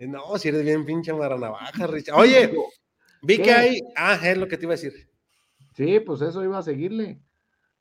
no, 0.00 0.38
si 0.38 0.48
eres 0.48 0.64
bien 0.64 0.84
pinche 0.86 1.12
maranavaja, 1.12 1.86
Richard. 1.86 2.16
Oye, 2.18 2.52
vi 3.26 3.36
¿Qué? 3.38 3.42
que 3.42 3.52
hay. 3.52 3.80
Ah, 3.96 4.18
es 4.22 4.38
lo 4.38 4.48
que 4.48 4.56
te 4.56 4.64
iba 4.64 4.72
a 4.74 4.76
decir. 4.76 5.10
Sí, 5.74 6.00
pues 6.00 6.22
eso 6.22 6.42
iba 6.42 6.58
a 6.58 6.62
seguirle. 6.62 7.20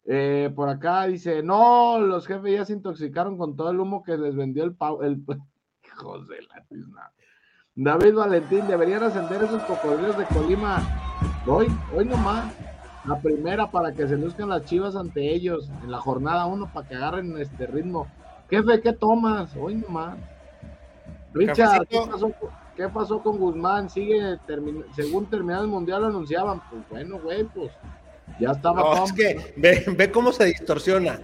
Eh, 0.08 0.52
por 0.56 0.70
acá 0.70 1.06
dice, 1.08 1.42
no, 1.42 2.00
los 2.00 2.28
jefes 2.28 2.54
ya 2.54 2.66
se 2.66 2.74
intoxicaron 2.74 3.38
con 3.38 3.56
todo 3.56 3.72
el 3.72 3.80
humo 3.80 4.04
que 4.04 4.18
les 4.18 4.36
vendió 4.36 4.64
el 4.64 4.76
pau, 4.76 5.02
el 5.02 5.24
hijos 5.84 6.28
de 6.28 6.42
la 6.42 6.64
tizna. 6.68 7.12
David 7.78 8.16
Valentín, 8.16 8.68
deberían 8.68 9.04
ascender 9.04 9.44
esos 9.44 9.62
cocodrilos 9.64 10.18
de 10.18 10.26
Colima. 10.26 10.82
Hoy, 11.46 11.68
hoy 11.96 12.06
nomás. 12.06 12.54
La 13.06 13.20
primera 13.20 13.70
para 13.70 13.94
que 13.94 14.08
se 14.08 14.18
luzcan 14.18 14.50
las 14.50 14.66
chivas 14.66 14.96
ante 14.96 15.32
ellos 15.32 15.70
en 15.84 15.92
la 15.92 16.00
jornada 16.00 16.48
uno 16.48 16.72
para 16.74 16.88
que 16.88 16.96
agarren 16.96 17.38
este 17.38 17.68
ritmo. 17.68 18.08
Jefe, 18.50 18.82
¿qué 18.82 18.94
tomas? 18.94 19.56
Hoy 19.56 19.76
nomás. 19.76 20.18
Richard, 21.34 21.86
¿qué 21.88 22.00
pasó, 22.10 22.32
qué 22.76 22.88
pasó 22.90 23.22
con 23.22 23.38
Guzmán? 23.38 23.90
Sigue, 23.90 24.38
termi- 24.48 24.84
según 24.96 25.26
terminado 25.28 25.64
el 25.64 25.70
mundial 25.70 26.02
lo 26.02 26.08
anunciaban. 26.08 26.62
Pues 26.70 26.82
bueno, 26.90 27.20
güey, 27.20 27.44
pues 27.46 27.72
ya 28.40 28.52
estaba 28.52 28.82
No, 28.82 29.06
es 29.06 29.14
que 29.14 29.54
ve, 29.58 29.84
ve 29.96 30.12
cómo 30.12 30.32
se 30.32 30.46
distorsiona. 30.46 31.20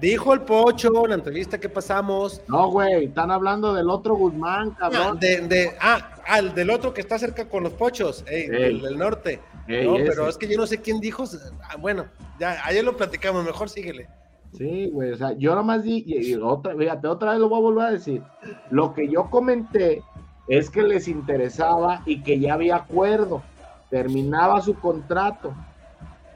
Dijo 0.00 0.32
el 0.32 0.42
Pocho 0.42 1.04
en 1.04 1.10
la 1.10 1.16
entrevista 1.16 1.58
que 1.58 1.68
pasamos. 1.68 2.40
No, 2.48 2.70
güey, 2.70 3.06
están 3.06 3.30
hablando 3.30 3.74
del 3.74 3.90
otro 3.90 4.14
Guzmán, 4.14 4.70
Ah, 4.80 4.88
cabrón. 4.90 5.18
de, 5.20 5.40
de- 5.46 5.72
ah, 5.80 6.14
al 6.26 6.54
del 6.54 6.70
otro 6.70 6.94
que 6.94 7.00
está 7.02 7.18
cerca 7.18 7.46
con 7.48 7.64
los 7.64 7.72
Pochos, 7.74 8.24
ey, 8.28 8.42
Ey. 8.44 8.48
del, 8.48 8.80
del 8.82 8.98
norte. 8.98 9.40
Ey, 9.68 9.86
no, 9.86 9.96
ese. 9.96 10.06
pero 10.08 10.28
es 10.28 10.38
que 10.38 10.48
yo 10.48 10.56
no 10.56 10.66
sé 10.66 10.78
quién 10.80 11.00
dijo. 11.00 11.24
ah, 11.68 11.76
bueno, 11.78 12.06
ya 12.38 12.64
ayer 12.64 12.82
lo 12.84 12.96
platicamos, 12.96 13.44
mejor 13.44 13.68
síguele. 13.68 14.08
Sí, 14.56 14.88
güey, 14.90 15.12
o 15.12 15.16
sea, 15.16 15.32
yo 15.32 15.54
nomás 15.54 15.84
di, 15.84 16.02
y, 16.06 16.32
y 16.32 16.34
otra, 16.34 16.74
fíjate, 16.74 17.06
otra 17.06 17.32
vez 17.32 17.40
lo 17.40 17.48
voy 17.48 17.58
a 17.58 17.62
volver 17.62 17.86
a 17.86 17.90
decir. 17.92 18.22
Lo 18.70 18.94
que 18.94 19.06
yo 19.08 19.28
comenté 19.30 20.02
es 20.50 20.68
que 20.68 20.82
les 20.82 21.06
interesaba 21.06 22.02
y 22.06 22.24
que 22.24 22.40
ya 22.40 22.54
había 22.54 22.74
acuerdo, 22.74 23.40
terminaba 23.88 24.60
su 24.60 24.74
contrato, 24.74 25.54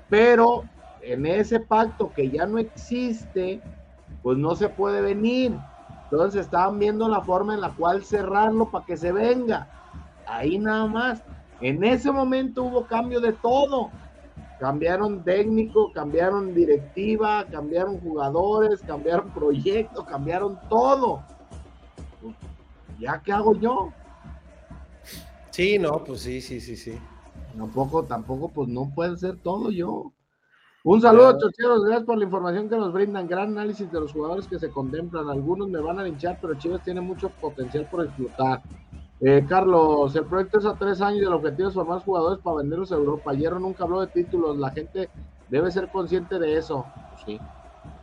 pero 0.08 0.62
en 1.02 1.26
ese 1.26 1.58
pacto 1.58 2.12
que 2.14 2.30
ya 2.30 2.46
no 2.46 2.58
existe, 2.58 3.60
pues 4.22 4.38
no 4.38 4.54
se 4.54 4.68
puede 4.68 5.00
venir. 5.00 5.58
Entonces 6.04 6.42
estaban 6.42 6.78
viendo 6.78 7.08
la 7.08 7.22
forma 7.22 7.54
en 7.54 7.60
la 7.60 7.70
cual 7.70 8.04
cerrarlo 8.04 8.70
para 8.70 8.86
que 8.86 8.96
se 8.96 9.10
venga. 9.10 9.66
Ahí 10.28 10.60
nada 10.60 10.86
más. 10.86 11.20
En 11.60 11.82
ese 11.82 12.12
momento 12.12 12.62
hubo 12.62 12.86
cambio 12.86 13.20
de 13.20 13.32
todo. 13.32 13.90
Cambiaron 14.60 15.24
técnico, 15.24 15.90
cambiaron 15.92 16.54
directiva, 16.54 17.44
cambiaron 17.50 17.98
jugadores, 17.98 18.80
cambiaron 18.82 19.30
proyectos, 19.30 20.04
cambiaron 20.04 20.56
todo. 20.68 21.20
¿Ya 23.00 23.20
qué 23.20 23.32
hago 23.32 23.56
yo? 23.56 23.92
Sí, 25.54 25.78
no, 25.78 26.02
pues 26.02 26.22
sí, 26.22 26.40
sí, 26.40 26.60
sí, 26.60 26.74
sí. 26.74 26.98
Tampoco, 27.56 28.02
tampoco, 28.02 28.48
pues 28.48 28.68
no 28.68 28.90
puede 28.92 29.16
ser 29.16 29.36
todo 29.36 29.70
yo. 29.70 30.10
Un 30.82 31.00
saludo, 31.00 31.30
Ya. 31.30 31.38
chocheros, 31.38 31.84
gracias 31.84 32.04
por 32.04 32.18
la 32.18 32.24
información 32.24 32.68
que 32.68 32.76
nos 32.76 32.92
brindan. 32.92 33.28
Gran 33.28 33.50
análisis 33.50 33.88
de 33.92 34.00
los 34.00 34.12
jugadores 34.12 34.48
que 34.48 34.58
se 34.58 34.68
contemplan. 34.70 35.30
Algunos 35.30 35.68
me 35.68 35.78
van 35.78 36.00
a 36.00 36.02
linchar, 36.02 36.38
pero 36.42 36.54
Chivas 36.54 36.82
tiene 36.82 37.00
mucho 37.00 37.28
potencial 37.28 37.86
por 37.88 38.04
explotar. 38.04 38.62
Eh, 39.20 39.46
Carlos, 39.48 40.16
el 40.16 40.24
proyecto 40.24 40.58
es 40.58 40.64
a 40.64 40.74
tres 40.74 41.00
años 41.00 41.20
y 41.22 41.24
el 41.24 41.32
objetivo 41.32 41.68
es 41.68 41.74
formar 41.74 42.00
jugadores 42.00 42.42
para 42.42 42.56
venderlos 42.56 42.90
a 42.90 42.96
Europa. 42.96 43.32
Hierro 43.32 43.60
nunca 43.60 43.84
habló 43.84 44.00
de 44.00 44.08
títulos, 44.08 44.58
la 44.58 44.72
gente 44.72 45.08
debe 45.50 45.70
ser 45.70 45.88
consciente 45.88 46.36
de 46.40 46.58
eso. 46.58 46.84
Pues 47.10 47.22
sí. 47.26 47.40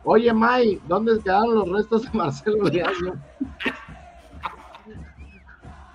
Oye, 0.04 0.32
May, 0.32 0.80
¿dónde 0.88 1.20
quedaron 1.20 1.54
los 1.54 1.68
restos 1.68 2.10
de 2.10 2.16
Marcelo 2.16 2.70
Diario? 2.70 3.14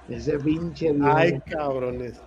Ese 0.10 0.39
pinche 0.39 0.93
Dios. 0.93 1.08
Ay, 1.14 1.39
cabrones. 1.41 2.22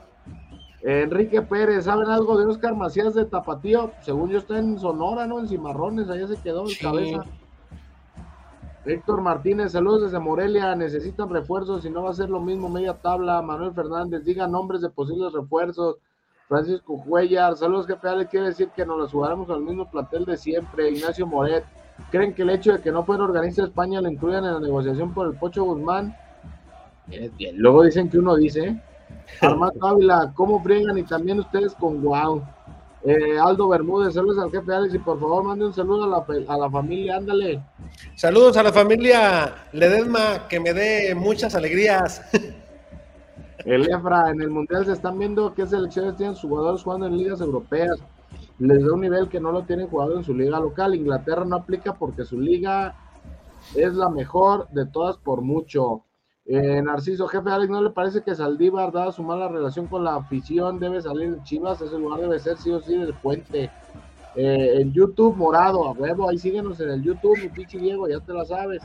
Enrique 0.82 1.42
Pérez, 1.42 1.84
¿saben 1.84 2.08
algo 2.08 2.38
de 2.38 2.46
Oscar 2.46 2.74
Macías 2.74 3.14
de 3.14 3.26
Tapatío? 3.26 3.92
Según 4.00 4.30
yo 4.30 4.38
está 4.38 4.58
en 4.58 4.78
Sonora, 4.78 5.26
¿no? 5.26 5.38
En 5.40 5.48
Cimarrones, 5.48 6.08
allá 6.08 6.26
se 6.26 6.36
quedó 6.36 6.62
el 6.62 6.68
Sí. 6.70 6.82
cabeza. 6.82 7.24
Héctor 8.86 9.20
Martínez, 9.20 9.72
saludos 9.72 10.04
desde 10.04 10.18
Morelia, 10.18 10.74
necesitan 10.74 11.28
refuerzos, 11.28 11.82
si 11.82 11.90
no 11.90 12.02
va 12.02 12.10
a 12.10 12.14
ser 12.14 12.30
lo 12.30 12.40
mismo 12.40 12.70
media 12.70 12.94
tabla. 12.94 13.42
Manuel 13.42 13.74
Fernández, 13.74 14.24
diga 14.24 14.46
nombres 14.46 14.80
de 14.80 14.88
posibles 14.88 15.32
refuerzos. 15.34 15.96
Francisco 16.48 17.00
Cuellar, 17.06 17.56
saludos 17.56 17.86
jefe 17.86 18.08
Ale, 18.08 18.26
quiere 18.26 18.46
decir 18.46 18.70
que 18.74 18.86
nos 18.86 18.98
los 18.98 19.12
jugaremos 19.12 19.50
al 19.50 19.60
mismo 19.60 19.88
plantel 19.90 20.24
de 20.24 20.36
siempre. 20.38 20.90
Ignacio 20.90 21.26
Moret, 21.26 21.64
¿creen 22.10 22.34
que 22.34 22.42
el 22.42 22.50
hecho 22.50 22.72
de 22.72 22.80
que 22.80 22.90
no 22.90 23.04
pueda 23.04 23.22
organizar 23.22 23.66
España 23.66 24.00
le 24.00 24.10
incluyan 24.12 24.44
en 24.46 24.54
la 24.54 24.60
negociación 24.60 25.12
por 25.12 25.26
el 25.26 25.34
Pocho 25.34 25.62
Guzmán? 25.62 26.16
Bien, 27.10 27.56
Luego 27.56 27.82
dicen 27.82 28.08
que 28.08 28.18
uno 28.18 28.36
dice. 28.36 28.80
Armando 29.40 29.86
Ávila, 29.86 30.32
¿cómo 30.34 30.62
friegan? 30.62 30.96
Y 30.98 31.02
también 31.02 31.40
ustedes 31.40 31.74
con 31.74 32.00
Guau. 32.00 32.42
Eh, 33.02 33.38
Aldo 33.38 33.68
Bermúdez, 33.68 34.12
saludos 34.12 34.44
al 34.44 34.50
jefe 34.50 34.74
Alex 34.74 34.94
y 34.94 34.98
por 34.98 35.18
favor 35.18 35.42
mande 35.42 35.64
un 35.64 35.72
saludo 35.72 36.04
a 36.04 36.06
la, 36.06 36.54
a 36.54 36.58
la 36.58 36.70
familia, 36.70 37.16
ándale. 37.16 37.62
Saludos 38.14 38.58
a 38.58 38.62
la 38.62 38.72
familia 38.72 39.54
Ledesma, 39.72 40.46
que 40.48 40.60
me 40.60 40.74
dé 40.74 41.14
muchas 41.14 41.54
alegrías. 41.54 42.22
El 43.64 43.90
Efra, 43.90 44.30
en 44.30 44.40
el 44.40 44.48
Mundial 44.48 44.86
se 44.86 44.92
están 44.92 45.18
viendo 45.18 45.52
qué 45.52 45.66
selecciones 45.66 46.16
tienen 46.16 46.34
sus 46.34 46.48
jugadores 46.48 46.82
jugando 46.82 47.06
en 47.06 47.16
ligas 47.16 47.40
europeas. 47.40 47.98
Les 48.58 48.82
da 48.82 48.92
un 48.94 49.02
nivel 49.02 49.28
que 49.28 49.40
no 49.40 49.52
lo 49.52 49.64
tienen 49.64 49.88
jugado 49.88 50.16
en 50.16 50.24
su 50.24 50.34
liga 50.34 50.58
local. 50.58 50.94
Inglaterra 50.94 51.44
no 51.44 51.56
aplica 51.56 51.94
porque 51.94 52.24
su 52.24 52.40
liga 52.40 52.94
es 53.74 53.92
la 53.94 54.08
mejor 54.08 54.68
de 54.70 54.86
todas 54.86 55.18
por 55.18 55.42
mucho. 55.42 56.04
Eh, 56.52 56.82
Narciso, 56.82 57.28
jefe 57.28 57.48
Alex, 57.48 57.70
¿no 57.70 57.80
le 57.80 57.90
parece 57.90 58.22
que 58.22 58.34
Saldívar, 58.34 58.90
dada 58.90 59.12
su 59.12 59.22
mala 59.22 59.46
relación 59.46 59.86
con 59.86 60.02
la 60.02 60.16
afición, 60.16 60.80
debe 60.80 61.00
salir 61.00 61.36
de 61.36 61.42
Chivas? 61.44 61.80
Ese 61.80 61.96
lugar 61.96 62.18
debe 62.20 62.40
ser 62.40 62.56
sí 62.56 62.72
o 62.72 62.80
sí 62.80 62.96
del 62.96 63.14
puente. 63.14 63.70
Eh, 64.34 64.80
en 64.80 64.92
YouTube, 64.92 65.36
morado, 65.36 65.86
a 65.86 65.92
huevo, 65.92 66.28
ahí 66.28 66.38
síguenos 66.38 66.80
en 66.80 66.90
el 66.90 67.02
YouTube, 67.04 67.38
mi 67.40 67.48
pinche 67.50 67.78
Diego, 67.78 68.08
ya 68.08 68.18
te 68.18 68.32
la 68.32 68.44
sabes. 68.44 68.82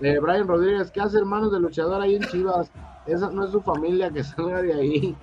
Eh, 0.00 0.20
Brian 0.20 0.46
Rodríguez, 0.46 0.92
¿qué 0.92 1.00
hace 1.00 1.18
hermanos 1.18 1.50
de 1.50 1.58
luchador 1.58 2.00
ahí 2.00 2.14
en 2.14 2.22
Chivas? 2.22 2.70
Esa 3.04 3.30
no 3.30 3.44
es 3.44 3.50
su 3.50 3.60
familia, 3.62 4.08
que 4.10 4.22
salga 4.24 4.62
de 4.62 4.72
ahí. 4.72 5.16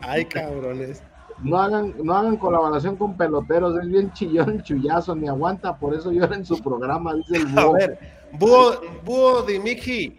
Ay, 0.00 0.24
cabrones. 0.24 1.00
No 1.44 1.58
hagan, 1.58 1.94
no 2.02 2.12
hagan 2.12 2.36
colaboración 2.38 2.96
con 2.96 3.16
peloteros, 3.16 3.78
es 3.80 3.88
bien 3.88 4.12
chillón 4.14 4.50
el 4.50 4.62
chullazo, 4.64 5.14
ni 5.14 5.28
aguanta, 5.28 5.76
por 5.76 5.94
eso 5.94 6.10
llora 6.10 6.34
en 6.34 6.44
su 6.44 6.60
programa, 6.60 7.14
dice 7.14 7.36
el 7.36 7.56
A 7.56 7.66
búho. 7.66 7.72
ver, 7.74 7.98
Búho, 8.32 8.72
Búho 9.04 9.42
de 9.42 9.60
Miki, 9.60 10.18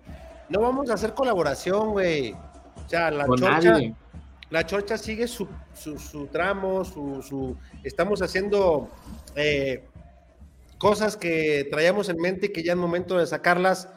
no 0.50 0.62
vamos 0.62 0.90
a 0.90 0.94
hacer 0.96 1.14
colaboración, 1.14 1.92
güey. 1.92 2.34
O 2.34 2.90
sea, 2.90 3.12
la 3.12 3.26
Con 3.26 3.38
chorcha, 3.40 3.72
nadie. 3.72 3.96
la 4.50 4.66
chorcha 4.66 4.98
sigue 4.98 5.28
su, 5.28 5.48
su, 5.74 5.98
su 6.00 6.28
tramo, 6.28 6.84
su, 6.84 7.22
su- 7.22 7.56
estamos 7.84 8.22
haciendo 8.22 8.90
eh, 9.36 9.88
cosas 10.78 11.16
que 11.18 11.68
traíamos 11.70 12.10
en 12.10 12.18
mente 12.18 12.48
y 12.48 12.50
que 12.50 12.64
ya 12.64 12.72
es 12.74 12.78
momento 12.78 13.18
de 13.18 13.28
sacarlas, 13.28 13.90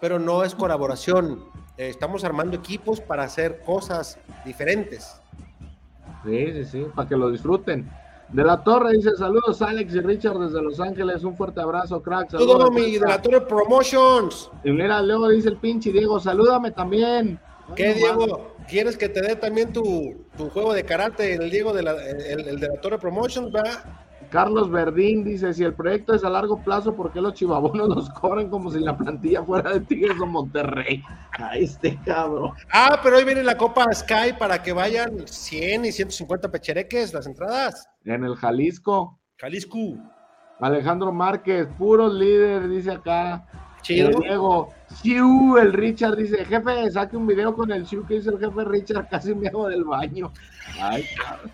pero 0.00 0.18
no 0.18 0.44
es 0.44 0.54
colaboración. 0.54 1.44
Eh, 1.76 1.88
estamos 1.88 2.24
armando 2.24 2.56
equipos 2.56 3.00
para 3.00 3.24
hacer 3.24 3.60
cosas 3.60 4.18
diferentes. 4.44 5.16
Sí, 6.24 6.52
sí, 6.52 6.64
sí, 6.64 6.86
para 6.94 7.08
que 7.08 7.16
lo 7.16 7.30
disfruten. 7.30 7.90
De 8.32 8.42
la 8.42 8.64
Torre 8.64 8.92
dice, 8.92 9.10
saludos 9.16 9.60
Alex 9.60 9.94
y 9.94 10.00
Richard 10.00 10.38
desde 10.38 10.62
Los 10.62 10.80
Ángeles, 10.80 11.22
un 11.22 11.36
fuerte 11.36 11.60
abrazo, 11.60 12.02
crack. 12.02 12.30
Todo 12.30 12.52
saludos, 12.52 12.70
mi 12.72 12.92
de 12.92 13.00
la 13.00 13.20
Torre 13.20 13.42
Promotions. 13.42 14.50
Y 14.64 14.70
mira, 14.70 15.02
luego 15.02 15.28
dice 15.28 15.50
el 15.50 15.58
pinche 15.58 15.92
Diego, 15.92 16.18
salúdame 16.18 16.70
también. 16.70 17.38
¿Qué, 17.76 17.88
Ay, 17.88 17.94
Diego? 17.94 18.54
¿Quieres 18.68 18.96
que 18.96 19.10
te 19.10 19.20
dé 19.20 19.36
también 19.36 19.72
tu, 19.72 20.24
tu 20.36 20.48
juego 20.48 20.72
de 20.72 20.82
karate, 20.84 21.34
el 21.34 21.50
Diego 21.50 21.74
de 21.74 21.82
la, 21.82 21.92
el, 21.92 22.48
el 22.48 22.58
de 22.58 22.68
la 22.68 22.80
Torre 22.80 22.98
Promotions, 22.98 23.54
va? 23.54 24.02
Carlos 24.32 24.70
Verdín 24.70 25.22
dice, 25.24 25.52
si 25.52 25.62
el 25.62 25.74
proyecto 25.74 26.14
es 26.14 26.24
a 26.24 26.30
largo 26.30 26.62
plazo, 26.64 26.96
¿por 26.96 27.12
qué 27.12 27.20
los 27.20 27.34
chivabonos 27.34 27.86
nos 27.94 28.08
cobran 28.10 28.48
como 28.48 28.70
si 28.70 28.80
la 28.80 28.96
plantilla 28.96 29.42
fuera 29.44 29.70
de 29.74 29.80
Tigres 29.80 30.18
o 30.18 30.26
Monterrey? 30.26 31.02
Ay, 31.32 31.64
este 31.64 31.98
cabrón. 32.02 32.52
Ah, 32.72 32.98
pero 33.02 33.18
hoy 33.18 33.24
viene 33.24 33.42
la 33.42 33.58
Copa 33.58 33.84
Sky 33.92 34.32
para 34.38 34.62
que 34.62 34.72
vayan 34.72 35.28
100 35.28 35.84
y 35.84 35.92
150 35.92 36.50
pechereques 36.50 37.12
las 37.12 37.26
entradas. 37.26 37.86
En 38.06 38.24
el 38.24 38.34
Jalisco, 38.36 39.20
Jalisco. 39.36 39.78
Alejandro 40.60 41.12
Márquez, 41.12 41.66
puro 41.76 42.08
líder, 42.08 42.68
dice 42.68 42.92
acá. 42.92 43.44
Chido. 43.82 44.20
Diego, 44.20 44.68
Siu, 45.02 45.58
el 45.58 45.72
Richard 45.72 46.16
dice, 46.16 46.44
jefe, 46.44 46.88
saque 46.92 47.16
un 47.16 47.26
video 47.26 47.52
con 47.52 47.72
el 47.72 47.84
Siu 47.84 48.06
que 48.06 48.14
hizo 48.14 48.30
el 48.30 48.38
jefe 48.38 48.64
Richard, 48.64 49.08
casi 49.10 49.34
me 49.34 49.48
hago 49.48 49.68
del 49.68 49.82
baño. 49.82 50.32
Ay, 50.80 51.04
cabrón. 51.20 51.50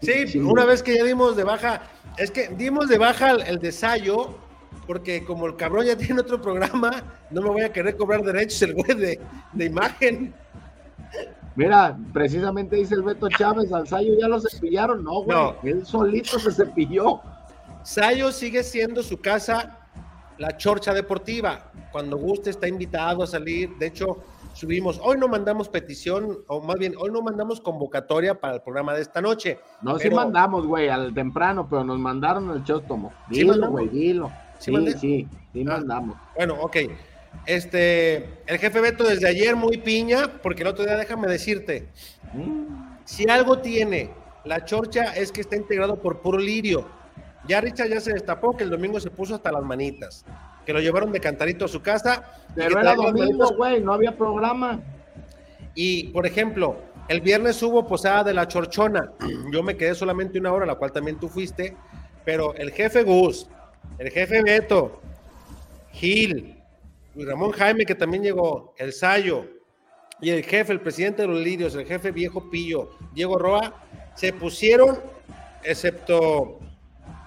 Sí, 0.00 0.26
Sí. 0.26 0.38
una 0.40 0.64
vez 0.64 0.82
que 0.82 0.96
ya 0.96 1.04
dimos 1.04 1.36
de 1.36 1.44
baja, 1.44 1.82
Es 2.18 2.30
que 2.30 2.48
dimos 2.48 2.88
de 2.88 2.98
baja 2.98 3.30
el, 3.32 3.42
el 3.42 3.58
de 3.58 3.72
Sayo, 3.72 4.34
porque 4.86 5.24
como 5.24 5.46
el 5.46 5.56
cabrón 5.56 5.86
ya 5.86 5.96
tiene 5.98 6.20
otro 6.20 6.40
programa, 6.40 7.02
no 7.30 7.42
me 7.42 7.48
voy 7.50 7.62
a 7.62 7.72
querer 7.72 7.96
cobrar 7.96 8.22
derechos 8.22 8.60
el 8.62 8.74
güey 8.74 8.94
de, 8.94 9.20
de 9.52 9.64
imagen. 9.64 10.34
Mira, 11.54 11.98
precisamente 12.12 12.76
dice 12.76 12.94
el 12.94 13.02
Beto 13.02 13.28
Chávez, 13.28 13.72
al 13.72 13.86
Sayo 13.86 14.14
ya 14.18 14.26
lo 14.28 14.40
cepillaron. 14.40 15.04
No, 15.04 15.22
güey, 15.22 15.36
No. 15.36 15.56
él 15.62 15.84
solito 15.84 16.38
se 16.38 16.50
cepilló. 16.50 17.20
Sayo 17.82 18.32
sigue 18.32 18.62
siendo 18.62 19.02
su 19.02 19.20
casa 19.20 19.78
la 20.38 20.56
chorcha 20.56 20.94
deportiva. 20.94 21.70
Cuando 21.90 22.16
guste 22.16 22.48
está 22.50 22.66
invitado 22.68 23.22
a 23.22 23.26
salir. 23.26 23.76
De 23.76 23.86
hecho, 23.88 24.18
subimos, 24.62 25.00
hoy 25.02 25.18
no 25.18 25.26
mandamos 25.26 25.68
petición, 25.68 26.38
o 26.46 26.60
más 26.60 26.76
bien, 26.78 26.94
hoy 26.96 27.10
no 27.10 27.20
mandamos 27.20 27.60
convocatoria 27.60 28.40
para 28.40 28.54
el 28.54 28.60
programa 28.62 28.94
de 28.94 29.02
esta 29.02 29.20
noche. 29.20 29.58
No, 29.82 29.96
sí 29.98 30.04
Pero- 30.04 30.16
mandamos, 30.16 30.66
güey, 30.68 30.88
al 30.88 31.12
temprano, 31.12 31.66
pero 31.68 31.82
nos 31.82 31.98
mandaron 31.98 32.48
el 32.50 32.62
chóstomo. 32.62 33.12
¿Sí 33.28 33.40
Dilo, 33.40 33.70
güey, 33.70 33.88
dilo. 33.88 34.30
¿Sí 34.60 34.72
Sí, 34.72 34.92
sí, 35.00 35.28
sí, 35.52 35.60
Ah. 35.66 35.72
mandamos. 35.72 36.16
Bueno, 36.36 36.54
ok. 36.60 36.76
Este, 37.46 38.18
el 38.46 38.58
jefe 38.58 38.80
Beto 38.80 39.02
desde 39.02 39.26
ayer 39.28 39.56
muy 39.56 39.78
piña, 39.78 40.30
porque 40.42 40.62
el 40.62 40.68
otro 40.68 40.84
día 40.84 40.96
déjame 40.96 41.26
decirte, 41.26 41.88
Mm. 42.32 42.98
si 43.04 43.28
algo 43.28 43.58
tiene 43.58 44.10
la 44.44 44.64
chorcha 44.64 45.16
es 45.16 45.32
que 45.32 45.40
está 45.40 45.56
integrado 45.56 45.96
por 45.96 46.20
puro 46.20 46.38
lirio. 46.38 46.86
Ya 47.48 47.60
Richard 47.60 47.88
ya 47.88 48.00
se 48.00 48.12
destapó 48.12 48.56
que 48.56 48.62
el 48.62 48.70
domingo 48.70 49.00
se 49.00 49.10
puso 49.10 49.34
hasta 49.34 49.50
las 49.50 49.64
manitas, 49.64 50.24
que 50.64 50.72
lo 50.72 50.80
llevaron 50.80 51.12
de 51.12 51.20
cantarito 51.20 51.64
a 51.64 51.68
su 51.68 51.82
casa. 51.82 52.44
Pero 52.54 52.80
era 52.80 52.94
domingo, 52.94 53.54
güey, 53.56 53.80
no 53.80 53.92
había 53.92 54.16
programa. 54.16 54.80
Y, 55.74 56.08
por 56.08 56.26
ejemplo, 56.26 56.76
el 57.08 57.20
viernes 57.20 57.62
hubo 57.62 57.86
posada 57.86 58.24
de 58.24 58.34
la 58.34 58.46
chorchona. 58.46 59.12
Yo 59.52 59.62
me 59.62 59.76
quedé 59.76 59.94
solamente 59.94 60.38
una 60.38 60.52
hora, 60.52 60.66
la 60.66 60.74
cual 60.74 60.92
también 60.92 61.18
tú 61.18 61.28
fuiste, 61.28 61.76
pero 62.24 62.54
el 62.54 62.70
jefe 62.70 63.02
Gus, 63.02 63.48
el 63.98 64.10
jefe 64.10 64.42
Beto, 64.42 65.00
Gil, 65.92 66.56
Luis 67.14 67.28
Ramón 67.28 67.52
Jaime, 67.52 67.84
que 67.84 67.94
también 67.94 68.22
llegó, 68.22 68.74
el 68.78 68.92
Sayo, 68.92 69.46
y 70.20 70.30
el 70.30 70.44
jefe, 70.44 70.72
el 70.72 70.80
presidente 70.80 71.22
de 71.22 71.28
los 71.28 71.40
Lirios, 71.40 71.74
el 71.74 71.84
jefe 71.84 72.12
viejo 72.12 72.48
Pillo, 72.48 72.90
Diego 73.12 73.38
Roa, 73.38 73.74
se 74.14 74.32
pusieron, 74.32 75.00
excepto 75.64 76.60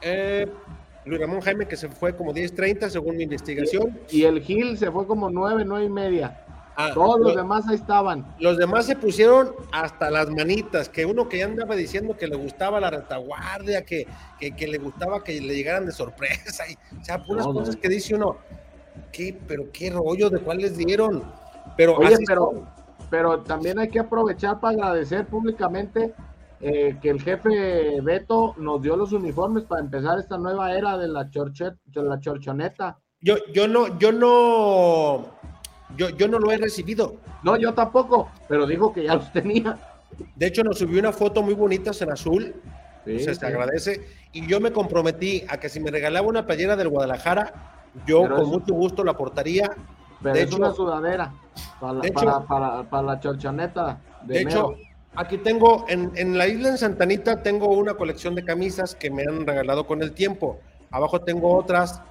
eh, 0.01 0.47
Luis 1.05 1.19
Ramón 1.21 1.41
Jaime, 1.41 1.67
que 1.67 1.75
se 1.77 1.87
fue 1.87 2.15
como 2.15 2.33
10.30 2.33 2.89
según 2.89 3.17
mi 3.17 3.23
investigación. 3.23 3.99
Y 4.09 4.23
el 4.23 4.41
Gil 4.41 4.77
se 4.77 4.91
fue 4.91 5.05
como 5.05 5.29
nueve, 5.29 5.63
nueve 5.65 5.85
y 5.85 5.89
media. 5.89 6.41
Ah, 6.77 6.91
Todos 6.93 7.19
los 7.21 7.29
lo- 7.35 7.41
demás 7.41 7.65
ahí 7.69 7.75
estaban. 7.75 8.25
Los 8.39 8.57
demás 8.57 8.85
se 8.85 8.95
pusieron 8.97 9.51
hasta 9.71 10.09
las 10.11 10.29
manitas, 10.29 10.89
que 10.89 11.05
uno 11.05 11.29
que 11.29 11.37
ya 11.37 11.45
andaba 11.45 11.73
diciendo 11.75 12.17
que 12.17 12.27
le 12.27 12.35
gustaba 12.35 12.79
la 12.81 12.89
retaguardia, 12.89 13.83
que, 13.85 14.05
que, 14.39 14.51
que 14.51 14.67
le 14.67 14.77
gustaba 14.79 15.23
que 15.23 15.39
le 15.39 15.55
llegaran 15.55 15.85
de 15.85 15.93
sorpresa, 15.93 16.63
y, 16.69 16.73
o 16.99 17.05
sea, 17.05 17.23
puras 17.23 17.45
No, 17.45 17.53
no. 17.53 17.59
cosas 17.59 17.77
que 17.77 17.87
dice 17.87 18.15
uno, 18.15 18.37
¿qué, 19.13 19.37
pero 19.47 19.65
qué 19.71 19.89
rollo, 19.89 20.29
de 20.29 20.39
cuál 20.39 20.57
les 20.57 20.75
dieron? 20.75 21.23
Pero, 21.77 21.95
Oye, 21.95 22.17
pero, 22.27 22.65
pero 23.09 23.39
también 23.41 23.79
hay 23.79 23.87
que 23.87 23.99
aprovechar 23.99 24.59
para 24.59 24.73
agradecer 24.73 25.25
públicamente 25.27 26.13
eh, 26.61 26.97
que 27.01 27.09
el 27.09 27.21
jefe 27.21 27.99
Beto 28.01 28.53
nos 28.57 28.81
dio 28.81 28.95
los 28.95 29.11
uniformes 29.11 29.63
para 29.65 29.81
empezar 29.81 30.19
esta 30.19 30.37
nueva 30.37 30.73
era 30.73 30.97
de 30.97 31.07
la, 31.07 31.29
chorchet, 31.29 31.75
de 31.85 32.03
la 32.03 32.19
chorchoneta. 32.19 32.97
yo, 33.21 33.35
yo 33.53 33.67
no, 33.67 33.97
yo 33.99 34.11
no, 34.11 35.25
yo, 35.97 36.09
yo 36.09 36.27
no 36.27 36.39
lo 36.39 36.51
he 36.51 36.57
recibido. 36.57 37.15
No, 37.43 37.57
yo 37.57 37.73
tampoco, 37.73 38.29
pero 38.47 38.65
dijo 38.65 38.91
que 38.93 39.03
ya 39.03 39.15
los 39.15 39.31
tenía. 39.31 39.77
De 40.35 40.47
hecho, 40.47 40.63
nos 40.63 40.79
subió 40.79 40.99
una 40.99 41.11
foto 41.11 41.41
muy 41.41 41.53
bonita 41.53 41.91
en 41.99 42.11
azul, 42.11 42.53
Sí, 43.05 43.17
o 43.17 43.19
sea, 43.19 43.33
sí. 43.35 43.39
se 43.39 43.45
agradece, 43.45 44.07
y 44.31 44.47
yo 44.47 44.59
me 44.59 44.71
comprometí 44.71 45.43
a 45.47 45.57
que 45.57 45.69
si 45.69 45.79
me 45.79 45.91
regalaba 45.91 46.27
una 46.27 46.45
playera 46.47 46.75
del 46.75 46.89
Guadalajara, 46.89 47.83
yo 48.07 48.23
Pero 48.23 48.35
con 48.37 48.45
es- 48.45 48.49
mucho 48.51 48.73
gusto 48.73 49.03
la 49.03 49.11
aportaría. 49.11 49.69
Pero 50.23 50.33
de 50.33 50.41
es 50.41 50.47
hecho, 50.47 50.57
una 50.57 50.71
sudadera 50.71 51.31
para, 51.79 51.93
la- 51.93 52.01
para, 52.13 52.39
para- 52.47 52.83
para 52.89 53.03
la 53.03 53.19
chorchoneta. 53.19 53.99
De, 54.23 54.33
De 54.33 54.41
hecho. 54.41 54.73
Aquí 55.15 55.37
tengo, 55.37 55.85
en, 55.87 56.11
en 56.15 56.37
la 56.37 56.47
isla 56.47 56.69
en 56.69 56.77
Santanita, 56.77 57.41
tengo 57.41 57.67
una 57.69 57.95
colección 57.95 58.35
de 58.35 58.43
camisas 58.43 58.95
que 58.95 59.09
me 59.09 59.23
han 59.23 59.45
regalado 59.45 59.85
con 59.87 60.01
el 60.01 60.13
tiempo. 60.13 60.59
Abajo 60.91 61.21
tengo 61.21 61.55
otras. 61.55 62.01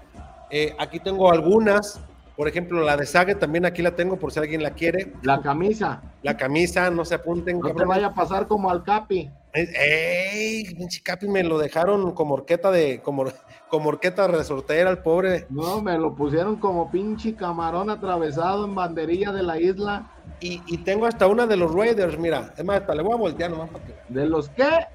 Eh, 0.51 0.75
aquí 0.79 1.01
tengo 1.01 1.31
algunas. 1.31 2.01
Por 2.37 2.49
ejemplo, 2.49 2.83
la 2.83 2.97
de 2.97 3.07
Sague 3.07 3.35
también 3.37 3.65
aquí 3.65 3.81
la 3.81 3.95
tengo 3.95 4.17
por 4.19 4.33
si 4.33 4.41
alguien 4.41 4.63
la 4.63 4.71
quiere. 4.73 5.13
la 5.23 5.41
camisa. 5.41 6.03
La 6.23 6.37
camisa, 6.37 6.91
no 6.91 7.05
se 7.05 7.15
apunten. 7.15 7.61
No 7.61 7.73
te 7.75 7.85
vaya 7.85 8.09
a 8.09 8.15
pasar 8.15 8.49
como 8.49 8.71
al 8.71 8.83
Capi. 8.83 9.31
¡Ey! 9.53 10.75
Pinche 10.75 11.01
Capi 11.03 11.29
me 11.29 11.45
lo 11.45 11.59
dejaron 11.59 12.13
como 12.13 12.35
horqueta 12.35 12.71
de, 12.73 13.01
como, 13.03 13.25
como 13.69 13.89
horqueta 13.89 14.27
resortera 14.27 14.91
al 14.91 14.99
pobre. 15.03 15.47
No, 15.49 15.81
me 15.81 15.97
lo 15.97 16.15
pusieron 16.15 16.57
como 16.57 16.91
pinche 16.91 17.35
camarón 17.37 17.89
atravesado 17.91 18.65
en 18.65 18.75
banderilla 18.75 19.31
de 19.31 19.43
la 19.45 19.61
isla. 19.61 20.11
Y, 20.41 20.61
y 20.67 20.79
tengo 20.79 21.07
hasta 21.07 21.29
una 21.29 21.47
de 21.47 21.57
los 21.57 21.73
Raiders, 21.73 22.19
mira. 22.19 22.53
Es 22.57 22.65
más, 22.65 22.81
hasta 22.81 22.95
le 22.97 23.03
voy 23.03 23.13
a 23.13 23.17
voltear 23.17 23.51
nomás 23.51 23.71
para 23.71 23.85
que- 23.85 23.95
¿De 24.09 24.27
los 24.27 24.49
qué? 24.51 24.87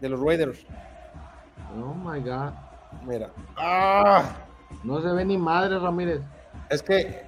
De 0.00 0.08
los 0.08 0.20
Raiders. 0.20 0.58
Oh 1.80 1.94
my 1.94 2.18
God. 2.20 2.52
Mira. 3.06 3.30
¡Ah! 3.56 4.24
No 4.82 5.00
se 5.00 5.08
ve 5.08 5.24
ni 5.24 5.38
madre, 5.38 5.78
Ramírez. 5.78 6.20
Es 6.70 6.82
que. 6.82 7.26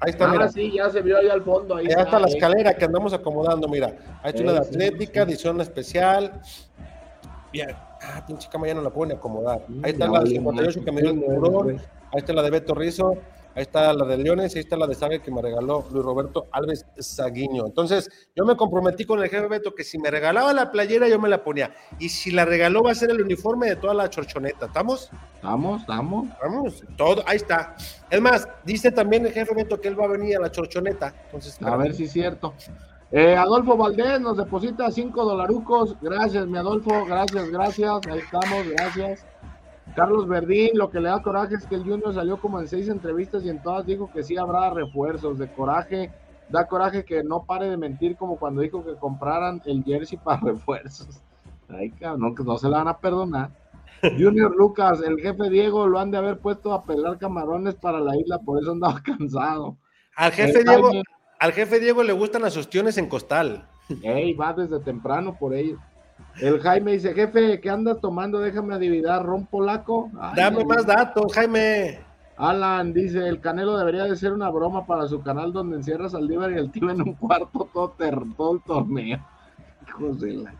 Ahí 0.00 0.10
está, 0.10 0.24
Ahora 0.26 0.38
mira. 0.38 0.48
sí, 0.52 0.72
ya 0.72 0.88
se 0.88 1.02
vio 1.02 1.18
ahí 1.18 1.28
al 1.28 1.42
fondo. 1.42 1.76
Ahí 1.76 1.86
Ahí 1.86 1.92
está 2.02 2.18
la 2.18 2.26
eh. 2.28 2.30
escalera 2.34 2.74
que 2.74 2.84
andamos 2.84 3.12
acomodando, 3.12 3.68
mira. 3.68 3.88
Ahí 4.22 4.30
está 4.30 4.42
una 4.42 4.52
de 4.52 4.58
Sí, 4.60 4.64
sí, 4.64 4.74
Atlética, 4.76 5.22
edición 5.22 5.60
especial. 5.60 6.40
Bien. 7.52 7.70
Ah, 8.02 8.24
pinche 8.26 8.48
cama 8.50 8.66
ya 8.66 8.74
no 8.74 8.82
la 8.82 8.90
pueden 8.90 9.16
acomodar. 9.16 9.60
Ahí 9.82 9.90
está 9.90 10.06
Ya 10.06 10.12
la 10.12 10.18
de 10.20 10.24
valió 10.24 10.36
58 10.36 10.80
madre. 10.80 10.84
que 10.84 10.92
me 10.92 11.00
dio 11.02 11.10
el 11.10 11.16
Sí, 11.18 11.24
tiburón. 11.26 11.70
Ahí 12.12 12.18
está 12.18 12.32
la 12.32 12.42
de 12.42 12.50
Beto 12.50 12.74
Rizo. 12.74 13.16
Ahí 13.54 13.62
está 13.62 13.92
la 13.92 14.04
de 14.04 14.16
Leones. 14.16 14.54
Ahí 14.54 14.60
está 14.60 14.76
la 14.76 14.86
de 14.86 14.94
Sague 14.94 15.20
que 15.20 15.30
me 15.30 15.42
regaló 15.42 15.84
Luis 15.90 16.04
Roberto 16.04 16.46
Alves 16.52 16.86
Saguiño. 16.98 17.66
Entonces, 17.66 18.08
yo 18.36 18.44
me 18.44 18.56
comprometí 18.56 19.04
con 19.04 19.22
el 19.22 19.28
jefe 19.28 19.48
Beto 19.48 19.74
que 19.74 19.84
si 19.84 19.98
me 19.98 20.10
regalaba 20.10 20.52
la 20.52 20.70
playera, 20.70 21.08
yo 21.08 21.18
me 21.18 21.28
la 21.28 21.42
ponía. 21.42 21.74
Y 21.98 22.08
si 22.08 22.30
la 22.30 22.44
regaló, 22.44 22.82
va 22.82 22.92
a 22.92 22.94
ser 22.94 23.10
el 23.10 23.20
uniforme 23.20 23.68
de 23.68 23.76
toda 23.76 23.94
la 23.94 24.08
chorchoneta. 24.08 24.66
¿Estamos? 24.66 25.10
Estamos, 25.34 25.80
estamos. 25.80 26.28
Vamos, 26.42 26.84
todo, 26.96 27.22
ahí 27.26 27.36
está. 27.36 27.74
Es 28.08 28.20
más, 28.20 28.48
dice 28.64 28.90
también 28.90 29.26
el 29.26 29.32
jefe 29.32 29.54
Beto 29.54 29.80
que 29.80 29.88
él 29.88 29.98
va 29.98 30.04
a 30.04 30.08
venir 30.08 30.36
a 30.36 30.40
la 30.40 30.50
chorchoneta. 30.50 31.14
Entonces, 31.26 31.60
A 31.62 31.76
ver 31.76 31.94
si 31.94 32.04
es 32.04 32.12
cierto. 32.12 32.54
Eh, 33.12 33.34
Adolfo 33.34 33.76
Valdés 33.76 34.20
nos 34.20 34.36
deposita 34.36 34.90
cinco 34.92 35.24
dolarucos. 35.24 35.96
Gracias, 36.00 36.46
mi 36.46 36.58
Adolfo. 36.58 37.04
Gracias, 37.06 37.50
gracias. 37.50 38.00
Ahí 38.08 38.20
estamos, 38.20 38.68
gracias. 38.68 39.26
Carlos 39.94 40.28
Verdín, 40.28 40.70
lo 40.74 40.90
que 40.90 41.00
le 41.00 41.08
da 41.08 41.22
coraje 41.22 41.56
es 41.56 41.66
que 41.66 41.74
el 41.74 41.82
Junior 41.82 42.14
salió 42.14 42.40
como 42.40 42.60
en 42.60 42.68
seis 42.68 42.88
entrevistas 42.88 43.44
y 43.44 43.48
en 43.48 43.62
todas 43.62 43.86
dijo 43.86 44.10
que 44.12 44.22
sí 44.22 44.36
habrá 44.36 44.70
refuerzos. 44.70 45.38
De 45.38 45.48
coraje, 45.52 46.10
da 46.48 46.66
coraje 46.66 47.04
que 47.04 47.22
no 47.22 47.44
pare 47.44 47.68
de 47.68 47.76
mentir 47.76 48.16
como 48.16 48.38
cuando 48.38 48.60
dijo 48.60 48.84
que 48.84 48.94
compraran 48.94 49.60
el 49.64 49.82
jersey 49.84 50.18
para 50.24 50.40
refuerzos. 50.40 51.20
Ay, 51.68 51.90
cabrón, 51.90 52.34
que 52.34 52.44
no 52.44 52.58
se 52.58 52.68
la 52.68 52.78
van 52.78 52.88
a 52.88 52.98
perdonar. 52.98 53.50
Junior 54.02 54.54
Lucas, 54.56 55.02
el 55.02 55.20
jefe 55.20 55.50
Diego 55.50 55.86
lo 55.86 55.98
han 55.98 56.10
de 56.10 56.18
haber 56.18 56.38
puesto 56.38 56.72
a 56.72 56.84
pelar 56.84 57.18
camarones 57.18 57.74
para 57.74 58.00
la 58.00 58.16
isla, 58.16 58.38
por 58.38 58.60
eso 58.62 58.72
andaba 58.72 59.00
cansado. 59.04 59.76
Al 60.16 60.32
jefe 60.32 60.64
Diego, 60.64 60.90
al 61.38 61.52
jefe 61.52 61.80
Diego 61.80 62.02
le 62.02 62.12
gustan 62.12 62.42
las 62.42 62.56
ostiones 62.56 62.96
en 62.98 63.08
costal. 63.08 63.68
Ey, 64.02 64.32
va 64.34 64.52
desde 64.52 64.80
temprano 64.80 65.36
por 65.38 65.54
ello. 65.54 65.78
El 66.40 66.60
Jaime 66.60 66.92
dice, 66.92 67.12
jefe, 67.14 67.60
¿qué 67.60 67.70
andas 67.70 68.00
tomando? 68.00 68.38
Déjame 68.40 68.74
adivinar, 68.74 69.24
ron 69.24 69.46
polaco. 69.46 70.10
Ay, 70.18 70.34
Dame 70.36 70.64
más 70.64 70.86
datos, 70.86 71.32
Jaime. 71.34 72.00
Alan 72.36 72.94
dice, 72.94 73.28
el 73.28 73.40
Canelo 73.40 73.76
debería 73.76 74.04
de 74.04 74.16
ser 74.16 74.32
una 74.32 74.48
broma 74.48 74.86
para 74.86 75.06
su 75.06 75.22
canal 75.22 75.52
donde 75.52 75.76
encierra 75.76 76.06
a 76.06 76.10
Saldívar 76.10 76.50
y 76.50 76.54
el 76.54 76.70
tío 76.70 76.88
en 76.90 77.02
un 77.02 77.12
cuarto 77.12 77.68
todo, 77.72 77.94
el 77.98 78.62
torneo. 78.62 79.18
Hijos 79.86 80.20
de 80.20 80.32
la 80.34 80.54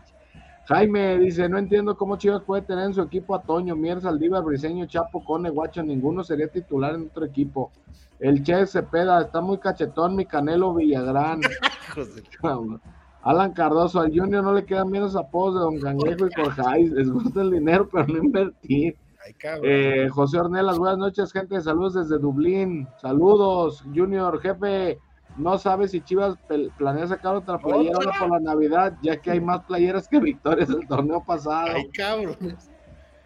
Jaime 0.65 1.17
dice, 1.17 1.49
no 1.49 1.57
entiendo 1.57 1.97
cómo 1.97 2.17
Chivas 2.17 2.43
puede 2.43 2.61
tener 2.61 2.85
en 2.85 2.93
su 2.93 3.01
equipo 3.01 3.33
a 3.33 3.41
Toño, 3.41 3.75
Mier, 3.75 3.99
Saldívar, 3.99 4.43
Briseño, 4.43 4.85
Chapo, 4.85 5.23
Cone, 5.25 5.49
Guacho, 5.49 5.81
ninguno 5.81 6.23
sería 6.23 6.47
titular 6.47 6.93
en 6.93 7.07
otro 7.07 7.25
equipo. 7.25 7.71
El 8.19 8.43
Che 8.43 8.67
Cepeda, 8.67 9.19
está 9.21 9.41
muy 9.41 9.57
cachetón 9.57 10.15
mi 10.15 10.25
Canelo 10.25 10.75
Villagrán. 10.75 11.41
Alan 13.23 13.53
Cardoso, 13.53 13.99
al 13.99 14.17
Junior 14.17 14.43
no 14.43 14.53
le 14.53 14.65
quedan 14.65 14.91
bien 14.91 15.03
los 15.03 15.15
apodos 15.15 15.55
de 15.55 15.59
Don 15.61 15.79
Cangrejo 15.79 16.27
y 16.27 16.31
Corjáis. 16.31 16.91
Les 16.91 17.09
gusta 17.09 17.41
el 17.41 17.51
dinero, 17.51 17.87
pero 17.91 18.07
no 18.07 18.17
invertir. 18.17 18.95
Ay. 19.23 19.35
Eh, 19.63 20.09
José 20.09 20.39
Ornelas, 20.39 20.79
buenas 20.79 20.97
noches, 20.97 21.31
gente. 21.31 21.61
Saludos 21.61 21.93
desde 21.93 22.17
Dublín. 22.17 22.87
Saludos, 22.99 23.83
Junior, 23.93 24.41
jefe. 24.41 24.99
No 25.37 25.57
sabe 25.57 25.87
si 25.87 26.01
Chivas 26.01 26.37
planea 26.77 27.07
sacar 27.07 27.35
otra 27.35 27.57
playera 27.57 27.95
ahora 27.95 28.11
por 28.19 28.31
la 28.31 28.39
Navidad, 28.39 28.97
ya 29.01 29.17
que 29.17 29.31
hay 29.31 29.39
más 29.39 29.61
playeras 29.61 30.07
que 30.07 30.19
victorias 30.19 30.67
del 30.67 30.87
torneo 30.87 31.23
pasado. 31.23 31.69
Ay, 31.75 31.89
cabrón. 31.91 32.35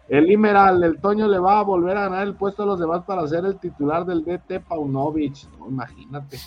El 0.08 0.30
Imeral, 0.30 0.84
el 0.84 1.00
Toño 1.00 1.26
le 1.26 1.40
va 1.40 1.58
a 1.58 1.62
volver 1.62 1.96
a 1.96 2.02
ganar 2.02 2.26
el 2.26 2.34
puesto 2.34 2.62
a 2.62 2.66
los 2.66 2.78
demás 2.78 3.02
para 3.04 3.26
ser 3.26 3.44
el 3.44 3.58
titular 3.58 4.04
del 4.04 4.24
DT 4.24 4.60
Paunovic. 4.60 5.48
No, 5.58 5.68
imagínate. 5.68 6.38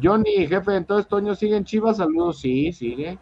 Johnny, 0.00 0.46
jefe, 0.46 0.76
entonces 0.76 1.08
Toño 1.08 1.34
sigue 1.34 1.56
en 1.56 1.64
Chivas. 1.64 1.96
Saludos, 1.96 2.40
sí, 2.40 2.72
sigue. 2.72 3.18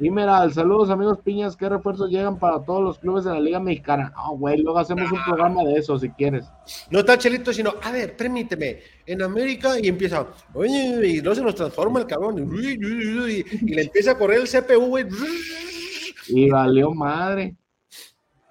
Y 0.00 0.10
mira, 0.10 0.48
saludos 0.50 0.90
amigos 0.90 1.18
Piñas, 1.24 1.56
¿qué 1.56 1.68
refuerzos 1.68 2.08
llegan 2.08 2.38
para 2.38 2.62
todos 2.62 2.82
los 2.82 2.98
clubes 3.00 3.24
de 3.24 3.32
la 3.32 3.40
Liga 3.40 3.58
Mexicana? 3.58 4.12
No, 4.14 4.36
güey, 4.36 4.62
luego 4.62 4.78
hacemos 4.78 5.10
un 5.10 5.18
programa 5.24 5.64
de 5.64 5.74
eso 5.74 5.98
si 5.98 6.08
quieres. 6.10 6.46
No 6.90 7.00
está 7.00 7.18
Chelito, 7.18 7.52
sino, 7.52 7.74
a 7.82 7.90
ver, 7.90 8.16
permíteme, 8.16 8.78
en 9.06 9.22
América 9.22 9.78
y 9.80 9.88
empieza, 9.88 10.24
oye, 10.54 11.00
y 11.04 11.20
luego 11.20 11.34
se 11.34 11.42
nos 11.42 11.56
transforma 11.56 11.98
el 11.98 12.06
cabrón, 12.06 12.48
y, 12.62 12.74
y 12.74 13.74
le 13.74 13.82
empieza 13.82 14.12
a 14.12 14.18
correr 14.18 14.40
el 14.40 14.48
CPU, 14.48 14.86
güey. 14.86 15.06
Y 16.28 16.48
valió 16.48 16.92
madre. 16.92 17.56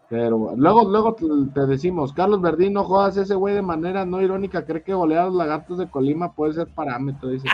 Pero 0.09 0.53
luego, 0.55 0.89
luego 0.89 1.15
te, 1.15 1.25
te 1.53 1.65
decimos, 1.65 2.13
Carlos 2.13 2.41
Verdín, 2.41 2.73
no 2.73 2.85
jodas 2.85 3.17
ese 3.17 3.35
güey 3.35 3.55
de 3.55 3.61
manera 3.61 4.05
no 4.05 4.21
irónica, 4.21 4.65
cree 4.65 4.81
que 4.81 4.93
golear 4.93 5.23
a 5.23 5.25
los 5.25 5.35
lagartos 5.35 5.77
de 5.77 5.89
Colima 5.89 6.31
puede 6.31 6.53
ser 6.53 6.67
parámetro, 6.67 7.29
dice. 7.29 7.47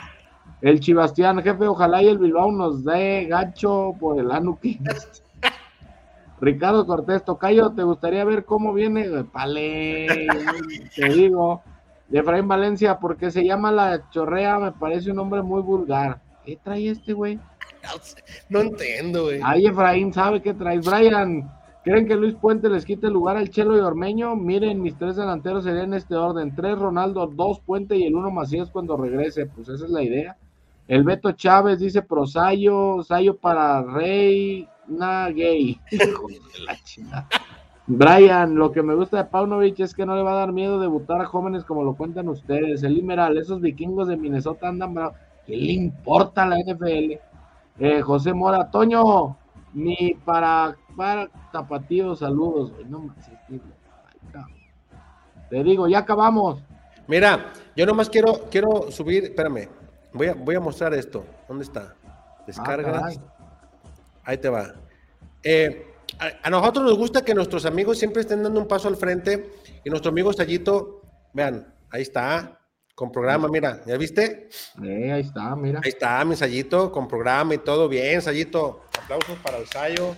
El 0.61 0.79
Chibastián, 0.79 1.41
jefe, 1.41 1.67
ojalá 1.67 2.03
y 2.03 2.07
el 2.07 2.17
Bilbao 2.17 2.51
nos 2.51 2.83
dé 2.83 3.25
gancho 3.25 3.95
por 3.99 4.19
el 4.19 4.31
Anuki. 4.31 4.79
Ricardo 6.39 6.85
Cortés, 6.85 7.23
Tocayo, 7.23 7.71
¿te 7.71 7.83
gustaría 7.83 8.23
ver 8.25 8.45
cómo 8.45 8.73
viene? 8.73 9.23
Pale, 9.25 10.27
te 10.95 11.09
digo. 11.09 11.61
De 12.09 12.19
Efraín 12.19 12.47
Valencia, 12.47 12.99
porque 12.99 13.31
se 13.31 13.43
llama 13.43 13.71
la 13.71 14.09
chorrea, 14.09 14.59
me 14.59 14.71
parece 14.71 15.11
un 15.11 15.19
hombre 15.19 15.41
muy 15.41 15.61
vulgar. 15.61 16.19
¿Qué 16.45 16.59
trae 16.61 16.89
este 16.89 17.13
güey? 17.13 17.39
No 18.49 18.59
entiendo, 18.59 19.23
güey. 19.23 19.39
Ay, 19.43 19.65
Efraín, 19.67 20.13
¿sabe 20.13 20.41
qué 20.41 20.53
traes? 20.53 20.85
Brian, 20.85 21.49
¿creen 21.83 22.07
que 22.07 22.15
Luis 22.15 22.35
Puente 22.35 22.69
les 22.69 22.85
quite 22.85 23.07
el 23.07 23.13
lugar 23.13 23.37
al 23.37 23.49
Chelo 23.49 23.77
y 23.77 23.79
Ormeño? 23.79 24.35
Miren, 24.35 24.81
mis 24.81 24.97
tres 24.97 25.15
delanteros 25.15 25.63
serían 25.63 25.85
en 25.85 25.93
este 25.95 26.15
orden. 26.15 26.55
Tres 26.55 26.77
Ronaldo, 26.77 27.27
dos 27.27 27.59
Puente 27.59 27.95
y 27.95 28.03
el 28.03 28.15
uno 28.15 28.31
Macías 28.31 28.69
cuando 28.71 28.97
regrese. 28.97 29.45
Pues 29.45 29.69
esa 29.69 29.85
es 29.85 29.91
la 29.91 30.03
idea. 30.03 30.37
El 30.87 31.03
Beto 31.03 31.31
Chávez 31.31 31.79
dice 31.79 32.01
prosayo, 32.01 33.03
sayo 33.03 33.37
para 33.37 33.81
rey, 33.83 34.67
na 34.87 35.29
gay. 35.29 35.79
Hijo 35.91 36.27
de 36.27 36.63
la 36.65 36.75
chingada. 36.83 37.27
Brian, 37.85 38.55
lo 38.55 38.71
que 38.71 38.81
me 38.81 38.95
gusta 38.95 39.17
de 39.17 39.25
Paunovic 39.25 39.79
es 39.81 39.93
que 39.93 40.05
no 40.05 40.15
le 40.15 40.23
va 40.23 40.31
a 40.31 40.35
dar 40.35 40.53
miedo 40.53 40.79
debutar 40.79 41.21
a 41.21 41.25
jóvenes 41.25 41.65
como 41.65 41.83
lo 41.83 41.95
cuentan 41.95 42.29
ustedes. 42.29 42.81
El 42.83 42.97
Imeral, 42.97 43.37
esos 43.37 43.59
vikingos 43.59 44.07
de 44.07 44.15
Minnesota 44.15 44.69
andan 44.69 44.93
bravos. 44.93 45.17
¿Qué 45.45 45.57
le 45.57 45.73
importa 45.73 46.43
a 46.43 46.47
la 46.47 46.57
NFL? 46.59 47.19
Eh, 47.79 48.01
José 48.01 48.33
Mora, 48.33 48.71
Toño, 48.71 49.35
ni 49.73 50.13
para, 50.23 50.77
para 50.95 51.29
tapatío, 51.51 52.15
saludos. 52.15 52.71
No 52.87 52.99
más, 52.99 53.17
Te 55.49 55.63
digo, 55.63 55.87
ya 55.87 55.99
acabamos. 55.99 56.61
Mira, 57.07 57.53
yo 57.75 57.85
nomás 57.85 58.09
quiero, 58.09 58.47
quiero 58.49 58.91
subir, 58.91 59.25
espérame, 59.25 59.67
voy 60.13 60.27
a, 60.27 60.33
voy 60.33 60.55
a 60.55 60.59
mostrar 60.59 60.93
esto. 60.93 61.25
¿Dónde 61.47 61.65
está? 61.65 61.95
Descargas. 62.47 63.19
Ahí 64.23 64.37
te 64.37 64.49
va. 64.49 64.73
Eh, 65.43 65.93
a, 66.19 66.47
a, 66.47 66.49
nosotros 66.49 66.85
nos 66.85 66.97
gusta 66.97 67.25
que 67.25 67.33
nuestros 67.33 67.65
amigos 67.65 67.97
siempre 67.97 68.21
estén 68.21 68.43
dando 68.43 68.59
un 68.59 68.67
paso 68.67 68.87
al 68.87 68.95
frente 68.95 69.51
y 69.83 69.89
nuestro 69.89 70.11
amigo 70.11 70.31
Sayito, 70.31 71.01
vean, 71.33 71.73
ahí 71.89 72.03
está, 72.03 72.59
con 72.95 73.11
programa, 73.11 73.47
mira, 73.47 73.81
¿ya 73.85 73.97
viste? 73.97 74.49
Eh, 74.83 75.11
ahí 75.11 75.21
está, 75.21 75.55
mira. 75.55 75.81
Ahí 75.83 75.89
está, 75.89 76.23
mi 76.25 76.35
Sayito, 76.35 76.91
con 76.91 77.07
programa 77.07 77.55
y 77.55 77.57
todo 77.57 77.89
bien, 77.89 78.21
Sayito. 78.21 78.81
Aplausos 79.01 79.37
para 79.39 79.57
el 79.57 79.67
Sayo. 79.67 80.15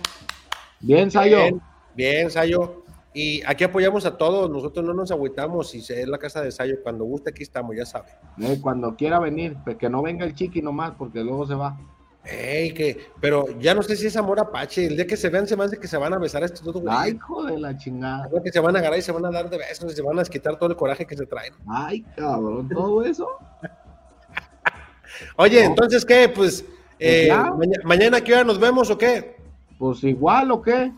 Bien, 0.80 1.10
Sayo. 1.10 1.38
Bien, 1.38 1.62
bien, 1.94 2.30
Sayo. 2.30 2.82
Y 3.14 3.42
aquí 3.46 3.64
apoyamos 3.64 4.04
a 4.04 4.18
todos, 4.18 4.50
nosotros 4.50 4.84
no 4.84 4.92
nos 4.92 5.10
agüitamos 5.10 5.74
y 5.74 5.78
es 5.78 6.06
la 6.06 6.18
casa 6.18 6.42
de 6.42 6.52
Sayo. 6.52 6.82
Cuando 6.82 7.04
guste, 7.04 7.30
aquí 7.30 7.42
estamos, 7.42 7.74
ya 7.74 7.86
sabe. 7.86 8.10
Eh, 8.42 8.58
cuando 8.60 8.94
quiera 8.94 9.18
venir, 9.18 9.56
pues 9.64 9.76
que 9.76 9.88
no 9.88 10.02
venga 10.02 10.26
el 10.26 10.34
chiqui 10.34 10.60
nomás, 10.60 10.92
porque 10.98 11.24
luego 11.24 11.46
se 11.46 11.54
va. 11.54 11.78
Ey, 12.24 12.74
que, 12.74 13.08
pero 13.20 13.46
ya 13.58 13.72
no 13.72 13.82
sé 13.82 13.96
si 13.96 14.08
es 14.08 14.16
amor 14.16 14.40
apache. 14.40 14.86
El 14.86 14.96
día 14.96 15.06
que 15.06 15.16
se 15.16 15.30
vean, 15.30 15.46
se 15.46 15.56
me 15.56 15.64
hace 15.64 15.78
que 15.78 15.86
se 15.86 15.96
van 15.96 16.12
a 16.12 16.18
besar 16.18 16.42
a 16.42 16.46
estos 16.46 16.62
dos 16.62 16.74
güeyes. 16.74 16.92
Ay, 16.94 17.12
hijo 17.12 17.44
de 17.44 17.58
la 17.58 17.76
chingada. 17.78 18.28
Que 18.42 18.52
se 18.52 18.60
van 18.60 18.76
a 18.76 18.80
agarrar 18.80 18.98
y 18.98 19.02
se 19.02 19.12
van 19.12 19.24
a 19.24 19.30
dar 19.30 19.48
de 19.48 19.56
besos 19.56 19.92
y 19.92 19.96
se 19.96 20.02
van 20.02 20.18
a 20.18 20.24
quitar 20.24 20.58
todo 20.58 20.70
el 20.70 20.76
coraje 20.76 21.06
que 21.06 21.16
se 21.16 21.24
traen. 21.24 21.54
Ay, 21.68 22.04
cabrón, 22.16 22.68
todo 22.68 23.04
eso. 23.04 23.28
Oye, 25.36 25.62
no. 25.62 25.70
entonces, 25.70 26.04
¿qué? 26.04 26.28
Pues, 26.28 26.64
eh, 26.98 27.28
mañana, 27.30 27.82
mañana, 27.84 28.20
¿qué 28.20 28.34
hora 28.34 28.44
nos 28.44 28.58
vemos 28.58 28.90
o 28.90 28.98
qué? 28.98 29.35
Pues 29.78 30.02
igual, 30.04 30.50
¿o 30.50 30.62
qué? 30.62 30.92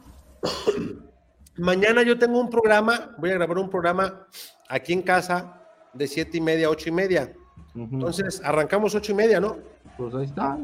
mañana 1.57 2.03
yo 2.03 2.19
tengo 2.19 2.41
un 2.41 2.49
programa, 2.49 3.15
voy 3.19 3.31
a 3.31 3.35
grabar 3.35 3.59
un 3.59 3.69
programa 3.69 4.27
aquí 4.69 4.93
en 4.93 5.03
casa 5.03 5.61
de 5.93 6.07
siete 6.07 6.39
y 6.39 6.41
media 6.41 6.69
a 6.69 6.71
ocho 6.71 6.89
y 6.89 6.93
media. 6.93 7.33
Uh 7.75 7.81
-huh. 7.81 7.89
Entonces, 7.93 8.41
arrancamos 8.45 8.95
ocho 8.95 9.13
y 9.13 9.15
media, 9.15 9.41
¿no? 9.41 9.57
Pues 9.97 10.15
ahí 10.15 10.25
está. 10.25 10.57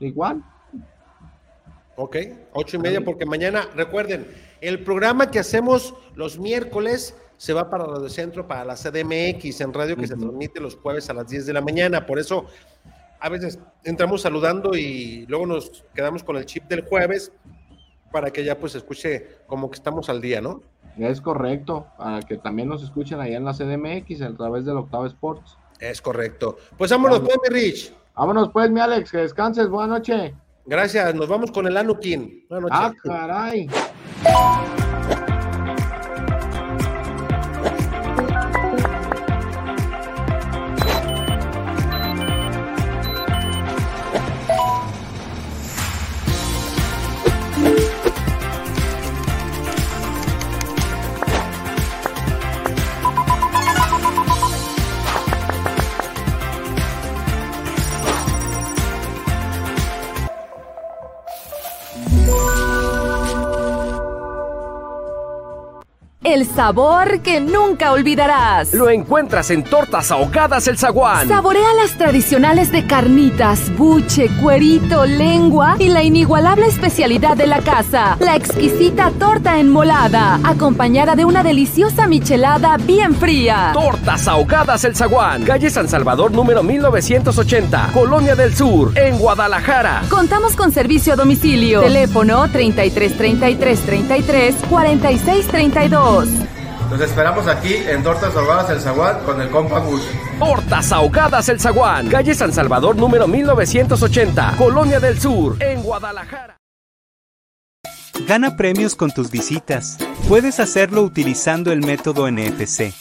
Igual. 0.00 0.44
Ok, 1.96 2.16
ocho 2.52 2.76
y 2.76 2.80
media, 2.80 3.00
porque 3.04 3.26
mañana, 3.26 3.68
recuerden, 3.74 4.26
el 4.60 4.84
programa 4.84 5.30
que 5.30 5.40
hacemos 5.40 5.94
los 6.14 6.38
miércoles 6.38 7.16
se 7.38 7.52
va 7.52 7.70
para 7.70 7.86
Radio 7.86 8.08
Centro, 8.08 8.46
para 8.46 8.64
la 8.64 8.74
CDMX 8.74 9.60
en 9.60 9.72
radio 9.72 9.96
que 9.96 10.02
uh 10.02 10.04
-huh. 10.04 10.08
se 10.08 10.16
transmite 10.16 10.60
los 10.60 10.76
jueves 10.76 11.08
a 11.10 11.14
las 11.14 11.28
10 11.28 11.46
de 11.46 11.52
la 11.52 11.60
mañana. 11.60 12.06
Por 12.06 12.18
eso, 12.18 12.46
a 13.20 13.28
veces 13.28 13.58
entramos 13.84 14.22
saludando 14.22 14.76
y 14.76 15.26
luego 15.26 15.46
nos 15.46 15.84
quedamos 15.94 16.22
con 16.22 16.36
el 16.36 16.46
chip 16.46 16.64
del 16.64 16.82
jueves 16.82 17.32
para 18.12 18.30
que 18.30 18.44
ya 18.44 18.58
pues 18.58 18.74
escuche 18.74 19.26
como 19.46 19.70
que 19.70 19.76
estamos 19.76 20.08
al 20.08 20.20
día, 20.20 20.40
¿no? 20.40 20.62
Es 20.98 21.20
correcto, 21.20 21.86
para 21.96 22.22
que 22.22 22.38
también 22.38 22.68
nos 22.68 22.82
escuchen 22.82 23.20
allá 23.20 23.36
en 23.36 23.44
la 23.44 23.52
CDMX 23.52 24.22
a 24.22 24.34
través 24.34 24.64
del 24.64 24.76
Octavo 24.78 25.06
Sports. 25.06 25.56
Es 25.78 26.02
correcto. 26.02 26.58
Pues 26.76 26.90
vámonos, 26.90 27.20
pues, 27.20 27.36
mi 27.48 27.54
Rich. 27.54 27.94
Vámonos 28.16 28.50
pues, 28.52 28.70
mi 28.70 28.80
Alex, 28.80 29.12
que 29.12 29.18
descanses, 29.18 29.68
buena 29.68 29.94
noche. 29.94 30.34
Gracias, 30.66 31.14
nos 31.14 31.28
vamos 31.28 31.52
con 31.52 31.66
el 31.66 31.76
Anukin. 31.76 32.46
Buenas 32.48 32.70
noches. 32.70 33.00
Ah, 33.04 33.68
caray. 34.24 35.28
El 66.28 66.44
sabor 66.44 67.20
que 67.20 67.40
nunca 67.40 67.90
olvidarás. 67.92 68.74
Lo 68.74 68.90
encuentras 68.90 69.50
en 69.50 69.64
Tortas 69.64 70.10
Ahogadas 70.10 70.68
El 70.68 70.76
Zaguán. 70.76 71.26
Saborea 71.26 71.72
las 71.72 71.96
tradicionales 71.96 72.70
de 72.70 72.86
carnitas, 72.86 73.74
buche, 73.78 74.28
cuerito, 74.42 75.06
lengua 75.06 75.76
y 75.78 75.88
la 75.88 76.02
inigualable 76.02 76.66
especialidad 76.66 77.34
de 77.34 77.46
la 77.46 77.60
casa, 77.60 78.18
la 78.20 78.36
exquisita 78.36 79.10
torta 79.18 79.58
enmolada, 79.58 80.38
acompañada 80.44 81.16
de 81.16 81.24
una 81.24 81.42
deliciosa 81.42 82.06
michelada 82.06 82.76
bien 82.76 83.14
fría. 83.14 83.70
Tortas 83.72 84.28
Ahogadas 84.28 84.84
El 84.84 84.94
Zaguán. 84.94 85.44
Calle 85.44 85.70
San 85.70 85.88
Salvador 85.88 86.30
número 86.32 86.62
1980, 86.62 87.88
Colonia 87.94 88.36
del 88.36 88.54
Sur, 88.54 88.92
en 88.98 89.16
Guadalajara. 89.16 90.02
Contamos 90.10 90.54
con 90.56 90.72
servicio 90.72 91.14
a 91.14 91.16
domicilio. 91.16 91.80
Teléfono 91.80 92.50
33 92.50 93.16
33 93.16 93.80
33 93.80 94.54
46 94.68 95.46
32. 95.46 96.17
Los 96.90 97.00
esperamos 97.00 97.46
aquí 97.46 97.74
en 97.74 98.02
Tortas 98.02 98.34
Ahogadas 98.34 98.70
El 98.70 98.80
Zaguán 98.80 99.18
con 99.24 99.40
el 99.40 99.50
compa 99.50 99.78
Gus. 99.80 100.02
Tortas 100.38 100.90
Ahogadas 100.90 101.48
El 101.48 101.60
Zaguán, 101.60 102.08
calle 102.08 102.34
San 102.34 102.52
Salvador 102.52 102.96
número 102.96 103.28
1980, 103.28 104.54
Colonia 104.56 104.98
del 104.98 105.20
Sur, 105.20 105.62
en 105.62 105.82
Guadalajara. 105.82 106.56
Gana 108.26 108.56
premios 108.56 108.96
con 108.96 109.10
tus 109.10 109.30
visitas. 109.30 109.96
Puedes 110.28 110.60
hacerlo 110.60 111.02
utilizando 111.02 111.72
el 111.72 111.80
método 111.80 112.30
NFC. 112.30 112.92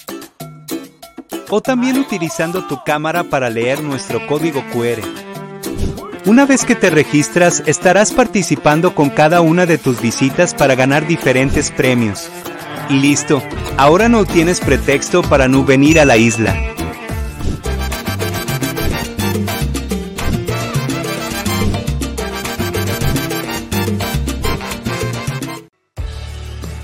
O 1.49 1.61
también 1.61 1.97
utilizando 1.97 2.67
tu 2.67 2.83
cámara 2.83 3.23
para 3.23 3.49
leer 3.49 3.81
nuestro 3.81 4.25
código 4.27 4.63
QR. 4.71 5.01
Una 6.25 6.45
vez 6.45 6.65
que 6.65 6.75
te 6.75 6.89
registras, 6.89 7.63
estarás 7.65 8.11
participando 8.11 8.93
con 8.93 9.09
cada 9.09 9.39
una 9.39 9.65
de 9.65 9.77
tus 9.77 10.01
visitas 10.01 10.53
para 10.53 10.75
ganar 10.75 11.07
diferentes 11.07 11.71
premios. 11.71 12.29
Y 12.89 12.99
listo, 13.01 13.43
ahora 13.77 14.07
no 14.07 14.23
tienes 14.23 14.61
pretexto 14.61 15.21
para 15.21 15.49
no 15.49 15.65
venir 15.65 15.99
a 15.99 16.05
la 16.05 16.15
isla. 16.15 16.55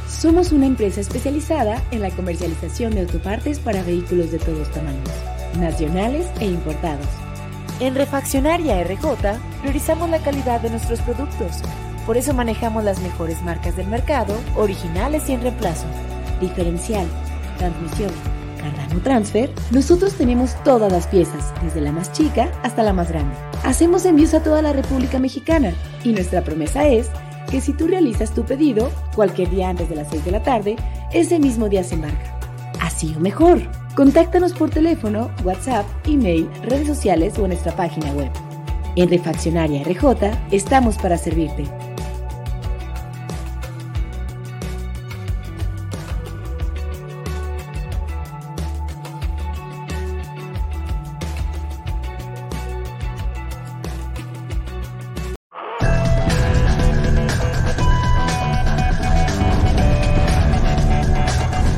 Somos 0.10 0.52
una 0.52 0.66
empresa 0.66 1.00
especializada 1.00 1.82
en 1.92 2.02
la 2.02 2.10
comercialización 2.10 2.96
de 2.96 3.02
autopartes 3.02 3.60
para 3.60 3.84
vehículos 3.84 4.32
de 4.32 4.40
todos 4.40 4.70
tamaños, 4.72 5.10
nacionales 5.58 6.28
e 6.42 6.46
importados. 6.48 7.08
En 7.80 7.96
Refaccionaria 7.96 8.84
RJ 8.84 9.38
priorizamos 9.62 10.10
la 10.10 10.20
calidad 10.20 10.60
de 10.60 10.70
nuestros 10.70 11.00
productos. 11.02 11.62
Por 12.06 12.18
eso 12.18 12.34
manejamos 12.34 12.84
las 12.84 13.00
mejores 13.02 13.42
marcas 13.42 13.76
del 13.78 13.88
mercado, 13.88 14.36
originales 14.56 15.30
y 15.30 15.34
en 15.34 15.42
reemplazo. 15.42 15.86
Diferencial, 16.42 17.08
transmisión, 17.58 18.12
Cardano 18.64 19.02
Transfer, 19.02 19.50
nosotros 19.72 20.14
tenemos 20.14 20.56
todas 20.64 20.92
las 20.92 21.08
piezas, 21.08 21.54
desde 21.62 21.82
la 21.82 21.92
más 21.92 22.12
chica 22.12 22.50
hasta 22.64 22.84
la 22.84 22.94
más 22.94 23.10
grande. 23.10 23.36
Hacemos 23.64 24.06
envíos 24.06 24.34
a 24.34 24.42
toda 24.42 24.62
la 24.62 24.74
República 24.74 25.20
Mexicana 25.20 25.74
y 26.04 26.14
nuestra 26.14 26.44
promesa 26.44 26.88
es 26.88 27.10
que 27.50 27.62
si 27.62 27.74
tú 27.74 27.88
realizas 27.88 28.34
tu 28.34 28.44
pedido 28.44 28.90
cualquier 29.16 29.50
día 29.50 29.70
antes 29.70 29.90
de 29.90 29.96
las 29.96 30.10
6 30.10 30.26
de 30.26 30.32
la 30.32 30.44
tarde, 30.44 30.76
ese 31.12 31.40
mismo 31.40 31.70
día 31.70 31.84
se 31.84 31.96
embarca. 31.96 32.40
Así 32.82 33.14
o 33.16 33.20
mejor. 33.20 33.62
Contáctanos 33.96 34.54
por 34.54 34.70
teléfono, 34.70 35.30
WhatsApp, 35.44 35.86
email, 36.06 36.50
redes 36.64 36.88
sociales 36.88 37.38
o 37.38 37.44
en 37.44 37.50
nuestra 37.50 37.76
página 37.76 38.12
web. 38.14 38.32
En 38.96 39.10
Refaccionaria 39.10 39.84
RJ 39.84 40.32
estamos 40.52 40.98
para 40.98 41.18
servirte. 41.18 41.66